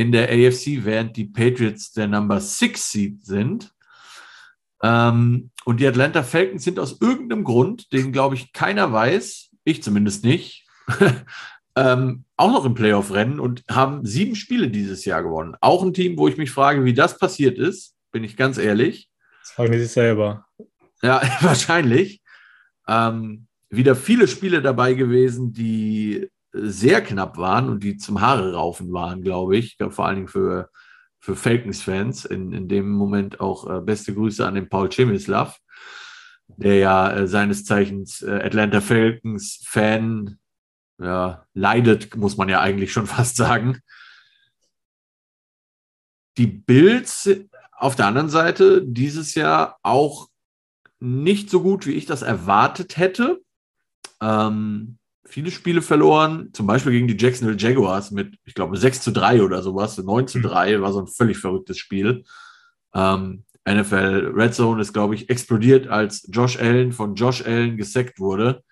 in 0.00 0.12
der 0.12 0.30
AFC, 0.30 0.82
während 0.86 1.14
die 1.18 1.26
Patriots 1.26 1.92
der 1.92 2.08
Number 2.08 2.40
Six 2.40 2.90
Seed 2.90 3.22
sind. 3.22 3.70
Ähm, 4.82 5.50
und 5.66 5.78
die 5.78 5.86
Atlanta 5.86 6.22
Falcons 6.22 6.64
sind 6.64 6.78
aus 6.78 7.02
irgendeinem 7.02 7.44
Grund, 7.44 7.92
den 7.92 8.10
glaube 8.10 8.34
ich 8.34 8.54
keiner 8.54 8.90
weiß, 8.94 9.50
ich 9.64 9.82
zumindest 9.82 10.24
nicht, 10.24 10.66
ähm, 11.76 12.24
auch 12.38 12.50
noch 12.50 12.64
im 12.64 12.72
Playoff-Rennen 12.72 13.40
und 13.40 13.62
haben 13.70 14.06
sieben 14.06 14.36
Spiele 14.36 14.70
dieses 14.70 15.04
Jahr 15.04 15.22
gewonnen. 15.22 15.54
Auch 15.60 15.82
ein 15.82 15.92
Team, 15.92 16.16
wo 16.16 16.28
ich 16.28 16.38
mich 16.38 16.50
frage, 16.50 16.82
wie 16.86 16.94
das 16.94 17.18
passiert 17.18 17.58
ist, 17.58 17.94
bin 18.10 18.24
ich 18.24 18.38
ganz 18.38 18.56
ehrlich. 18.56 19.10
Das 19.42 19.50
fragen 19.50 19.72
die 19.72 19.80
sich 19.80 19.92
selber. 19.92 20.46
Ja, 21.02 21.20
wahrscheinlich. 21.42 22.22
Ähm, 22.88 23.48
wieder 23.68 23.94
viele 23.94 24.28
Spiele 24.28 24.62
dabei 24.62 24.94
gewesen, 24.94 25.52
die 25.52 26.30
sehr 26.52 27.00
knapp 27.00 27.38
waren 27.38 27.68
und 27.68 27.82
die 27.82 27.96
zum 27.96 28.20
Haare 28.20 28.54
raufen 28.54 28.92
waren, 28.92 29.22
glaube 29.22 29.56
ich. 29.56 29.76
Vor 29.90 30.06
allen 30.06 30.16
Dingen 30.16 30.28
für, 30.28 30.70
für 31.18 31.36
Falcons-Fans. 31.36 32.24
In, 32.24 32.52
in 32.52 32.68
dem 32.68 32.90
Moment 32.90 33.40
auch 33.40 33.68
äh, 33.68 33.80
beste 33.80 34.14
Grüße 34.14 34.46
an 34.46 34.54
den 34.54 34.68
Paul 34.68 34.88
Chemislav, 34.88 35.58
der 36.48 36.76
ja 36.76 37.12
äh, 37.12 37.26
seines 37.28 37.64
Zeichens 37.64 38.22
äh, 38.22 38.40
Atlanta 38.42 38.80
Falcons-Fan 38.80 40.38
ja, 41.00 41.46
leidet, 41.54 42.16
muss 42.16 42.36
man 42.36 42.48
ja 42.48 42.60
eigentlich 42.60 42.92
schon 42.92 43.06
fast 43.08 43.36
sagen. 43.36 43.80
Die 46.36 46.46
Bills 46.46 47.28
auf 47.72 47.96
der 47.96 48.06
anderen 48.06 48.28
Seite 48.28 48.82
dieses 48.84 49.34
Jahr 49.34 49.78
auch 49.82 50.28
nicht 51.00 51.48
so 51.48 51.62
gut, 51.62 51.86
wie 51.86 51.94
ich 51.94 52.06
das 52.06 52.22
erwartet 52.22 52.98
hätte. 52.98 53.40
Ähm, 54.20 54.98
viele 55.30 55.50
Spiele 55.50 55.82
verloren, 55.82 56.50
zum 56.52 56.66
Beispiel 56.66 56.92
gegen 56.92 57.08
die 57.08 57.16
Jacksonville 57.16 57.58
Jaguars 57.58 58.10
mit, 58.10 58.36
ich 58.44 58.54
glaube, 58.54 58.76
6 58.76 59.00
zu 59.00 59.12
3 59.12 59.42
oder 59.42 59.62
sowas, 59.62 59.96
9 59.96 60.26
zu 60.26 60.40
3, 60.40 60.76
mhm. 60.76 60.82
war 60.82 60.92
so 60.92 61.00
ein 61.00 61.06
völlig 61.06 61.38
verrücktes 61.38 61.78
Spiel. 61.78 62.24
Ähm, 62.94 63.44
NFL 63.68 64.32
Red 64.34 64.54
Zone 64.54 64.80
ist, 64.80 64.92
glaube 64.92 65.14
ich, 65.14 65.30
explodiert, 65.30 65.88
als 65.88 66.28
Josh 66.32 66.58
Allen 66.58 66.92
von 66.92 67.14
Josh 67.14 67.44
Allen 67.44 67.76
gesackt 67.76 68.18
wurde. 68.18 68.62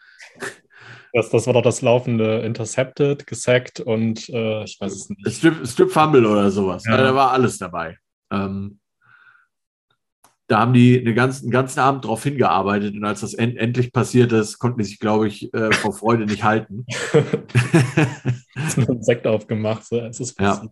Das, 1.13 1.31
das 1.31 1.47
war 1.47 1.55
doch 1.55 1.63
das 1.63 1.81
laufende 1.81 2.41
Intercepted, 2.41 3.27
gesackt 3.27 3.81
und 3.81 4.29
äh, 4.29 4.65
ich 4.65 4.79
weiß 4.79 4.93
es 4.93 5.09
nicht. 5.09 5.27
Strip, 5.27 5.67
Strip 5.67 5.91
Fumble 5.91 6.27
oder 6.27 6.51
sowas. 6.51 6.85
Ja. 6.87 6.97
Da 6.97 7.15
war 7.15 7.33
alles 7.33 7.59
dabei. 7.59 7.97
Ähm, 8.31 8.79
da 10.49 10.61
haben 10.61 10.73
die 10.73 10.99
einen 10.99 11.15
ganzen, 11.15 11.45
einen 11.45 11.53
ganzen 11.53 11.79
Abend 11.81 12.05
drauf 12.05 12.23
hingearbeitet 12.23 12.95
und 12.95 13.05
als 13.05 13.21
das 13.21 13.35
end, 13.35 13.57
endlich 13.59 13.93
passiert 13.93 14.33
ist, 14.33 14.59
konnten 14.59 14.79
die 14.79 14.85
sich, 14.85 14.99
glaube 14.99 15.29
ich, 15.29 15.53
äh, 15.55 15.73
vor 15.73 15.93
Freude 15.93 16.25
nicht 16.25 16.43
halten. 16.43 16.87
ein 18.77 19.03
Sekt 19.03 19.27
aufgemacht, 19.27 19.85
so 19.85 20.01
es 20.01 20.21
ist 20.21 20.41
ja. 20.41 20.63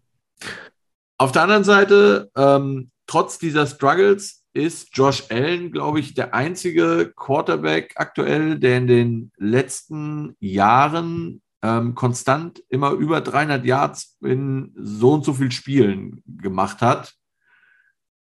Auf 1.19 1.33
der 1.33 1.43
anderen 1.43 1.65
Seite, 1.65 2.31
ähm, 2.37 2.91
trotz 3.07 3.39
dieser 3.39 3.67
Struggles 3.67 4.43
ist 4.55 4.97
Josh 4.97 5.25
Allen, 5.31 5.71
glaube 5.71 6.01
ich, 6.01 6.15
der 6.15 6.35
einzige 6.35 7.13
Quarterback 7.15 7.93
aktuell, 7.97 8.59
der 8.59 8.79
in 8.79 8.87
den 8.87 9.33
letzten 9.37 10.35
Jahren 10.41 11.43
ähm, 11.63 11.95
konstant 11.95 12.63
immer 12.69 12.93
über 12.93 13.21
300 13.21 13.65
Yards 13.65 14.17
in 14.23 14.73
so 14.77 15.13
und 15.13 15.25
so 15.25 15.35
vielen 15.35 15.51
Spielen 15.51 16.23
gemacht 16.27 16.81
hat. 16.81 17.15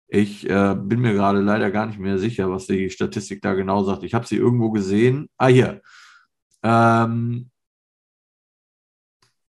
Ich 0.09 0.49
äh, 0.49 0.75
bin 0.79 1.01
mir 1.01 1.15
gerade 1.15 1.41
leider 1.41 1.71
gar 1.71 1.87
nicht 1.87 1.99
mehr 1.99 2.19
sicher, 2.19 2.51
was 2.51 2.67
die 2.67 2.91
Statistik 2.91 3.43
da 3.43 3.55
genau 3.55 3.83
sagt. 3.83 4.05
Ich 4.05 4.15
habe 4.15 4.27
sie 4.27 4.37
irgendwo 4.37 4.71
gesehen. 4.71 5.29
Ah, 5.37 5.49
hier. 5.49 5.83
Ähm, 6.63 7.51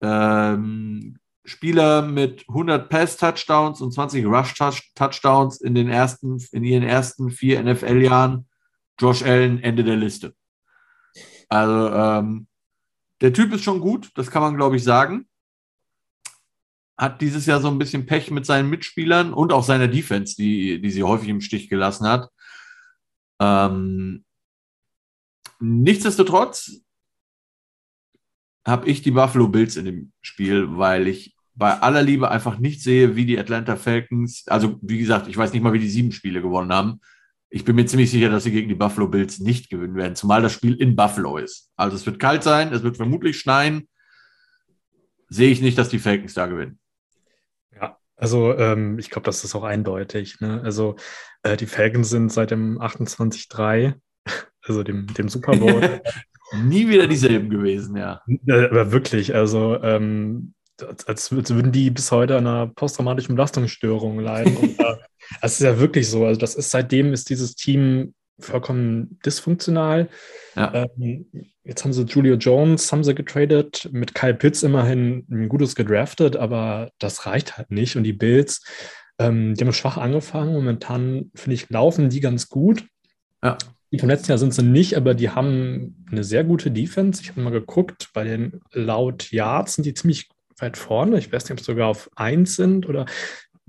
ähm, 0.01 1.19
Spieler 1.45 2.03
mit 2.03 2.45
100 2.49 2.89
Pass-Touchdowns 2.89 3.81
und 3.81 3.93
20 3.93 4.25
Rush-Touchdowns 4.27 5.61
in, 5.61 5.77
in 5.77 6.65
ihren 6.65 6.83
ersten 6.85 7.31
vier 7.31 7.63
NFL-Jahren. 7.63 8.49
Josh 9.01 9.25
Allen, 9.25 9.61
Ende 9.61 9.83
der 9.83 9.97
Liste. 9.97 10.35
Also, 11.49 11.93
ähm, 11.93 12.47
der 13.21 13.33
Typ 13.33 13.53
ist 13.53 13.65
schon 13.65 13.81
gut, 13.81 14.11
das 14.15 14.31
kann 14.31 14.43
man, 14.43 14.57
glaube 14.57 14.77
ich, 14.77 14.85
sagen 14.85 15.27
hat 16.97 17.21
dieses 17.21 17.47
Jahr 17.47 17.61
so 17.61 17.69
ein 17.69 17.79
bisschen 17.79 18.07
Pech 18.07 18.31
mit 18.31 18.47
seinen 18.47 18.71
Mitspielern 18.71 19.33
und 19.33 19.53
auch 19.53 19.65
seiner 19.65 19.89
Defense, 19.89 20.37
die, 20.37 20.81
die 20.81 20.91
sie 20.91 21.03
häufig 21.03 21.29
im 21.29 21.41
Stich 21.41 21.69
gelassen 21.69 22.07
hat. 22.07 22.29
Ähm, 23.41 24.25
nichtsdestotrotz 25.61 26.83
habe 28.67 28.89
ich 28.89 29.03
die 29.03 29.11
Buffalo 29.11 29.49
Bills 29.49 29.77
in 29.77 29.85
dem 29.85 30.13
Spiel, 30.23 30.77
weil 30.77 31.09
ich 31.09 31.37
bei 31.55 31.81
aller 31.81 32.03
Liebe 32.03 32.31
einfach 32.31 32.59
nicht 32.59 32.83
sehe, 32.83 33.15
wie 33.17 33.27
die 33.27 33.39
Atlanta 33.39 33.77
Falcons, 33.77 34.45
also 34.49 34.79
wie 34.83 34.99
gesagt, 34.99 35.29
ich 35.29 35.37
weiß 35.37 35.53
nicht 35.53 35.63
mal, 35.63 35.73
wie 35.73 35.79
die 35.79 35.89
sieben 35.89 36.13
Spiele 36.13 36.43
gewonnen 36.43 36.73
haben. 36.73 37.01
Ich 37.51 37.65
bin 37.65 37.77
mir 37.77 37.87
ziemlich 37.87 38.11
sicher, 38.11 38.31
dass 38.31 38.45
sie 38.45 38.51
gegen 38.51 38.69
die 38.69 38.75
Buffalo 38.75 39.09
Bills 39.09 39.39
nicht 39.39 39.71
gewinnen 39.71 39.95
werden, 39.95 40.17
zumal 40.17 40.43
das 40.43 40.53
Spiel 40.53 40.75
in 40.75 40.97
Buffalo 40.97 41.37
ist. 41.37 41.71
Also 41.77 41.97
es 41.97 42.07
wird 42.07 42.19
kalt 42.19 42.43
sein, 42.43 42.73
es 42.73 42.83
wird 42.83 42.97
vermutlich 42.97 43.39
schneien. 43.39 43.89
Sehe 45.29 45.51
ich 45.51 45.61
nicht, 45.61 45.79
dass 45.79 45.89
die 45.89 46.01
Falcons 46.01 46.35
da 46.35 46.47
gewinnen. 46.47 46.81
Also 48.17 48.57
ähm, 48.57 48.99
ich 48.99 49.11
glaube, 49.11 49.27
das 49.27 49.45
ist 49.45 49.55
auch 49.55 49.65
eindeutig. 49.65 50.41
Ne? 50.41 50.61
Also 50.63 50.97
äh, 51.43 51.57
die 51.57 51.67
Falcons 51.67 52.11
sind 52.11 52.33
seit 52.33 52.51
dem 52.51 52.79
28-3, 52.81 53.95
also 54.63 54.83
dem, 54.83 55.07
dem 55.15 55.29
Super 55.29 55.57
Bowl. 55.57 56.01
Nie 56.63 56.89
wieder 56.89 57.07
dieselben 57.07 57.51
gewesen, 57.51 57.97
ja. 57.97 58.23
Äh, 58.47 58.67
aber 58.67 58.93
wirklich, 58.93 59.35
also 59.35 59.83
ähm, 59.83 60.55
als, 60.81 61.07
als, 61.07 61.33
würden 61.33 61.73
die 61.73 61.91
bis 61.91 62.13
heute 62.13 62.37
an 62.37 62.47
einer 62.47 62.67
posttraumatischen 62.67 63.35
Belastungsstörung 63.35 64.21
leiden. 64.21 64.57
Und, 64.57 64.79
äh, 64.79 64.97
das 65.41 65.55
ist 65.55 65.61
ja 65.61 65.79
wirklich 65.79 66.09
so. 66.09 66.25
Also 66.27 66.39
das 66.39 66.55
ist 66.55 66.71
seitdem 66.71 67.13
ist 67.13 67.31
dieses 67.31 67.55
Team 67.55 68.15
vollkommen 68.39 69.19
dysfunktional. 69.25 70.09
Ja. 70.57 70.87
Ähm, 70.99 71.27
jetzt 71.65 71.85
haben 71.85 71.93
sie 71.93 72.03
Julio 72.05 72.37
Jones, 72.37 72.93
haben 72.93 73.05
sie 73.05 73.15
getradet, 73.15 73.89
mit 73.93 74.15
Kyle 74.15 74.35
Pitts 74.35 74.63
immerhin 74.63 75.27
ein 75.31 75.49
gutes 75.49 75.75
gedraftet, 75.75 76.37
aber 76.37 76.91
das 76.99 77.27
reicht 77.27 77.57
halt 77.57 77.71
nicht. 77.71 77.97
Und 77.97 78.05
die 78.05 78.13
Bills, 78.13 78.63
ähm, 79.19 79.55
die 79.55 79.65
haben 79.65 79.73
schwach 79.73 79.97
angefangen. 79.97 80.53
Momentan, 80.53 81.31
finde 81.35 81.55
ich, 81.55 81.71
laufen 81.71 82.11
die 82.11 82.21
ganz 82.21 82.49
gut. 82.49 82.85
Ja. 83.43 83.57
Die 83.91 83.99
vom 83.99 84.09
letzten 84.09 84.31
Jahr 84.31 84.39
sind 84.39 84.53
sie 84.53 84.63
nicht, 84.63 84.97
aber 84.97 85.15
die 85.15 85.31
haben 85.31 86.05
eine 86.11 86.25
sehr 86.25 86.45
gute 86.45 86.71
Defense. 86.71 87.23
Ich 87.23 87.31
habe 87.31 87.41
mal 87.41 87.51
geguckt, 87.51 88.11
bei 88.13 88.25
den 88.25 88.61
laut 88.73 89.31
Yards 89.31 89.75
sind 89.75 89.85
die 89.87 89.95
ziemlich 89.95 90.29
weit 90.59 90.77
vorne. 90.77 91.19
Ich 91.19 91.33
weiß 91.33 91.45
nicht, 91.45 91.53
ob 91.53 91.61
sie 91.61 91.65
sogar 91.65 91.89
auf 91.89 92.11
1 92.17 92.57
sind 92.57 92.89
oder 92.89 93.07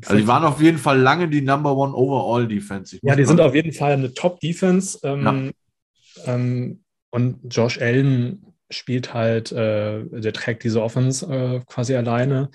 also 0.03 0.17
die 0.17 0.27
waren 0.27 0.43
auf 0.43 0.61
jeden 0.61 0.77
Fall 0.77 0.99
lange 0.99 1.29
die 1.29 1.41
Number 1.41 1.75
One 1.75 1.93
Overall 1.93 2.47
Defense. 2.47 2.97
Ja, 3.01 3.15
die 3.15 3.23
sind 3.23 3.39
auf 3.39 3.55
jeden 3.55 3.71
Fall 3.71 3.93
eine 3.93 4.13
Top 4.13 4.41
Defense. 4.41 4.99
Ähm, 5.03 5.53
ja. 6.25 6.33
ähm, 6.33 6.83
und 7.15 7.39
Josh 7.49 7.81
Allen 7.81 8.53
spielt 8.69 9.13
halt, 9.13 9.51
äh, 9.51 10.03
der 10.03 10.33
trägt 10.33 10.63
diese 10.63 10.81
Offense 10.81 11.25
äh, 11.25 11.61
quasi 11.65 11.95
alleine. 11.95 12.49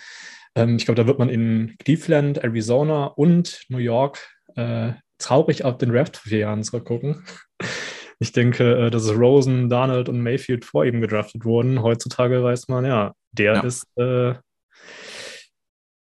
Ähm, 0.54 0.76
ich 0.76 0.84
glaube, 0.84 1.00
da 1.00 1.06
wird 1.06 1.18
man 1.18 1.28
in 1.28 1.76
Cleveland, 1.78 2.44
Arizona 2.44 3.06
und 3.06 3.62
New 3.68 3.78
York 3.78 4.18
äh, 4.56 4.92
traurig 5.18 5.64
auf 5.64 5.78
den 5.78 5.90
Draft 5.90 6.18
vier 6.18 6.38
Jahren 6.38 6.62
zurückgucken. 6.62 7.24
Ich 8.22 8.32
denke, 8.32 8.76
äh, 8.76 8.90
dass 8.90 9.10
Rosen, 9.16 9.70
Donald 9.70 10.10
und 10.10 10.20
Mayfield 10.20 10.66
vor 10.66 10.84
ihm 10.84 11.00
gedraftet 11.00 11.46
wurden. 11.46 11.82
Heutzutage 11.82 12.44
weiß 12.44 12.68
man, 12.68 12.84
ja, 12.84 13.14
der 13.32 13.54
ja. 13.54 13.60
ist 13.62 13.86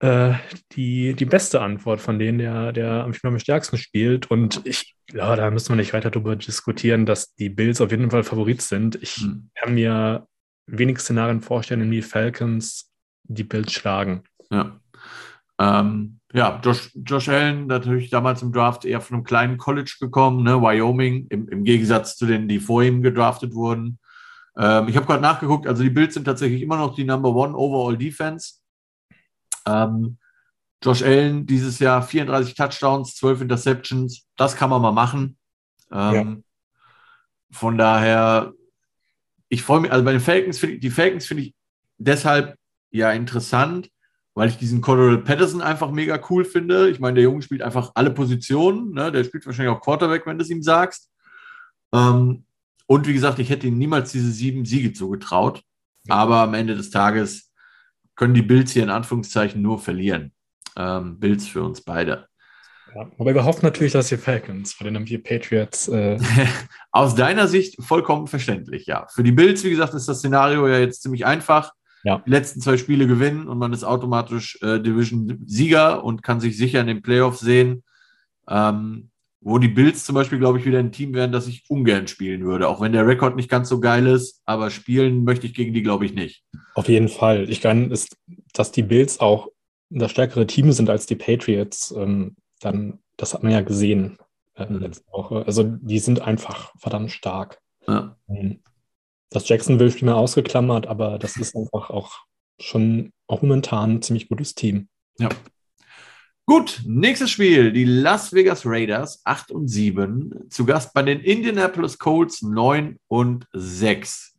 äh, 0.01 0.33
die, 0.71 1.13
die 1.13 1.25
beste 1.25 1.61
Antwort 1.61 2.01
von 2.01 2.17
denen, 2.17 2.39
der, 2.39 2.73
der 2.73 3.03
am, 3.03 3.13
am 3.21 3.39
stärksten 3.39 3.77
spielt. 3.77 4.31
Und 4.31 4.61
ich, 4.65 4.95
ja, 5.13 5.35
da 5.35 5.49
müssen 5.51 5.69
wir 5.69 5.75
nicht 5.75 5.93
weiter 5.93 6.09
darüber 6.09 6.35
diskutieren, 6.35 7.05
dass 7.05 7.35
die 7.35 7.49
Bills 7.49 7.81
auf 7.81 7.91
jeden 7.91 8.09
Fall 8.09 8.23
Favorit 8.23 8.61
sind. 8.61 8.95
Ich 9.01 9.17
hm. 9.17 9.51
kann 9.55 9.75
mir 9.75 10.27
wenig 10.65 10.99
Szenarien 10.99 11.41
vorstellen, 11.41 11.81
in 11.81 11.91
die 11.91 12.01
Falcons 12.01 12.91
die 13.23 13.43
Bills 13.43 13.73
schlagen. 13.73 14.23
Ja. 14.49 14.79
Ähm, 15.59 16.19
ja, 16.33 16.59
Josh, 16.63 16.91
Josh 16.95 17.29
Allen 17.29 17.67
natürlich 17.67 18.09
damals 18.09 18.41
im 18.41 18.51
Draft 18.51 18.85
eher 18.85 19.01
von 19.01 19.17
einem 19.17 19.23
kleinen 19.23 19.57
College 19.57 19.97
gekommen, 19.99 20.43
ne? 20.43 20.59
Wyoming, 20.61 21.27
im, 21.29 21.47
im 21.49 21.63
Gegensatz 21.63 22.17
zu 22.17 22.25
denen, 22.25 22.47
die 22.47 22.59
vor 22.59 22.81
ihm 22.81 23.03
gedraftet 23.03 23.53
wurden. 23.53 23.99
Ähm, 24.57 24.87
ich 24.87 24.95
habe 24.95 25.05
gerade 25.05 25.21
nachgeguckt, 25.21 25.67
also 25.67 25.83
die 25.83 25.89
Bills 25.89 26.15
sind 26.15 26.23
tatsächlich 26.23 26.61
immer 26.61 26.77
noch 26.77 26.95
die 26.95 27.03
Number 27.03 27.35
One 27.35 27.55
Overall 27.55 27.97
Defense. 27.97 28.60
Ähm, 29.65 30.17
Josh 30.83 31.03
Allen 31.03 31.45
dieses 31.45 31.79
Jahr 31.79 32.01
34 32.01 32.55
Touchdowns, 32.55 33.15
12 33.15 33.41
Interceptions, 33.41 34.27
das 34.35 34.55
kann 34.55 34.69
man 34.69 34.81
mal 34.81 34.91
machen. 34.91 35.37
Ähm, 35.91 36.13
ja. 36.13 36.37
Von 37.51 37.77
daher, 37.77 38.53
ich 39.49 39.61
freue 39.61 39.81
mich, 39.81 39.91
also 39.91 40.03
bei 40.03 40.11
den 40.11 40.21
Falcons 40.21 40.57
finde 40.57 40.75
ich, 40.75 40.81
die 40.81 40.89
Falcons 40.89 41.25
finde 41.25 41.43
ich 41.43 41.55
deshalb 41.97 42.57
ja 42.89 43.11
interessant, 43.11 43.89
weil 44.33 44.49
ich 44.49 44.57
diesen 44.57 44.81
Cordell 44.81 45.19
Patterson 45.19 45.61
einfach 45.61 45.91
mega 45.91 46.19
cool 46.29 46.45
finde. 46.45 46.89
Ich 46.89 46.99
meine, 46.99 47.15
der 47.15 47.25
Junge 47.25 47.41
spielt 47.41 47.61
einfach 47.61 47.91
alle 47.95 48.11
Positionen, 48.11 48.93
ne? 48.93 49.11
der 49.11 49.23
spielt 49.23 49.45
wahrscheinlich 49.45 49.75
auch 49.75 49.81
Quarterback, 49.81 50.25
wenn 50.25 50.37
du 50.37 50.43
es 50.43 50.49
ihm 50.49 50.63
sagst. 50.63 51.11
Ähm, 51.93 52.45
und 52.87 53.07
wie 53.07 53.13
gesagt, 53.13 53.39
ich 53.39 53.49
hätte 53.49 53.67
ihm 53.67 53.77
niemals 53.77 54.11
diese 54.11 54.31
sieben 54.31 54.65
Siege 54.65 54.93
zugetraut. 54.93 55.61
Aber 56.09 56.37
am 56.37 56.55
Ende 56.55 56.75
des 56.75 56.89
Tages 56.89 57.50
können 58.15 58.33
die 58.33 58.41
Bills 58.41 58.71
hier 58.71 58.83
in 58.83 58.89
Anführungszeichen 58.89 59.61
nur 59.61 59.79
verlieren. 59.79 60.31
Ähm, 60.77 61.19
Bills 61.19 61.47
für 61.47 61.63
uns 61.63 61.81
beide. 61.81 62.27
Ja, 62.95 63.09
aber 63.17 63.33
wir 63.33 63.45
hoffen 63.45 63.63
natürlich, 63.63 63.93
dass 63.93 64.11
ihr 64.11 64.19
Falcons, 64.19 64.77
denen 64.77 64.97
haben 64.97 65.07
wir 65.07 65.23
Patriots. 65.23 65.87
Äh 65.87 66.17
Aus 66.91 67.15
deiner 67.15 67.47
Sicht 67.47 67.81
vollkommen 67.81 68.27
verständlich, 68.27 68.85
ja. 68.85 69.07
Für 69.13 69.23
die 69.23 69.31
Bills, 69.31 69.63
wie 69.63 69.69
gesagt, 69.69 69.93
ist 69.93 70.07
das 70.07 70.19
Szenario 70.19 70.67
ja 70.67 70.79
jetzt 70.79 71.01
ziemlich 71.01 71.25
einfach. 71.25 71.71
Ja. 72.03 72.21
Die 72.25 72.31
letzten 72.31 72.61
zwei 72.61 72.77
Spiele 72.77 73.07
gewinnen 73.07 73.47
und 73.47 73.59
man 73.59 73.73
ist 73.73 73.83
automatisch 73.83 74.57
äh, 74.61 74.79
Division-Sieger 74.79 76.03
und 76.03 76.23
kann 76.23 76.39
sich 76.39 76.57
sicher 76.57 76.81
in 76.81 76.87
den 76.87 77.01
Playoffs 77.01 77.39
sehen. 77.39 77.83
Ähm, 78.49 79.10
wo 79.41 79.57
die 79.57 79.67
Bills 79.67 80.05
zum 80.05 80.15
Beispiel, 80.15 80.37
glaube 80.37 80.59
ich, 80.59 80.65
wieder 80.65 80.79
ein 80.79 80.91
Team 80.91 81.13
wären, 81.13 81.31
das 81.31 81.47
ich 81.47 81.63
ungern 81.67 82.07
spielen 82.07 82.45
würde. 82.45 82.67
Auch 82.67 82.79
wenn 82.79 82.93
der 82.93 83.07
Rekord 83.07 83.35
nicht 83.35 83.49
ganz 83.49 83.69
so 83.69 83.79
geil 83.79 84.05
ist, 84.05 84.41
aber 84.45 84.69
spielen 84.69 85.23
möchte 85.23 85.47
ich 85.47 85.55
gegen 85.55 85.73
die, 85.73 85.81
glaube 85.81 86.05
ich, 86.05 86.13
nicht. 86.13 86.43
Auf 86.75 86.87
jeden 86.87 87.09
Fall. 87.09 87.49
Ich 87.49 87.59
kann, 87.59 87.91
ist, 87.91 88.15
dass 88.53 88.71
die 88.71 88.83
Bills 88.83 89.19
auch 89.19 89.49
das 89.89 90.11
stärkere 90.11 90.47
Team 90.47 90.71
sind 90.71 90.89
als 90.89 91.05
die 91.05 91.15
Patriots, 91.15 91.93
ähm, 91.97 92.35
dann, 92.61 92.99
das 93.17 93.33
hat 93.33 93.43
man 93.43 93.51
ja 93.51 93.61
gesehen 93.61 94.17
äh, 94.55 94.65
mhm. 94.65 94.79
letzte 94.79 95.11
Woche. 95.11 95.43
Also 95.45 95.63
die 95.63 95.99
sind 95.99 96.21
einfach 96.21 96.73
verdammt 96.77 97.11
stark. 97.11 97.59
Ja. 97.87 98.15
Ähm, 98.29 98.61
das 99.31 99.49
Jacksonville-Spiel 99.49 100.07
mal 100.07 100.15
ausgeklammert, 100.15 100.87
aber 100.87 101.17
das 101.17 101.37
ist 101.37 101.55
einfach 101.55 101.89
auch 101.89 102.19
schon 102.59 103.11
auch 103.27 103.41
momentan 103.41 103.95
ein 103.95 104.01
ziemlich 104.01 104.29
gutes 104.29 104.55
Team. 104.55 104.87
Ja. 105.17 105.29
Gut, 106.51 106.81
nächstes 106.85 107.31
Spiel. 107.31 107.71
Die 107.71 107.85
Las 107.85 108.33
Vegas 108.33 108.65
Raiders 108.65 109.21
8 109.23 109.51
und 109.51 109.69
7. 109.69 110.49
Zu 110.49 110.65
Gast 110.65 110.93
bei 110.93 111.01
den 111.01 111.21
Indianapolis 111.21 111.97
Colts 111.97 112.41
9 112.41 112.99
und 113.07 113.47
6. 113.53 114.35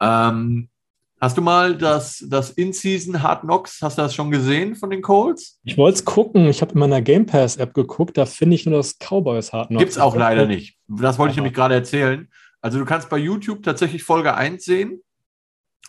Ähm, 0.00 0.70
hast 1.20 1.36
du 1.36 1.42
mal 1.42 1.76
das, 1.76 2.24
das 2.26 2.52
In-Season 2.52 3.22
Hard 3.22 3.42
Knocks, 3.42 3.82
hast 3.82 3.98
du 3.98 4.02
das 4.02 4.14
schon 4.14 4.30
gesehen 4.30 4.76
von 4.76 4.88
den 4.88 5.02
Colts? 5.02 5.60
Ich 5.64 5.76
wollte 5.76 5.96
es 5.96 6.06
gucken. 6.06 6.48
Ich 6.48 6.62
habe 6.62 6.72
in 6.72 6.78
meiner 6.78 7.02
Game 7.02 7.26
Pass 7.26 7.58
App 7.58 7.74
geguckt. 7.74 8.16
Da 8.16 8.24
finde 8.24 8.54
ich 8.54 8.64
nur 8.64 8.78
das 8.78 8.96
Cowboys 8.98 9.52
Hard 9.52 9.68
Knocks. 9.68 9.80
Gibt 9.80 9.92
es 9.92 9.98
auch 9.98 10.16
leider 10.16 10.46
nicht. 10.46 10.78
Das 10.88 11.18
wollte 11.18 11.32
ich 11.32 11.36
nämlich 11.36 11.52
gerade 11.52 11.74
erzählen. 11.74 12.30
Also 12.62 12.78
du 12.78 12.86
kannst 12.86 13.10
bei 13.10 13.18
YouTube 13.18 13.62
tatsächlich 13.62 14.04
Folge 14.04 14.34
1 14.34 14.64
sehen. 14.64 15.02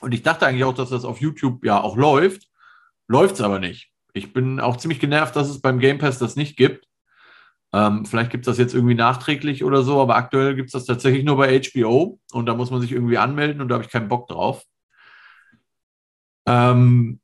Und 0.02 0.14
ich 0.14 0.24
dachte 0.24 0.46
eigentlich 0.46 0.66
auch, 0.66 0.76
dass 0.76 0.90
das 0.90 1.06
auf 1.06 1.22
YouTube 1.22 1.64
ja 1.64 1.80
auch 1.80 1.96
läuft. 1.96 2.50
Läuft 3.08 3.36
es 3.36 3.42
aber 3.42 3.60
nicht. 3.60 3.94
Ich 4.18 4.34
bin 4.34 4.60
auch 4.60 4.78
ziemlich 4.78 5.00
genervt, 5.00 5.36
dass 5.36 5.50
es 5.50 5.62
beim 5.62 5.80
Game 5.80 5.98
Pass 5.98 6.20
das 6.20 6.36
nicht 6.36 6.58
gibt. 6.58 6.88
Ähm, 7.74 8.06
vielleicht 8.06 8.32
gibt 8.32 8.48
es 8.48 8.52
das 8.52 8.58
jetzt 8.58 8.74
irgendwie 8.74 8.96
nachträglich 8.96 9.64
oder 9.64 9.84
so, 9.84 10.02
aber 10.02 10.16
aktuell 10.16 10.56
gibt 10.56 10.68
es 10.68 10.74
das 10.74 10.86
tatsächlich 10.86 11.26
nur 11.26 11.38
bei 11.38 11.60
HBO 11.60 12.20
und 12.32 12.46
da 12.46 12.56
muss 12.56 12.72
man 12.72 12.82
sich 12.82 12.92
irgendwie 12.92 13.18
anmelden 13.18 13.62
und 13.62 13.68
da 13.68 13.76
habe 13.76 13.84
ich 13.84 13.92
keinen 13.92 14.08
Bock 14.08 14.28
drauf. 14.28 14.64
Ähm, 16.48 17.20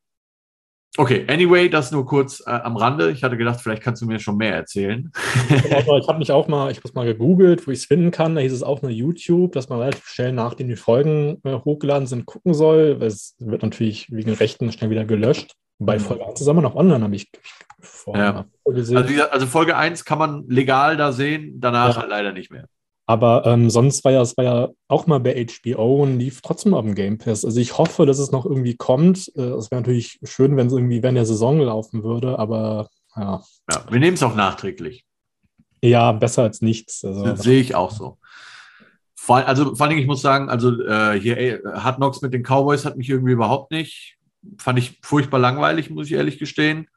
okay, 0.97 1.25
anyway, 1.29 1.69
das 1.69 1.91
nur 1.91 2.05
kurz 2.05 2.43
äh, 2.45 2.51
am 2.51 2.75
Rande. 2.75 3.09
Ich 3.11 3.23
hatte 3.23 3.37
gedacht, 3.37 3.61
vielleicht 3.61 3.81
kannst 3.81 4.01
du 4.01 4.05
mir 4.05 4.19
schon 4.19 4.35
mehr 4.35 4.53
erzählen. 4.53 5.11
ich 5.49 6.07
habe 6.07 6.19
mich 6.19 6.31
auch 6.31 6.49
mal, 6.49 6.71
ich 6.71 6.77
habe 6.77 6.93
mal 6.93 7.05
gegoogelt, 7.05 7.65
wo 7.65 7.71
ich 7.71 7.79
es 7.79 7.85
finden 7.85 8.11
kann. 8.11 8.35
Da 8.35 8.41
hieß 8.41 8.51
es 8.51 8.63
auch 8.63 8.81
nur 8.81 8.91
YouTube, 8.91 9.53
dass 9.53 9.69
man 9.69 9.79
relativ 9.79 10.05
schnell 10.07 10.33
nachdem 10.33 10.67
die 10.67 10.75
Folgen 10.75 11.39
äh, 11.45 11.53
hochgeladen 11.53 12.05
sind, 12.05 12.25
gucken 12.25 12.53
soll. 12.53 12.97
Es 13.01 13.35
wird 13.39 13.63
natürlich 13.63 14.11
wegen 14.11 14.33
Rechten 14.33 14.71
schnell 14.73 14.89
wieder 14.89 15.05
gelöscht. 15.05 15.55
Bei 15.85 15.97
mhm. 15.97 16.01
Folge 16.01 16.27
1 16.27 16.39
zusammen 16.39 16.63
noch 16.63 16.75
online, 16.75 17.03
habe 17.03 17.15
ich 17.15 17.29
vorher 17.79 18.45
ja. 18.65 18.71
gesehen. 18.73 18.97
Also, 18.97 19.09
gesagt, 19.09 19.33
also, 19.33 19.47
Folge 19.47 19.75
1 19.75 20.05
kann 20.05 20.17
man 20.17 20.47
legal 20.47 20.97
da 20.97 21.11
sehen, 21.11 21.59
danach 21.59 21.95
ja. 21.95 22.01
halt 22.01 22.09
leider 22.09 22.31
nicht 22.31 22.51
mehr. 22.51 22.67
Aber 23.05 23.45
ähm, 23.45 23.69
sonst 23.69 24.05
war 24.05 24.13
ja, 24.13 24.21
es 24.21 24.37
war 24.37 24.45
ja 24.45 24.69
auch 24.87 25.07
mal 25.07 25.19
bei 25.19 25.45
HBO 25.45 26.03
und 26.03 26.19
lief 26.19 26.41
trotzdem 26.41 26.73
auf 26.73 26.85
dem 26.85 26.95
Game 26.95 27.17
Pass. 27.17 27.43
Also 27.43 27.59
ich 27.59 27.77
hoffe, 27.77 28.05
dass 28.05 28.17
es 28.17 28.31
noch 28.31 28.45
irgendwie 28.45 28.75
kommt. 28.75 29.29
Äh, 29.35 29.41
es 29.41 29.71
wäre 29.71 29.81
natürlich 29.81 30.19
schön, 30.23 30.55
wenn 30.55 30.67
es 30.67 30.73
irgendwie 30.73 31.03
während 31.03 31.17
der 31.17 31.25
Saison 31.25 31.59
laufen 31.59 32.03
würde, 32.03 32.39
aber 32.39 32.87
ja. 33.15 33.41
Ja, 33.69 33.85
wir 33.89 33.99
nehmen 33.99 34.13
es 34.15 34.23
auch 34.23 34.35
nachträglich. 34.35 35.05
Ja, 35.81 36.13
besser 36.13 36.43
als 36.43 36.61
nichts. 36.61 37.03
Also, 37.03 37.35
Sehe 37.35 37.59
ich 37.59 37.75
auch 37.75 37.91
so. 37.91 38.17
Vor, 39.15 39.37
also 39.45 39.75
vor 39.75 39.85
allem, 39.85 39.97
ich 39.97 40.07
muss 40.07 40.21
sagen, 40.21 40.49
also 40.49 40.81
äh, 40.81 41.19
hier 41.19 41.37
ey, 41.37 41.59
Hard 41.61 41.97
Knocks 41.97 42.21
mit 42.21 42.33
den 42.33 42.43
Cowboys 42.43 42.85
hat 42.85 42.97
mich 42.97 43.09
irgendwie 43.09 43.33
überhaupt 43.33 43.71
nicht, 43.71 44.17
fand 44.57 44.79
ich 44.79 44.99
furchtbar 45.01 45.39
langweilig, 45.39 45.89
muss 45.89 46.07
ich 46.07 46.13
ehrlich 46.13 46.39
gestehen. 46.39 46.87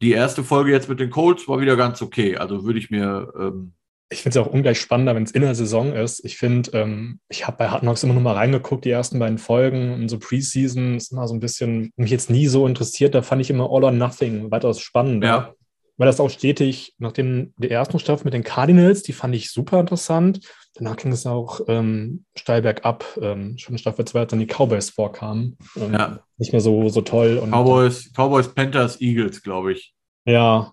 Die 0.00 0.12
erste 0.12 0.42
Folge 0.42 0.72
jetzt 0.72 0.88
mit 0.88 1.00
den 1.00 1.10
Colts 1.10 1.46
war 1.48 1.60
wieder 1.60 1.76
ganz 1.76 2.02
okay. 2.02 2.36
Also 2.36 2.64
würde 2.64 2.78
ich 2.78 2.90
mir 2.90 3.32
ähm, 3.38 3.74
ich 4.12 4.22
finde 4.22 4.38
es 4.38 4.46
auch 4.46 4.52
ungleich 4.52 4.78
spannender, 4.78 5.14
wenn 5.14 5.22
es 5.22 5.30
in 5.30 5.42
der 5.42 5.54
Saison 5.54 5.94
ist. 5.94 6.24
Ich 6.24 6.36
finde, 6.36 6.70
ähm, 6.78 7.18
ich 7.28 7.46
habe 7.46 7.56
bei 7.56 7.68
Hard 7.68 7.80
Knocks 7.80 8.02
immer 8.02 8.12
nur 8.12 8.22
mal 8.22 8.34
reingeguckt, 8.34 8.84
die 8.84 8.90
ersten 8.90 9.18
beiden 9.18 9.38
Folgen 9.38 9.94
und 9.94 10.08
so 10.08 10.18
Preseason 10.18 10.96
ist 10.96 11.12
immer 11.12 11.26
so 11.26 11.34
ein 11.34 11.40
bisschen, 11.40 11.92
mich 11.96 12.10
jetzt 12.10 12.30
nie 12.30 12.46
so 12.46 12.66
interessiert. 12.66 13.14
Da 13.14 13.22
fand 13.22 13.40
ich 13.40 13.50
immer 13.50 13.70
All 13.70 13.84
or 13.84 13.90
Nothing 13.90 14.50
weitaus 14.50 14.80
spannender. 14.80 15.26
Ja. 15.26 15.54
Weil 15.96 16.06
das 16.06 16.20
auch 16.20 16.30
stetig, 16.30 16.94
nachdem 16.98 17.54
der 17.56 17.70
ersten 17.70 17.98
Staffel 17.98 18.24
mit 18.24 18.34
den 18.34 18.44
Cardinals, 18.44 19.02
die 19.02 19.12
fand 19.12 19.34
ich 19.34 19.50
super 19.50 19.80
interessant. 19.80 20.40
Danach 20.74 20.96
ging 20.96 21.12
es 21.12 21.26
auch 21.26 21.60
ähm, 21.68 22.24
steil 22.34 22.62
bergab. 22.62 23.04
Ähm, 23.20 23.58
schon 23.58 23.74
in 23.74 23.78
Staffel 23.78 24.04
2, 24.04 24.20
als 24.20 24.30
dann 24.30 24.40
die 24.40 24.46
Cowboys 24.46 24.90
vorkamen. 24.90 25.58
Ähm, 25.76 25.92
ja. 25.92 26.20
Nicht 26.38 26.52
mehr 26.52 26.60
so, 26.60 26.88
so 26.88 27.02
toll. 27.02 27.38
Und, 27.38 27.50
Cowboys, 27.50 28.10
Cowboys, 28.16 28.48
Panthers, 28.48 29.00
Eagles, 29.00 29.42
glaube 29.42 29.72
ich. 29.72 29.94
Ja, 30.24 30.72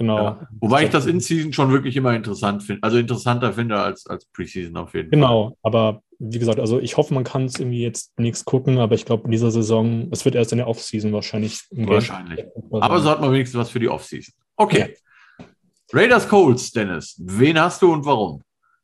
Genau. 0.00 0.16
Ja. 0.16 0.48
Wobei 0.60 0.84
ich 0.84 0.90
das 0.90 1.04
In-Season 1.04 1.52
schon 1.52 1.70
wirklich 1.72 1.94
immer 1.94 2.14
interessant 2.14 2.62
finde, 2.62 2.82
also 2.82 2.96
interessanter 2.96 3.52
finde 3.52 3.78
als, 3.78 4.06
als 4.06 4.24
Preseason 4.32 4.74
auf 4.78 4.94
jeden 4.94 5.10
genau. 5.10 5.26
Fall. 5.26 5.36
Genau, 5.36 5.58
aber 5.62 6.02
wie 6.18 6.38
gesagt, 6.38 6.58
also 6.58 6.80
ich 6.80 6.96
hoffe, 6.96 7.12
man 7.12 7.22
kann 7.22 7.44
es 7.44 7.58
irgendwie 7.58 7.82
jetzt 7.82 8.18
nichts 8.18 8.46
gucken, 8.46 8.78
aber 8.78 8.94
ich 8.94 9.04
glaube, 9.04 9.24
in 9.24 9.30
dieser 9.30 9.50
Saison, 9.50 10.08
es 10.10 10.24
wird 10.24 10.36
erst 10.36 10.52
in 10.52 10.58
der 10.58 10.68
Off-Season 10.68 11.12
wahrscheinlich. 11.12 11.64
Wahrscheinlich. 11.70 12.46
Aber 12.70 13.00
so 13.00 13.10
hat 13.10 13.20
man 13.20 13.30
wenigstens 13.30 13.60
was 13.60 13.68
für 13.68 13.78
die 13.78 13.90
Off-Season. 13.90 14.32
Okay. 14.56 14.94
Ja. 15.38 15.46
Raiders 15.92 16.26
Colts, 16.26 16.70
Dennis. 16.70 17.20
Wen 17.22 17.60
hast 17.60 17.82
du 17.82 17.92
und 17.92 18.06
warum? 18.06 18.42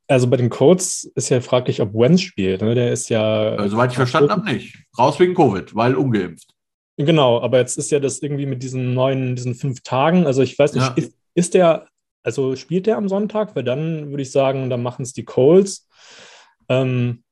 Also 0.08 0.28
bei 0.28 0.36
den 0.36 0.50
Colts 0.50 1.04
ist 1.14 1.30
ja 1.30 1.40
fraglich, 1.40 1.80
ob 1.80 1.92
Wenz 1.94 2.20
spielt. 2.20 2.62
Ne? 2.62 2.74
Der 2.74 2.92
ist 2.92 3.08
ja. 3.08 3.56
Äh, 3.56 3.68
soweit 3.68 3.90
ich 3.90 3.96
verstanden 3.96 4.30
habe, 4.30 4.52
nicht. 4.52 4.76
Raus 4.98 5.18
wegen 5.18 5.34
Covid, 5.34 5.74
weil 5.74 5.94
ungeimpft. 5.94 6.54
Genau, 6.96 7.40
aber 7.40 7.58
jetzt 7.58 7.76
ist 7.76 7.90
ja 7.90 8.00
das 8.00 8.22
irgendwie 8.22 8.46
mit 8.46 8.62
diesen 8.62 8.94
neuen, 8.94 9.36
diesen 9.36 9.54
fünf 9.54 9.82
Tagen. 9.82 10.26
Also 10.26 10.42
ich 10.42 10.58
weiß 10.58 10.74
nicht, 10.74 10.86
ja. 10.86 10.94
ist, 10.94 11.12
ist 11.34 11.54
der, 11.54 11.88
also 12.22 12.56
spielt 12.56 12.86
der 12.86 12.96
am 12.96 13.08
Sonntag? 13.08 13.54
Weil 13.54 13.64
dann 13.64 14.10
würde 14.10 14.22
ich 14.22 14.30
sagen, 14.30 14.70
dann 14.70 14.82
machen 14.82 15.02
es 15.02 15.12
die 15.12 15.24
Coles. 15.24 15.88
Ähm, 16.68 17.22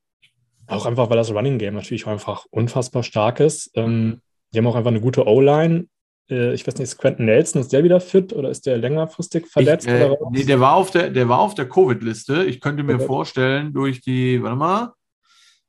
auch 0.66 0.87
einfach, 0.87 1.11
weil 1.11 1.16
das 1.16 1.33
Running 1.33 1.59
Game 1.59 1.75
natürlich 1.75 2.07
einfach 2.07 2.47
unfassbar 2.51 3.03
stark 3.03 3.41
ist. 3.41 3.70
Ähm, 3.75 4.20
die 4.53 4.59
haben 4.59 4.66
auch 4.66 4.77
einfach 4.77 4.91
eine 4.91 5.01
gute 5.01 5.27
O-Line. 5.27 5.87
Äh, 6.31 6.55
ich 6.55 6.66
weiß 6.66 6.75
nicht, 6.75 6.85
ist 6.85 6.99
Quentin 6.99 7.27
Nelson, 7.27 7.61
ist 7.61 7.72
der 7.72 7.85
wieder 7.85 8.01
fit 8.01 8.33
oder 8.33 8.51
ist 8.51 8.66
der 8.66 8.79
längerfristig 8.79 9.47
verletzt? 9.47 9.87
Ich, 9.87 9.93
äh, 9.93 10.16
nee, 10.31 10.45
der 10.45 10.61
war 10.61 10.75
auf 10.75 10.91
der, 10.91 11.11
der 11.11 11.29
der 11.55 11.68
Covid-Liste. 11.68 12.45
Ich 12.45 12.61
könnte 12.61 12.83
mir 12.83 12.97
okay. 12.97 13.07
vorstellen, 13.07 13.72
durch 13.72 14.01
die, 14.01 14.43
warte 14.43 14.57
mal, 14.57 14.93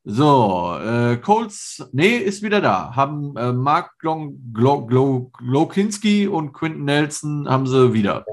so, 0.07 0.77
äh, 0.79 1.17
Colts, 1.17 1.89
nee, 1.91 2.17
ist 2.17 2.43
wieder 2.43 2.61
da. 2.61 2.95
Haben 2.95 3.35
äh, 3.37 3.51
Mark 3.51 3.97
Glon, 3.97 4.51
Glo, 4.53 4.85
Glo, 4.85 5.31
Glokinski 5.33 6.27
und 6.27 6.53
Quinton 6.53 6.85
Nelson 6.85 7.49
haben 7.49 7.65
sie 7.65 7.91
wieder. 7.93 8.23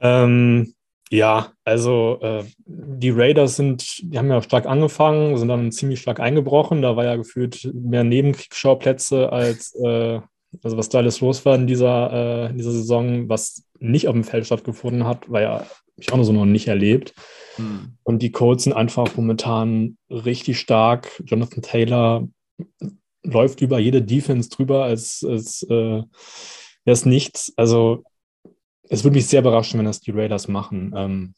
Ähm, 0.00 0.72
ja, 1.10 1.48
also 1.64 2.18
äh, 2.22 2.44
die 2.64 3.10
Raiders 3.10 3.56
sind, 3.56 4.00
die 4.00 4.16
haben 4.16 4.30
ja 4.30 4.40
stark 4.40 4.64
angefangen, 4.64 5.36
sind 5.36 5.48
dann 5.48 5.72
ziemlich 5.72 6.00
stark 6.00 6.20
eingebrochen. 6.20 6.80
Da 6.80 6.96
war 6.96 7.04
ja 7.04 7.16
gefühlt 7.16 7.68
mehr 7.74 8.04
Nebenkriegsschauplätze 8.04 9.30
als 9.30 9.74
äh, 9.74 10.20
also 10.62 10.76
was 10.76 10.88
da 10.88 10.98
alles 10.98 11.20
los 11.20 11.44
war 11.44 11.54
in 11.54 11.66
dieser, 11.66 12.12
äh, 12.12 12.50
in 12.50 12.58
dieser 12.58 12.72
Saison, 12.72 13.28
was 13.28 13.64
nicht 13.78 14.08
auf 14.08 14.14
dem 14.14 14.24
Feld 14.24 14.46
stattgefunden 14.46 15.06
hat, 15.06 15.30
war 15.30 15.40
ja 15.40 15.66
ich 16.00 16.12
auch 16.12 16.16
noch 16.16 16.24
so 16.24 16.32
noch 16.32 16.46
nicht 16.46 16.68
erlebt. 16.68 17.14
Hm. 17.56 17.96
Und 18.02 18.22
die 18.22 18.32
Colts 18.32 18.64
sind 18.64 18.72
einfach 18.72 19.16
momentan 19.16 19.98
richtig 20.08 20.58
stark. 20.58 21.22
Jonathan 21.24 21.62
Taylor 21.62 22.28
läuft 23.22 23.60
über 23.60 23.78
jede 23.78 24.02
Defense 24.02 24.48
drüber, 24.48 24.84
als, 24.84 25.24
als 25.26 25.62
äh, 25.64 25.68
wäre 25.70 26.06
es 26.86 27.04
nichts. 27.04 27.52
Also 27.56 28.04
es 28.88 29.04
würde 29.04 29.16
mich 29.16 29.26
sehr 29.26 29.40
überraschen, 29.40 29.78
wenn 29.78 29.86
das 29.86 30.00
die 30.00 30.10
Raiders 30.10 30.48
machen. 30.48 30.92
Ähm, 30.96 31.34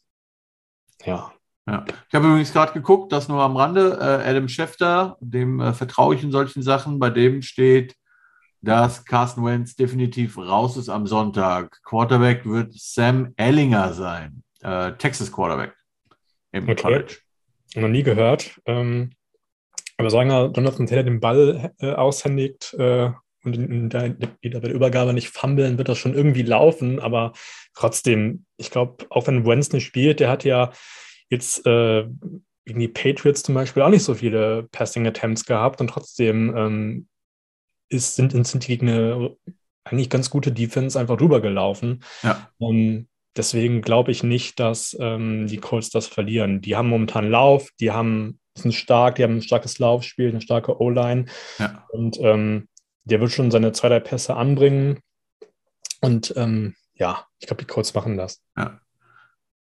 ja. 1.05 1.33
Ja. 1.65 1.85
Ich 2.09 2.15
habe 2.15 2.27
übrigens 2.27 2.51
gerade 2.51 2.73
geguckt, 2.73 3.13
das 3.13 3.29
nur 3.29 3.41
am 3.41 3.55
Rande. 3.55 3.97
Äh, 3.99 4.29
Adam 4.29 4.49
Schefter, 4.49 5.17
dem 5.21 5.61
äh, 5.61 5.73
vertraue 5.73 6.15
ich 6.15 6.23
in 6.23 6.31
solchen 6.31 6.61
Sachen. 6.61 6.99
Bei 6.99 7.09
dem 7.09 7.41
steht, 7.41 7.95
dass 8.63 9.03
Carsten 9.03 9.43
Wentz 9.45 9.75
definitiv 9.75 10.37
raus 10.37 10.77
ist 10.77 10.87
am 10.87 11.05
Sonntag. 11.05 11.81
Quarterback 11.83 12.45
wird 12.45 12.73
Sam 12.73 13.33
Ellinger 13.35 13.93
sein, 13.93 14.41
äh, 14.61 14.93
Texas 14.93 15.31
Quarterback 15.31 15.75
im 16.53 16.63
okay. 16.63 16.75
College. 16.75 17.17
Noch 17.75 17.89
nie 17.89 18.03
gehört. 18.03 18.61
Ähm, 18.65 19.11
aber 19.97 20.09
solange 20.09 20.51
Jonathan 20.55 20.87
Taylor 20.87 21.03
den 21.03 21.19
Ball 21.19 21.73
äh, 21.79 21.91
aushändigt 21.91 22.73
äh, 22.79 23.11
und 23.43 23.57
in 23.57 23.89
der, 23.89 24.09
bei 24.11 24.37
der 24.41 24.73
Übergabe 24.73 25.13
nicht 25.13 25.29
fummeln, 25.29 25.77
wird 25.77 25.89
das 25.89 25.97
schon 25.97 26.13
irgendwie 26.13 26.43
laufen. 26.43 27.01
Aber 27.01 27.33
trotzdem, 27.75 28.45
ich 28.55 28.71
glaube, 28.71 29.05
auch 29.09 29.27
wenn 29.27 29.45
Wentz 29.45 29.73
nicht 29.73 29.85
spielt, 29.85 30.21
der 30.21 30.29
hat 30.29 30.45
ja 30.45 30.71
jetzt 31.29 31.65
äh, 31.67 32.05
gegen 32.65 32.79
die 32.79 32.87
Patriots 32.87 33.43
zum 33.43 33.55
Beispiel 33.55 33.83
auch 33.83 33.89
nicht 33.89 34.03
so 34.03 34.13
viele 34.13 34.69
Passing 34.71 35.05
Attempts 35.05 35.43
gehabt 35.45 35.81
und 35.81 35.87
trotzdem 35.87 36.55
ähm, 36.55 37.07
ist, 37.89 38.15
sind, 38.15 38.31
sind 38.45 38.63
die 38.67 38.77
Gegner 38.77 39.31
eigentlich 39.83 40.09
ganz 40.09 40.29
gute 40.29 40.51
Defense 40.51 40.99
einfach 40.99 41.17
drüber 41.17 41.41
gelaufen. 41.41 42.03
Ja. 42.21 42.49
Um, 42.57 42.75
ähm, 42.75 43.07
deswegen 43.35 43.81
glaube 43.81 44.11
ich 44.11 44.23
nicht, 44.23 44.59
dass 44.59 44.95
ähm, 44.99 45.47
die 45.47 45.57
Colts 45.57 45.89
das 45.89 46.07
verlieren. 46.07 46.61
Die 46.61 46.75
haben 46.75 46.89
momentan 46.89 47.29
Lauf, 47.29 47.69
die 47.79 47.91
haben 47.91 48.39
sind 48.55 48.73
stark, 48.73 49.15
die 49.15 49.23
haben 49.23 49.37
ein 49.37 49.41
starkes 49.41 49.79
Laufspiel, 49.79 50.29
eine 50.29 50.41
starke 50.41 50.79
O-Line. 50.79 51.25
Ja. 51.57 51.85
Und 51.91 52.19
ähm, 52.19 52.67
der 53.03 53.19
wird 53.19 53.31
schon 53.31 53.51
seine 53.51 53.71
zwei, 53.71 53.89
drei 53.89 53.99
Pässe 53.99 54.35
anbringen. 54.35 54.99
Und 56.01 56.33
ähm, 56.37 56.75
ja, 56.93 57.25
ich 57.39 57.47
glaube, 57.47 57.63
die 57.63 57.67
Colts 57.67 57.93
machen 57.93 58.17
das. 58.17 58.43
Ja. 58.57 58.79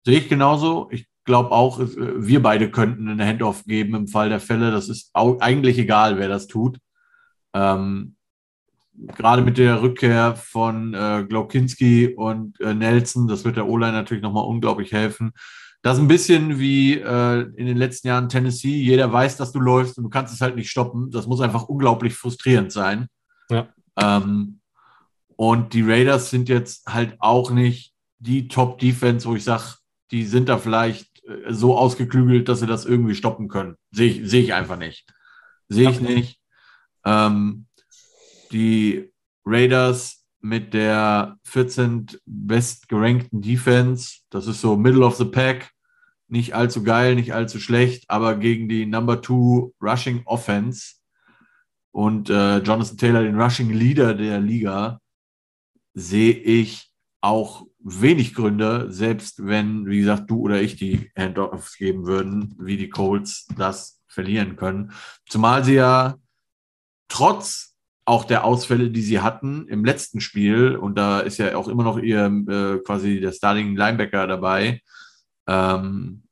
Sehe 0.04 0.18
ich 0.18 0.28
genauso. 0.28 0.88
Ich 0.90 1.06
glaube 1.24 1.52
auch, 1.52 1.80
äh, 1.80 1.86
wir 1.86 2.42
beide 2.42 2.70
könnten 2.70 3.08
eine 3.08 3.26
Handoff 3.26 3.64
geben 3.64 3.94
im 3.94 4.08
Fall 4.08 4.28
der 4.28 4.40
Fälle. 4.40 4.70
Das 4.70 4.88
ist 4.88 5.10
eigentlich 5.14 5.78
egal, 5.78 6.18
wer 6.18 6.28
das 6.28 6.46
tut. 6.46 6.78
Ähm, 7.54 8.16
gerade 9.16 9.42
mit 9.42 9.58
der 9.58 9.82
Rückkehr 9.82 10.36
von 10.36 10.94
äh, 10.94 11.24
Glaukinski 11.28 12.14
und 12.14 12.60
äh, 12.60 12.74
Nelson, 12.74 13.26
das 13.28 13.44
wird 13.44 13.56
der 13.56 13.68
O-Line 13.68 13.92
natürlich 13.92 14.22
nochmal 14.22 14.44
unglaublich 14.44 14.92
helfen. 14.92 15.32
Das 15.82 15.96
ist 15.96 16.02
ein 16.02 16.08
bisschen 16.08 16.60
wie 16.60 16.94
äh, 16.94 17.40
in 17.56 17.66
den 17.66 17.76
letzten 17.76 18.08
Jahren 18.08 18.28
Tennessee. 18.28 18.76
Jeder 18.76 19.12
weiß, 19.12 19.36
dass 19.36 19.50
du 19.50 19.58
läufst 19.58 19.98
und 19.98 20.04
du 20.04 20.10
kannst 20.10 20.32
es 20.32 20.40
halt 20.40 20.54
nicht 20.54 20.70
stoppen. 20.70 21.10
Das 21.10 21.26
muss 21.26 21.40
einfach 21.40 21.64
unglaublich 21.64 22.14
frustrierend 22.14 22.70
sein. 22.70 23.08
Ja. 23.50 23.68
Ähm, 23.96 24.60
und 25.36 25.74
die 25.74 25.82
Raiders 25.82 26.30
sind 26.30 26.48
jetzt 26.48 26.86
halt 26.86 27.16
auch 27.18 27.50
nicht 27.50 27.92
die 28.20 28.46
Top-Defense, 28.46 29.28
wo 29.28 29.34
ich 29.34 29.42
sage, 29.42 29.74
die 30.12 30.24
sind 30.24 30.48
da 30.48 30.58
vielleicht 30.58 31.24
äh, 31.24 31.52
so 31.52 31.76
ausgeklügelt, 31.76 32.48
dass 32.48 32.60
sie 32.60 32.66
das 32.68 32.84
irgendwie 32.84 33.16
stoppen 33.16 33.48
können. 33.48 33.74
Sehe 33.90 34.08
ich, 34.08 34.30
seh 34.30 34.40
ich 34.40 34.54
einfach 34.54 34.78
nicht. 34.78 35.12
Sehe 35.68 35.90
ich 35.90 36.00
nicht. 36.00 36.38
Ähm, 37.04 37.66
die 38.52 39.10
Raiders 39.44 40.24
mit 40.40 40.74
der 40.74 41.38
14 41.44 42.06
bestgerankten 42.26 43.40
Defense, 43.40 44.20
das 44.30 44.46
ist 44.46 44.60
so 44.60 44.76
Middle 44.76 45.04
of 45.04 45.16
the 45.16 45.24
Pack, 45.24 45.70
nicht 46.28 46.54
allzu 46.54 46.82
geil, 46.82 47.14
nicht 47.14 47.32
allzu 47.32 47.60
schlecht, 47.60 48.04
aber 48.08 48.36
gegen 48.36 48.68
die 48.68 48.86
Number 48.86 49.20
Two 49.20 49.72
Rushing 49.80 50.22
Offense 50.24 50.94
und 51.92 52.30
äh, 52.30 52.58
Jonathan 52.58 52.96
Taylor, 52.96 53.22
den 53.22 53.40
Rushing 53.40 53.70
Leader 53.70 54.14
der 54.14 54.40
Liga, 54.40 54.98
sehe 55.94 56.32
ich 56.32 56.90
auch 57.20 57.66
wenig 57.78 58.34
Gründe, 58.34 58.90
selbst 58.90 59.46
wenn, 59.46 59.86
wie 59.86 60.00
gesagt, 60.00 60.30
du 60.30 60.40
oder 60.40 60.60
ich 60.60 60.76
die 60.76 61.10
Handoffs 61.16 61.76
geben 61.76 62.06
würden, 62.06 62.56
wie 62.58 62.76
die 62.76 62.88
Colts 62.88 63.46
das 63.56 64.00
verlieren 64.08 64.56
können. 64.56 64.92
Zumal 65.28 65.64
sie 65.64 65.74
ja 65.74 66.16
trotz 67.12 67.74
auch 68.04 68.24
der 68.24 68.44
Ausfälle, 68.44 68.90
die 68.90 69.02
sie 69.02 69.20
hatten 69.20 69.68
im 69.68 69.84
letzten 69.84 70.20
Spiel, 70.20 70.74
und 70.74 70.96
da 70.96 71.20
ist 71.20 71.38
ja 71.38 71.54
auch 71.56 71.68
immer 71.68 71.84
noch 71.84 71.98
ihr 71.98 72.24
äh, 72.24 72.78
quasi 72.78 73.20
der 73.20 73.32
Starting 73.32 73.76
Linebacker 73.76 74.26
dabei, 74.26 74.80
ähm, 75.46 76.22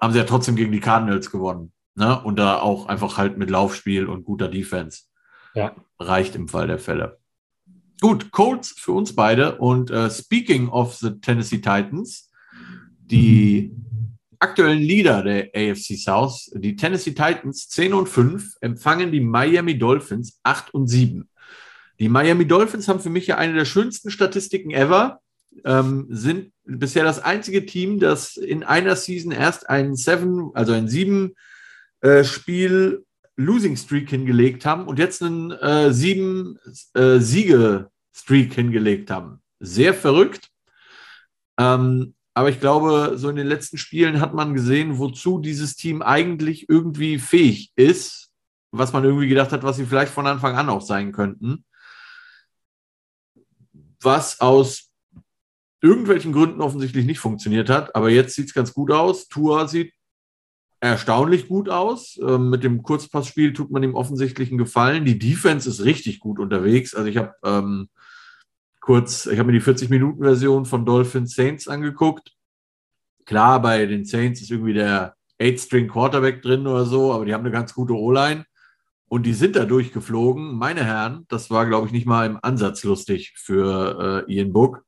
haben 0.00 0.12
sie 0.12 0.18
ja 0.18 0.24
trotzdem 0.24 0.56
gegen 0.56 0.72
die 0.72 0.80
Cardinals 0.80 1.30
gewonnen. 1.30 1.72
Ne? 1.94 2.20
Und 2.22 2.38
da 2.38 2.60
auch 2.60 2.86
einfach 2.86 3.16
halt 3.16 3.38
mit 3.38 3.50
Laufspiel 3.50 4.06
und 4.06 4.24
guter 4.24 4.48
Defense. 4.48 5.04
Ja. 5.54 5.74
Reicht 5.98 6.36
im 6.36 6.48
Fall 6.48 6.66
der 6.66 6.78
Fälle. 6.78 7.18
Gut, 8.02 8.30
Colts 8.30 8.74
für 8.78 8.92
uns 8.92 9.14
beide. 9.14 9.56
Und 9.56 9.90
uh, 9.90 10.10
speaking 10.10 10.68
of 10.68 10.94
the 10.96 11.18
Tennessee 11.18 11.62
Titans, 11.62 12.30
die 12.98 13.74
aktuellen 14.38 14.80
Leader 14.80 15.22
der 15.22 15.50
AFC 15.54 15.96
South, 15.96 16.50
die 16.54 16.76
Tennessee 16.76 17.12
Titans 17.12 17.68
10 17.68 17.94
und 17.94 18.08
5, 18.08 18.56
empfangen 18.60 19.12
die 19.12 19.20
Miami 19.20 19.78
Dolphins 19.78 20.40
8 20.42 20.72
und 20.74 20.88
7. 20.88 21.28
Die 21.98 22.08
Miami 22.08 22.46
Dolphins 22.46 22.88
haben 22.88 23.00
für 23.00 23.10
mich 23.10 23.26
ja 23.26 23.38
eine 23.38 23.54
der 23.54 23.64
schönsten 23.64 24.10
Statistiken 24.10 24.70
ever 24.70 25.20
ähm, 25.64 26.06
sind 26.10 26.52
bisher 26.64 27.04
das 27.04 27.22
einzige 27.22 27.64
Team, 27.64 27.98
das 27.98 28.36
in 28.36 28.64
einer 28.64 28.96
Season 28.96 29.32
erst 29.32 29.68
einen 29.68 29.96
Seven, 29.96 30.50
also 30.54 30.72
ein 30.72 30.88
sieben 30.88 31.34
äh, 32.00 32.24
Spiel 32.24 33.04
Losing 33.36 33.76
Streak 33.76 34.10
hingelegt 34.10 34.64
haben 34.64 34.86
und 34.86 34.98
jetzt 34.98 35.22
einen 35.22 35.50
äh, 35.50 35.92
sieben 35.92 36.58
äh, 36.94 37.18
Siege 37.18 37.90
Streak 38.14 38.54
hingelegt 38.54 39.10
haben. 39.10 39.40
Sehr 39.60 39.94
verrückt. 39.94 40.48
Ähm, 41.58 42.14
aber 42.36 42.50
ich 42.50 42.60
glaube, 42.60 43.14
so 43.16 43.30
in 43.30 43.36
den 43.36 43.46
letzten 43.46 43.78
Spielen 43.78 44.20
hat 44.20 44.34
man 44.34 44.52
gesehen, 44.52 44.98
wozu 44.98 45.38
dieses 45.38 45.74
Team 45.74 46.02
eigentlich 46.02 46.68
irgendwie 46.68 47.18
fähig 47.18 47.72
ist, 47.76 48.30
was 48.70 48.92
man 48.92 49.04
irgendwie 49.04 49.28
gedacht 49.28 49.52
hat, 49.52 49.62
was 49.62 49.76
sie 49.76 49.86
vielleicht 49.86 50.12
von 50.12 50.26
Anfang 50.26 50.54
an 50.54 50.68
auch 50.68 50.82
sein 50.82 51.12
könnten. 51.12 51.64
Was 54.02 54.42
aus 54.42 54.90
irgendwelchen 55.80 56.34
Gründen 56.34 56.60
offensichtlich 56.60 57.06
nicht 57.06 57.20
funktioniert 57.20 57.70
hat. 57.70 57.96
Aber 57.96 58.10
jetzt 58.10 58.34
sieht 58.34 58.48
es 58.48 58.54
ganz 58.54 58.74
gut 58.74 58.90
aus. 58.90 59.28
Tua 59.28 59.66
sieht 59.66 59.94
erstaunlich 60.80 61.48
gut 61.48 61.70
aus. 61.70 62.20
Ähm, 62.20 62.50
mit 62.50 62.64
dem 62.64 62.82
Kurzpassspiel 62.82 63.54
tut 63.54 63.70
man 63.70 63.82
ihm 63.82 63.94
offensichtlich 63.94 64.50
einen 64.50 64.58
Gefallen. 64.58 65.06
Die 65.06 65.18
Defense 65.18 65.70
ist 65.70 65.84
richtig 65.84 66.20
gut 66.20 66.38
unterwegs. 66.38 66.94
Also 66.94 67.08
ich 67.08 67.16
habe 67.16 67.32
ähm, 67.42 67.88
kurz, 68.86 69.26
ich 69.26 69.36
habe 69.40 69.50
mir 69.50 69.58
die 69.58 69.64
40-Minuten-Version 69.64 70.64
von 70.64 70.86
Dolphins 70.86 71.34
Saints 71.34 71.66
angeguckt. 71.66 72.30
Klar, 73.24 73.60
bei 73.60 73.84
den 73.84 74.04
Saints 74.04 74.40
ist 74.40 74.52
irgendwie 74.52 74.74
der 74.74 75.16
8-String 75.40 75.88
Quarterback 75.88 76.40
drin 76.40 76.68
oder 76.68 76.84
so, 76.84 77.12
aber 77.12 77.24
die 77.24 77.34
haben 77.34 77.40
eine 77.40 77.50
ganz 77.50 77.74
gute 77.74 77.94
O-Line. 77.94 78.44
Und 79.08 79.26
die 79.26 79.34
sind 79.34 79.56
da 79.56 79.64
durchgeflogen. 79.64 80.54
Meine 80.54 80.84
Herren, 80.84 81.26
das 81.28 81.50
war, 81.50 81.66
glaube 81.66 81.88
ich, 81.88 81.92
nicht 81.92 82.06
mal 82.06 82.26
im 82.26 82.38
Ansatz 82.40 82.84
lustig 82.84 83.34
für 83.36 84.24
äh, 84.28 84.32
Ian 84.32 84.52
Book. 84.52 84.84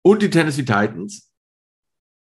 Und 0.00 0.22
die 0.22 0.30
Tennessee 0.30 0.64
Titans. 0.64 1.30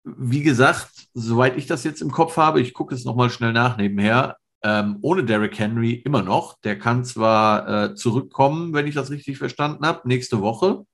Wie 0.05 0.43
gesagt, 0.43 1.09
soweit 1.13 1.59
ich 1.59 1.67
das 1.67 1.85
jetzt 1.85 2.01
im 2.01 2.11
Kopf 2.11 2.39
habe, 2.39 2.63
ich 2.63 2.73
gucke 2.73 2.95
es 2.95 3.05
nochmal 3.05 3.29
schnell 3.29 3.53
nach 3.53 3.77
nebenher, 3.77 4.39
ähm, 4.67 4.99
ohne 5.01 5.23
Derrick 5.23 5.57
Henry 5.61 5.93
immer 5.93 6.23
noch. 6.23 6.59
Der 6.63 6.77
kann 6.77 7.05
zwar 7.05 7.69
äh, 7.69 7.95
zurückkommen, 7.95 8.75
wenn 8.75 8.89
ich 8.89 8.97
das 8.97 9.11
richtig 9.11 9.39
verstanden 9.39 9.87
habe, 9.87 10.09
nächste 10.09 10.41
Woche. 10.41 10.85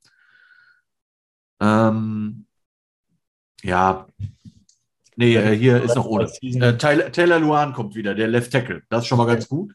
Ähm, 1.58 2.44
ja, 3.62 4.06
nee, 5.16 5.36
äh, 5.36 5.56
hier 5.56 5.82
ist 5.82 5.96
noch 5.96 6.04
ohne. 6.04 6.30
Äh, 6.42 6.76
Taylor, 6.76 7.10
Taylor 7.12 7.38
Luan 7.38 7.72
kommt 7.72 7.94
wieder, 7.94 8.14
der 8.14 8.28
Left 8.28 8.52
Tackle. 8.52 8.82
Das 8.90 9.04
ist 9.04 9.08
schon 9.08 9.16
mal 9.16 9.26
ganz 9.26 9.48
gut. 9.48 9.72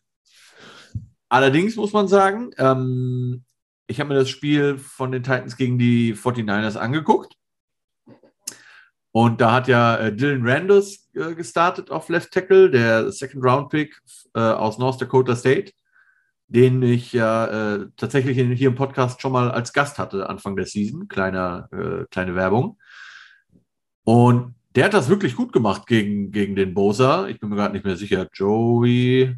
Allerdings 1.27 1.75
muss 1.75 1.91
man 1.91 2.07
sagen, 2.07 2.51
ähm, 2.59 3.45
ich 3.87 3.99
habe 3.99 4.09
mir 4.09 4.19
das 4.19 4.29
Spiel 4.29 4.77
von 4.77 5.11
den 5.11 5.23
Titans 5.23 5.57
gegen 5.57 5.79
die 5.79 6.13
49ers 6.13 6.77
angeguckt. 6.77 7.33
Und 9.17 9.41
da 9.41 9.51
hat 9.51 9.67
ja 9.67 9.97
äh, 9.97 10.15
Dylan 10.15 10.47
Randers 10.47 11.09
äh, 11.15 11.33
gestartet 11.33 11.89
auf 11.89 12.07
Left 12.07 12.31
Tackle, 12.31 12.69
der 12.69 13.11
Second 13.11 13.43
Round 13.43 13.69
Pick 13.69 13.99
äh, 14.35 14.39
aus 14.39 14.77
North 14.77 15.01
Dakota 15.01 15.35
State, 15.35 15.71
den 16.47 16.83
ich 16.83 17.13
ja 17.13 17.79
tatsächlich 17.97 18.37
hier 18.37 18.67
im 18.67 18.75
Podcast 18.75 19.19
schon 19.19 19.31
mal 19.31 19.49
als 19.49 19.73
Gast 19.73 19.97
hatte 19.97 20.29
Anfang 20.29 20.55
der 20.55 20.67
Season. 20.67 21.07
Kleiner, 21.07 21.67
kleine 22.11 22.35
Werbung. 22.35 22.77
Und 24.05 24.53
der 24.75 24.85
hat 24.85 24.93
das 24.93 25.09
wirklich 25.09 25.35
gut 25.35 25.51
gemacht 25.51 25.87
gegen, 25.87 26.31
gegen 26.31 26.55
den 26.55 26.75
Bosa. 26.75 27.27
Ich 27.27 27.39
bin 27.39 27.49
mir 27.49 27.55
gerade 27.55 27.73
nicht 27.73 27.85
mehr 27.85 27.97
sicher. 27.97 28.29
Joey, 28.31 29.35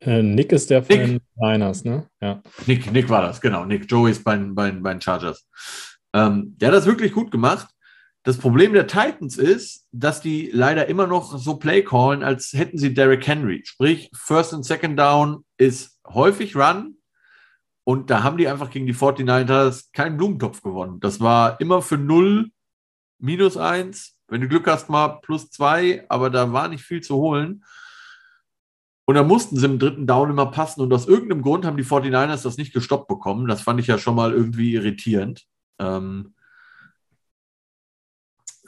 äh, 0.00 0.22
Nick 0.22 0.52
ist 0.52 0.68
der 0.68 0.84
von 0.84 0.96
Nick. 0.96 1.06
den 1.06 1.20
Niners, 1.34 1.82
ne? 1.82 2.08
Ja. 2.20 2.42
Nick, 2.66 2.92
Nick 2.92 3.08
war 3.08 3.22
das, 3.22 3.40
genau. 3.40 3.64
Nick 3.64 3.90
Joey 3.90 4.10
ist 4.10 4.22
bei, 4.22 4.36
bei, 4.36 4.70
bei 4.70 4.92
den 4.92 5.00
Chargers. 5.00 5.48
Ähm, 6.12 6.54
der 6.58 6.68
hat 6.68 6.74
das 6.74 6.86
wirklich 6.86 7.12
gut 7.12 7.30
gemacht. 7.30 7.68
Das 8.24 8.36
Problem 8.36 8.72
der 8.72 8.86
Titans 8.86 9.38
ist, 9.38 9.86
dass 9.92 10.20
die 10.20 10.50
leider 10.52 10.86
immer 10.88 11.06
noch 11.06 11.38
so 11.38 11.56
Play 11.56 11.82
callen, 11.82 12.22
als 12.22 12.52
hätten 12.52 12.76
sie 12.76 12.92
Derrick 12.92 13.26
Henry. 13.26 13.62
Sprich, 13.64 14.10
First 14.14 14.52
und 14.52 14.64
Second 14.64 14.98
Down 14.98 15.44
ist 15.56 15.98
häufig 16.06 16.56
Run. 16.56 16.96
Und 17.84 18.10
da 18.10 18.22
haben 18.22 18.36
die 18.36 18.48
einfach 18.48 18.70
gegen 18.70 18.86
die 18.86 18.94
49ers 18.94 19.88
keinen 19.94 20.18
Blumentopf 20.18 20.62
gewonnen. 20.62 21.00
Das 21.00 21.20
war 21.20 21.58
immer 21.60 21.80
für 21.80 21.96
0, 21.96 22.50
minus 23.18 23.56
1. 23.56 24.16
Wenn 24.28 24.42
du 24.42 24.48
Glück 24.48 24.66
hast, 24.66 24.90
mal 24.90 25.20
plus 25.22 25.50
2, 25.50 26.04
aber 26.10 26.28
da 26.28 26.52
war 26.52 26.68
nicht 26.68 26.84
viel 26.84 27.00
zu 27.00 27.16
holen. 27.16 27.64
Und 29.06 29.14
da 29.14 29.22
mussten 29.22 29.56
sie 29.56 29.64
im 29.64 29.78
dritten 29.78 30.06
Down 30.06 30.28
immer 30.28 30.50
passen. 30.50 30.82
Und 30.82 30.92
aus 30.92 31.08
irgendeinem 31.08 31.40
Grund 31.40 31.64
haben 31.64 31.78
die 31.78 31.84
49ers 31.84 32.42
das 32.42 32.58
nicht 32.58 32.74
gestoppt 32.74 33.08
bekommen. 33.08 33.48
Das 33.48 33.62
fand 33.62 33.80
ich 33.80 33.86
ja 33.86 33.96
schon 33.96 34.16
mal 34.16 34.34
irgendwie 34.34 34.74
irritierend. 34.74 35.46
Ähm 35.78 36.34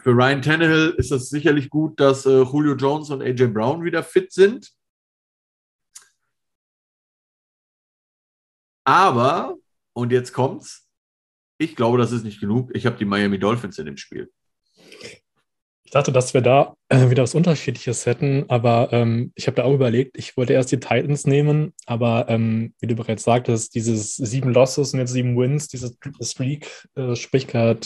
für 0.03 0.11
Ryan 0.11 0.43
Tannehill 0.43 0.95
ist 0.97 1.13
es 1.13 1.29
sicherlich 1.29 1.69
gut, 1.69 2.01
dass 2.01 2.25
äh, 2.27 2.43
Julio 2.43 2.75
Jones 2.75 3.11
und 3.11 3.23
AJ 3.23 3.49
Brown 3.49 3.85
wieder 3.85 4.03
fit 4.03 4.33
sind. 4.33 4.71
Aber, 8.85 9.57
und 9.93 10.11
jetzt 10.11 10.33
kommt's, 10.33 10.89
ich 11.59 11.77
glaube, 11.77 11.99
das 11.99 12.13
ist 12.13 12.25
nicht 12.25 12.41
genug. 12.41 12.71
Ich 12.75 12.87
habe 12.87 12.97
die 12.97 13.05
Miami 13.05 13.39
Dolphins 13.39 13.79
in 13.79 13.87
dem 13.87 13.99
Spiel. 13.99 14.31
Ich 15.85 15.93
dachte, 15.93 16.13
dass 16.13 16.33
wir 16.33 16.41
da 16.41 16.77
äh, 16.89 17.11
wieder 17.11 17.25
was 17.25 17.35
Unterschiedliches 17.35 18.07
hätten, 18.07 18.45
aber 18.49 18.93
ähm, 18.93 19.33
ich 19.35 19.49
habe 19.49 19.57
da 19.57 19.65
auch 19.65 19.75
überlegt, 19.75 20.17
ich 20.17 20.37
wollte 20.37 20.53
erst 20.53 20.71
die 20.71 20.79
Titans 20.79 21.27
nehmen, 21.27 21.75
aber 21.85 22.27
ähm, 22.29 22.75
wie 22.81 22.87
du 22.87 22.95
bereits 22.95 23.25
sagtest, 23.25 23.75
dieses 23.75 24.15
sieben 24.15 24.55
Losses 24.55 24.95
und 24.95 25.01
jetzt 25.01 25.13
sieben 25.13 25.37
Wins, 25.37 25.67
dieses 25.67 25.99
Streak, 26.23 26.89
äh, 26.95 27.17
sprich 27.17 27.49
gerade, 27.49 27.81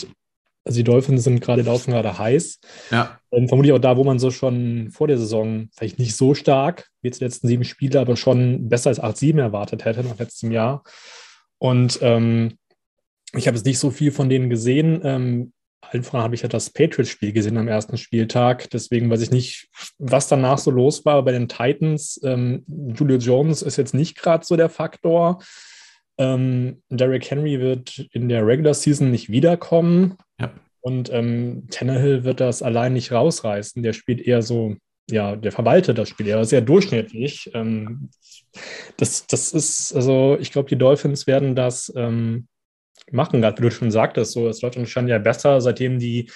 also 0.65 0.77
die 0.77 0.83
Dolphins 0.83 1.23
sind 1.23 1.41
gerade 1.41 1.61
laufen 1.61 1.91
gerade 1.91 2.17
heiß. 2.17 2.59
Ja. 2.91 3.19
Ähm, 3.31 3.47
vermutlich 3.47 3.71
auch 3.73 3.79
da, 3.79 3.97
wo 3.97 4.03
man 4.03 4.17
so 4.17 4.31
schon 4.31 4.89
vor 4.89 5.07
der 5.07 5.19
Saison 5.19 5.69
vielleicht 5.75 5.99
nicht 5.99 6.15
so 6.15 6.33
stark 6.33 6.89
wie 7.01 7.07
jetzt 7.07 7.21
die 7.21 7.25
letzten 7.25 7.47
sieben 7.47 7.63
Spiele, 7.63 7.99
aber 7.99 8.15
schon 8.17 8.67
besser 8.67 8.89
als 8.89 9.01
8-7 9.01 9.39
erwartet 9.39 9.85
hätte 9.85 10.03
nach 10.03 10.17
letztem 10.17 10.51
Jahr. 10.51 10.83
Und 11.59 11.99
ähm, 12.01 12.57
ich 13.33 13.47
habe 13.47 13.55
jetzt 13.57 13.65
nicht 13.65 13.79
so 13.79 13.91
viel 13.91 14.11
von 14.11 14.27
denen 14.27 14.49
gesehen. 14.49 15.01
Ähm, 15.03 15.53
voran 16.01 16.23
habe 16.23 16.35
ich 16.35 16.41
ja 16.41 16.47
das 16.47 16.71
Patriots-Spiel 16.71 17.31
gesehen 17.31 17.57
am 17.57 17.67
ersten 17.67 17.97
Spieltag. 17.97 18.69
Deswegen 18.71 19.09
weiß 19.09 19.21
ich 19.21 19.31
nicht, 19.31 19.69
was 19.99 20.27
danach 20.27 20.57
so 20.57 20.71
los 20.71 21.05
war 21.05 21.23
bei 21.23 21.31
den 21.31 21.47
Titans. 21.47 22.19
Ähm, 22.23 22.65
Julio 22.67 23.17
Jones 23.17 23.61
ist 23.61 23.77
jetzt 23.77 23.93
nicht 23.93 24.17
gerade 24.17 24.43
so 24.43 24.55
der 24.55 24.69
Faktor. 24.69 25.43
Ähm, 26.17 26.81
Derrick 26.89 27.29
Henry 27.29 27.59
wird 27.59 28.07
in 28.11 28.29
der 28.29 28.45
Regular 28.45 28.73
Season 28.73 29.11
nicht 29.11 29.29
wiederkommen. 29.29 30.17
Ja. 30.39 30.53
Und 30.81 31.11
ähm, 31.11 31.67
Tannehill 31.71 32.23
wird 32.23 32.39
das 32.39 32.61
allein 32.61 32.93
nicht 32.93 33.11
rausreißen. 33.11 33.81
Der 33.81 33.93
spielt 33.93 34.21
eher 34.21 34.41
so, 34.41 34.75
ja, 35.09 35.35
der 35.35 35.51
verwaltet 35.51 35.97
das 35.97 36.09
Spiel 36.09 36.27
eher 36.27 36.45
sehr 36.45 36.61
durchschnittlich. 36.61 37.49
Ähm, 37.53 38.09
das, 38.97 39.27
das 39.27 39.51
ist, 39.51 39.93
also 39.95 40.37
ich 40.39 40.51
glaube, 40.51 40.69
die 40.69 40.77
Dolphins 40.77 41.27
werden 41.27 41.55
das 41.55 41.91
ähm, 41.95 42.47
machen, 43.11 43.41
gerade 43.41 43.57
wie 43.57 43.63
du 43.63 43.71
schon 43.71 43.91
sagtest. 43.91 44.33
So, 44.33 44.47
es 44.47 44.61
läuft 44.61 44.77
anscheinend 44.77 45.09
ja 45.09 45.17
besser, 45.17 45.59
seitdem 45.59 45.99
die 45.99 46.29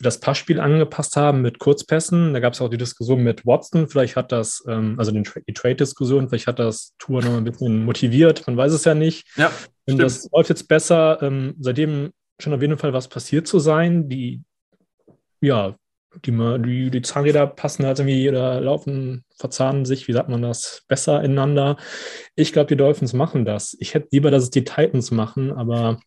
das 0.00 0.20
Passspiel 0.20 0.60
angepasst 0.60 1.16
haben 1.16 1.42
mit 1.42 1.58
Kurzpässen. 1.58 2.32
Da 2.32 2.40
gab 2.40 2.52
es 2.52 2.60
auch 2.60 2.68
die 2.68 2.76
Diskussion 2.76 3.22
mit 3.22 3.46
Watson. 3.46 3.88
Vielleicht 3.88 4.16
hat 4.16 4.32
das, 4.32 4.64
ähm, 4.68 4.96
also 4.98 5.10
den, 5.10 5.24
die 5.46 5.54
Trade-Diskussion, 5.54 6.28
vielleicht 6.28 6.46
hat 6.46 6.58
das 6.58 6.94
Tour 6.98 7.22
noch 7.22 7.36
ein 7.36 7.44
bisschen 7.44 7.84
motiviert. 7.84 8.46
Man 8.46 8.56
weiß 8.56 8.72
es 8.72 8.84
ja 8.84 8.94
nicht. 8.94 9.26
Ja, 9.36 9.50
Und 9.86 9.98
das 9.98 10.28
läuft 10.32 10.50
jetzt 10.50 10.68
besser. 10.68 11.22
Ähm, 11.22 11.54
seitdem 11.58 12.10
schon 12.40 12.52
auf 12.52 12.60
jeden 12.60 12.78
Fall 12.78 12.92
was 12.92 13.08
passiert 13.08 13.46
zu 13.46 13.58
sein. 13.58 14.08
Die, 14.08 14.42
ja, 15.40 15.76
die, 16.24 16.32
die, 16.32 16.90
die 16.90 17.02
Zahnräder 17.02 17.46
passen 17.46 17.86
halt 17.86 17.98
irgendwie 17.98 18.28
oder 18.28 18.60
laufen, 18.60 19.24
verzahnen 19.36 19.84
sich, 19.84 20.08
wie 20.08 20.12
sagt 20.12 20.28
man 20.28 20.42
das, 20.42 20.82
besser 20.88 21.22
ineinander. 21.22 21.76
Ich 22.34 22.52
glaube, 22.52 22.68
die 22.68 22.76
Dolphins 22.76 23.12
machen 23.12 23.44
das. 23.44 23.76
Ich 23.80 23.94
hätte 23.94 24.08
lieber, 24.12 24.30
dass 24.30 24.44
es 24.44 24.50
die 24.50 24.64
Titans 24.64 25.10
machen, 25.10 25.52
aber 25.52 26.00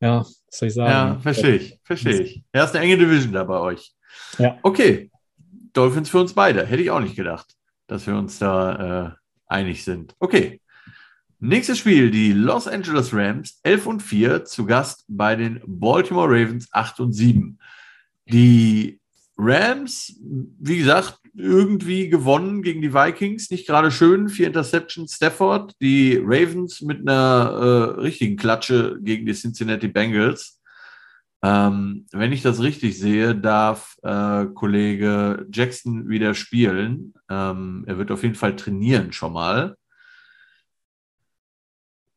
ja, 0.00 0.20
was 0.20 0.42
soll 0.50 0.68
ich 0.68 0.74
sagen? 0.74 0.90
Ja, 0.90 1.18
verstehe 1.20 1.56
ich, 1.56 1.78
verstehe 1.82 2.20
ich. 2.20 2.42
Ja, 2.54 2.64
ist 2.64 2.74
eine 2.74 2.84
enge 2.84 2.98
Division 2.98 3.32
da 3.32 3.44
bei 3.44 3.58
euch. 3.58 3.92
Ja. 4.38 4.58
Okay, 4.62 5.10
Dolphins 5.72 6.10
für 6.10 6.18
uns 6.18 6.32
beide. 6.34 6.66
Hätte 6.66 6.82
ich 6.82 6.90
auch 6.90 7.00
nicht 7.00 7.16
gedacht, 7.16 7.46
dass 7.86 8.06
wir 8.06 8.16
uns 8.16 8.38
da 8.38 9.06
äh, 9.06 9.10
einig 9.46 9.84
sind. 9.84 10.14
Okay. 10.18 10.60
Nächstes 11.40 11.78
Spiel, 11.78 12.10
die 12.10 12.32
Los 12.32 12.66
Angeles 12.66 13.14
Rams 13.14 13.60
11 13.62 13.86
und 13.86 14.00
4 14.02 14.44
zu 14.44 14.66
Gast 14.66 15.04
bei 15.06 15.36
den 15.36 15.62
Baltimore 15.64 16.26
Ravens 16.28 16.68
8 16.72 16.98
und 16.98 17.12
7. 17.12 17.60
Die 18.26 18.97
Rams, 19.38 20.18
wie 20.58 20.78
gesagt, 20.78 21.20
irgendwie 21.34 22.08
gewonnen 22.08 22.62
gegen 22.62 22.82
die 22.82 22.92
Vikings. 22.92 23.50
Nicht 23.50 23.66
gerade 23.66 23.92
schön. 23.92 24.28
Vier 24.28 24.48
Interceptions 24.48 25.14
Stafford. 25.14 25.74
Die 25.80 26.20
Ravens 26.20 26.82
mit 26.82 27.00
einer 27.00 27.94
äh, 27.96 28.00
richtigen 28.00 28.36
Klatsche 28.36 28.98
gegen 29.00 29.24
die 29.24 29.34
Cincinnati 29.34 29.86
Bengals. 29.86 30.60
Ähm, 31.42 32.06
wenn 32.10 32.32
ich 32.32 32.42
das 32.42 32.60
richtig 32.60 32.98
sehe, 32.98 33.36
darf 33.36 33.96
äh, 34.02 34.46
Kollege 34.46 35.46
Jackson 35.52 36.08
wieder 36.08 36.34
spielen. 36.34 37.14
Ähm, 37.30 37.84
er 37.86 37.96
wird 37.98 38.10
auf 38.10 38.24
jeden 38.24 38.34
Fall 38.34 38.56
trainieren 38.56 39.12
schon 39.12 39.32
mal. 39.34 39.76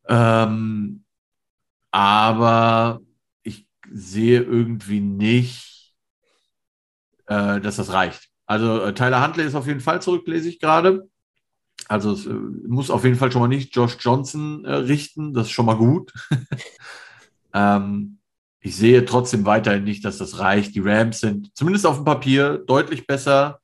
Ähm, 0.08 1.04
aber 1.92 3.00
ich 3.44 3.68
sehe 3.88 4.42
irgendwie 4.42 5.00
nicht, 5.00 5.71
äh, 7.26 7.60
dass 7.60 7.76
das 7.76 7.92
reicht. 7.92 8.28
Also 8.46 8.82
äh, 8.82 8.94
Tyler 8.94 9.24
Huntley 9.24 9.44
ist 9.44 9.54
auf 9.54 9.66
jeden 9.66 9.80
Fall 9.80 10.02
zurück, 10.02 10.26
lese 10.26 10.48
ich 10.48 10.60
gerade. 10.60 11.08
Also 11.88 12.12
es 12.12 12.26
äh, 12.26 12.32
muss 12.32 12.90
auf 12.90 13.04
jeden 13.04 13.16
Fall 13.16 13.32
schon 13.32 13.40
mal 13.42 13.48
nicht 13.48 13.74
Josh 13.74 13.96
Johnson 14.00 14.64
äh, 14.64 14.74
richten. 14.74 15.34
Das 15.34 15.46
ist 15.46 15.52
schon 15.52 15.66
mal 15.66 15.76
gut. 15.76 16.12
ähm, 17.54 18.18
ich 18.60 18.76
sehe 18.76 19.04
trotzdem 19.04 19.44
weiterhin 19.44 19.84
nicht, 19.84 20.04
dass 20.04 20.18
das 20.18 20.38
reicht. 20.38 20.74
Die 20.74 20.80
Rams 20.80 21.20
sind 21.20 21.50
zumindest 21.56 21.86
auf 21.86 21.96
dem 21.96 22.04
Papier 22.04 22.58
deutlich 22.58 23.06
besser. 23.06 23.60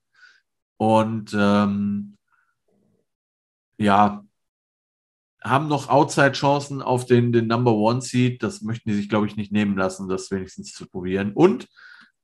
Und 0.76 1.34
ähm, 1.38 2.16
ja, 3.78 4.24
haben 5.42 5.68
noch 5.68 5.88
Outside-Chancen 5.88 6.82
auf 6.82 7.06
den, 7.06 7.32
den 7.32 7.46
Number 7.46 7.72
One 7.72 8.00
Seed. 8.00 8.42
Das 8.42 8.62
möchten 8.62 8.90
die 8.90 8.96
sich, 8.96 9.08
glaube 9.08 9.26
ich, 9.26 9.36
nicht 9.36 9.52
nehmen 9.52 9.76
lassen, 9.76 10.08
das 10.08 10.30
wenigstens 10.30 10.72
zu 10.72 10.86
probieren. 10.88 11.32
Und 11.32 11.68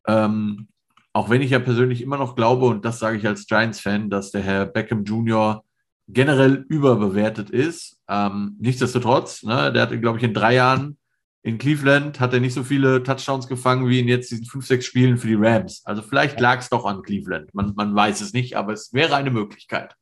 ähm, 0.06 0.68
auch 1.14 1.30
wenn 1.30 1.40
ich 1.42 1.50
ja 1.50 1.60
persönlich 1.60 2.02
immer 2.02 2.18
noch 2.18 2.34
glaube, 2.34 2.66
und 2.66 2.84
das 2.84 2.98
sage 2.98 3.16
ich 3.16 3.26
als 3.26 3.46
Giants-Fan, 3.46 4.10
dass 4.10 4.32
der 4.32 4.42
Herr 4.42 4.66
Beckham 4.66 5.04
Jr. 5.04 5.64
generell 6.08 6.66
überbewertet 6.68 7.50
ist. 7.50 8.00
Ähm, 8.08 8.56
nichtsdestotrotz, 8.58 9.44
ne, 9.44 9.72
der 9.72 9.82
hatte, 9.82 10.00
glaube 10.00 10.18
ich, 10.18 10.24
in 10.24 10.34
drei 10.34 10.54
Jahren 10.56 10.98
in 11.44 11.58
Cleveland 11.58 12.20
hat 12.20 12.32
er 12.32 12.40
nicht 12.40 12.54
so 12.54 12.64
viele 12.64 13.02
Touchdowns 13.02 13.46
gefangen 13.46 13.88
wie 13.88 14.00
in 14.00 14.08
jetzt 14.08 14.30
diesen 14.30 14.46
fünf, 14.46 14.66
sechs 14.66 14.86
Spielen 14.86 15.18
für 15.18 15.28
die 15.28 15.34
Rams. 15.34 15.82
Also 15.84 16.02
vielleicht 16.02 16.40
lag 16.40 16.60
es 16.60 16.70
doch 16.70 16.84
an 16.84 17.02
Cleveland. 17.02 17.54
Man, 17.54 17.74
man 17.76 17.94
weiß 17.94 18.22
es 18.22 18.32
nicht, 18.32 18.56
aber 18.56 18.72
es 18.72 18.92
wäre 18.92 19.14
eine 19.14 19.30
Möglichkeit. 19.30 19.94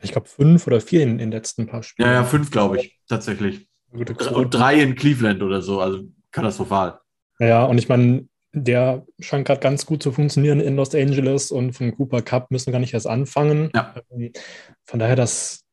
Ich 0.00 0.12
glaube, 0.12 0.28
fünf 0.28 0.66
oder 0.66 0.80
vier 0.80 1.02
in 1.02 1.18
den 1.18 1.30
letzten 1.30 1.66
paar 1.66 1.82
Spielen. 1.82 2.08
Ja, 2.08 2.14
ja, 2.14 2.24
fünf, 2.24 2.50
glaube 2.50 2.78
ich, 2.78 2.98
tatsächlich. 3.08 3.68
Und 3.90 4.54
drei 4.54 4.80
in 4.80 4.94
Cleveland 4.94 5.42
oder 5.42 5.60
so, 5.60 5.80
also 5.80 6.04
katastrophal. 6.30 7.00
Ja, 7.40 7.64
und 7.64 7.78
ich 7.78 7.88
meine, 7.88 8.28
der 8.54 9.04
scheint 9.18 9.46
gerade 9.46 9.60
ganz 9.60 9.84
gut 9.84 10.02
zu 10.02 10.12
funktionieren 10.12 10.60
in 10.60 10.76
Los 10.76 10.94
Angeles 10.94 11.50
und 11.50 11.72
vom 11.72 11.94
Cooper 11.96 12.22
Cup 12.22 12.50
müssen 12.50 12.66
wir 12.66 12.72
gar 12.72 12.78
nicht 12.78 12.94
erst 12.94 13.08
anfangen. 13.08 13.70
Ja. 13.74 13.94
Ähm, 14.10 14.32
von 14.84 15.00
daher, 15.00 15.16
das 15.16 15.64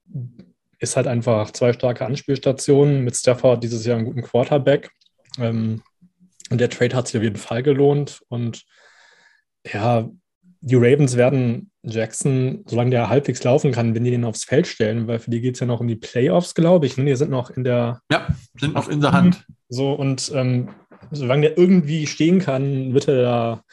ist 0.80 0.96
halt 0.98 1.08
einfach 1.08 1.52
zwei 1.52 1.74
starke 1.74 2.06
Anspielstationen 2.06 3.04
mit 3.04 3.16
Stafford 3.16 3.64
dieses 3.64 3.86
Jahr 3.86 3.98
einen 3.98 4.08
guten 4.08 4.24
Quarterback. 4.24 4.90
Ähm, 5.40 5.84
und 6.50 6.60
der 6.60 6.70
Trade 6.70 6.96
hat 6.96 7.08
sich 7.08 7.18
auf 7.18 7.24
jeden 7.24 7.38
Fall 7.38 7.62
gelohnt. 7.62 8.22
Und 8.30 8.64
ja, 9.72 10.10
die 10.62 10.76
Ravens 10.76 11.16
werden 11.16 11.72
Jackson, 11.84 12.64
solange 12.66 12.92
der 12.92 13.10
halbwegs 13.10 13.44
laufen 13.44 13.72
kann, 13.72 13.94
wenn 13.96 14.04
die 14.04 14.12
den 14.12 14.26
aufs 14.26 14.44
Feld 14.44 14.68
stellen, 14.68 15.08
weil 15.08 15.20
für 15.20 15.32
die 15.32 15.42
geht 15.42 15.56
es 15.56 15.60
ja 15.60 15.68
noch 15.68 15.80
um 15.80 15.88
die 15.88 15.96
Playoffs, 15.96 16.56
glaube 16.56 16.88
ich. 16.88 16.98
Ne? 16.98 17.06
Die 17.06 17.16
sind 17.16 17.32
noch 17.32 17.52
in 17.52 17.64
der. 17.64 18.02
Ja, 18.12 18.28
sind 18.60 18.74
noch 18.74 18.90
in 18.90 19.02
der 19.02 19.12
Hand. 19.12 19.46
So, 19.70 19.94
und 19.94 20.32
ähm, 20.36 20.70
solange 21.10 21.49
der 21.49 21.58
irgendwie 21.58 22.06
stehen 22.08 22.39
kann, 22.39 22.93
wird 22.93 23.08
er 23.08 23.22
da 23.22 23.64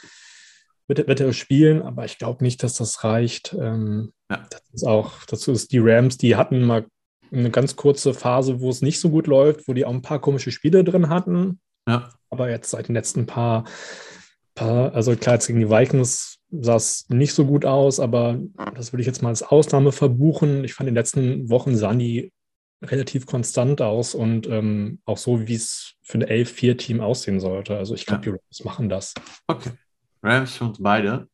wird, 0.89 1.07
wird 1.07 1.21
er 1.21 1.33
spielen, 1.33 1.83
aber 1.83 2.05
ich 2.05 2.19
glaube 2.19 2.43
nicht, 2.43 2.63
dass 2.63 2.75
das 2.75 3.05
reicht. 3.05 3.55
Ähm, 3.59 4.13
ja. 4.31 4.47
Das 4.51 4.63
ist 4.73 4.85
auch, 4.85 5.25
dazu 5.27 5.53
ist 5.53 5.73
die 5.73 5.79
Rams, 5.79 6.17
die 6.17 6.35
hatten 6.35 6.65
mal 6.65 6.87
eine 7.31 7.51
ganz 7.51 7.77
kurze 7.77 8.15
Phase, 8.15 8.61
wo 8.61 8.71
es 8.71 8.83
nicht 8.83 9.01
so 9.01 9.11
gut 9.11 9.27
läuft, 9.27 9.69
wo 9.69 9.75
die 9.75 9.85
auch 9.85 9.93
ein 9.93 10.03
paar 10.03 10.19
komische 10.19 10.51
Spiele 10.51 10.83
drin 10.83 11.11
hatten. 11.11 11.61
Ja. 11.87 12.11
Aber 12.31 12.51
jetzt 12.51 12.71
seit 12.71 12.89
den 12.89 12.95
letzten 12.95 13.27
paar, 13.27 13.65
paar 14.55 14.95
also 14.95 15.15
klar, 15.15 15.35
jetzt 15.37 15.47
gegen 15.47 15.61
die 15.61 15.71
Vikings 15.71 16.39
sah 16.51 16.77
es 16.77 17.07
nicht 17.11 17.35
so 17.35 17.45
gut 17.45 17.67
aus, 17.67 18.01
aber 18.01 18.39
das 18.75 18.93
würde 18.93 19.03
ich 19.03 19.07
jetzt 19.07 19.23
mal 19.23 19.29
als 19.29 19.43
Ausnahme 19.43 19.93
verbuchen. 19.93 20.65
Ich 20.65 20.73
fand 20.73 20.89
in 20.89 20.95
den 20.95 21.01
letzten 21.01 21.51
Wochen 21.51 21.77
sahen 21.77 21.99
die 21.99 22.33
relativ 22.83 23.27
konstant 23.27 23.83
aus 23.83 24.15
und 24.15 24.47
ähm, 24.47 25.01
auch 25.05 25.19
so, 25.19 25.47
wie 25.47 25.55
es 25.55 25.97
für 26.09 26.17
ein 26.17 26.25
11-4-Team 26.25 27.01
aussehen 27.01 27.39
sollte. 27.39 27.77
Also 27.77 27.95
ich 27.95 28.07
glaube, 28.07 28.25
ja. 28.25 28.33
die 28.33 28.39
Rams 28.39 28.65
machen 28.65 28.89
das. 28.89 29.13
Okay. 29.47 29.73
Rams 30.23 30.57
für 30.57 30.65
uns 30.65 30.83
beide. 30.83 31.29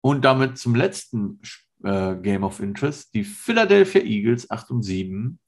Und 0.00 0.24
damit 0.24 0.58
zum 0.58 0.76
letzten 0.76 1.40
äh, 1.82 2.14
Game 2.14 2.44
of 2.44 2.60
Interest, 2.60 3.12
die 3.14 3.24
Philadelphia 3.24 4.00
Eagles 4.02 4.48
8 4.48 4.70
und 4.70 4.82
7. 4.84 5.40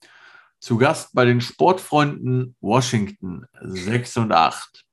Zu 0.59 0.76
Gast 0.76 1.14
bei 1.14 1.24
den 1.24 1.40
Sportfreunden 1.40 2.57
Washington 2.61 3.47
6 3.61 4.16
und 4.16 4.32
8. 4.32 4.84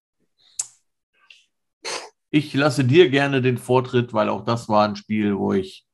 Ich 2.30 2.54
lasse 2.54 2.86
dir 2.86 3.10
gerne 3.10 3.42
den 3.42 3.58
Vortritt, 3.58 4.14
weil 4.14 4.30
auch 4.30 4.46
das 4.46 4.70
war 4.70 4.88
ein 4.88 4.96
Spiel, 4.96 5.36
wo 5.36 5.54
ich 5.54 5.88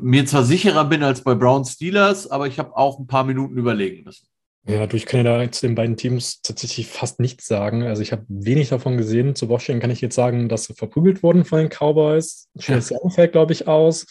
mir 0.00 0.26
zwar 0.26 0.42
sicherer 0.42 0.84
bin 0.84 1.04
als 1.04 1.22
bei 1.22 1.34
Brown 1.36 1.64
Steelers, 1.64 2.28
aber 2.28 2.48
ich 2.48 2.58
habe 2.58 2.76
auch 2.76 2.98
ein 2.98 3.06
paar 3.06 3.24
Minuten 3.24 3.56
überlegen 3.56 4.02
müssen. 4.02 4.26
Ja, 4.66 4.86
du, 4.86 4.96
ich 4.96 5.04
kann 5.04 5.24
ja 5.24 5.38
da 5.38 5.52
zu 5.52 5.66
den 5.66 5.74
beiden 5.74 5.96
Teams 5.96 6.40
tatsächlich 6.40 6.86
fast 6.86 7.20
nichts 7.20 7.46
sagen. 7.46 7.82
Also 7.82 8.00
ich 8.00 8.12
habe 8.12 8.24
wenig 8.28 8.70
davon 8.70 8.96
gesehen. 8.96 9.34
Zu 9.34 9.48
Washington 9.50 9.80
kann 9.80 9.90
ich 9.90 10.00
jetzt 10.00 10.14
sagen, 10.14 10.48
dass 10.48 10.64
sie 10.64 10.74
verprügelt 10.74 11.22
wurden 11.22 11.44
von 11.44 11.58
den 11.58 11.68
Cowboys. 11.68 12.48
Schönes 12.58 12.88
ja. 12.88 12.98
fällt, 13.10 13.32
glaube 13.32 13.52
ich, 13.52 13.68
aus. 13.68 14.06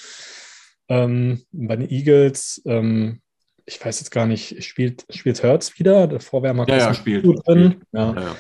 Ähm, 0.89 1.43
bei 1.51 1.75
den 1.75 1.89
Eagles, 1.89 2.61
ähm, 2.65 3.21
ich 3.65 3.83
weiß 3.83 3.99
jetzt 3.99 4.11
gar 4.11 4.27
nicht, 4.27 4.63
spielt, 4.63 5.05
spielt 5.09 5.41
Hurts 5.41 5.79
wieder? 5.79 6.07
Davor 6.07 6.43
wäre 6.43 6.53
mal 6.53 6.69
ja, 6.69 6.77
ja, 6.77 6.93
spielt, 6.93 7.25
drin. 7.25 7.71
Spielt. 7.71 7.77
Ja. 7.91 8.13
ja. 8.13 8.35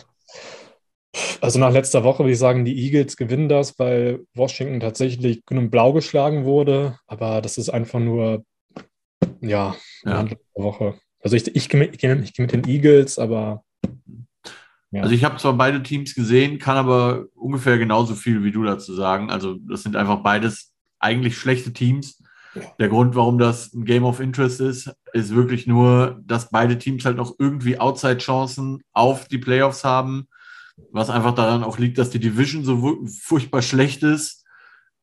Also 1.41 1.59
nach 1.59 1.71
letzter 1.71 2.03
Woche 2.03 2.19
würde 2.19 2.33
ich 2.33 2.39
sagen, 2.39 2.63
die 2.63 2.77
Eagles 2.77 3.17
gewinnen 3.17 3.49
das, 3.49 3.77
weil 3.79 4.21
Washington 4.35 4.79
tatsächlich 4.79 5.45
grün 5.45 5.57
und 5.57 5.69
blau 5.71 5.93
geschlagen 5.93 6.45
wurde. 6.45 6.97
Aber 7.07 7.41
das 7.41 7.57
ist 7.57 7.69
einfach 7.69 7.99
nur, 7.99 8.43
ja, 9.41 9.75
ja. 10.05 10.27
Woche. 10.55 10.99
Also 11.23 11.35
ich, 11.35 11.55
ich, 11.55 11.69
gehe 11.69 11.79
mit, 11.79 11.93
ich 11.93 11.99
gehe 11.99 12.15
mit 12.15 12.51
den 12.51 12.67
Eagles, 12.67 13.17
aber. 13.17 13.63
Ja. 14.91 15.01
Also 15.01 15.15
ich 15.15 15.23
habe 15.23 15.37
zwar 15.37 15.53
beide 15.53 15.81
Teams 15.81 16.13
gesehen, 16.13 16.59
kann 16.59 16.77
aber 16.77 17.25
ungefähr 17.33 17.79
genauso 17.79 18.13
viel 18.13 18.43
wie 18.43 18.51
du 18.51 18.63
dazu 18.63 18.93
sagen. 18.93 19.31
Also 19.31 19.55
das 19.67 19.81
sind 19.81 19.95
einfach 19.95 20.21
beides 20.21 20.71
eigentlich 20.99 21.37
schlechte 21.37 21.73
Teams. 21.73 22.21
Der 22.77 22.89
Grund, 22.89 23.15
warum 23.15 23.39
das 23.39 23.73
ein 23.73 23.85
Game 23.85 24.03
of 24.03 24.19
Interest 24.19 24.61
ist, 24.61 24.93
ist 25.13 25.33
wirklich 25.33 25.65
nur, 25.65 26.21
dass 26.23 26.51
beide 26.51 26.77
Teams 26.77 27.03
halt 27.05 27.17
noch 27.17 27.33
irgendwie 27.39 27.79
Outside-Chancen 27.79 28.83
auf 28.91 29.27
die 29.27 29.39
Playoffs 29.39 29.83
haben 29.83 30.27
was 30.91 31.09
einfach 31.09 31.35
daran 31.35 31.63
auch 31.63 31.77
liegt, 31.77 31.97
dass 31.97 32.09
die 32.09 32.19
Division 32.19 32.63
so 32.63 33.05
furchtbar 33.21 33.61
schlecht 33.61 34.03
ist. 34.03 34.45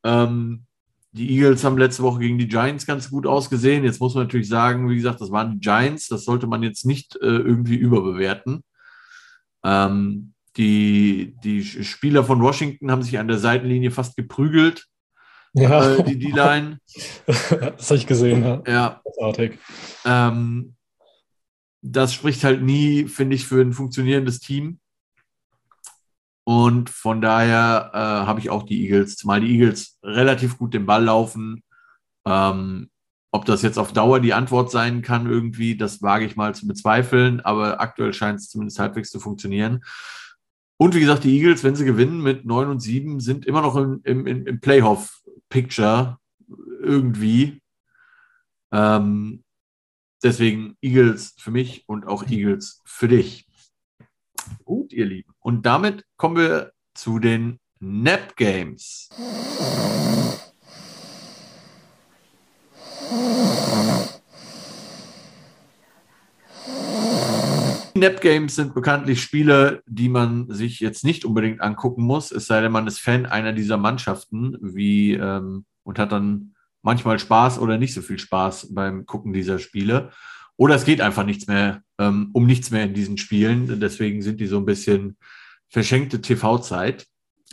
Ähm, 0.04 0.66
die 1.12 1.36
Eagles 1.36 1.64
haben 1.64 1.78
letzte 1.78 2.02
Woche 2.02 2.20
gegen 2.20 2.38
die 2.38 2.48
Giants 2.48 2.86
ganz 2.86 3.10
gut 3.10 3.26
ausgesehen. 3.26 3.84
Jetzt 3.84 4.00
muss 4.00 4.14
man 4.14 4.24
natürlich 4.24 4.48
sagen, 4.48 4.88
wie 4.88 4.96
gesagt, 4.96 5.20
das 5.20 5.32
waren 5.32 5.52
die 5.52 5.60
Giants. 5.60 6.08
Das 6.08 6.24
sollte 6.24 6.46
man 6.46 6.62
jetzt 6.62 6.86
nicht 6.86 7.16
äh, 7.16 7.26
irgendwie 7.26 7.76
überbewerten. 7.76 8.62
Ähm, 9.64 10.34
die, 10.56 11.36
die 11.42 11.64
Spieler 11.64 12.24
von 12.24 12.40
Washington 12.42 12.90
haben 12.90 13.02
sich 13.02 13.18
an 13.18 13.28
der 13.28 13.38
Seitenlinie 13.38 13.90
fast 13.90 14.16
geprügelt. 14.16 14.86
Ja. 15.54 15.96
Äh, 15.96 16.04
die 16.04 16.18
D-Line. 16.18 16.78
das 17.26 17.90
habe 17.90 17.96
ich 17.96 18.06
gesehen, 18.06 18.42
ja. 18.44 18.62
ja. 18.66 19.00
Großartig. 19.04 19.58
Ähm, 20.04 20.74
das 21.82 22.12
spricht 22.12 22.44
halt 22.44 22.62
nie, 22.62 23.06
finde 23.06 23.36
ich, 23.36 23.46
für 23.46 23.60
ein 23.60 23.72
funktionierendes 23.72 24.40
Team. 24.40 24.79
Und 26.44 26.90
von 26.90 27.20
daher 27.20 27.90
äh, 27.92 28.26
habe 28.26 28.40
ich 28.40 28.50
auch 28.50 28.64
die 28.64 28.82
Eagles, 28.82 29.16
zumal 29.16 29.40
die 29.40 29.52
Eagles 29.52 29.98
relativ 30.02 30.58
gut 30.58 30.74
den 30.74 30.86
Ball 30.86 31.04
laufen. 31.04 31.62
Ähm, 32.26 32.90
ob 33.32 33.44
das 33.44 33.62
jetzt 33.62 33.78
auf 33.78 33.92
Dauer 33.92 34.20
die 34.20 34.34
Antwort 34.34 34.70
sein 34.70 35.02
kann, 35.02 35.30
irgendwie, 35.30 35.76
das 35.76 36.02
wage 36.02 36.24
ich 36.24 36.36
mal 36.36 36.54
zu 36.54 36.66
bezweifeln, 36.66 37.40
aber 37.40 37.80
aktuell 37.80 38.12
scheint 38.12 38.40
es 38.40 38.48
zumindest 38.48 38.80
halbwegs 38.80 39.10
zu 39.10 39.20
funktionieren. 39.20 39.84
Und 40.76 40.94
wie 40.94 41.00
gesagt, 41.00 41.24
die 41.24 41.36
Eagles, 41.36 41.62
wenn 41.62 41.76
sie 41.76 41.84
gewinnen 41.84 42.22
mit 42.22 42.44
9 42.44 42.68
und 42.68 42.80
7, 42.80 43.20
sind 43.20 43.46
immer 43.46 43.60
noch 43.60 43.76
im, 43.76 44.00
im, 44.04 44.26
im 44.26 44.60
Playoff-Picture 44.60 46.18
irgendwie. 46.82 47.62
Ähm, 48.72 49.44
deswegen 50.22 50.76
Eagles 50.80 51.34
für 51.38 51.50
mich 51.50 51.84
und 51.86 52.06
auch 52.06 52.26
Eagles 52.26 52.80
für 52.84 53.08
dich. 53.08 53.46
Gut, 54.64 54.92
ihr 54.92 55.06
Lieben. 55.06 55.32
Und 55.40 55.66
damit 55.66 56.04
kommen 56.16 56.36
wir 56.36 56.72
zu 56.94 57.18
den 57.18 57.58
Nap 57.78 58.36
Games. 58.36 59.08
Nap 67.94 68.20
Games 68.20 68.54
sind 68.54 68.74
bekanntlich 68.74 69.22
Spiele, 69.22 69.82
die 69.86 70.08
man 70.08 70.50
sich 70.50 70.80
jetzt 70.80 71.04
nicht 71.04 71.24
unbedingt 71.24 71.60
angucken 71.60 72.02
muss, 72.02 72.32
es 72.32 72.46
sei 72.46 72.60
denn, 72.60 72.72
man 72.72 72.86
ist 72.86 72.98
Fan 72.98 73.26
einer 73.26 73.52
dieser 73.52 73.76
Mannschaften 73.76 74.56
wie, 74.60 75.12
ähm, 75.12 75.66
und 75.82 75.98
hat 75.98 76.12
dann 76.12 76.54
manchmal 76.82 77.18
Spaß 77.18 77.58
oder 77.58 77.78
nicht 77.78 77.92
so 77.92 78.00
viel 78.00 78.18
Spaß 78.18 78.74
beim 78.74 79.04
Gucken 79.06 79.32
dieser 79.32 79.58
Spiele. 79.58 80.10
Oder 80.60 80.74
es 80.74 80.84
geht 80.84 81.00
einfach 81.00 81.24
nichts 81.24 81.46
mehr, 81.46 81.82
ähm, 81.98 82.28
um 82.34 82.44
nichts 82.44 82.70
mehr 82.70 82.84
in 82.84 82.92
diesen 82.92 83.16
Spielen. 83.16 83.80
Deswegen 83.80 84.20
sind 84.20 84.40
die 84.40 84.46
so 84.46 84.58
ein 84.58 84.66
bisschen 84.66 85.16
verschenkte 85.70 86.20
TV-Zeit. 86.20 87.06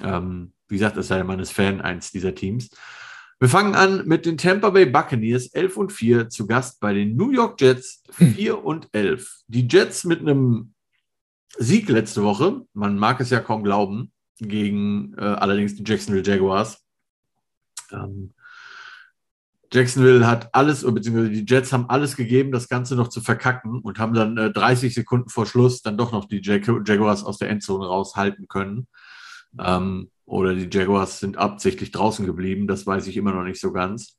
Ähm, 0.04 0.52
wie 0.68 0.76
gesagt, 0.76 0.98
es 0.98 1.08
sei 1.08 1.20
denn, 1.20 1.28
man 1.28 1.40
ist 1.40 1.54
Fan 1.54 1.80
eins 1.80 2.12
dieser 2.12 2.36
Teams. 2.36 2.70
Wir 3.40 3.48
fangen 3.48 3.76
an 3.76 4.06
mit 4.06 4.26
den 4.26 4.38
Tampa 4.38 4.72
Bay 4.72 4.86
Buccaneers 4.86 5.48
11 5.54 5.78
und 5.78 5.94
4 5.94 6.28
zu 6.28 6.48
Gast 6.48 6.82
bei 6.82 6.94
den 6.94 7.16
New 7.16 7.32
York 7.32 7.62
Jets 7.62 8.04
4 8.12 8.58
hm. 8.58 8.60
und 8.60 8.90
11. 8.92 9.44
Die 9.48 9.70
Jets 9.70 10.04
mit 10.04 10.20
einem 10.20 10.74
Sieg 11.58 11.88
letzte 11.88 12.24
Woche, 12.24 12.66
man 12.74 12.98
mag 12.98 13.22
es 13.22 13.30
ja 13.30 13.40
kaum 13.40 13.64
glauben, 13.64 14.12
gegen 14.38 15.14
äh, 15.18 15.22
allerdings 15.22 15.76
die 15.76 15.84
Jacksonville 15.86 16.26
Jaguars. 16.26 16.84
Ähm, 17.94 18.34
Jacksonville 19.72 20.26
hat 20.26 20.54
alles, 20.54 20.84
beziehungsweise 20.84 21.30
die 21.30 21.46
Jets 21.46 21.74
haben 21.74 21.90
alles 21.90 22.16
gegeben, 22.16 22.52
das 22.52 22.70
Ganze 22.70 22.96
noch 22.96 23.10
zu 23.10 23.22
verkacken 23.22 23.82
und 23.82 24.00
haben 24.00 24.14
dann 24.14 24.38
äh, 24.38 24.52
30 24.52 24.94
Sekunden 24.94 25.30
vor 25.30 25.46
Schluss 25.46 25.82
dann 25.82 25.98
doch 25.98 26.12
noch 26.12 26.26
die 26.26 26.42
Jag 26.42 26.66
Jaguars 26.86 27.24
aus 27.24 27.38
der 27.38 27.50
Endzone 27.50 27.86
raushalten 27.86 28.48
können. 28.48 28.88
Ähm, 29.60 30.10
oder 30.26 30.54
die 30.56 30.70
Jaguars 30.72 31.20
sind 31.20 31.38
absichtlich 31.38 31.92
draußen 31.92 32.26
geblieben, 32.26 32.68
das 32.68 32.86
weiß 32.86 33.08
ich 33.08 33.18
immer 33.18 33.34
noch 33.34 33.44
nicht 33.44 33.60
so 33.60 33.72
ganz. 33.72 34.18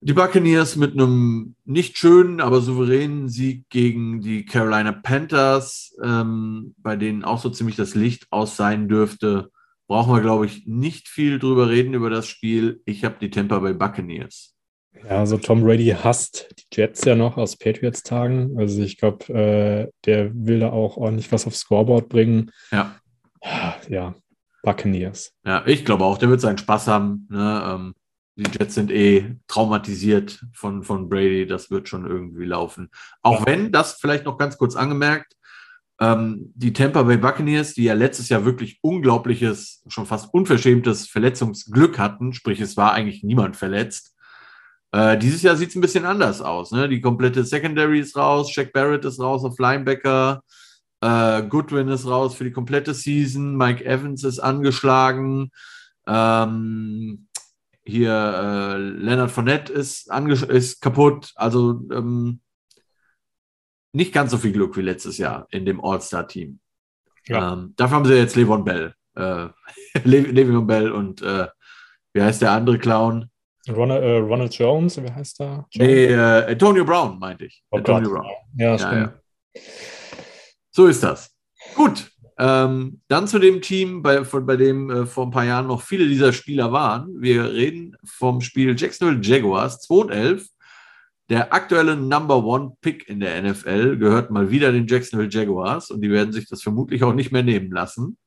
Die 0.00 0.12
Buccaneers 0.12 0.76
mit 0.76 0.92
einem 0.92 1.56
nicht 1.64 1.96
schönen, 1.96 2.40
aber 2.40 2.60
souveränen 2.60 3.28
Sieg 3.28 3.70
gegen 3.70 4.20
die 4.20 4.44
Carolina 4.44 4.92
Panthers, 4.92 5.96
ähm, 6.02 6.74
bei 6.76 6.96
denen 6.96 7.24
auch 7.24 7.40
so 7.40 7.48
ziemlich 7.48 7.76
das 7.76 7.94
Licht 7.94 8.26
aus 8.30 8.56
sein 8.56 8.86
dürfte 8.86 9.50
brauchen 9.86 10.14
wir, 10.14 10.22
glaube 10.22 10.46
ich, 10.46 10.66
nicht 10.66 11.08
viel 11.08 11.38
drüber 11.38 11.68
reden 11.68 11.94
über 11.94 12.10
das 12.10 12.26
Spiel. 12.26 12.80
Ich 12.84 13.04
habe 13.04 13.16
die 13.20 13.30
Tampa 13.30 13.58
Bay 13.58 13.74
Buccaneers. 13.74 14.54
Ja, 15.02 15.18
also 15.18 15.36
Tom 15.36 15.62
Brady 15.62 15.94
hasst 16.02 16.54
die 16.58 16.80
Jets 16.80 17.04
ja 17.04 17.14
noch 17.14 17.36
aus 17.36 17.56
Patriots-Tagen. 17.56 18.58
Also 18.58 18.82
ich 18.82 18.96
glaube, 18.96 19.32
äh, 19.32 19.90
der 20.06 20.30
will 20.34 20.60
da 20.60 20.70
auch 20.70 20.96
ordentlich 20.96 21.30
was 21.32 21.46
aufs 21.46 21.60
Scoreboard 21.60 22.08
bringen. 22.08 22.50
Ja. 22.70 22.96
Ja, 23.88 24.14
Buccaneers. 24.62 25.32
Ja, 25.44 25.62
ich 25.66 25.84
glaube 25.84 26.04
auch, 26.04 26.16
der 26.16 26.30
wird 26.30 26.40
seinen 26.40 26.58
Spaß 26.58 26.88
haben. 26.88 27.28
Ne? 27.30 27.62
Ähm, 27.66 27.94
die 28.36 28.50
Jets 28.50 28.74
sind 28.74 28.90
eh 28.90 29.36
traumatisiert 29.46 30.44
von, 30.54 30.82
von 30.82 31.08
Brady. 31.08 31.46
Das 31.46 31.70
wird 31.70 31.88
schon 31.88 32.06
irgendwie 32.06 32.46
laufen. 32.46 32.88
Auch 33.22 33.40
ja. 33.40 33.46
wenn, 33.46 33.72
das 33.72 33.94
vielleicht 33.94 34.24
noch 34.24 34.38
ganz 34.38 34.56
kurz 34.56 34.74
angemerkt, 34.74 35.34
ähm, 36.00 36.52
die 36.54 36.72
Tampa 36.72 37.02
Bay 37.02 37.16
Buccaneers, 37.16 37.74
die 37.74 37.84
ja 37.84 37.94
letztes 37.94 38.28
Jahr 38.28 38.44
wirklich 38.44 38.78
unglaubliches, 38.82 39.82
schon 39.86 40.06
fast 40.06 40.32
unverschämtes 40.34 41.08
Verletzungsglück 41.08 41.98
hatten, 41.98 42.32
sprich 42.32 42.60
es 42.60 42.76
war 42.76 42.92
eigentlich 42.92 43.22
niemand 43.22 43.56
verletzt. 43.56 44.14
Äh, 44.92 45.18
dieses 45.18 45.42
Jahr 45.42 45.56
sieht 45.56 45.70
es 45.70 45.76
ein 45.76 45.80
bisschen 45.80 46.04
anders 46.04 46.40
aus. 46.40 46.72
Ne? 46.72 46.88
Die 46.88 47.00
komplette 47.00 47.44
Secondary 47.44 48.00
ist 48.00 48.16
raus, 48.16 48.50
Shaq 48.50 48.72
Barrett 48.72 49.04
ist 49.04 49.20
raus 49.20 49.44
auf 49.44 49.58
Linebacker, 49.58 50.42
äh, 51.00 51.42
Goodwin 51.44 51.88
ist 51.88 52.06
raus 52.06 52.34
für 52.34 52.44
die 52.44 52.52
komplette 52.52 52.94
Season, 52.94 53.56
Mike 53.56 53.84
Evans 53.84 54.24
ist 54.24 54.40
angeschlagen, 54.40 55.50
ähm, 56.06 57.28
hier 57.84 58.12
äh, 58.12 58.78
Leonard 58.78 59.30
Fournette 59.30 59.72
ist, 59.72 60.10
ist 60.48 60.80
kaputt. 60.80 61.32
Also 61.36 61.82
ähm, 61.92 62.40
nicht 63.94 64.12
ganz 64.12 64.30
so 64.32 64.38
viel 64.38 64.52
Glück 64.52 64.76
wie 64.76 64.82
letztes 64.82 65.18
Jahr 65.18 65.46
in 65.50 65.64
dem 65.64 65.82
All-Star-Team. 65.82 66.58
Ja. 67.26 67.52
Ähm, 67.52 67.74
dafür 67.76 67.96
haben 67.96 68.04
sie 68.04 68.14
jetzt 68.14 68.36
Levon 68.36 68.64
Bell. 68.64 68.94
Äh, 69.14 69.48
Levon 70.04 70.66
Bell 70.66 70.90
und 70.90 71.22
äh, 71.22 71.46
wie 72.12 72.22
heißt 72.22 72.42
der 72.42 72.52
andere 72.52 72.78
Clown? 72.78 73.30
Ronald, 73.68 74.02
äh, 74.02 74.16
Ronald 74.18 74.54
Jones, 74.54 75.02
wie 75.02 75.10
heißt 75.10 75.40
der? 75.40 75.66
Jones? 75.70 75.88
Nee, 75.88 76.06
äh, 76.06 76.50
Antonio 76.50 76.84
Brown, 76.84 77.18
meinte 77.18 77.46
ich. 77.46 77.62
Oh 77.70 77.78
Antonio 77.78 78.10
Gott. 78.10 78.22
Brown. 78.22 78.32
Ja, 78.58 78.78
stimmt. 78.78 78.92
Ja, 78.92 79.00
ja. 79.00 79.62
So 80.70 80.86
ist 80.86 81.02
das. 81.02 81.30
Gut. 81.74 82.10
Ähm, 82.36 83.00
dann 83.06 83.28
zu 83.28 83.38
dem 83.38 83.62
Team, 83.62 84.02
bei, 84.02 84.24
von, 84.24 84.44
bei 84.44 84.56
dem 84.56 84.90
äh, 84.90 85.06
vor 85.06 85.24
ein 85.26 85.30
paar 85.30 85.44
Jahren 85.44 85.68
noch 85.68 85.82
viele 85.82 86.08
dieser 86.08 86.32
Spieler 86.32 86.72
waren. 86.72 87.22
Wir 87.22 87.44
reden 87.44 87.96
vom 88.04 88.40
Spiel 88.40 88.74
Jacksonville 88.76 89.20
Jaguars 89.22 89.80
2 89.82 89.94
und 89.94 90.10
11 90.10 90.48
der 91.30 91.52
aktuelle 91.52 91.96
Number 91.96 92.44
One 92.44 92.76
Pick 92.80 93.08
in 93.08 93.20
der 93.20 93.42
NFL 93.42 93.96
gehört 93.96 94.30
mal 94.30 94.50
wieder 94.50 94.72
den 94.72 94.86
Jacksonville 94.86 95.30
Jaguars 95.30 95.90
und 95.90 96.02
die 96.02 96.10
werden 96.10 96.32
sich 96.32 96.48
das 96.48 96.62
vermutlich 96.62 97.02
auch 97.02 97.14
nicht 97.14 97.32
mehr 97.32 97.42
nehmen 97.42 97.70
lassen. 97.70 98.18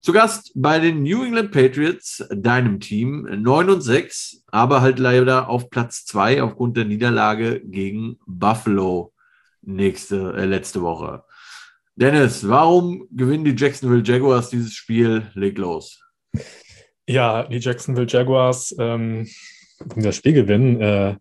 Zu 0.00 0.12
Gast 0.12 0.52
bei 0.54 0.78
den 0.78 1.02
New 1.02 1.24
England 1.24 1.50
Patriots, 1.50 2.24
deinem 2.30 2.80
Team, 2.80 3.28
9 3.42 3.68
und 3.68 3.80
6, 3.82 4.44
aber 4.46 4.80
halt 4.80 4.98
leider 4.98 5.48
auf 5.48 5.70
Platz 5.70 6.04
2 6.06 6.42
aufgrund 6.42 6.76
der 6.76 6.84
Niederlage 6.84 7.60
gegen 7.64 8.18
Buffalo 8.26 9.12
nächste, 9.60 10.34
äh, 10.34 10.44
letzte 10.44 10.82
Woche. 10.82 11.24
Dennis, 11.96 12.48
warum 12.48 13.08
gewinnen 13.10 13.44
die 13.44 13.56
Jacksonville 13.56 14.04
Jaguars 14.04 14.50
dieses 14.50 14.72
Spiel? 14.72 15.30
Leg 15.34 15.58
los. 15.58 16.00
Ja, 17.08 17.42
die 17.42 17.58
Jacksonville 17.58 18.06
Jaguars, 18.08 18.74
ähm, 18.78 19.28
das 19.96 20.16
Spiel 20.16 20.32
gewinnen, 20.32 20.80
äh, 20.80 21.16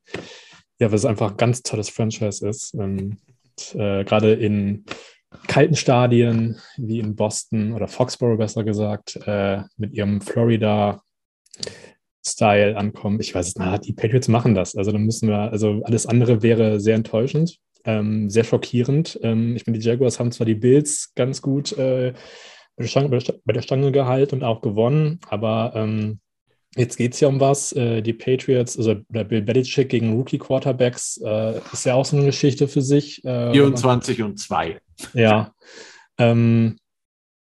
ja, 0.79 0.89
weil 0.89 0.95
es 0.95 1.05
einfach 1.05 1.31
ein 1.31 1.37
ganz 1.37 1.63
tolles 1.63 1.89
Franchise 1.89 2.47
ist. 2.47 2.73
Ähm, 2.75 3.17
äh, 3.73 4.03
Gerade 4.03 4.33
in 4.33 4.85
kalten 5.47 5.75
Stadien 5.75 6.57
wie 6.77 6.99
in 6.99 7.15
Boston 7.15 7.73
oder 7.73 7.87
Foxborough 7.87 8.37
besser 8.37 8.63
gesagt, 8.63 9.19
äh, 9.25 9.61
mit 9.77 9.93
ihrem 9.93 10.21
Florida 10.21 11.01
Style 12.25 12.75
ankommen. 12.77 13.19
Ich 13.19 13.33
weiß 13.33 13.47
es 13.47 13.55
nicht, 13.55 13.85
die 13.85 13.93
Patriots 13.93 14.27
machen 14.27 14.53
das. 14.53 14.75
Also 14.75 14.91
dann 14.91 15.03
müssen 15.03 15.29
wir, 15.29 15.51
also 15.51 15.81
alles 15.83 16.05
andere 16.05 16.43
wäre 16.43 16.79
sehr 16.79 16.95
enttäuschend, 16.95 17.57
ähm, 17.85 18.29
sehr 18.29 18.43
schockierend. 18.43 19.19
Ähm, 19.23 19.55
ich 19.55 19.65
meine, 19.65 19.79
die 19.79 19.85
Jaguars 19.85 20.19
haben 20.19 20.31
zwar 20.31 20.45
die 20.45 20.55
Bills 20.55 21.13
ganz 21.15 21.41
gut 21.41 21.71
äh, 21.77 22.13
bei, 22.75 22.83
der 22.83 22.89
Stange, 22.89 23.19
bei 23.45 23.53
der 23.53 23.61
Stange 23.61 23.91
gehalten 23.91 24.35
und 24.35 24.43
auch 24.43 24.61
gewonnen, 24.61 25.19
aber 25.29 25.71
ähm, 25.75 26.19
Jetzt 26.77 26.97
geht 26.97 27.13
es 27.13 27.19
ja 27.19 27.27
um 27.27 27.39
was. 27.39 27.71
Äh, 27.73 28.01
die 28.01 28.13
Patriots, 28.13 28.77
also 28.77 28.95
der 29.09 29.23
Bill 29.23 29.41
Belichick 29.41 29.89
gegen 29.89 30.13
Rookie-Quarterbacks, 30.13 31.19
äh, 31.23 31.59
ist 31.73 31.85
ja 31.85 31.95
auch 31.95 32.05
so 32.05 32.15
eine 32.15 32.25
Geschichte 32.27 32.67
für 32.67 32.81
sich. 32.81 33.23
Äh, 33.25 33.51
24 33.51 34.21
und 34.21 34.37
2. 34.37 34.79
Ja. 35.13 35.51
Ähm, 36.19 36.77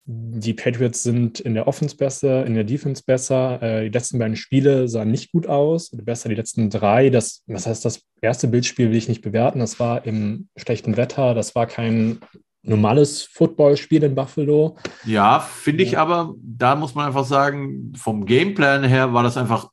die 0.05 0.53
Patriots 0.53 1.01
sind 1.01 1.39
in 1.39 1.53
der 1.53 1.67
Offense 1.67 1.95
besser, 1.95 2.45
in 2.45 2.55
der 2.55 2.65
Defense 2.65 3.03
besser. 3.05 3.61
Äh, 3.61 3.83
die 3.85 3.97
letzten 3.97 4.19
beiden 4.19 4.35
Spiele 4.35 4.87
sahen 4.87 5.11
nicht 5.11 5.31
gut 5.31 5.47
aus. 5.47 5.89
Besser 5.91 6.29
die 6.29 6.35
letzten 6.35 6.69
drei. 6.69 7.09
Das, 7.09 7.43
das 7.47 7.65
heißt, 7.65 7.85
das 7.85 8.01
erste 8.21 8.47
Bildspiel 8.47 8.89
will 8.89 8.97
ich 8.97 9.07
nicht 9.07 9.21
bewerten. 9.21 9.59
Das 9.59 9.79
war 9.79 10.05
im 10.05 10.49
schlechten 10.57 10.97
Wetter. 10.97 11.33
Das 11.33 11.55
war 11.55 11.67
kein 11.67 12.19
normales 12.63 13.23
Footballspiel 13.23 14.03
in 14.03 14.15
Buffalo. 14.15 14.77
Ja, 15.05 15.39
finde 15.39 15.83
ich 15.83 15.97
aber, 15.97 16.33
da 16.41 16.75
muss 16.75 16.95
man 16.95 17.07
einfach 17.07 17.25
sagen, 17.25 17.93
vom 17.95 18.25
Gameplan 18.25 18.83
her 18.83 19.13
war 19.13 19.23
das 19.23 19.37
einfach 19.37 19.69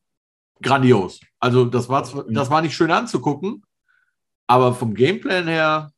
grandios. 0.60 1.20
Also 1.38 1.64
das 1.64 1.88
war, 1.88 2.02
das 2.28 2.50
war 2.50 2.60
nicht 2.60 2.74
schön 2.74 2.90
anzugucken, 2.90 3.62
aber 4.46 4.74
vom 4.74 4.94
Gameplan 4.94 5.46
her 5.46 5.90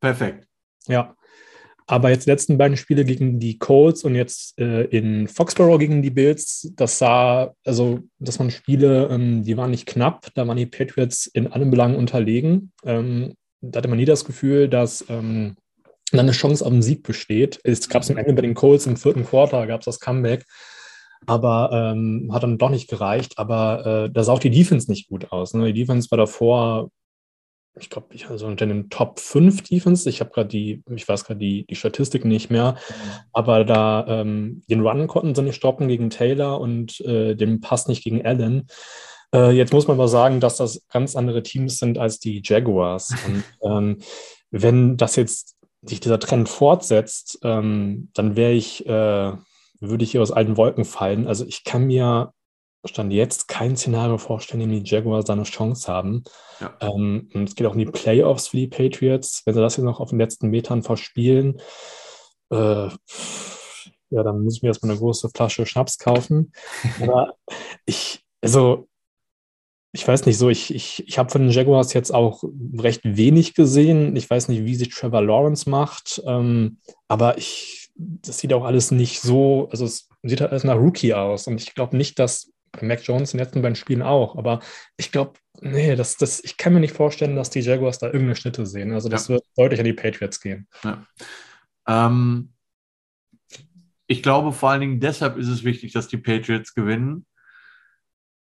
perfekt. 0.00 0.46
Ja, 0.86 1.16
aber 1.86 2.10
jetzt 2.10 2.26
die 2.26 2.30
letzten 2.30 2.56
beiden 2.56 2.76
Spiele 2.76 3.04
gegen 3.04 3.38
die 3.38 3.58
Colts 3.58 4.04
und 4.04 4.14
jetzt 4.14 4.58
äh, 4.58 4.84
in 4.84 5.28
Foxborough 5.28 5.78
gegen 5.78 6.02
die 6.02 6.10
Bills, 6.10 6.72
das 6.76 6.98
sah, 6.98 7.54
also 7.64 8.00
das 8.18 8.38
waren 8.38 8.50
Spiele, 8.50 9.08
ähm, 9.10 9.42
die 9.44 9.56
waren 9.56 9.70
nicht 9.70 9.86
knapp, 9.86 10.28
da 10.34 10.46
waren 10.46 10.56
die 10.56 10.66
Patriots 10.66 11.26
in 11.26 11.46
allen 11.52 11.70
Belangen 11.70 11.96
unterlegen. 11.96 12.72
Ähm, 12.84 13.34
da 13.60 13.78
hatte 13.78 13.88
man 13.88 13.98
nie 13.98 14.06
das 14.06 14.24
Gefühl, 14.24 14.68
dass 14.68 15.04
ähm, 15.08 15.56
dann 16.10 16.20
eine 16.20 16.32
Chance 16.32 16.64
auf 16.64 16.72
einen 16.72 16.82
Sieg 16.82 17.02
besteht. 17.02 17.60
Es 17.64 17.88
gab 17.88 18.02
es 18.02 18.10
am 18.10 18.16
Ende 18.16 18.34
bei 18.34 18.42
den 18.42 18.54
Colts 18.54 18.86
im 18.86 18.96
vierten 18.96 19.24
Quarter, 19.24 19.66
gab 19.66 19.80
es 19.80 19.86
das 19.86 20.00
Comeback, 20.00 20.44
aber 21.26 21.70
ähm, 21.72 22.30
hat 22.32 22.42
dann 22.42 22.58
doch 22.58 22.70
nicht 22.70 22.88
gereicht. 22.88 23.38
Aber 23.38 24.06
äh, 24.06 24.10
da 24.10 24.22
sah 24.22 24.32
auch 24.32 24.38
die 24.38 24.50
Defense 24.50 24.90
nicht 24.90 25.08
gut 25.08 25.32
aus. 25.32 25.54
Ne? 25.54 25.72
Die 25.72 25.80
Defense 25.80 26.10
war 26.10 26.18
davor 26.18 26.90
ich 27.76 27.90
glaube, 27.90 28.14
ich 28.14 28.28
also 28.28 28.46
unter 28.46 28.66
den 28.66 28.88
Top 28.88 29.18
5 29.18 29.62
Defense. 29.62 30.08
Ich 30.08 30.20
habe 30.20 30.30
gerade 30.30 30.48
die, 30.48 30.82
ich 30.94 31.08
weiß 31.08 31.24
gerade 31.24 31.40
die, 31.40 31.66
die 31.66 31.74
Statistiken 31.74 32.28
nicht 32.28 32.50
mehr, 32.50 32.72
mhm. 32.72 33.10
aber 33.32 33.64
da 33.64 34.06
ähm, 34.08 34.62
den 34.68 34.86
Run 34.86 35.06
konnten 35.06 35.34
sie 35.34 35.42
nicht 35.42 35.56
stoppen 35.56 35.88
gegen 35.88 36.10
Taylor 36.10 36.60
und 36.60 37.00
äh, 37.00 37.34
den 37.34 37.60
Pass 37.60 37.88
nicht 37.88 38.04
gegen 38.04 38.24
Allen. 38.24 38.68
Äh, 39.34 39.50
jetzt 39.52 39.72
muss 39.72 39.88
man 39.88 39.96
aber 39.96 40.08
sagen, 40.08 40.40
dass 40.40 40.56
das 40.56 40.86
ganz 40.88 41.16
andere 41.16 41.42
Teams 41.42 41.78
sind 41.78 41.98
als 41.98 42.20
die 42.20 42.42
Jaguars. 42.44 43.14
Und 43.26 43.44
ähm, 43.68 43.98
wenn 44.50 44.96
das 44.96 45.16
jetzt 45.16 45.56
sich 45.86 46.00
dieser 46.00 46.18
Trend 46.18 46.48
fortsetzt, 46.48 47.38
ähm, 47.42 48.10
dann 48.14 48.36
wäre 48.36 48.52
ich, 48.52 48.86
äh, 48.86 49.32
würde 49.80 50.04
ich 50.04 50.12
hier 50.12 50.22
aus 50.22 50.32
alten 50.32 50.56
Wolken 50.56 50.84
fallen. 50.84 51.26
Also 51.26 51.44
ich 51.44 51.64
kann 51.64 51.86
mir 51.86 52.32
Stand 52.86 53.12
jetzt 53.12 53.48
kein 53.48 53.76
Szenario 53.76 54.18
vorstellen, 54.18 54.60
in 54.62 54.70
dem 54.70 54.84
die 54.84 54.90
Jaguars 54.90 55.24
da 55.24 55.32
eine 55.32 55.44
Chance 55.44 55.90
haben. 55.90 56.24
Ja. 56.60 56.76
Ähm, 56.80 57.30
es 57.32 57.54
geht 57.54 57.66
auch 57.66 57.72
in 57.72 57.78
die 57.78 57.86
Playoffs 57.86 58.48
für 58.48 58.58
die 58.58 58.66
Patriots. 58.66 59.42
Wenn 59.44 59.54
sie 59.54 59.60
das 59.60 59.76
jetzt 59.76 59.84
noch 59.84 60.00
auf 60.00 60.10
den 60.10 60.18
letzten 60.18 60.48
Metern 60.48 60.82
verspielen, 60.82 61.60
äh, 62.50 62.88
ja, 64.10 64.22
dann 64.22 64.44
muss 64.44 64.56
ich 64.56 64.62
mir 64.62 64.68
erstmal 64.68 64.92
eine 64.92 65.00
große 65.00 65.30
Flasche 65.34 65.66
Schnaps 65.66 65.98
kaufen. 65.98 66.52
Aber 67.02 67.34
ich, 67.86 68.22
also, 68.42 68.86
ich 69.94 70.06
weiß 70.06 70.26
nicht 70.26 70.38
so, 70.38 70.50
ich, 70.50 70.74
ich, 70.74 71.04
ich 71.06 71.18
habe 71.18 71.30
von 71.30 71.42
den 71.42 71.52
Jaguars 71.52 71.92
jetzt 71.92 72.12
auch 72.12 72.42
recht 72.76 73.02
wenig 73.04 73.54
gesehen. 73.54 74.16
Ich 74.16 74.28
weiß 74.28 74.48
nicht, 74.48 74.64
wie 74.64 74.74
sich 74.74 74.88
Trevor 74.88 75.22
Lawrence 75.22 75.70
macht, 75.70 76.20
ähm, 76.26 76.78
aber 77.06 77.38
ich, 77.38 77.92
das 77.94 78.38
sieht 78.38 78.52
auch 78.52 78.64
alles 78.64 78.90
nicht 78.90 79.20
so, 79.20 79.68
also 79.70 79.84
es 79.84 80.08
sieht 80.24 80.40
halt 80.40 80.50
alles 80.50 80.64
nach 80.64 80.74
Rookie 80.74 81.14
aus. 81.14 81.46
Und 81.46 81.62
ich 81.62 81.76
glaube 81.76 81.96
nicht, 81.96 82.18
dass 82.18 82.52
bei 82.72 82.84
Mac 82.84 83.06
Jones 83.06 83.32
in 83.32 83.38
den 83.38 83.44
letzten 83.44 83.62
beiden 83.62 83.76
Spielen 83.76 84.02
auch. 84.02 84.36
Aber 84.36 84.58
ich 84.96 85.12
glaube, 85.12 85.34
nee, 85.60 85.94
das, 85.94 86.16
das, 86.16 86.42
ich 86.42 86.56
kann 86.56 86.74
mir 86.74 86.80
nicht 86.80 86.96
vorstellen, 86.96 87.36
dass 87.36 87.50
die 87.50 87.60
Jaguars 87.60 88.00
da 88.00 88.06
irgendeine 88.06 88.34
Schnitte 88.34 88.66
sehen. 88.66 88.92
Also 88.92 89.08
das 89.08 89.28
ja. 89.28 89.34
wird 89.34 89.44
deutlich 89.56 89.78
an 89.78 89.86
die 89.86 89.92
Patriots 89.92 90.40
gehen. 90.40 90.66
Ja. 90.82 91.06
Ähm, 91.86 92.52
ich 94.08 94.24
glaube, 94.24 94.50
vor 94.50 94.70
allen 94.70 94.80
Dingen 94.80 94.98
deshalb 94.98 95.36
ist 95.36 95.46
es 95.46 95.62
wichtig, 95.62 95.92
dass 95.92 96.08
die 96.08 96.18
Patriots 96.18 96.74
gewinnen, 96.74 97.26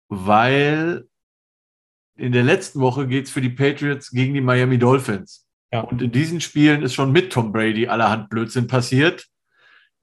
weil 0.09 1.09
in 2.23 2.31
der 2.31 2.45
letzten 2.45 2.79
Woche 2.79 3.09
geht 3.09 3.27
es 3.27 3.33
für 3.33 3.41
die 3.41 3.51
Patriots 3.51 4.12
gegen 4.12 4.33
die 4.33 4.41
Miami 4.41 4.79
Dolphins. 4.79 5.45
Ja. 5.73 5.81
Und 5.81 6.01
in 6.01 6.12
diesen 6.12 6.41
Spielen 6.41 6.83
ist 6.83 6.95
schon 6.95 7.11
mit 7.11 7.33
Tom 7.33 7.51
Brady 7.51 7.89
allerhand 7.89 8.31
Blödsinn 8.31 8.68
passiert. 8.68 9.27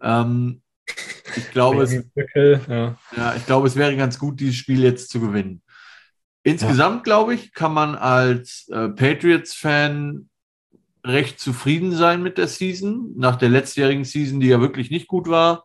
Ähm, 0.02 0.62
ich 1.38 1.50
glaube, 1.52 1.84
es, 1.84 1.94
ja. 2.36 2.98
ja. 3.16 3.36
ich 3.38 3.46
glaube, 3.46 3.68
es 3.68 3.78
wäre 3.78 3.96
ganz 3.96 4.20
gut, 4.20 4.42
dieses 4.42 4.58
Spiel 4.58 4.84
jetzt 4.84 5.12
zu 5.12 5.22
gewinnen. 5.22 5.62
Insgesamt, 6.44 6.98
ja. 6.98 7.04
glaube 7.04 7.36
ich, 7.36 7.54
kann 7.54 7.74
man 7.74 7.96
als 7.96 8.68
äh, 8.68 8.90
Patriots-Fan 8.90 10.30
recht 11.06 11.40
zufrieden 11.40 11.94
sein 11.94 12.22
mit 12.22 12.38
der 12.38 12.50
Season. 12.50 13.14
Nach 13.16 13.38
der 13.38 13.48
letztjährigen 13.48 14.04
Season, 14.04 14.42
die 14.42 14.48
ja 14.48 14.60
wirklich 14.60 14.92
nicht 14.92 15.08
gut 15.08 15.30
war. 15.30 15.64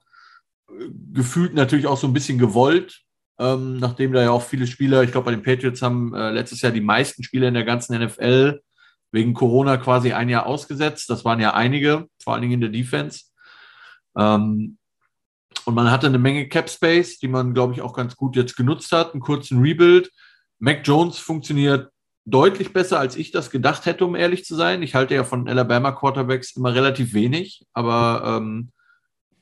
Gefühlt 1.12 1.54
natürlich 1.54 1.88
auch 1.88 1.98
so 1.98 2.06
ein 2.06 2.12
bisschen 2.12 2.38
gewollt, 2.38 3.03
ähm, 3.38 3.78
nachdem 3.78 4.12
da 4.12 4.22
ja 4.22 4.30
auch 4.30 4.42
viele 4.42 4.66
Spieler, 4.66 5.02
ich 5.02 5.12
glaube, 5.12 5.26
bei 5.26 5.30
den 5.32 5.42
Patriots 5.42 5.82
haben 5.82 6.14
äh, 6.14 6.30
letztes 6.30 6.62
Jahr 6.62 6.72
die 6.72 6.80
meisten 6.80 7.22
Spieler 7.22 7.48
in 7.48 7.54
der 7.54 7.64
ganzen 7.64 7.98
NFL 7.98 8.60
wegen 9.10 9.34
Corona 9.34 9.76
quasi 9.76 10.12
ein 10.12 10.28
Jahr 10.28 10.46
ausgesetzt. 10.46 11.08
Das 11.10 11.24
waren 11.24 11.40
ja 11.40 11.54
einige, 11.54 12.06
vor 12.22 12.32
allen 12.32 12.42
Dingen 12.42 12.54
in 12.54 12.60
der 12.60 12.70
Defense. 12.70 13.26
Ähm, 14.16 14.78
und 15.64 15.74
man 15.74 15.90
hatte 15.90 16.06
eine 16.06 16.18
Menge 16.18 16.48
Cap 16.48 16.68
Space, 16.68 17.18
die 17.18 17.28
man, 17.28 17.54
glaube 17.54 17.74
ich, 17.74 17.80
auch 17.80 17.94
ganz 17.94 18.16
gut 18.16 18.36
jetzt 18.36 18.56
genutzt 18.56 18.92
hat, 18.92 19.12
einen 19.12 19.20
kurzen 19.20 19.60
Rebuild. 19.60 20.10
Mac 20.58 20.80
Jones 20.84 21.18
funktioniert 21.18 21.90
deutlich 22.26 22.72
besser, 22.72 22.98
als 22.98 23.16
ich 23.16 23.30
das 23.30 23.50
gedacht 23.50 23.86
hätte, 23.86 24.04
um 24.04 24.14
ehrlich 24.14 24.44
zu 24.44 24.54
sein. 24.54 24.82
Ich 24.82 24.94
halte 24.94 25.14
ja 25.14 25.24
von 25.24 25.48
Alabama 25.48 25.92
Quarterbacks 25.92 26.56
immer 26.56 26.74
relativ 26.74 27.14
wenig, 27.14 27.66
aber 27.72 28.38
ähm, 28.38 28.70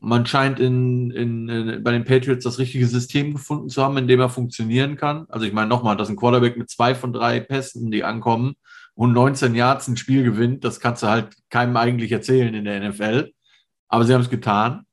man 0.03 0.27
scheint 0.27 0.59
in, 0.59 1.13
in, 1.13 1.49
in, 1.49 1.83
bei 1.85 1.93
den 1.93 2.05
Patriots 2.05 2.43
das 2.43 2.59
richtige 2.59 2.89
System 2.89 3.35
gefunden 3.35 3.69
zu 3.69 3.83
haben, 3.83 3.97
in 3.97 4.09
dem 4.09 4.19
er 4.19 4.29
funktionieren 4.29 4.97
kann. 4.97 5.27
Also 5.29 5.47
ich 5.47 5.53
meine 5.53 5.69
nochmal, 5.69 5.97
dass 5.97 6.09
ein 6.09 6.17
Quarterback 6.17 6.57
mit 6.57 6.69
zwei 6.71 6.97
von 6.97 7.13
drei 7.13 7.39
Pässen, 7.39 7.93
die 7.93 8.03
ankommen 8.03 8.55
und 8.95 9.13
19 9.13 9.55
Yards 9.55 9.87
ein 9.87 9.97
Spiel 9.97 10.25
gewinnt, 10.25 10.65
das 10.65 10.81
kannst 10.81 11.05
du 11.05 11.07
halt 11.07 11.37
keinem 11.51 11.77
eigentlich 11.77 12.11
erzählen 12.11 12.53
in 12.53 12.65
der 12.65 12.89
NFL. 12.89 13.31
Aber 13.89 14.05
sie 14.05 14.13
haben 14.13 14.23
es 14.23 14.31
getan. 14.31 14.87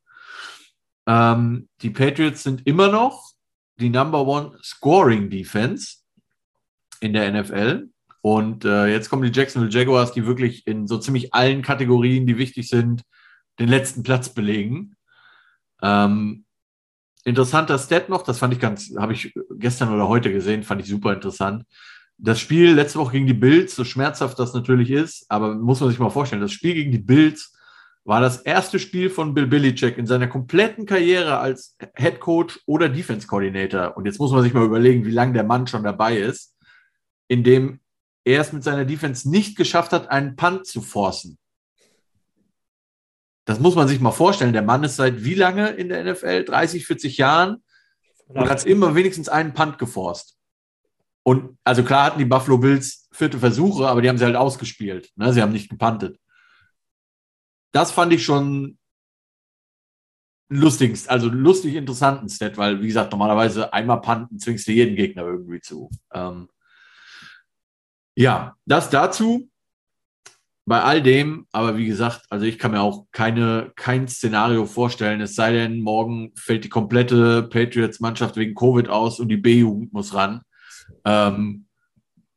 Ähm, 1.07 1.67
die 1.81 1.89
Patriots 1.89 2.43
sind 2.43 2.67
immer 2.67 2.89
noch 2.89 3.31
die 3.79 3.89
Number 3.89 4.27
One 4.27 4.59
Scoring 4.61 5.31
Defense 5.31 5.97
in 6.99 7.13
der 7.13 7.31
NFL. 7.31 7.89
Und 8.21 8.63
äh, 8.63 8.85
jetzt 8.87 9.09
kommen 9.09 9.23
die 9.23 9.37
Jacksonville 9.37 9.71
Jaguars, 9.71 10.11
die 10.11 10.27
wirklich 10.27 10.67
in 10.67 10.85
so 10.85 10.99
ziemlich 10.99 11.33
allen 11.33 11.63
Kategorien, 11.63 12.27
die 12.27 12.37
wichtig 12.37 12.69
sind, 12.69 13.01
den 13.57 13.69
letzten 13.69 14.03
Platz 14.03 14.29
belegen. 14.29 14.95
Ähm, 15.81 16.45
interessanter 17.23 17.77
Stat 17.77 18.09
noch, 18.09 18.23
das 18.23 18.39
fand 18.39 18.53
ich 18.53 18.59
ganz, 18.59 18.93
habe 18.97 19.13
ich 19.13 19.33
gestern 19.51 19.93
oder 19.93 20.07
heute 20.07 20.31
gesehen, 20.31 20.63
fand 20.63 20.81
ich 20.81 20.87
super 20.87 21.13
interessant. 21.13 21.65
Das 22.17 22.39
Spiel 22.39 22.73
letzte 22.73 22.99
Woche 22.99 23.13
gegen 23.13 23.27
die 23.27 23.33
Bills, 23.33 23.75
so 23.75 23.83
schmerzhaft 23.83 24.39
das 24.39 24.53
natürlich 24.53 24.91
ist, 24.91 25.25
aber 25.29 25.55
muss 25.55 25.79
man 25.79 25.89
sich 25.89 25.99
mal 25.99 26.09
vorstellen, 26.09 26.41
das 26.41 26.51
Spiel 26.51 26.73
gegen 26.73 26.91
die 26.91 26.97
Bills 26.97 27.53
war 28.03 28.21
das 28.21 28.41
erste 28.41 28.79
Spiel 28.79 29.09
von 29.09 29.33
Bill 29.33 29.47
Belichick 29.47 29.97
in 29.97 30.07
seiner 30.07 30.27
kompletten 30.27 30.85
Karriere 30.85 31.37
als 31.37 31.77
Head 31.95 32.19
Coach 32.19 32.59
oder 32.65 32.89
Defense 32.89 33.27
Coordinator. 33.27 33.95
Und 33.95 34.05
jetzt 34.05 34.19
muss 34.19 34.31
man 34.31 34.41
sich 34.41 34.53
mal 34.53 34.65
überlegen, 34.65 35.05
wie 35.05 35.11
lange 35.11 35.33
der 35.33 35.43
Mann 35.43 35.67
schon 35.67 35.83
dabei 35.83 36.17
ist, 36.17 36.55
in 37.27 37.43
dem 37.43 37.81
er 38.25 38.41
es 38.41 38.51
mit 38.51 38.63
seiner 38.63 38.85
Defense 38.85 39.29
nicht 39.29 39.57
geschafft 39.57 39.91
hat, 39.91 40.09
einen 40.09 40.35
Punt 40.35 40.65
zu 40.65 40.81
forcen. 40.81 41.37
Das 43.49 43.59
muss 43.59 43.75
man 43.75 43.87
sich 43.87 43.99
mal 43.99 44.11
vorstellen. 44.11 44.53
Der 44.53 44.61
Mann 44.61 44.83
ist 44.83 44.95
seit 44.95 45.23
wie 45.23 45.35
lange 45.35 45.69
in 45.69 45.89
der 45.89 46.03
NFL? 46.03 46.45
30, 46.45 46.85
40 46.85 47.17
Jahren 47.17 47.63
und 48.27 48.49
hat 48.49 48.65
immer 48.65 48.95
wenigstens 48.95 49.27
einen 49.27 49.53
Punt 49.53 49.79
geforst. 49.79 50.37
Und 51.23 51.57
also 51.63 51.83
klar 51.83 52.05
hatten 52.05 52.19
die 52.19 52.25
Buffalo 52.25 52.57
Bills 52.57 53.07
vierte 53.11 53.39
Versuche, 53.39 53.87
aber 53.87 54.01
die 54.01 54.09
haben 54.09 54.17
sie 54.17 54.25
halt 54.25 54.35
ausgespielt. 54.35 55.11
Ne? 55.15 55.33
Sie 55.33 55.41
haben 55.41 55.51
nicht 55.51 55.69
gepuntet 55.69 56.19
das 57.71 57.91
fand 57.91 58.13
ich 58.13 58.23
schon 58.23 58.77
lustig, 60.49 60.97
also 61.07 61.27
lustig 61.29 61.75
interessanten 61.75 62.29
Stat, 62.29 62.57
weil, 62.57 62.81
wie 62.81 62.87
gesagt, 62.87 63.11
normalerweise 63.11 63.71
einmal 63.73 64.01
Panten 64.01 64.39
zwingst 64.39 64.67
du 64.67 64.71
jeden 64.71 64.95
Gegner 64.95 65.23
irgendwie 65.23 65.61
zu. 65.61 65.89
Ähm, 66.11 66.49
ja, 68.15 68.55
das 68.65 68.89
dazu. 68.89 69.49
Bei 70.69 70.83
all 70.83 71.01
dem, 71.01 71.47
aber 71.51 71.77
wie 71.77 71.87
gesagt, 71.87 72.27
also 72.29 72.45
ich 72.45 72.59
kann 72.59 72.69
mir 72.69 72.81
auch 72.81 73.07
keine, 73.11 73.71
kein 73.75 74.07
Szenario 74.07 74.67
vorstellen, 74.67 75.19
es 75.19 75.33
sei 75.33 75.51
denn, 75.51 75.81
morgen 75.81 76.31
fällt 76.35 76.63
die 76.63 76.69
komplette 76.69 77.41
Patriots-Mannschaft 77.41 78.35
wegen 78.35 78.53
Covid 78.53 78.87
aus 78.87 79.19
und 79.19 79.29
die 79.29 79.37
B-Jugend 79.37 79.93
muss 79.93 80.13
ran. 80.13 80.41
Ähm, 81.05 81.65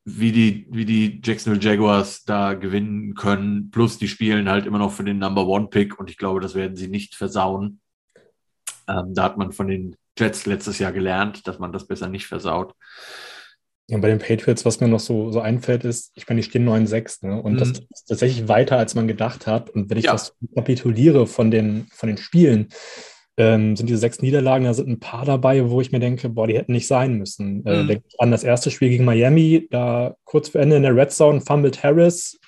wie 0.03 0.31
die, 0.31 0.67
wie 0.71 0.83
die 0.85 1.21
Jacksonville 1.23 1.63
Jaguars 1.63 2.23
da 2.23 2.55
gewinnen 2.55 3.13
können. 3.13 3.69
Plus, 3.69 3.99
die 3.99 4.07
spielen 4.07 4.49
halt 4.49 4.65
immer 4.65 4.79
noch 4.79 4.91
für 4.91 5.03
den 5.03 5.19
Number 5.19 5.45
One 5.45 5.67
Pick 5.67 5.99
und 5.99 6.09
ich 6.09 6.17
glaube, 6.17 6.39
das 6.39 6.55
werden 6.55 6.75
sie 6.75 6.87
nicht 6.87 7.13
versauen. 7.13 7.81
Ähm, 8.87 9.13
da 9.13 9.25
hat 9.25 9.37
man 9.37 9.51
von 9.51 9.67
den 9.67 9.95
Jets 10.17 10.47
letztes 10.47 10.79
Jahr 10.79 10.91
gelernt, 10.91 11.47
dass 11.47 11.59
man 11.59 11.71
das 11.71 11.85
besser 11.85 12.09
nicht 12.09 12.25
versaut. 12.25 12.73
Ja, 13.93 13.99
bei 13.99 14.07
den 14.07 14.17
Patriots, 14.17 14.65
was 14.65 14.79
mir 14.79 14.87
noch 14.87 14.99
so, 14.99 15.31
so 15.31 15.39
einfällt, 15.39 15.85
ist, 15.85 16.11
ich 16.15 16.27
meine, 16.27 16.41
die 16.41 16.49
stehen 16.49 16.67
9-6, 16.67 17.27
ne? 17.27 17.39
Und 17.39 17.53
mhm. 17.53 17.57
das 17.59 17.69
ist 17.69 18.07
tatsächlich 18.07 18.47
weiter, 18.47 18.79
als 18.79 18.95
man 18.95 19.07
gedacht 19.07 19.45
hat. 19.45 19.69
Und 19.69 19.91
wenn 19.91 19.99
ich 19.99 20.05
ja. 20.05 20.13
das 20.13 20.35
kapituliere 20.55 21.27
von 21.27 21.51
den, 21.51 21.85
von 21.91 22.07
den 22.07 22.17
Spielen, 22.17 22.69
ähm, 23.37 23.75
sind 23.75 23.87
diese 23.87 23.99
sechs 23.99 24.19
Niederlagen, 24.19 24.65
da 24.65 24.73
sind 24.73 24.89
ein 24.89 24.99
paar 24.99 25.25
dabei, 25.25 25.69
wo 25.69 25.79
ich 25.79 25.91
mir 25.91 25.99
denke, 25.99 26.29
boah, 26.29 26.47
die 26.47 26.57
hätten 26.57 26.71
nicht 26.71 26.87
sein 26.87 27.13
müssen. 27.19 27.63
Äh, 27.67 27.83
mhm. 27.83 27.87
Denke 27.87 28.03
an 28.17 28.31
das 28.31 28.43
erste 28.43 28.71
Spiel 28.71 28.89
gegen 28.89 29.05
Miami, 29.05 29.67
da 29.69 30.15
kurz 30.23 30.49
vor 30.49 30.61
Ende 30.61 30.77
in 30.77 30.83
der 30.83 30.95
Red 30.95 31.11
Zone 31.11 31.41
fummelt 31.41 31.83
Harris, 31.83 32.39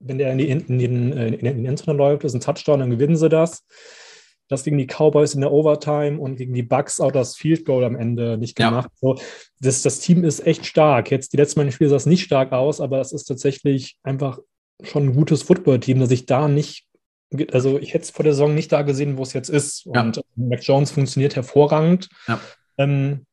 wenn 0.00 0.18
der 0.18 0.32
in, 0.32 0.38
die, 0.38 0.50
in, 0.50 0.78
den, 0.78 1.12
äh, 1.16 1.28
in, 1.28 1.64
den 1.64 1.96
läuft, 1.96 2.24
ist 2.24 2.34
ein 2.34 2.40
Touchdown, 2.40 2.80
dann 2.80 2.90
gewinnen 2.90 3.16
sie 3.16 3.30
das. 3.30 3.64
Das 4.50 4.64
gegen 4.64 4.78
die 4.78 4.86
Cowboys 4.86 5.34
in 5.34 5.40
der 5.40 5.52
Overtime 5.52 6.18
und 6.18 6.36
gegen 6.36 6.52
die 6.52 6.62
Bucks 6.62 7.00
auch 7.00 7.12
das 7.12 7.36
Field 7.36 7.64
Goal 7.64 7.84
am 7.84 7.96
Ende 7.96 8.36
nicht 8.36 8.56
gemacht. 8.56 8.90
Ja. 8.92 8.98
So, 9.00 9.18
das, 9.60 9.82
das 9.82 10.00
Team 10.00 10.24
ist 10.24 10.46
echt 10.46 10.66
stark. 10.66 11.10
Jetzt 11.10 11.32
die 11.32 11.36
letzten 11.38 11.60
beiden 11.60 11.72
Spiele 11.72 11.90
sah 11.90 11.96
es 11.96 12.06
nicht 12.06 12.24
stark 12.24 12.52
aus, 12.52 12.80
aber 12.80 13.00
es 13.00 13.12
ist 13.12 13.24
tatsächlich 13.24 13.96
einfach 14.02 14.40
schon 14.82 15.04
ein 15.04 15.14
gutes 15.14 15.42
Footballteam, 15.42 16.00
das 16.00 16.10
ich 16.10 16.26
da 16.26 16.48
nicht 16.48 16.86
also 17.52 17.78
ich 17.78 17.94
hätte 17.94 18.04
es 18.04 18.10
vor 18.10 18.24
der 18.24 18.32
Saison 18.32 18.54
nicht 18.54 18.72
da 18.72 18.82
gesehen, 18.82 19.16
wo 19.16 19.22
es 19.22 19.32
jetzt 19.32 19.50
ist. 19.50 19.86
Ja. 19.94 20.02
Und 20.02 20.20
Mac 20.36 20.62
Jones 20.62 20.90
funktioniert 20.90 21.36
hervorragend. 21.36 22.08
Ja. 22.26 22.40
Ähm, 22.78 23.26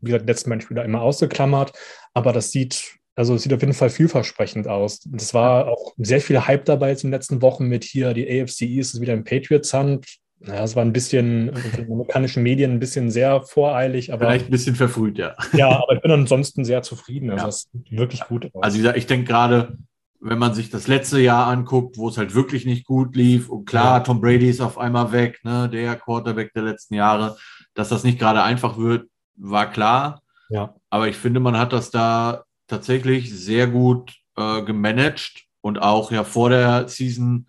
wie 0.00 0.10
gesagt, 0.10 0.26
letzten 0.26 0.50
beiden 0.50 0.62
Spieler 0.62 0.84
immer 0.84 1.02
ausgeklammert, 1.02 1.72
aber 2.14 2.32
das 2.32 2.50
sieht, 2.50 2.96
also 3.20 3.34
es 3.34 3.42
sieht 3.42 3.52
auf 3.52 3.60
jeden 3.60 3.74
Fall 3.74 3.90
vielversprechend 3.90 4.66
aus. 4.66 5.06
Es 5.14 5.34
war 5.34 5.68
auch 5.68 5.92
sehr 5.98 6.22
viel 6.22 6.46
Hype 6.46 6.64
dabei 6.64 6.88
jetzt 6.88 7.04
in 7.04 7.10
den 7.10 7.16
letzten 7.18 7.42
Wochen 7.42 7.66
mit 7.66 7.84
hier, 7.84 8.14
die 8.14 8.26
AFC 8.26 8.62
East 8.62 8.94
ist 8.94 9.02
wieder 9.02 9.12
in 9.12 9.24
Patriots 9.24 9.74
Hand. 9.74 10.06
Naja, 10.38 10.64
es 10.64 10.74
war 10.74 10.82
ein 10.82 10.94
bisschen 10.94 11.54
für 11.54 11.82
die 11.82 11.92
amerikanischen 11.92 12.42
Medien 12.42 12.70
ein 12.70 12.80
bisschen 12.80 13.10
sehr 13.10 13.42
voreilig, 13.42 14.10
aber. 14.10 14.24
Vielleicht 14.24 14.46
ein 14.46 14.50
bisschen 14.50 14.74
verfrüht, 14.74 15.18
ja. 15.18 15.36
Ja, 15.52 15.82
aber 15.82 15.92
ich 15.96 16.00
bin 16.00 16.10
ansonsten 16.10 16.64
sehr 16.64 16.80
zufrieden. 16.80 17.28
Also, 17.28 17.42
ja. 17.42 17.46
das 17.46 17.68
sieht 17.70 17.98
wirklich 17.98 18.22
gut 18.22 18.46
aus. 18.54 18.62
Also, 18.62 18.88
ich, 18.88 18.96
ich 18.96 19.06
denke 19.06 19.26
gerade, 19.26 19.76
wenn 20.18 20.38
man 20.38 20.54
sich 20.54 20.70
das 20.70 20.88
letzte 20.88 21.20
Jahr 21.20 21.46
anguckt, 21.46 21.98
wo 21.98 22.08
es 22.08 22.16
halt 22.16 22.34
wirklich 22.34 22.64
nicht 22.64 22.86
gut 22.86 23.16
lief, 23.16 23.50
und 23.50 23.66
klar, 23.66 23.98
ja. 23.98 24.00
Tom 24.00 24.22
Brady 24.22 24.48
ist 24.48 24.62
auf 24.62 24.78
einmal 24.78 25.12
weg, 25.12 25.40
ne, 25.44 25.68
der 25.68 25.96
Quarterback 25.96 26.54
der 26.54 26.62
letzten 26.62 26.94
Jahre, 26.94 27.36
dass 27.74 27.90
das 27.90 28.02
nicht 28.02 28.18
gerade 28.18 28.42
einfach 28.42 28.78
wird, 28.78 29.10
war 29.36 29.70
klar. 29.70 30.22
Ja. 30.48 30.74
Aber 30.88 31.06
ich 31.06 31.16
finde, 31.16 31.40
man 31.40 31.58
hat 31.58 31.74
das 31.74 31.90
da 31.90 32.44
tatsächlich 32.70 33.30
sehr 33.34 33.66
gut 33.66 34.14
äh, 34.36 34.62
gemanagt 34.62 35.44
und 35.60 35.82
auch 35.82 36.12
ja 36.12 36.24
vor 36.24 36.50
der 36.50 36.88
Season 36.88 37.48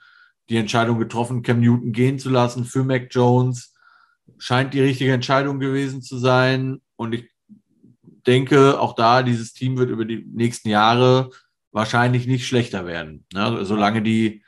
die 0.49 0.57
Entscheidung 0.57 0.99
getroffen, 0.99 1.43
Cam 1.43 1.61
Newton 1.61 1.93
gehen 1.93 2.19
zu 2.19 2.29
lassen 2.29 2.65
für 2.65 2.83
Mac 2.83 3.07
Jones. 3.11 3.73
Scheint 4.37 4.73
die 4.73 4.81
richtige 4.81 5.13
Entscheidung 5.13 5.59
gewesen 5.59 6.01
zu 6.01 6.17
sein. 6.17 6.81
Und 6.97 7.13
ich 7.13 7.29
denke, 8.27 8.79
auch 8.79 8.95
da, 8.95 9.23
dieses 9.23 9.53
Team 9.53 9.77
wird 9.77 9.89
über 9.89 10.03
die 10.03 10.25
nächsten 10.33 10.69
Jahre 10.69 11.29
wahrscheinlich 11.71 12.27
nicht 12.27 12.47
schlechter 12.47 12.85
werden. 12.85 13.25
Ne? 13.33 13.63
Solange 13.63 14.01
die, 14.01 14.43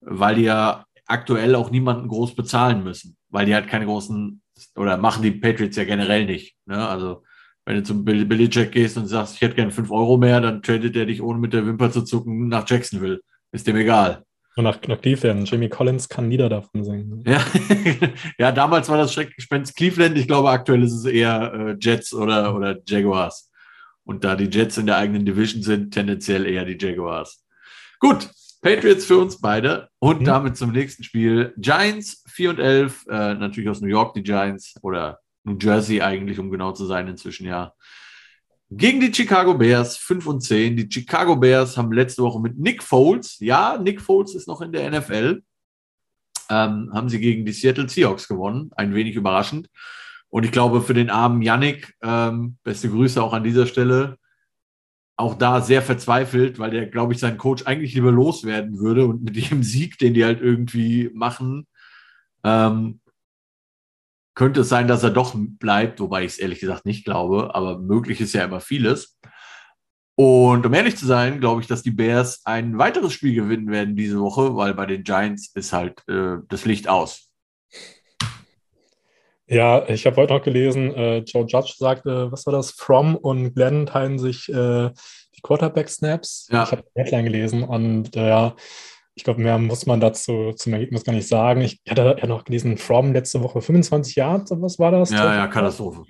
weil 0.00 0.36
die 0.36 0.42
ja 0.42 0.86
aktuell 1.06 1.54
auch 1.54 1.70
niemanden 1.70 2.06
groß 2.06 2.36
bezahlen 2.36 2.84
müssen, 2.84 3.16
weil 3.30 3.46
die 3.46 3.54
halt 3.54 3.68
keine 3.68 3.86
großen, 3.86 4.40
oder 4.76 4.96
machen 4.96 5.22
die 5.22 5.32
Patriots 5.32 5.76
ja 5.76 5.84
generell 5.84 6.26
nicht. 6.26 6.56
Ne? 6.66 6.86
Also 6.86 7.24
wenn 7.68 7.76
du 7.76 7.82
zum 7.82 8.02
Billy-Check 8.02 8.72
gehst 8.72 8.96
und 8.96 9.08
sagst, 9.08 9.34
ich 9.34 9.42
hätte 9.42 9.54
gerne 9.54 9.70
5 9.70 9.90
Euro 9.90 10.16
mehr, 10.16 10.40
dann 10.40 10.62
tradet 10.62 10.96
er 10.96 11.04
dich 11.04 11.20
ohne 11.20 11.38
mit 11.38 11.52
der 11.52 11.66
Wimper 11.66 11.90
zu 11.90 12.00
zucken 12.00 12.48
nach 12.48 12.66
Jacksonville. 12.66 13.20
Ist 13.52 13.66
dem 13.66 13.76
egal. 13.76 14.24
Und 14.56 14.64
nach, 14.64 14.80
nach 14.88 14.98
Cleveland. 14.98 15.50
Jimmy 15.50 15.68
Collins 15.68 16.08
kann 16.08 16.28
nieder 16.28 16.48
davon 16.48 16.82
singen. 16.82 17.22
Ja. 17.26 17.44
ja, 18.38 18.52
damals 18.52 18.88
war 18.88 18.96
das 18.96 19.12
Schreckgespenst 19.12 19.76
Cleveland. 19.76 20.16
Ich 20.16 20.26
glaube, 20.26 20.48
aktuell 20.48 20.82
ist 20.82 20.94
es 20.94 21.04
eher 21.04 21.52
äh, 21.52 21.76
Jets 21.78 22.14
oder, 22.14 22.56
oder 22.56 22.78
Jaguars. 22.86 23.52
Und 24.04 24.24
da 24.24 24.34
die 24.34 24.46
Jets 24.46 24.78
in 24.78 24.86
der 24.86 24.96
eigenen 24.96 25.26
Division 25.26 25.62
sind, 25.62 25.92
tendenziell 25.92 26.46
eher 26.46 26.64
die 26.64 26.78
Jaguars. 26.80 27.44
Gut, 28.00 28.30
Patriots 28.62 29.04
für 29.04 29.18
uns 29.18 29.42
beide. 29.42 29.90
Und 29.98 30.22
mhm. 30.22 30.24
damit 30.24 30.56
zum 30.56 30.72
nächsten 30.72 31.04
Spiel. 31.04 31.52
Giants 31.58 32.24
4 32.28 32.48
und 32.48 32.60
11. 32.60 33.04
Äh, 33.10 33.34
natürlich 33.34 33.68
aus 33.68 33.82
New 33.82 33.88
York 33.88 34.14
die 34.14 34.22
Giants 34.22 34.74
oder 34.80 35.18
New 35.48 35.58
Jersey 35.58 36.00
eigentlich, 36.00 36.38
um 36.38 36.50
genau 36.50 36.72
zu 36.72 36.86
sein 36.86 37.08
inzwischen, 37.08 37.46
ja. 37.46 37.72
Gegen 38.70 39.00
die 39.00 39.12
Chicago 39.12 39.54
Bears 39.54 39.96
5 39.96 40.26
und 40.26 40.40
10. 40.42 40.76
Die 40.76 40.88
Chicago 40.90 41.36
Bears 41.36 41.76
haben 41.78 41.90
letzte 41.90 42.22
Woche 42.22 42.40
mit 42.40 42.58
Nick 42.58 42.82
Foles, 42.82 43.38
ja, 43.40 43.78
Nick 43.78 44.00
Foles 44.00 44.34
ist 44.34 44.46
noch 44.46 44.60
in 44.60 44.72
der 44.72 44.90
NFL, 44.90 45.42
ähm, 46.50 46.90
haben 46.92 47.08
sie 47.08 47.18
gegen 47.18 47.46
die 47.46 47.52
Seattle 47.52 47.88
Seahawks 47.88 48.28
gewonnen. 48.28 48.70
Ein 48.76 48.94
wenig 48.94 49.16
überraschend. 49.16 49.68
Und 50.30 50.44
ich 50.44 50.52
glaube, 50.52 50.82
für 50.82 50.94
den 50.94 51.10
armen 51.10 51.40
Yannick, 51.40 51.94
ähm, 52.02 52.58
beste 52.62 52.90
Grüße 52.90 53.22
auch 53.22 53.32
an 53.32 53.44
dieser 53.44 53.66
Stelle, 53.66 54.18
auch 55.16 55.34
da 55.34 55.60
sehr 55.60 55.82
verzweifelt, 55.82 56.58
weil 56.58 56.70
der, 56.70 56.86
glaube 56.86 57.12
ich, 57.12 57.18
seinen 57.18 57.38
Coach 57.38 57.64
eigentlich 57.66 57.94
lieber 57.94 58.12
loswerden 58.12 58.78
würde 58.78 59.06
und 59.06 59.22
mit 59.24 59.36
dem 59.50 59.62
Sieg, 59.62 59.98
den 59.98 60.14
die 60.14 60.24
halt 60.24 60.40
irgendwie 60.40 61.10
machen, 61.14 61.66
ähm, 62.44 63.00
könnte 64.38 64.60
es 64.60 64.68
sein, 64.68 64.86
dass 64.86 65.02
er 65.02 65.10
doch 65.10 65.34
bleibt, 65.34 65.98
wobei 65.98 66.22
ich 66.22 66.34
es 66.34 66.38
ehrlich 66.38 66.60
gesagt 66.60 66.86
nicht 66.86 67.04
glaube, 67.04 67.56
aber 67.56 67.80
möglich 67.80 68.20
ist 68.20 68.34
ja 68.34 68.44
immer 68.44 68.60
vieles. 68.60 69.18
Und 70.14 70.64
um 70.64 70.72
ehrlich 70.72 70.96
zu 70.96 71.06
sein, 71.06 71.40
glaube 71.40 71.60
ich, 71.60 71.66
dass 71.66 71.82
die 71.82 71.90
Bears 71.90 72.42
ein 72.44 72.78
weiteres 72.78 73.12
Spiel 73.12 73.34
gewinnen 73.34 73.68
werden 73.68 73.96
diese 73.96 74.20
Woche, 74.20 74.54
weil 74.54 74.74
bei 74.74 74.86
den 74.86 75.02
Giants 75.02 75.50
ist 75.56 75.72
halt 75.72 76.06
äh, 76.08 76.36
das 76.48 76.64
Licht 76.66 76.88
aus. 76.88 77.32
Ja, 79.48 79.88
ich 79.88 80.06
habe 80.06 80.14
heute 80.14 80.34
noch 80.34 80.42
gelesen, 80.42 80.94
äh, 80.94 81.18
Joe 81.18 81.44
Judge 81.44 81.74
sagte, 81.76 82.30
was 82.30 82.46
war 82.46 82.52
das? 82.52 82.70
From 82.70 83.16
und 83.16 83.54
Glenn 83.54 83.86
teilen 83.86 84.20
sich 84.20 84.48
äh, 84.50 84.90
die 85.34 85.40
Quarterback-Snaps. 85.42 86.48
Ja. 86.52 86.62
Ich 86.62 86.70
habe 86.70 86.84
die 86.84 87.00
Headline 87.00 87.24
gelesen 87.24 87.64
und 87.64 88.14
äh, 88.14 88.28
ja, 88.28 88.54
ich 89.18 89.24
glaube, 89.24 89.42
mehr 89.42 89.58
muss 89.58 89.84
man 89.84 89.98
dazu 89.98 90.52
zum 90.52 90.72
Ergebnis 90.72 91.02
gar 91.02 91.12
nicht 91.12 91.26
sagen. 91.26 91.60
Ich 91.60 91.80
hatte 91.88 92.16
ja 92.20 92.26
noch 92.28 92.44
gelesen, 92.44 92.78
From 92.78 93.12
letzte 93.12 93.42
Woche 93.42 93.60
25 93.60 94.14
Jahre, 94.14 94.44
was 94.62 94.78
war 94.78 94.92
das? 94.92 95.10
Ja, 95.10 95.34
ja, 95.34 95.48
Katastrophe. 95.48 96.04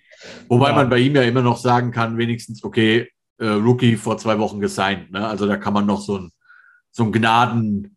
Wobei 0.48 0.68
ja. 0.68 0.74
man 0.74 0.90
bei 0.90 0.98
ihm 0.98 1.16
ja 1.16 1.22
immer 1.22 1.40
noch 1.40 1.56
sagen 1.56 1.90
kann, 1.90 2.18
wenigstens, 2.18 2.62
okay, 2.62 3.08
äh, 3.38 3.46
Rookie 3.46 3.96
vor 3.96 4.18
zwei 4.18 4.38
Wochen 4.38 4.60
gesigned. 4.60 5.10
Ne? 5.10 5.26
Also 5.26 5.46
da 5.46 5.56
kann 5.56 5.72
man 5.72 5.86
noch 5.86 6.02
so 6.02 6.18
ein, 6.18 6.30
so 6.90 7.04
einen 7.04 7.12
Gnaden, 7.12 7.96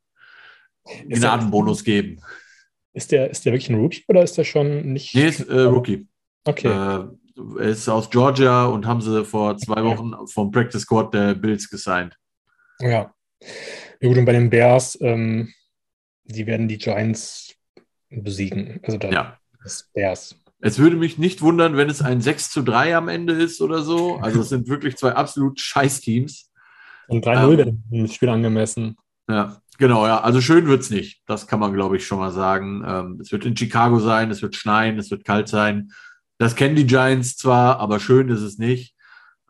Gnadenbonus 1.10 1.84
geben. 1.84 2.22
Ist 2.94 3.12
der, 3.12 3.30
ist 3.30 3.46
der 3.46 3.52
wirklich 3.52 3.70
ein 3.70 3.80
Rookie 3.80 4.06
oder 4.08 4.24
ist 4.24 4.38
der 4.38 4.46
schon 4.46 4.94
nicht? 4.94 5.14
Nee, 5.14 5.28
ist 5.28 5.42
äh, 5.42 5.62
Rookie. 5.62 6.08
Okay. 6.46 6.68
Äh, 6.68 7.06
er 7.60 7.70
ist 7.70 7.90
aus 7.90 8.10
Georgia 8.10 8.66
und 8.66 8.86
haben 8.86 9.02
sie 9.02 9.26
vor 9.26 9.58
zwei 9.58 9.84
Wochen 9.84 10.14
vom 10.28 10.52
Practice 10.52 10.84
Squad 10.84 11.14
der 11.14 11.34
Bills 11.34 11.70
gesigned. 11.70 12.16
Ja. 12.80 13.14
Ja 14.02 14.08
gut, 14.08 14.18
und 14.18 14.26
bei 14.26 14.34
den 14.34 14.50
Bears, 14.50 14.98
ähm, 15.02 15.54
die 16.24 16.48
werden 16.48 16.68
die 16.68 16.80
Giants 16.80 17.56
besiegen. 18.10 18.80
Also 18.84 18.98
da 18.98 19.10
ja. 19.12 19.40
das 19.64 19.90
Bears. 19.94 20.36
Es 20.60 20.80
würde 20.80 20.96
mich 20.96 21.18
nicht 21.18 21.42
wundern, 21.42 21.78
wenn 21.78 21.90
es 21.90 22.02
ein 22.02 22.22
6 22.22 22.52
zu 22.52 22.62
3 22.62 22.96
am 22.96 23.08
Ende 23.08 23.34
ist 23.34 23.62
oder 23.62 23.82
so. 23.82 24.18
Also 24.18 24.42
es 24.42 24.50
sind 24.50 24.68
wirklich 24.68 24.96
zwei 24.98 25.14
absolut 25.14 25.60
scheiß 25.60 26.02
Teams. 26.02 26.52
Und 27.08 27.26
3-0 27.26 27.68
ähm, 27.68 27.84
im 27.92 28.08
Spiel 28.08 28.30
angemessen. 28.30 28.96
Ja, 29.28 29.62
genau, 29.78 30.06
ja. 30.06 30.22
Also 30.22 30.40
schön 30.40 30.68
wird 30.68 30.82
es 30.82 30.90
nicht. 30.90 31.22
Das 31.26 31.48
kann 31.48 31.60
man, 31.60 31.74
glaube 31.74 31.98
ich, 31.98 32.06
schon 32.06 32.20
mal 32.20 32.32
sagen. 32.32 32.84
Ähm, 32.86 33.20
es 33.22 33.32
wird 33.32 33.46
in 33.46 33.58
Chicago 33.58 34.00
sein, 34.00 34.30
es 34.30 34.42
wird 34.42 34.56
schneien, 34.56 35.00
es 35.00 35.10
wird 35.12 35.26
kalt 35.26 35.48
sein. 35.48 35.92
Das 36.38 36.56
kennen 36.56 36.76
die 36.76 36.88
Giants 36.88 37.38
zwar, 37.38 37.80
aber 37.80 38.00
schön 38.00 38.30
ist 38.30 38.42
es 38.42 38.58
nicht. 38.58 38.96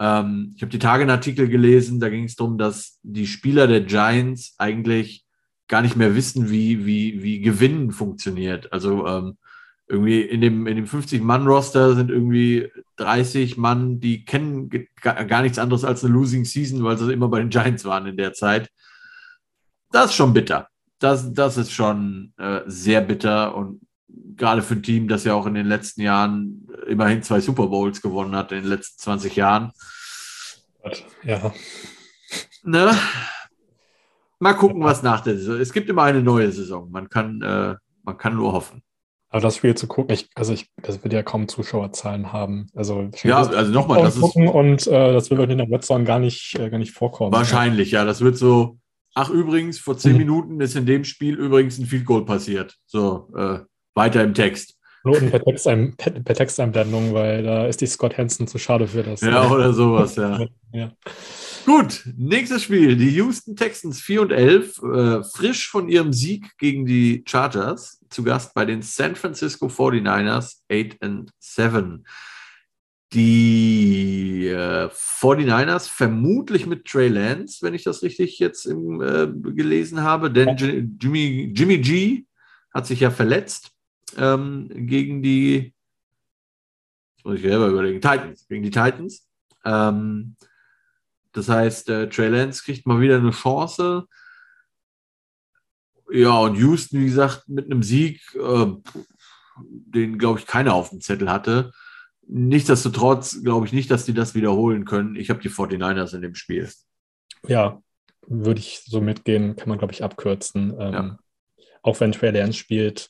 Ähm, 0.02 0.54
ich 0.56 0.64
habe 0.64 0.72
die 0.72 0.80
Tage 0.80 1.04
einen 1.04 1.12
Artikel 1.12 1.48
gelesen, 1.48 2.00
da 2.00 2.10
ging 2.10 2.24
es 2.24 2.36
darum, 2.36 2.58
dass 2.58 2.98
die 3.04 3.28
Spieler 3.28 3.68
der 3.68 3.82
Giants 3.82 4.56
eigentlich 4.58 5.24
gar 5.68 5.84
nicht 5.84 5.96
mehr 5.96 6.16
wissen, 6.16 6.50
wie, 6.50 6.88
wie, 6.88 7.22
wie 7.22 7.40
Gewinnen 7.40 7.92
funktioniert. 7.92 8.74
Also 8.74 9.06
ähm, 9.06 9.38
irgendwie 9.88 10.22
in 10.22 10.42
dem, 10.42 10.66
in 10.66 10.76
dem 10.76 10.86
50-Mann-Roster 10.86 11.96
sind 11.96 12.10
irgendwie 12.10 12.72
30 12.96 13.58
Mann, 13.58 14.00
die 14.00 14.26
kennen 14.26 14.72
gar 15.02 15.44
nichts 15.44 15.60
anderes 15.60 15.86
als 15.86 16.04
eine 16.04 16.14
Losing 16.14 16.46
Season, 16.46 16.84
weil 16.84 16.98
sie 16.98 17.14
immer 17.14 17.28
bei 17.28 17.40
den 17.40 17.50
Giants 17.50 17.86
waren 17.86 18.08
in 18.08 18.18
der 18.18 18.34
Zeit. 18.34 18.72
Das 19.92 20.08
ist 20.08 20.16
schon 20.16 20.34
bitter. 20.34 20.68
Das, 20.98 21.32
das 21.32 21.58
ist 21.58 21.72
schon 21.72 22.34
äh, 22.38 22.62
sehr 22.66 23.02
bitter 23.02 23.56
und 23.56 23.82
gerade 24.36 24.64
für 24.64 24.74
ein 24.74 24.84
Team, 24.84 25.08
das 25.08 25.26
ja 25.26 25.36
auch 25.36 25.46
in 25.46 25.54
den 25.54 25.68
letzten 25.68 26.02
Jahren 26.02 26.68
immerhin 26.92 27.24
zwei 27.24 27.40
Super 27.40 27.68
Bowls 27.68 28.02
gewonnen 28.02 28.36
hat, 28.36 28.52
in 28.52 28.62
den 28.62 28.70
letzten 28.70 29.00
20 29.00 29.36
Jahren. 29.36 29.72
Ja. 31.24 31.54
Ne? 32.64 32.92
Mal 34.40 34.54
gucken, 34.54 34.84
was 34.84 35.04
nach 35.04 35.22
der 35.22 35.38
Saison. 35.38 35.60
Es 35.60 35.74
gibt 35.74 35.90
immer 35.90 36.04
eine 36.04 36.22
neue 36.22 36.52
Saison. 36.52 36.90
Man 36.92 37.10
kann, 37.10 37.42
äh, 37.42 37.76
man 38.04 38.18
kann 38.18 38.36
nur 38.36 38.54
hoffen. 38.54 38.82
Aber 39.30 39.42
das 39.42 39.56
Spiel 39.56 39.76
zu 39.76 39.88
gucken, 39.88 40.14
ich, 40.14 40.30
also 40.36 40.52
ich, 40.52 40.70
das 40.82 41.02
wird 41.04 41.14
ja 41.14 41.24
kaum 41.24 41.48
Zuschauerzahlen 41.48 42.34
haben. 42.34 42.68
Also 42.76 43.10
ja, 43.24 43.38
also 43.38 43.72
nochmal, 43.72 44.02
das 44.02 44.18
ist 44.18 44.36
und 44.36 44.88
äh, 44.88 45.14
das 45.14 45.32
wird 45.32 45.50
in 45.50 45.58
der 45.58 45.70
Webzone 45.70 46.04
gar 46.04 46.20
nicht, 46.20 46.60
äh, 46.60 46.70
gar 46.70 46.80
nicht 46.80 46.92
vorkommen. 46.92 47.32
Wahrscheinlich, 47.32 47.92
ja. 47.92 48.04
Das 48.04 48.20
wird 48.20 48.38
so. 48.38 48.78
Ach 49.14 49.30
übrigens, 49.30 49.80
vor 49.80 49.98
zehn 49.98 50.14
mhm. 50.14 50.18
Minuten 50.18 50.62
ist 50.62 50.76
in 50.76 50.86
dem 50.86 51.06
Spiel 51.06 51.36
übrigens 51.36 51.78
ein 51.78 51.86
Field 51.86 52.06
Goal 52.06 52.26
passiert. 52.26 52.76
So 52.86 53.32
äh, 53.36 53.60
weiter 53.94 54.24
im 54.24 54.34
Text. 54.34 54.78
Noten 55.04 55.32
per, 55.32 55.44
Text, 55.44 55.66
per, 55.66 56.12
per 56.12 56.36
Texteinblendung, 56.36 57.14
weil 57.14 57.44
da 57.44 57.66
ist 57.66 57.82
die 57.82 57.88
Scott 57.88 58.18
Hansen 58.18 58.48
zu 58.48 58.58
schade 58.60 58.88
für 58.88 59.04
das. 59.04 59.22
Ja, 59.22 59.50
oder 59.50 59.74
sowas, 59.74 60.16
ja. 60.16 60.46
ja. 60.74 60.92
Gut, 61.66 62.04
nächstes 62.18 62.64
Spiel. 62.64 62.96
Die 62.96 63.10
Houston 63.12 63.56
Texans 63.56 64.00
4 64.02 64.22
und 64.22 64.32
11, 64.32 64.82
äh, 64.84 65.24
frisch 65.24 65.70
von 65.70 65.90
ihrem 65.90 66.14
Sieg 66.14 66.58
gegen 66.58 66.86
die 66.86 67.24
Chargers, 67.28 68.00
zu 68.10 68.24
Gast 68.24 68.54
bei 68.54 68.66
den 68.66 68.82
San 68.82 69.16
Francisco 69.16 69.68
49ers 69.68 70.62
8 70.72 71.02
and 71.02 71.32
7. 71.40 72.06
Die 73.14 74.48
äh, 74.48 74.88
49ers 74.88 75.90
vermutlich 75.90 76.66
mit 76.66 76.86
Trey 76.86 77.10
Lance, 77.10 77.60
wenn 77.62 77.74
ich 77.74 77.84
das 77.84 78.04
richtig 78.04 78.40
jetzt 78.40 78.66
im, 78.66 79.02
äh, 79.02 79.28
gelesen 79.52 80.02
habe, 80.02 80.32
denn 80.32 80.98
Jimmy, 81.02 81.52
Jimmy 81.56 81.80
G 81.80 82.26
hat 82.74 82.88
sich 82.88 83.02
ja 83.02 83.12
verletzt 83.12 83.72
ähm, 84.18 84.70
gegen 84.88 85.22
die, 85.22 85.74
das 87.18 87.26
muss 87.26 87.36
ich 87.36 87.42
selber 87.42 87.68
überlegen, 87.68 88.02
Titans, 88.02 88.48
gegen 88.48 88.64
die 88.64 88.72
Titans. 88.72 89.28
Ähm, 89.66 90.36
das 91.34 91.48
heißt, 91.50 91.90
äh, 91.90 92.10
Trey 92.10 92.30
Lance 92.30 92.64
kriegt 92.64 92.86
mal 92.86 93.00
wieder 93.00 93.18
eine 93.18 93.32
Chance. 93.32 94.06
Ja, 96.12 96.40
und 96.40 96.56
Houston, 96.56 97.00
wie 97.00 97.06
gesagt, 97.06 97.48
mit 97.48 97.66
einem 97.66 97.84
Sieg, 97.84 98.22
äh, 98.36 98.68
den, 99.64 100.18
glaube 100.18 100.40
ich, 100.40 100.46
keiner 100.46 100.74
auf 100.74 100.90
dem 100.90 101.02
Zettel 101.02 101.32
hatte. 101.32 101.72
Nichtsdestotrotz 102.28 103.44
glaube 103.44 103.66
ich 103.66 103.74
nicht, 103.74 103.92
dass 103.92 104.06
die 104.06 104.14
das 104.14 104.36
wiederholen 104.36 104.86
können. 104.86 105.16
Ich 105.16 105.30
habe 105.30 105.42
die 105.42 105.50
49ers 105.50 106.16
in 106.16 106.22
dem 106.22 106.36
Spiel. 106.36 106.70
Ja, 107.48 107.82
würde 108.28 108.60
ich 108.60 108.84
so 108.86 109.02
mitgehen, 109.02 109.56
kann 109.56 109.70
man, 109.70 109.78
glaube 109.78 109.94
ich, 109.94 110.04
abkürzen. 110.04 110.76
Ähm, 110.80 110.94
ja. 110.94 111.20
Auch 111.82 112.00
wenn 112.00 112.12
Trey 112.12 112.32
Lance 112.32 112.58
spielt, 112.58 113.10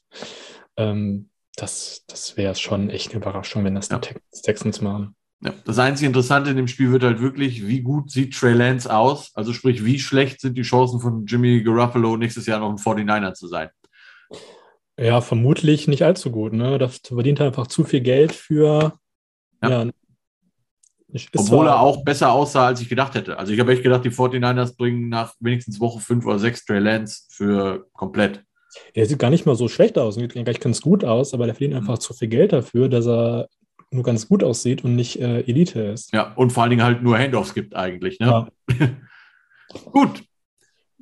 ähm, 0.82 1.30
das, 1.56 2.04
das 2.08 2.38
wäre 2.38 2.56
schon 2.56 2.90
echt 2.90 3.12
eine 3.12 3.22
Überraschung, 3.22 3.64
wenn 3.64 3.76
das 3.76 3.90
ja. 3.90 4.00
die 4.00 4.16
Texans 4.42 4.82
machen. 4.82 5.16
Ja, 5.44 5.54
das 5.66 5.80
einzige 5.80 6.08
Interessante 6.08 6.52
in 6.52 6.58
dem 6.58 6.68
Spiel 6.68 6.92
wird 6.92 7.04
halt 7.04 7.20
wirklich, 7.20 7.68
wie 7.68 7.82
gut 7.82 8.12
sieht 8.12 8.36
Trey 8.36 8.54
Lance 8.54 8.94
aus? 8.94 9.32
Also 9.34 9.54
sprich, 9.54 9.84
wie 9.84 10.00
schlecht 10.00 10.40
sind 10.40 10.56
die 10.56 10.62
Chancen 10.62 11.00
von 11.00 11.26
Jimmy 11.26 11.64
Garoppolo 11.64 12.16
nächstes 12.16 12.46
Jahr 12.46 12.60
noch 12.60 12.70
ein 12.70 12.78
49er 12.78 13.34
zu 13.34 13.48
sein? 13.48 13.70
Ja, 15.00 15.20
vermutlich 15.20 15.88
nicht 15.88 16.04
allzu 16.04 16.30
gut. 16.30 16.54
Ne? 16.54 16.78
Das 16.78 16.98
verdient 16.98 17.40
er 17.40 17.48
einfach 17.48 17.66
zu 17.66 17.84
viel 17.84 18.02
Geld 18.02 18.34
für. 18.34 18.94
Ja. 19.64 19.84
ja 19.84 19.92
Obwohl 21.36 21.66
er 21.66 21.80
auch 21.80 22.04
besser 22.04 22.32
aussah, 22.32 22.68
als 22.68 22.82
ich 22.82 22.90
gedacht 22.90 23.16
hätte. 23.16 23.40
Also 23.40 23.52
ich 23.52 23.60
habe 23.60 23.74
echt 23.74 23.82
gedacht, 23.82 24.06
die 24.06 24.12
49ers 24.12 24.78
bringen 24.78 25.10
nach 25.10 25.34
wenigstens 25.40 25.80
Woche 25.80 26.00
5 26.00 26.24
oder 26.28 26.38
6 26.38 26.66
Trey 26.66 26.80
Lance 26.80 27.24
für 27.30 27.88
komplett. 27.94 28.44
Er 28.94 29.06
sieht 29.06 29.20
gar 29.20 29.30
nicht 29.30 29.46
mal 29.46 29.56
so 29.56 29.68
schlecht 29.68 29.98
aus, 29.98 30.16
sieht 30.16 30.34
gleich 30.34 30.60
ganz 30.60 30.82
gut 30.82 31.04
aus, 31.04 31.34
aber 31.34 31.46
der 31.46 31.56
verdient 31.56 31.76
einfach 31.76 31.96
mhm. 31.96 32.02
zu 32.02 32.14
viel 32.14 32.28
Geld 32.28 32.54
dafür, 32.54 32.90
dass 32.90 33.08
er 33.08 33.48
nur 33.92 34.04
ganz 34.04 34.28
gut 34.28 34.44
aussieht 34.44 34.84
und 34.84 34.96
nicht 34.96 35.20
äh, 35.20 35.42
Elite 35.42 35.82
ist. 35.82 36.14
Ja, 36.14 36.34
und 36.34 36.52
vor 36.52 36.64
allen 36.64 36.70
Dingen 36.70 36.84
halt 36.84 37.04
nur 37.04 37.18
Handoffs 37.18 37.54
gibt 37.54 37.76
eigentlich. 37.76 38.20
Ne? 38.20 38.48
Ja. 38.70 38.90
gut, 39.92 40.24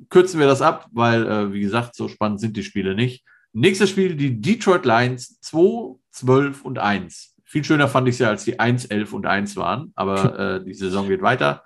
kürzen 0.08 0.40
wir 0.40 0.46
das 0.46 0.62
ab, 0.62 0.88
weil, 0.92 1.26
äh, 1.26 1.52
wie 1.52 1.60
gesagt, 1.60 1.94
so 1.94 2.08
spannend 2.08 2.40
sind 2.40 2.56
die 2.56 2.64
Spiele 2.64 2.94
nicht. 2.94 3.24
Nächstes 3.52 3.90
Spiel, 3.90 4.16
die 4.16 4.40
Detroit 4.40 4.84
Lions 4.84 5.40
2, 5.40 5.96
12 6.12 6.64
und 6.64 6.78
1. 6.78 7.34
Viel 7.44 7.64
schöner 7.64 7.88
fand 7.88 8.08
ich 8.08 8.14
es 8.14 8.18
ja, 8.20 8.28
als 8.28 8.44
die 8.44 8.60
1, 8.60 8.86
11 8.86 9.12
und 9.12 9.26
1 9.26 9.56
waren, 9.56 9.92
aber 9.96 10.38
äh, 10.38 10.64
die 10.64 10.74
Saison 10.74 11.08
geht 11.08 11.22
weiter. 11.22 11.64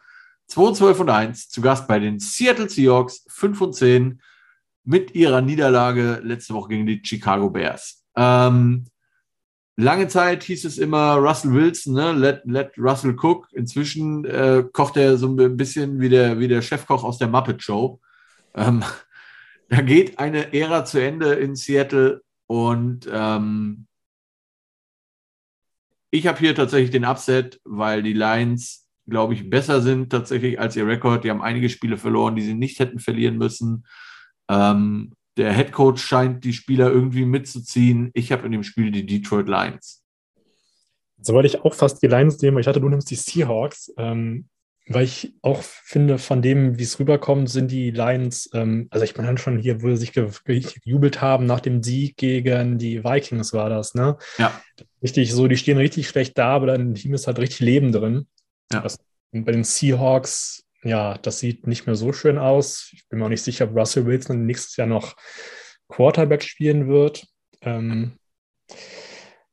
2, 0.48 0.72
12 0.72 1.00
und 1.00 1.10
1, 1.10 1.48
zu 1.48 1.60
Gast 1.60 1.88
bei 1.88 1.98
den 1.98 2.18
Seattle 2.18 2.68
Seahawks, 2.68 3.24
5 3.28 3.60
und 3.60 3.74
10, 3.74 4.20
mit 4.84 5.14
ihrer 5.14 5.40
Niederlage 5.40 6.20
letzte 6.22 6.54
Woche 6.54 6.70
gegen 6.70 6.86
die 6.86 7.00
Chicago 7.02 7.50
Bears. 7.50 8.04
Ähm, 8.16 8.84
lange 9.76 10.08
Zeit 10.08 10.44
hieß 10.44 10.64
es 10.64 10.78
immer 10.78 11.14
Russell 11.14 11.52
Wilson, 11.52 11.94
ne? 11.94 12.12
let, 12.12 12.42
let 12.44 12.72
Russell 12.78 13.16
cook. 13.20 13.48
Inzwischen 13.52 14.24
äh, 14.24 14.64
kocht 14.72 14.96
er 14.96 15.16
so 15.16 15.34
ein 15.34 15.56
bisschen 15.56 16.00
wie 16.00 16.10
der, 16.10 16.38
wie 16.38 16.48
der 16.48 16.62
Chefkoch 16.62 17.02
aus 17.02 17.18
der 17.18 17.28
Muppet 17.28 17.62
Show. 17.62 18.00
Ähm, 18.54 18.84
da 19.68 19.80
geht 19.80 20.18
eine 20.18 20.52
Ära 20.52 20.84
zu 20.84 21.02
Ende 21.02 21.32
in 21.34 21.56
Seattle 21.56 22.22
und 22.46 23.08
ähm, 23.10 23.86
ich 26.10 26.28
habe 26.28 26.38
hier 26.38 26.54
tatsächlich 26.54 26.92
den 26.92 27.04
Upset, 27.04 27.60
weil 27.64 28.02
die 28.02 28.12
Lions, 28.12 28.88
glaube 29.08 29.34
ich, 29.34 29.50
besser 29.50 29.80
sind 29.80 30.10
tatsächlich 30.10 30.60
als 30.60 30.76
ihr 30.76 30.86
Rekord. 30.86 31.24
Die 31.24 31.30
haben 31.30 31.42
einige 31.42 31.68
Spiele 31.68 31.96
verloren, 31.96 32.36
die 32.36 32.42
sie 32.42 32.54
nicht 32.54 32.78
hätten 32.78 33.00
verlieren 33.00 33.36
müssen. 33.36 33.84
Ähm, 34.48 35.12
der 35.36 35.52
Head 35.54 35.72
Coach 35.72 36.02
scheint 36.02 36.44
die 36.44 36.52
Spieler 36.52 36.90
irgendwie 36.90 37.24
mitzuziehen. 37.24 38.10
Ich 38.14 38.30
habe 38.32 38.46
in 38.46 38.52
dem 38.52 38.62
Spiel 38.62 38.90
die 38.90 39.06
Detroit 39.06 39.48
Lions. 39.48 40.02
So 41.20 41.32
wollte 41.34 41.48
ich 41.48 41.64
auch 41.64 41.74
fast 41.74 42.02
die 42.02 42.06
Lions 42.06 42.40
nehmen, 42.42 42.58
ich 42.58 42.66
hatte, 42.66 42.80
du 42.80 42.88
nimmst 42.88 43.10
die 43.10 43.16
Seahawks. 43.16 43.92
Ähm, 43.96 44.48
weil 44.86 45.04
ich 45.04 45.34
auch 45.40 45.62
finde, 45.62 46.18
von 46.18 46.42
dem, 46.42 46.78
wie 46.78 46.82
es 46.82 46.98
rüberkommt, 46.98 47.48
sind 47.48 47.70
die 47.70 47.90
Lions, 47.90 48.50
ähm, 48.52 48.86
also 48.90 49.04
ich 49.04 49.16
meine 49.16 49.38
schon 49.38 49.58
hier, 49.58 49.82
wo 49.82 49.88
sie 49.90 49.96
sich 49.96 50.12
ge 50.12 50.30
gejubelt 50.44 51.22
haben 51.22 51.46
nach 51.46 51.60
dem 51.60 51.82
Sieg 51.82 52.16
gegen 52.18 52.76
die 52.76 53.02
Vikings, 53.02 53.54
war 53.54 53.70
das, 53.70 53.94
ne? 53.94 54.18
Ja. 54.36 54.60
Richtig 55.02 55.32
so, 55.32 55.48
die 55.48 55.56
stehen 55.56 55.78
richtig 55.78 56.08
schlecht 56.08 56.36
da, 56.36 56.48
aber 56.48 56.66
dein 56.66 56.94
Team 56.94 57.14
ist 57.14 57.26
halt 57.26 57.38
richtig 57.38 57.60
Leben 57.60 57.92
drin. 57.92 58.26
Ja. 58.72 58.80
Das, 58.80 58.98
bei 59.32 59.52
den 59.52 59.64
Seahawks, 59.64 60.63
ja, 60.84 61.18
das 61.18 61.38
sieht 61.40 61.66
nicht 61.66 61.86
mehr 61.86 61.96
so 61.96 62.12
schön 62.12 62.38
aus. 62.38 62.90
Ich 62.92 63.08
bin 63.08 63.18
mir 63.18 63.24
auch 63.24 63.30
nicht 63.30 63.42
sicher, 63.42 63.64
ob 63.64 63.76
Russell 63.76 64.06
Wilson 64.06 64.46
nächstes 64.46 64.76
Jahr 64.76 64.86
noch 64.86 65.16
Quarterback 65.88 66.42
spielen 66.42 66.88
wird. 66.88 67.26
Ähm, 67.62 68.18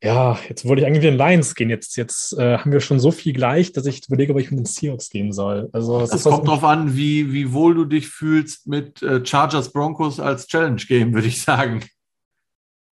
ja, 0.03 0.40
jetzt 0.49 0.66
wollte 0.66 0.82
ich 0.82 0.88
eigentlich 0.88 1.03
wieder 1.03 1.12
in 1.12 1.18
Lions 1.18 1.53
gehen. 1.53 1.70
Jetzt, 1.70 1.95
jetzt 1.95 2.34
äh, 2.34 2.58
haben 2.58 2.72
wir 2.72 2.80
schon 2.80 2.99
so 2.99 3.12
viel 3.12 3.34
gleich, 3.34 3.72
dass 3.72 3.86
ich 3.86 4.08
überlege, 4.08 4.34
ob 4.34 4.40
ich 4.40 4.49
mit 4.49 4.60
den 4.60 4.66
Seahawks 4.66 5.10
gehen 5.10 5.32
soll. 5.32 5.70
Also, 5.74 6.02
es 6.02 6.24
kommt 6.24 6.48
darauf 6.48 6.64
an, 6.64 6.95
wie, 6.95 7.32
wie 7.32 7.53
wohl 7.53 7.76
du 7.76 7.86
dich 7.86 8.08
fühlst 8.08 8.68
mit 8.68 9.02
äh, 9.03 9.24
Chargers 9.24 9.72
Broncos 9.72 10.20
als 10.20 10.48
Challenge-Game, 10.48 11.14
würde 11.14 11.28
ich 11.28 11.41
sagen. 11.41 11.86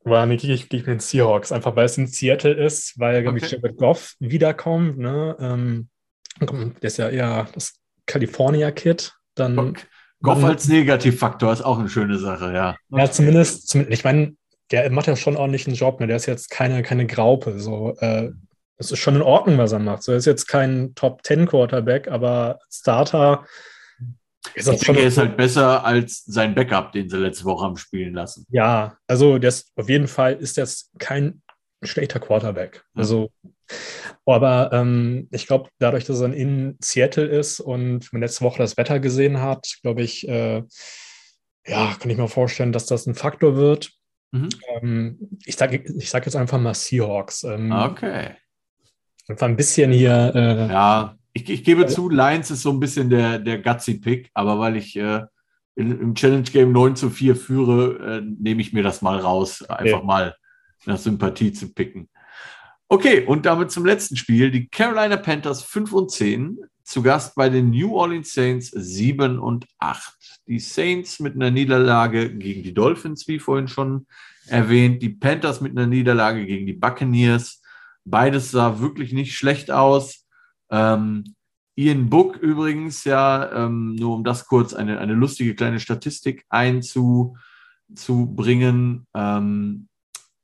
War 0.04 0.26
nee, 0.28 0.38
gehe 0.38 0.54
ich, 0.54 0.70
geh 0.70 0.78
ich 0.78 0.84
mit 0.86 0.94
den 0.94 1.00
Seahawks, 1.00 1.52
einfach 1.52 1.76
weil 1.76 1.86
es 1.86 1.98
in 1.98 2.08
Seattle 2.08 2.54
ist, 2.54 2.98
weil, 3.00 3.24
glaube 3.24 3.38
okay. 3.38 3.46
ich, 3.46 3.52
Jared 3.52 3.78
Goff 3.78 4.16
wiederkommt. 4.20 4.98
Ne? 4.98 5.36
Ähm, 5.40 5.90
der 6.40 6.84
ist 6.84 6.98
ja 6.98 7.10
eher 7.10 7.48
das 7.54 7.74
California-Kid. 8.10 9.14
Dann. 9.36 9.78
Goff 10.22 10.44
als 10.44 10.68
Negativfaktor 10.68 11.54
ist 11.54 11.62
auch 11.62 11.80
eine 11.80 11.88
schöne 11.88 12.18
Sache, 12.18 12.52
ja. 12.54 12.76
Ja, 12.90 13.10
zumindest, 13.10 13.70
zumindest 13.70 14.00
ich 14.00 14.04
meine, 14.04 14.36
der 14.72 14.92
macht 14.92 15.08
ja 15.08 15.16
schon 15.16 15.38
ordentlich 15.38 15.66
einen 15.66 15.78
Job. 15.78 16.00
Ne? 16.00 16.08
Der 16.08 16.18
ist 16.18 16.26
jetzt 16.26 16.50
keine, 16.50 16.84
keine 16.84 17.08
Graupe. 17.08 17.58
So, 17.60 17.96
äh, 18.00 18.32
es 18.78 18.92
ist 18.92 19.00
schon 19.00 19.16
in 19.16 19.22
Ordnung, 19.22 19.58
was 19.58 19.72
er 19.72 19.80
macht. 19.80 20.04
So, 20.04 20.12
er 20.12 20.18
ist 20.18 20.26
jetzt 20.26 20.48
kein 20.48 20.94
Top 20.96 21.24
Ten 21.24 21.48
Quarterback, 21.48 22.10
aber 22.10 22.60
Starter. 22.70 23.46
Ist 24.56 24.68
ich 24.68 24.80
denke, 24.82 25.02
er 25.02 25.08
ist 25.08 25.18
halt 25.18 25.38
besser 25.38 25.86
als 25.86 26.26
sein 26.26 26.56
Backup, 26.56 26.92
den 26.92 27.10
sie 27.10 27.18
letzte 27.18 27.46
Woche 27.46 27.66
haben 27.66 27.78
spielen 27.78 28.14
lassen. 28.14 28.46
Ja, 28.50 28.98
also 29.08 29.38
das, 29.38 29.68
auf 29.76 29.90
jeden 29.90 30.08
Fall 30.08 30.34
ist 30.34 30.58
das 30.58 30.92
kein 30.98 31.42
schlechter 31.84 32.20
Quarterback. 32.20 32.84
Also, 32.94 33.32
aber 34.26 34.72
ähm, 34.74 35.28
ich 35.32 35.48
glaube, 35.48 35.70
dadurch, 35.80 36.06
dass 36.06 36.22
er 36.22 36.34
in 36.34 36.78
Seattle 36.82 37.26
ist 37.26 37.60
und 37.60 38.12
man 38.14 38.22
letzte 38.22 38.44
Woche 38.44 38.60
das 38.60 38.78
Wetter 38.78 39.00
gesehen 39.00 39.42
hat, 39.42 39.78
glaube 39.82 40.02
ich, 40.02 40.28
äh, 40.28 40.64
ja, 41.66 41.96
kann 42.00 42.10
ich 42.10 42.18
mir 42.18 42.28
vorstellen, 42.28 42.72
dass 42.72 42.86
das 42.86 43.06
ein 43.06 43.16
Faktor 43.16 43.56
wird. 43.56 43.92
Mhm. 44.32 44.50
Ähm, 44.82 45.30
ich 45.46 45.56
sage 45.56 45.84
ich 45.98 46.10
sag 46.10 46.26
jetzt 46.26 46.36
einfach 46.36 46.60
mal 46.60 46.74
Seahawks. 46.74 47.44
Ähm, 47.44 47.72
okay. 47.72 48.36
Einfach 49.28 49.48
ein 49.48 49.58
bisschen 49.58 49.92
hier. 49.92 50.32
Äh, 50.36 50.72
ja, 50.72 51.16
ich, 51.34 51.50
ich 51.50 51.64
gebe 51.64 51.84
äh, 51.84 51.88
zu, 51.88 52.10
Lions 52.10 52.52
ist 52.52 52.64
so 52.64 52.72
ein 52.72 52.80
bisschen 52.80 53.10
der, 53.10 53.40
der 53.40 53.60
Gutsy-Pick, 53.60 54.30
aber 54.34 54.60
weil 54.60 54.76
ich 54.76 54.96
äh, 54.96 55.22
im 55.76 56.14
Challenge-Game 56.14 56.72
9 56.72 56.96
zu 56.96 57.10
4 57.10 57.36
führe, 57.36 58.18
äh, 58.18 58.22
nehme 58.22 58.62
ich 58.62 58.74
mir 58.74 58.84
das 58.84 59.02
mal 59.02 59.18
raus, 59.18 59.64
einfach 59.64 60.00
okay. 60.00 60.06
mal 60.06 60.36
nach 60.86 60.98
Sympathie 60.98 61.54
zu 61.54 61.74
picken. 61.74 62.10
Okay, 62.92 63.24
und 63.24 63.46
damit 63.46 63.70
zum 63.70 63.86
letzten 63.86 64.16
Spiel. 64.16 64.50
Die 64.50 64.68
Carolina 64.68 65.16
Panthers 65.16 65.62
5 65.62 65.94
und 65.94 66.10
10 66.10 66.58
zu 66.84 67.04
Gast 67.04 67.36
bei 67.36 67.48
den 67.48 67.70
New 67.70 67.96
Orleans 67.96 68.34
Saints 68.34 68.72
7 68.72 69.38
und 69.38 69.68
8. 69.78 70.40
Die 70.48 70.58
Saints 70.58 71.20
mit 71.20 71.36
einer 71.36 71.52
Niederlage 71.52 72.36
gegen 72.36 72.64
die 72.64 72.74
Dolphins, 72.74 73.28
wie 73.28 73.38
vorhin 73.38 73.68
schon 73.68 74.08
erwähnt. 74.48 75.04
Die 75.04 75.10
Panthers 75.10 75.62
mit 75.62 75.74
einer 75.74 75.86
Niederlage 75.86 76.48
gegen 76.48 76.66
die 76.66 76.74
Buccaneers. 76.74 77.62
Beides 78.06 78.50
sah 78.50 78.80
wirklich 78.80 79.14
nicht 79.14 79.38
schlecht 79.38 79.70
aus. 79.70 80.26
Ähm, 80.72 81.36
Ian 81.76 82.10
Book 82.10 82.38
übrigens, 82.38 83.04
ja, 83.04 83.66
ähm, 83.66 83.94
nur 83.94 84.16
um 84.16 84.24
das 84.24 84.48
kurz 84.48 84.74
eine, 84.74 84.98
eine 84.98 85.14
lustige 85.14 85.54
kleine 85.54 85.80
Statistik 85.80 86.44
einzubringen. 86.50 87.36
Ähm, 89.14 89.89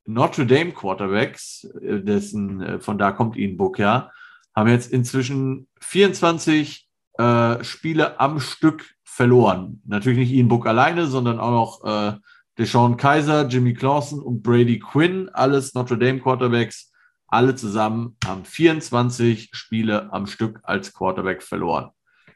Notre 0.06 0.46
Dame 0.46 0.72
Quarterbacks, 0.72 1.66
äh, 1.82 2.02
dessen, 2.02 2.62
äh, 2.62 2.80
von 2.80 2.98
da 2.98 3.12
kommt 3.12 3.36
Ian 3.36 3.58
Book 3.58 3.80
ja, 3.80 4.12
haben 4.56 4.70
jetzt 4.70 4.92
inzwischen 4.92 5.68
24 5.82 6.88
äh, 7.18 7.64
Spiele 7.64 8.20
am 8.20 8.40
Stück 8.40 8.86
verloren. 9.04 9.82
Natürlich 9.86 10.20
nicht 10.20 10.32
Ian 10.32 10.48
Book 10.48 10.68
alleine, 10.68 11.08
sondern 11.08 11.40
auch 11.40 11.82
noch 11.82 11.86
äh, 11.86 12.18
Deshaun 12.58 12.98
Kaiser, 12.98 13.48
Jimmy 13.48 13.74
Clausen 13.74 14.22
und 14.22 14.42
Brady 14.44 14.80
Quinn, 14.80 15.30
alles 15.34 15.74
Notre 15.74 15.98
Dame 15.98 16.20
Quarterbacks, 16.20 16.92
alle 17.28 17.56
zusammen 17.56 18.16
haben 18.26 18.46
24 18.46 19.50
Spiele 19.52 20.12
am 20.14 20.28
Stück 20.28 20.60
als 20.64 20.94
Quarterback 20.94 21.44
verloren. 21.44 21.90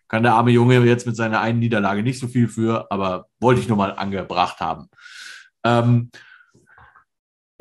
Kann 0.07 0.23
der 0.23 0.33
arme 0.33 0.51
Junge 0.51 0.83
jetzt 0.83 1.05
mit 1.05 1.15
seiner 1.15 1.39
einen 1.39 1.59
Niederlage 1.59 2.01
nicht 2.01 2.19
so 2.19 2.27
viel 2.27 2.47
für, 2.47 2.91
aber 2.91 3.27
wollte 3.39 3.61
ich 3.61 3.67
nur 3.67 3.77
mal 3.77 3.91
angebracht 3.91 4.59
haben. 4.59 4.89
Ähm, 5.63 6.09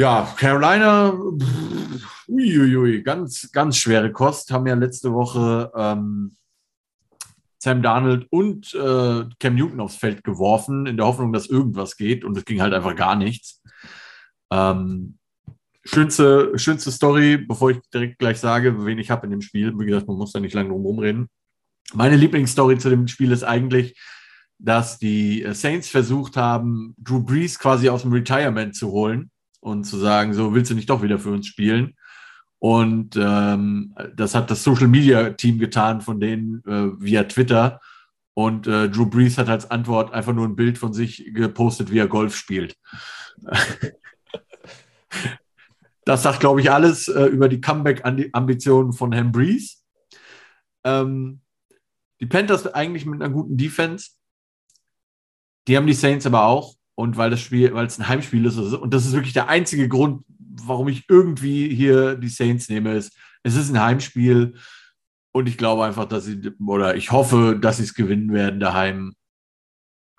ja, 0.01 0.33
Carolina, 0.37 1.13
uiuiui, 2.29 3.03
ganz, 3.03 3.51
ganz 3.51 3.77
schwere 3.77 4.13
Kost. 4.13 4.53
Haben 4.53 4.69
ja 4.69 4.75
letzte 4.75 5.13
Woche 5.13 5.73
ähm, 5.75 6.37
Sam 7.59 7.83
Darnold 7.83 8.29
und 8.31 8.73
äh, 8.75 9.25
Cam 9.41 9.57
Newton 9.57 9.81
aufs 9.81 9.97
Feld 9.97 10.23
geworfen, 10.23 10.87
in 10.87 10.97
der 10.97 11.07
Hoffnung, 11.07 11.33
dass 11.33 11.49
irgendwas 11.49 11.97
geht. 11.97 12.25
Und 12.25 12.37
es 12.37 12.45
ging 12.45 12.63
halt 12.63 12.75
einfach 12.75 12.95
gar 12.95 13.17
nichts. 13.17 13.61
Ähm, 14.53 15.19
schönste, 15.85 16.57
schönste 16.57 16.93
Story, 16.93 17.37
bevor 17.37 17.73
ich 17.73 17.79
direkt 17.93 18.21
gleich 18.21 18.39
sage, 18.39 18.85
wen 18.87 18.99
ich 18.99 19.11
habe 19.11 19.27
in 19.27 19.33
dem 19.33 19.43
Spiel. 19.43 19.77
Wie 19.77 19.87
gesagt, 19.87 20.07
man 20.07 20.17
muss 20.17 20.31
da 20.31 20.39
nicht 20.39 20.55
lange 20.55 20.69
drum 20.69 20.87
rumreden. 20.87 21.29
Meine 21.93 22.15
Lieblingsstory 22.15 22.79
zu 22.79 22.89
dem 22.89 23.09
Spiel 23.09 23.33
ist 23.33 23.43
eigentlich, 23.43 23.99
dass 24.59 24.99
die 24.99 25.45
Saints 25.55 25.89
versucht 25.89 26.37
haben, 26.37 26.95
Drew 26.99 27.21
Brees 27.21 27.59
quasi 27.59 27.89
aus 27.89 28.03
dem 28.03 28.13
Retirement 28.13 28.77
zu 28.77 28.93
holen 28.93 29.33
und 29.61 29.85
zu 29.85 29.99
sagen, 29.99 30.35
so 30.35 30.55
willst 30.55 30.71
du 30.71 30.75
nicht 30.75 30.91
doch 30.91 31.03
wieder 31.03 31.19
für 31.19 31.31
uns 31.31 31.47
spielen. 31.47 31.97
Und 32.59 33.17
ähm, 33.17 33.95
das 34.17 34.35
hat 34.35 34.51
das 34.51 34.65
Social 34.65 34.89
Media 34.89 35.31
Team 35.31 35.59
getan 35.59 36.01
von 36.01 36.21
denen 36.21 36.63
äh, 36.67 37.01
via 37.01 37.25
Twitter. 37.25 37.81
Und 38.35 38.67
äh, 38.67 38.89
Drew 38.89 39.07
Brees 39.07 39.39
hat 39.39 39.49
als 39.49 39.71
Antwort 39.71 40.13
einfach 40.13 40.33
nur 40.33 40.47
ein 40.47 40.57
Bild 40.57 40.79
von 40.79 40.93
sich 40.93 41.31
gepostet, 41.33 41.91
wie 41.91 41.99
er 41.99 42.09
Golf 42.09 42.37
spielt. 42.37 42.77
Das 46.05 46.23
sagt, 46.23 46.41
glaube 46.41 46.63
ich, 46.63 46.71
alles 46.71 47.09
äh, 47.09 47.25
über 47.25 47.51
die 47.51 47.61
Comeback-Ambitionen 47.61 48.95
von 48.95 49.13
Herrn 49.13 49.31
Breeze. 49.31 49.77
Ähm, 50.83 51.43
die 52.19 52.25
Panthers 52.25 52.67
eigentlich 52.67 53.05
mit 53.05 53.21
einer 53.21 53.31
guten 53.31 53.59
Defense. 53.59 54.13
Die 55.67 55.77
haben 55.77 55.87
die 55.87 55.93
Saints 55.93 56.25
aber 56.25 56.45
auch. 56.47 56.78
Und 56.99 57.17
weil 57.17 57.31
das 57.31 57.41
Spiel, 57.41 57.73
weil 57.75 57.87
es 57.87 57.97
ein 58.01 58.09
Heimspiel 58.09 58.45
ist, 58.45 58.59
und 58.59 58.93
das 58.93 59.07
ist 59.07 59.13
wirklich 59.13 59.33
der 59.33 59.49
einzige 59.49 59.89
Grund, 59.89 60.25
warum 60.65 60.89
ich 60.89 61.05
irgendwie 61.09 61.73
hier 61.73 62.17
die 62.17 62.27
Saints 62.29 62.69
nehme, 62.69 62.95
ist, 62.95 63.17
es 63.45 63.55
ist 63.55 63.71
ein 63.71 63.81
Heimspiel 63.81 64.55
und 65.31 65.49
ich 65.49 65.57
glaube 65.57 65.85
einfach, 65.85 66.07
dass 66.07 66.25
sie, 66.25 66.41
oder 66.67 66.97
ich 66.97 67.13
hoffe, 67.13 67.57
dass 67.61 67.77
sie 67.77 67.85
es 67.85 67.95
gewinnen 67.95 68.33
werden 68.33 68.59
daheim. 68.59 69.15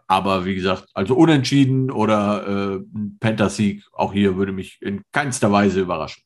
Aber 0.08 0.46
wie 0.46 0.56
gesagt, 0.56 0.88
also 0.94 1.16
unentschieden 1.16 1.92
oder 1.92 2.48
äh, 2.48 2.76
ein 2.98 3.18
Panther-Sieg, 3.20 3.84
auch 3.92 4.14
hier 4.14 4.38
würde 4.38 4.54
mich 4.54 4.82
in 4.82 5.02
keinster 5.12 5.52
Weise 5.52 5.82
überraschen. 5.82 6.24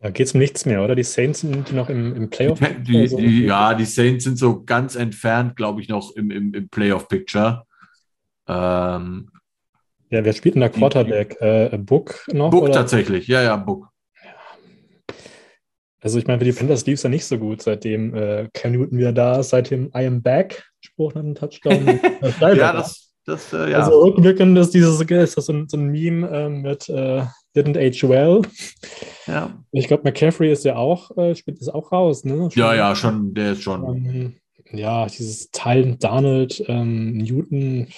Da 0.00 0.10
geht 0.10 0.26
es 0.26 0.34
um 0.34 0.40
nichts 0.40 0.66
mehr, 0.66 0.82
oder? 0.82 0.96
Die 0.96 1.04
Saints 1.04 1.42
sind 1.42 1.72
noch 1.72 1.88
im, 1.88 2.16
im 2.16 2.28
Playoff. 2.28 2.58
Die, 2.58 2.82
die, 2.82 2.98
also, 2.98 3.18
die, 3.18 3.44
ja, 3.44 3.74
die 3.74 3.84
Saints 3.84 4.24
sind 4.24 4.36
so 4.36 4.64
ganz 4.64 4.96
entfernt, 4.96 5.54
glaube 5.54 5.80
ich, 5.80 5.88
noch 5.88 6.10
im, 6.16 6.32
im, 6.32 6.54
im 6.54 6.68
Playoff-Picture. 6.68 7.64
Ähm, 8.48 9.30
ja, 10.10 10.24
wer 10.24 10.32
spielt 10.32 10.56
denn 10.56 10.60
der 10.60 10.70
Quarterback? 10.70 11.40
Äh, 11.40 11.78
Book 11.78 12.26
noch? 12.32 12.50
Book 12.50 12.64
oder? 12.64 12.72
tatsächlich, 12.72 13.28
ja, 13.28 13.42
ja, 13.42 13.56
Book. 13.56 13.88
Also 16.02 16.18
ich 16.18 16.26
meine, 16.26 16.38
für 16.38 16.46
die 16.46 16.52
Panthers 16.52 16.86
lief 16.86 16.94
es 16.94 17.02
ja 17.02 17.10
nicht 17.10 17.26
so 17.26 17.38
gut, 17.38 17.62
seitdem 17.62 18.14
äh, 18.14 18.48
Cam 18.54 18.72
Newton 18.72 18.98
wieder 18.98 19.12
da 19.12 19.38
ist, 19.38 19.50
seitdem 19.50 19.90
I 19.94 20.06
am 20.06 20.22
back, 20.22 20.64
Spruch 20.80 21.14
nach 21.14 21.22
dem 21.22 21.34
Touchdown. 21.34 22.00
ja, 22.40 22.72
das, 22.72 23.12
das 23.26 23.52
äh, 23.52 23.70
ja. 23.70 23.80
Also 23.80 24.00
rückwirkend 24.02 24.56
ist 24.58 24.72
dieses 24.74 25.00
ist 25.00 25.36
das 25.36 25.46
so 25.46 25.52
ein, 25.52 25.68
so 25.68 25.76
ein 25.76 25.88
Meme 25.88 26.26
äh, 26.28 26.48
mit 26.48 26.88
äh, 26.88 27.24
Didn't 27.54 27.78
age 27.78 28.08
well. 28.08 28.42
Ja. 29.26 29.62
Ich 29.72 29.88
glaube, 29.88 30.04
McCaffrey 30.04 30.50
ist 30.50 30.64
ja 30.64 30.76
auch, 30.76 31.16
äh, 31.18 31.34
spielt 31.34 31.58
ist 31.60 31.68
auch 31.68 31.92
raus, 31.92 32.24
ne? 32.24 32.50
Schon, 32.50 32.62
ja, 32.62 32.74
ja, 32.74 32.94
schon, 32.96 33.34
der 33.34 33.52
ist 33.52 33.62
schon. 33.62 33.84
Ähm, 33.84 34.36
ja, 34.72 35.06
dieses 35.06 35.50
Teil 35.50 35.96
Donald, 35.96 36.64
ähm, 36.68 37.18
Newton, 37.18 37.88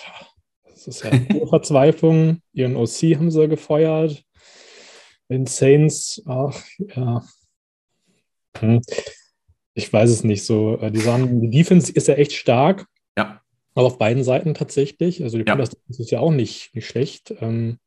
das 0.86 0.96
ist 0.96 1.04
ja 1.04 1.10
eine 1.10 1.46
Verzweiflung. 1.46 2.40
Ihren 2.52 2.76
OC 2.76 3.16
haben 3.16 3.30
sie 3.30 3.48
gefeuert. 3.48 4.24
Den 5.28 5.46
Saints, 5.46 6.22
ach 6.26 6.60
ja. 6.94 7.22
Hm. 8.59 8.80
Ich 9.74 9.90
weiß 9.92 10.10
es 10.10 10.24
nicht 10.24 10.44
so. 10.44 10.78
Äh, 10.78 10.90
die 10.90 11.00
sagen, 11.00 11.40
die 11.40 11.50
Defense 11.50 11.90
ist 11.90 12.09
ja 12.09 12.14
echt 12.14 12.32
stark. 12.32 12.86
Ja. 13.16 13.40
Aber 13.74 13.86
auf 13.86 13.98
beiden 13.98 14.24
Seiten 14.24 14.54
tatsächlich. 14.54 15.22
Also 15.22 15.38
die 15.38 15.44
ja. 15.46 15.56
Defense 15.56 16.02
ist 16.02 16.10
ja 16.10 16.20
auch 16.20 16.32
nicht, 16.32 16.74
nicht 16.74 16.86
schlecht. 16.86 17.34
Ähm, 17.40 17.78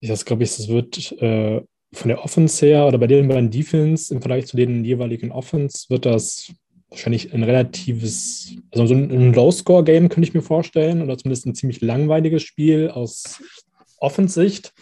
ich 0.00 0.24
glaube 0.24 0.44
ich, 0.44 0.56
das 0.56 0.68
wird 0.68 1.12
äh, 1.20 1.60
von 1.92 2.08
der 2.08 2.24
Offense 2.24 2.64
her 2.64 2.86
oder 2.86 2.98
bei 2.98 3.06
den 3.06 3.28
beiden 3.28 3.50
Defense 3.50 4.14
im 4.14 4.22
Vergleich 4.22 4.46
zu 4.46 4.56
den 4.56 4.84
jeweiligen 4.84 5.32
Offense 5.32 5.90
wird 5.90 6.06
das 6.06 6.52
wahrscheinlich 6.90 7.32
ein 7.32 7.44
relatives, 7.44 8.54
also 8.72 8.86
so 8.86 8.94
ein 8.94 9.32
Low-Score-Game 9.32 10.08
könnte 10.08 10.28
ich 10.28 10.34
mir 10.34 10.42
vorstellen 10.42 11.02
oder 11.02 11.16
zumindest 11.16 11.46
ein 11.46 11.54
ziemlich 11.54 11.80
langweiliges 11.80 12.42
Spiel 12.42 12.90
aus 12.90 13.40
Offensicht. 13.98 14.72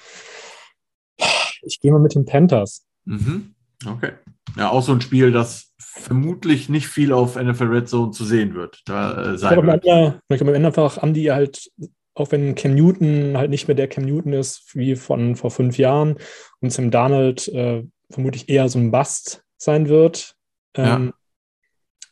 Ich 1.63 1.81
gehe 1.81 1.93
mal 1.93 2.01
mit 2.01 2.15
den 2.15 2.25
Panthers. 2.25 2.87
Mhm. 3.05 3.55
Okay. 3.87 4.13
Ja, 4.57 4.71
auch 4.71 4.83
so 4.83 4.93
ein 4.93 5.01
Spiel, 5.01 5.33
das 5.33 5.75
vermutlich 5.79 6.69
nicht 6.69 6.89
viel 6.89 7.13
auf 7.13 7.37
NFL 7.37 7.65
Red 7.65 7.89
Zone 7.89 8.13
zu 8.13 8.25
sehen 8.25 8.55
wird. 8.55 8.81
Da, 8.87 9.33
äh, 9.33 9.35
ich 9.35 9.41
glaube, 9.41 9.63
am 9.63 10.55
Ende 10.55 10.67
einfach 10.67 11.03
haben 11.03 11.15
die 11.15 11.31
halt, 11.31 11.71
auch 12.15 12.33
wenn 12.33 12.55
Cam 12.55 12.75
Newton 12.75 13.37
halt 13.37 13.51
nicht 13.51 13.69
mehr 13.69 13.75
der 13.75 13.89
Cam 13.89 14.05
Newton 14.05 14.33
ist 14.33 14.75
wie 14.75 14.97
von 14.97 15.37
vor 15.37 15.51
fünf 15.51 15.77
Jahren 15.77 16.17
und 16.61 16.73
Sam 16.73 16.91
Darnold 16.91 17.49
äh, 17.49 17.85
vermutlich 18.11 18.49
eher 18.49 18.69
so 18.69 18.79
ein 18.79 18.91
Bust 18.91 19.45
sein 19.59 19.89
wird, 19.89 20.35
ähm, 20.75 20.85
ja 20.85 21.13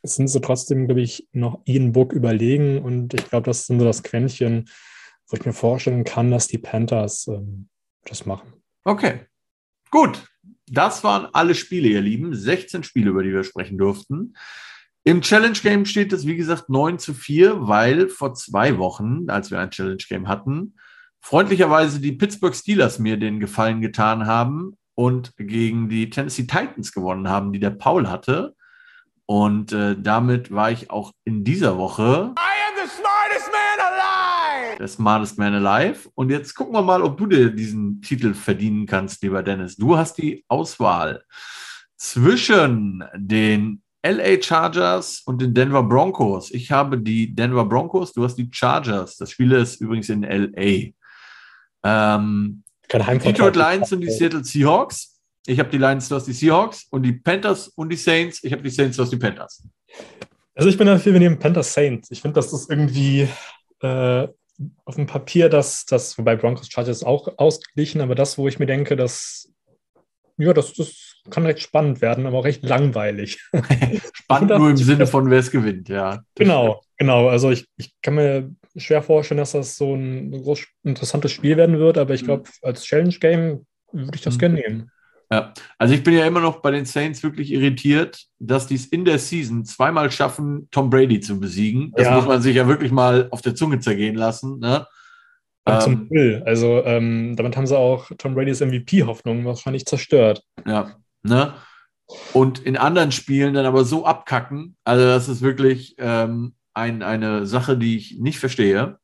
sind 0.08 0.28
sie 0.28 0.40
trotzdem, 0.40 0.86
glaube 0.86 1.02
ich, 1.02 1.28
noch 1.32 1.60
Book 1.64 2.12
überlegen. 2.12 2.78
Und 2.82 3.14
ich 3.14 3.28
glaube, 3.28 3.46
das 3.46 3.66
sind 3.66 3.78
so 3.78 3.84
das 3.84 4.02
Quäntchen, 4.02 4.68
wo 5.28 5.36
ich 5.36 5.44
mir 5.44 5.52
vorstellen 5.52 6.04
kann, 6.04 6.30
dass 6.30 6.46
die 6.46 6.58
Panthers 6.58 7.26
ähm, 7.26 7.68
das 8.04 8.26
machen. 8.26 8.52
Okay, 8.84 9.20
gut. 9.90 10.26
Das 10.68 11.04
waren 11.04 11.28
alle 11.32 11.54
Spiele, 11.54 11.88
ihr 11.88 12.00
Lieben. 12.00 12.34
16 12.34 12.82
Spiele, 12.82 13.10
über 13.10 13.22
die 13.22 13.32
wir 13.32 13.44
sprechen 13.44 13.78
durften. 13.78 14.34
Im 15.04 15.20
Challenge 15.20 15.56
Game 15.62 15.86
steht 15.86 16.12
es, 16.12 16.26
wie 16.26 16.34
gesagt, 16.34 16.68
9 16.68 16.98
zu 16.98 17.14
4, 17.14 17.68
weil 17.68 18.08
vor 18.08 18.34
zwei 18.34 18.76
Wochen, 18.78 19.30
als 19.30 19.52
wir 19.52 19.60
ein 19.60 19.70
Challenge 19.70 20.02
Game 20.08 20.26
hatten, 20.26 20.74
freundlicherweise 21.20 22.00
die 22.00 22.10
Pittsburgh 22.10 22.56
Steelers 22.56 22.98
mir 22.98 23.16
den 23.16 23.38
Gefallen 23.38 23.80
getan 23.80 24.26
haben 24.26 24.76
und 24.96 25.32
gegen 25.36 25.88
die 25.88 26.10
Tennessee 26.10 26.48
Titans 26.48 26.92
gewonnen 26.92 27.28
haben, 27.28 27.52
die 27.52 27.60
der 27.60 27.70
Paul 27.70 28.08
hatte. 28.08 28.55
Und 29.26 29.72
äh, 29.72 29.96
damit 29.98 30.52
war 30.52 30.70
ich 30.70 30.90
auch 30.90 31.12
in 31.24 31.42
dieser 31.42 31.78
Woche 31.78 32.34
the 32.86 32.88
smartest 32.88 33.50
man 33.50 33.78
alive. 33.80 34.78
der 34.78 34.88
Smartest 34.88 35.38
Man 35.38 35.54
Alive. 35.54 36.08
Und 36.14 36.30
jetzt 36.30 36.54
gucken 36.54 36.74
wir 36.74 36.82
mal, 36.82 37.02
ob 37.02 37.16
du 37.18 37.26
dir 37.26 37.50
diesen 37.50 38.00
Titel 38.02 38.34
verdienen 38.34 38.86
kannst, 38.86 39.22
lieber 39.22 39.42
Dennis. 39.42 39.76
Du 39.76 39.96
hast 39.96 40.18
die 40.18 40.44
Auswahl 40.48 41.24
zwischen 41.96 43.04
den 43.14 43.82
LA 44.04 44.40
Chargers 44.40 45.22
und 45.24 45.40
den 45.40 45.54
Denver 45.54 45.82
Broncos. 45.82 46.50
Ich 46.52 46.70
habe 46.70 46.98
die 46.98 47.34
Denver 47.34 47.64
Broncos, 47.64 48.12
du 48.12 48.22
hast 48.22 48.36
die 48.36 48.48
Chargers. 48.52 49.16
Das 49.16 49.30
Spiel 49.30 49.52
ist 49.52 49.80
übrigens 49.80 50.08
in 50.08 50.22
LA. 50.22 50.92
Ähm, 51.84 52.62
Detroit 52.88 53.56
Lions 53.56 53.92
und 53.92 54.00
die 54.00 54.10
Seattle 54.10 54.44
Seahawks. 54.44 55.15
Ich 55.46 55.58
habe 55.58 55.70
die 55.70 55.78
Lions, 55.78 56.08
du 56.08 56.16
hast 56.16 56.26
die 56.26 56.32
Seahawks 56.32 56.86
und 56.90 57.02
die 57.02 57.12
Panthers 57.12 57.68
und 57.68 57.90
die 57.90 57.96
Saints. 57.96 58.42
Ich 58.42 58.52
habe 58.52 58.62
die 58.62 58.70
Saints, 58.70 58.96
du 58.96 59.02
hast 59.02 59.12
die 59.12 59.16
Panthers. 59.16 59.62
Also 60.54 60.68
ich 60.68 60.78
bin 60.78 60.86
dafür, 60.86 61.12
wir 61.12 61.20
nehmen 61.20 61.38
Panthers 61.38 61.72
Saints. 61.72 62.10
Ich 62.10 62.22
finde, 62.22 62.34
dass 62.34 62.50
das 62.50 62.68
irgendwie 62.68 63.28
äh, 63.82 64.28
auf 64.84 64.94
dem 64.94 65.06
Papier, 65.06 65.48
dass 65.48 65.84
das, 65.84 66.16
wobei 66.18 66.36
Broncos 66.36 66.68
Chargers 66.68 67.02
auch 67.02 67.28
ausgeglichen, 67.36 68.00
aber 68.00 68.14
das, 68.14 68.38
wo 68.38 68.48
ich 68.48 68.58
mir 68.58 68.66
denke, 68.66 68.96
dass 68.96 69.52
ja, 70.38 70.52
das, 70.52 70.74
das 70.74 71.16
kann 71.30 71.46
recht 71.46 71.60
spannend 71.60 72.00
werden, 72.00 72.26
aber 72.26 72.38
auch 72.38 72.44
recht 72.44 72.62
langweilig. 72.62 73.40
spannend 74.12 74.50
nur 74.50 74.70
im 74.70 74.76
Sinne 74.76 75.06
von, 75.06 75.30
wer 75.30 75.38
es 75.38 75.50
gewinnt, 75.50 75.88
ja. 75.88 76.22
Genau, 76.34 76.82
genau. 76.96 77.28
Also 77.28 77.50
ich, 77.50 77.66
ich 77.76 77.94
kann 78.02 78.14
mir 78.14 78.50
schwer 78.76 79.02
vorstellen, 79.02 79.38
dass 79.38 79.52
das 79.52 79.76
so 79.76 79.94
ein 79.94 80.30
groß 80.30 80.66
interessantes 80.84 81.32
Spiel 81.32 81.56
werden 81.56 81.78
wird, 81.78 81.98
aber 81.98 82.14
ich 82.14 82.22
mhm. 82.22 82.26
glaube, 82.26 82.50
als 82.62 82.84
Challenge-Game 82.84 83.66
würde 83.92 84.14
ich 84.14 84.22
das 84.22 84.34
mhm. 84.34 84.38
gerne 84.38 84.54
nehmen. 84.56 84.90
Ja, 85.30 85.52
also 85.78 85.92
ich 85.92 86.04
bin 86.04 86.14
ja 86.14 86.24
immer 86.24 86.40
noch 86.40 86.60
bei 86.60 86.70
den 86.70 86.84
Saints 86.84 87.22
wirklich 87.22 87.50
irritiert, 87.50 88.26
dass 88.38 88.68
die 88.68 88.76
es 88.76 88.86
in 88.86 89.04
der 89.04 89.18
Season 89.18 89.64
zweimal 89.64 90.10
schaffen, 90.12 90.68
Tom 90.70 90.88
Brady 90.88 91.18
zu 91.20 91.40
besiegen. 91.40 91.92
Das 91.96 92.06
ja. 92.06 92.14
muss 92.14 92.26
man 92.26 92.40
sich 92.40 92.54
ja 92.54 92.68
wirklich 92.68 92.92
mal 92.92 93.26
auf 93.32 93.42
der 93.42 93.56
Zunge 93.56 93.80
zergehen 93.80 94.14
lassen. 94.14 94.60
Ne? 94.60 94.86
Ähm, 95.66 95.80
zum 95.80 96.10
Will. 96.10 96.42
Also 96.46 96.84
ähm, 96.84 97.34
damit 97.34 97.56
haben 97.56 97.66
sie 97.66 97.76
auch 97.76 98.08
Tom 98.18 98.34
Bradys 98.34 98.60
MVP-Hoffnung 98.60 99.44
wahrscheinlich 99.44 99.84
zerstört. 99.84 100.42
Ja, 100.64 100.94
ne? 101.24 101.54
Und 102.32 102.60
in 102.60 102.76
anderen 102.76 103.10
Spielen 103.10 103.54
dann 103.54 103.66
aber 103.66 103.84
so 103.84 104.06
abkacken. 104.06 104.76
Also 104.84 105.04
das 105.04 105.28
ist 105.28 105.42
wirklich 105.42 105.96
ähm, 105.98 106.54
ein, 106.72 107.02
eine 107.02 107.46
Sache, 107.46 107.76
die 107.76 107.96
ich 107.96 108.18
nicht 108.20 108.38
verstehe. 108.38 108.98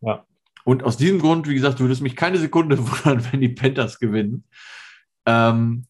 Ja. 0.00 0.24
Und 0.64 0.82
aus 0.82 0.96
diesem 0.96 1.18
Grund, 1.18 1.46
wie 1.46 1.54
gesagt, 1.54 1.80
würde 1.80 1.92
es 1.92 2.00
mich 2.00 2.16
keine 2.16 2.38
Sekunde 2.38 2.78
wundern, 3.04 3.26
wenn 3.30 3.42
die 3.42 3.50
Panthers 3.50 3.98
gewinnen. 3.98 4.44
Ähm, 5.26 5.86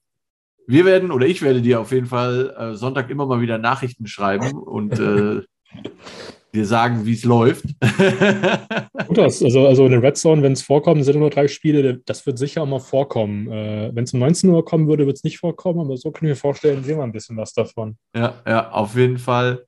wir 0.67 0.85
werden 0.85 1.11
oder 1.11 1.27
ich 1.27 1.43
werde 1.43 1.61
dir 1.61 1.81
auf 1.81 1.93
jeden 1.93 2.07
Fall 2.07 2.55
äh, 2.57 2.75
Sonntag 2.75 3.11
immer 3.11 3.27
mal 3.27 3.41
wieder 3.41 3.59
Nachrichten 3.59 4.07
schreiben 4.07 4.53
und 4.53 4.99
äh, 4.99 5.43
dir 6.55 6.67
sagen, 6.67 7.07
wie 7.07 7.15
es 7.15 7.25
läuft. 7.25 7.65
Gut 9.07 9.19
aus. 9.19 9.43
Also, 9.43 9.67
also 9.67 9.87
in 9.87 9.93
der 9.93 10.03
Red 10.03 10.17
Zone, 10.17 10.43
wenn 10.43 10.53
es 10.53 10.63
vorkommt, 10.63 11.05
sind 11.05 11.19
nur 11.19 11.31
drei 11.31 11.49
Spiele, 11.49 12.01
das 12.05 12.27
wird 12.27 12.39
sicher 12.39 12.63
auch 12.63 12.67
mal 12.67 12.79
vorkommen. 12.79 13.51
Äh, 13.51 13.91
wenn 13.95 14.05
es 14.05 14.13
um 14.13 14.21
19 14.21 14.51
Uhr 14.51 14.65
kommen 14.65 14.87
würde, 14.87 15.07
wird 15.07 15.17
es 15.17 15.25
nicht 15.25 15.39
vorkommen, 15.39 15.81
aber 15.81 15.97
so 15.97 16.11
können 16.11 16.29
wir 16.29 16.37
vorstellen, 16.37 16.85
sehen 16.85 16.99
wir 16.99 17.05
ein 17.05 17.13
bisschen 17.13 17.37
was 17.37 17.53
davon. 17.55 17.97
Ja, 18.15 18.35
ja, 18.47 18.71
auf 18.71 18.95
jeden 18.97 19.19
Fall. 19.19 19.65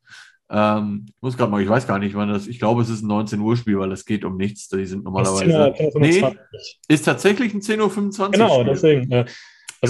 Ähm, 0.50 1.06
ich 1.08 1.14
muss 1.22 1.36
gerade 1.36 1.50
mal, 1.50 1.62
ich 1.62 1.68
weiß 1.68 1.86
gar 1.86 1.98
nicht, 1.98 2.14
wann 2.14 2.28
das, 2.28 2.46
ich 2.46 2.58
glaube, 2.58 2.82
es 2.82 2.90
ist 2.90 3.02
ein 3.02 3.08
19 3.08 3.40
Uhr 3.40 3.56
Spiel, 3.56 3.78
weil 3.78 3.92
es 3.92 4.04
geht 4.04 4.24
um 4.24 4.36
nichts. 4.36 4.68
Die 4.68 4.84
sind 4.84 5.04
normalerweise. 5.04 5.74
10, 5.76 5.92
10, 5.92 6.00
nee, 6.00 6.36
ist 6.88 7.04
tatsächlich 7.04 7.54
ein 7.54 7.60
10.25 7.60 8.20
Uhr. 8.20 8.30
Genau, 8.30 8.60
Spiel. 8.60 8.72
deswegen. 8.72 9.24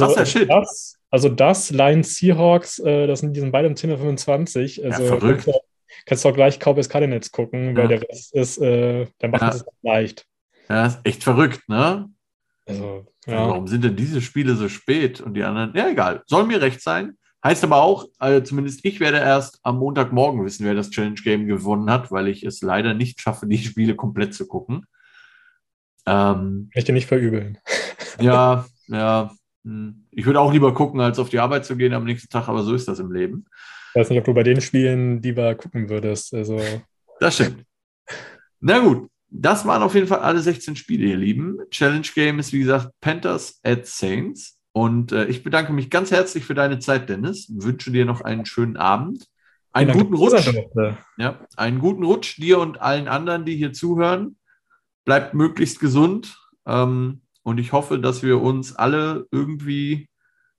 Also, 0.03 0.15
Krasser 0.15 0.27
Shit. 0.27 0.51
Das, 0.51 0.97
also 1.11 1.29
das, 1.29 1.71
Lions 1.71 2.17
Seahawks, 2.17 2.79
äh, 2.81 3.07
das 3.07 3.21
sind, 3.21 3.35
die 3.35 3.41
sind 3.41 3.53
beide 3.53 3.69
im 3.69 3.75
10.25 3.75 4.81
Uhr. 4.81 4.87
Also 4.87 5.03
ja, 5.03 5.09
verrückt. 5.09 5.45
Kannst, 5.45 5.61
kannst 6.07 6.25
du 6.25 6.29
auch 6.29 6.35
gleich 6.35 6.59
Cowboys 6.59 6.89
Cardinals 6.89 7.31
gucken, 7.31 7.71
ja. 7.71 7.77
weil 7.77 7.89
der 7.89 8.03
Rest 8.03 8.35
ist, 8.35 8.59
äh, 8.59 9.07
der 9.21 9.29
macht 9.29 9.43
ja. 9.43 9.49
es 9.51 9.65
leicht. 9.83 10.27
Ja, 10.69 10.87
ist 10.87 11.01
echt 11.05 11.23
verrückt, 11.23 11.69
ne? 11.69 12.09
Also, 12.67 13.07
ja. 13.27 13.49
Warum 13.49 13.67
sind 13.67 13.85
denn 13.85 13.97
diese 13.97 14.21
Spiele 14.21 14.55
so 14.55 14.69
spät 14.69 15.21
und 15.21 15.35
die 15.35 15.45
anderen? 15.45 15.75
Ja, 15.75 15.89
egal. 15.89 16.23
Soll 16.27 16.47
mir 16.47 16.61
recht 16.61 16.81
sein. 16.81 17.17
Heißt 17.45 17.63
aber 17.63 17.83
auch, 17.83 18.07
also 18.19 18.41
zumindest 18.41 18.85
ich 18.87 19.01
werde 19.01 19.19
erst 19.19 19.61
am 19.63 19.79
Montagmorgen 19.79 20.45
wissen, 20.47 20.65
wer 20.65 20.75
das 20.75 20.89
Challenge 20.89 21.21
Game 21.23 21.47
gewonnen 21.47 21.91
hat, 21.91 22.11
weil 22.11 22.29
ich 22.29 22.43
es 22.43 22.63
leider 22.63 22.95
nicht 22.95 23.21
schaffe, 23.21 23.47
die 23.47 23.59
Spiele 23.59 23.95
komplett 23.95 24.33
zu 24.33 24.47
gucken. 24.47 24.87
Ähm, 26.07 26.71
ich 26.73 26.85
dir 26.85 26.95
nicht 26.95 27.07
verübeln. 27.07 27.59
Ja, 28.19 28.65
ja. 28.87 29.31
Ich 30.11 30.27
würde 30.27 30.41
auch 30.41 30.53
lieber 30.53 30.75
gucken, 30.75 31.01
als 31.01 31.19
auf 31.19 31.31
die 31.31 31.39
Arbeit 31.39 31.65
zu 31.65 31.77
gehen 31.77 31.95
am 31.95 32.05
nächsten 32.05 32.29
Tag, 32.29 32.49
aber 32.49 32.63
so 32.63 32.75
ist 32.75 32.87
das 32.87 32.99
im 32.99 33.11
Leben. 33.11 33.47
Ich 33.91 34.01
weiß 34.01 34.11
nicht, 34.11 34.19
ob 34.19 34.25
du 34.25 34.35
bei 34.35 34.43
den 34.43 34.61
Spielen 34.61 35.23
lieber 35.23 35.55
gucken 35.55 35.89
würdest. 35.89 36.35
Also. 36.35 36.61
Das 37.21 37.35
stimmt. 37.35 37.65
Na 38.61 38.81
gut, 38.81 39.09
das 39.29 39.67
waren 39.67 39.83
auf 39.83 39.95
jeden 39.95 40.07
Fall 40.07 40.21
alle 40.21 40.41
16 40.41 40.77
Spiele, 40.77 41.07
ihr 41.07 41.17
Lieben. 41.17 41.59
Challenge 41.71 42.07
Game 42.15 42.39
ist, 42.39 42.53
wie 42.53 42.61
gesagt, 42.61 42.91
Panthers 43.01 43.61
at 43.63 43.87
Saints. 43.87 44.59
Und 44.73 45.13
äh, 45.13 45.27
ich 45.27 45.43
bedanke 45.43 45.73
mich 45.73 45.91
ganz 45.91 46.11
herzlich 46.11 46.45
für 46.45 46.55
deine 46.55 46.79
Zeit, 46.79 47.09
Dennis. 47.09 47.49
Wünsche 47.51 47.91
dir 47.91 48.05
noch 48.05 48.21
einen 48.21 48.47
schönen 48.47 48.77
Abend. 48.77 49.27
Einen 49.73 49.91
ja, 49.91 49.95
guten 49.97 50.15
Rutsch. 50.15 50.53
Ja, 51.17 51.41
einen 51.57 51.81
guten 51.81 52.05
Rutsch 52.05 52.37
dir 52.37 52.59
und 52.59 52.81
allen 52.81 53.09
anderen, 53.09 53.45
die 53.45 53.57
hier 53.57 53.73
zuhören. 53.73 54.37
Bleibt 55.05 55.35
möglichst 55.35 55.81
gesund. 55.81 56.39
Ähm, 56.65 57.23
und 57.45 57.59
ich 57.59 57.73
hoffe, 57.73 58.01
dass 58.01 58.23
wir 58.23 58.41
uns 58.41 58.75
alle 58.75 59.27
irgendwie 59.31 60.09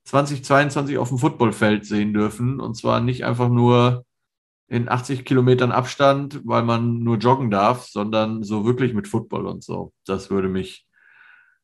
2022 0.05 0.97
auf 0.99 1.09
dem 1.09 1.17
Footballfeld 1.17 1.85
sehen 1.85 2.13
dürfen. 2.13 2.59
Und 2.59 2.75
zwar 2.75 3.01
nicht 3.01 3.25
einfach 3.25 3.49
nur 3.49 4.05
in 4.67 4.87
80 4.87 5.25
Kilometern 5.25 5.71
Abstand, 5.71 6.41
weil 6.45 6.63
man 6.63 6.99
nur 6.99 7.17
joggen 7.17 7.49
darf, 7.49 7.87
sondern 7.87 8.43
so 8.43 8.65
wirklich 8.65 8.93
mit 8.93 9.07
Football 9.07 9.47
und 9.47 9.63
so. 9.63 9.93
Das 10.05 10.29
würde 10.29 10.47
mich 10.47 10.87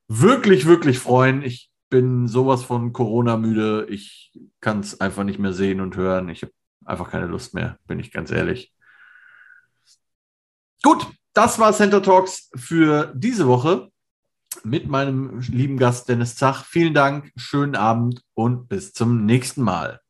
wirklich, 0.08 0.66
wirklich 0.66 0.98
freuen. 0.98 1.44
Ich 1.44 1.70
bin 1.90 2.28
sowas 2.28 2.64
von 2.64 2.92
Corona 2.92 3.38
müde. 3.38 3.86
Ich 3.90 4.34
kann 4.60 4.80
es 4.80 5.02
einfach 5.02 5.24
nicht 5.24 5.40
mehr 5.40 5.54
sehen 5.54 5.82
und 5.82 5.96
hören. 5.96 6.30
Ich 6.30 6.42
habe 6.42 6.54
einfach 6.84 7.12
keine 7.12 7.28
Lust 7.28 7.54
mehr, 7.54 7.78
bin 7.86 8.00
ich 8.00 8.12
ganz 8.12 8.32
ehrlich. 8.32 8.74
Gut, 10.82 11.06
das 11.34 11.60
war 11.60 11.74
Center 11.74 12.02
Talks 12.02 12.50
für 12.56 13.14
diese 13.16 13.48
Woche 13.48 13.91
mit 14.64 14.88
meinem 14.88 15.40
lieben 15.40 15.78
Gast 15.78 16.10
Dennis 16.10 16.36
Zach. 16.36 16.66
Vielen 16.66 16.94
Dank, 16.94 17.32
schönen 17.36 17.76
Abend 17.76 18.22
und 18.34 18.68
bis 18.68 18.94
zum 18.94 19.26
nächsten 19.26 19.62
Mal. 19.62 20.01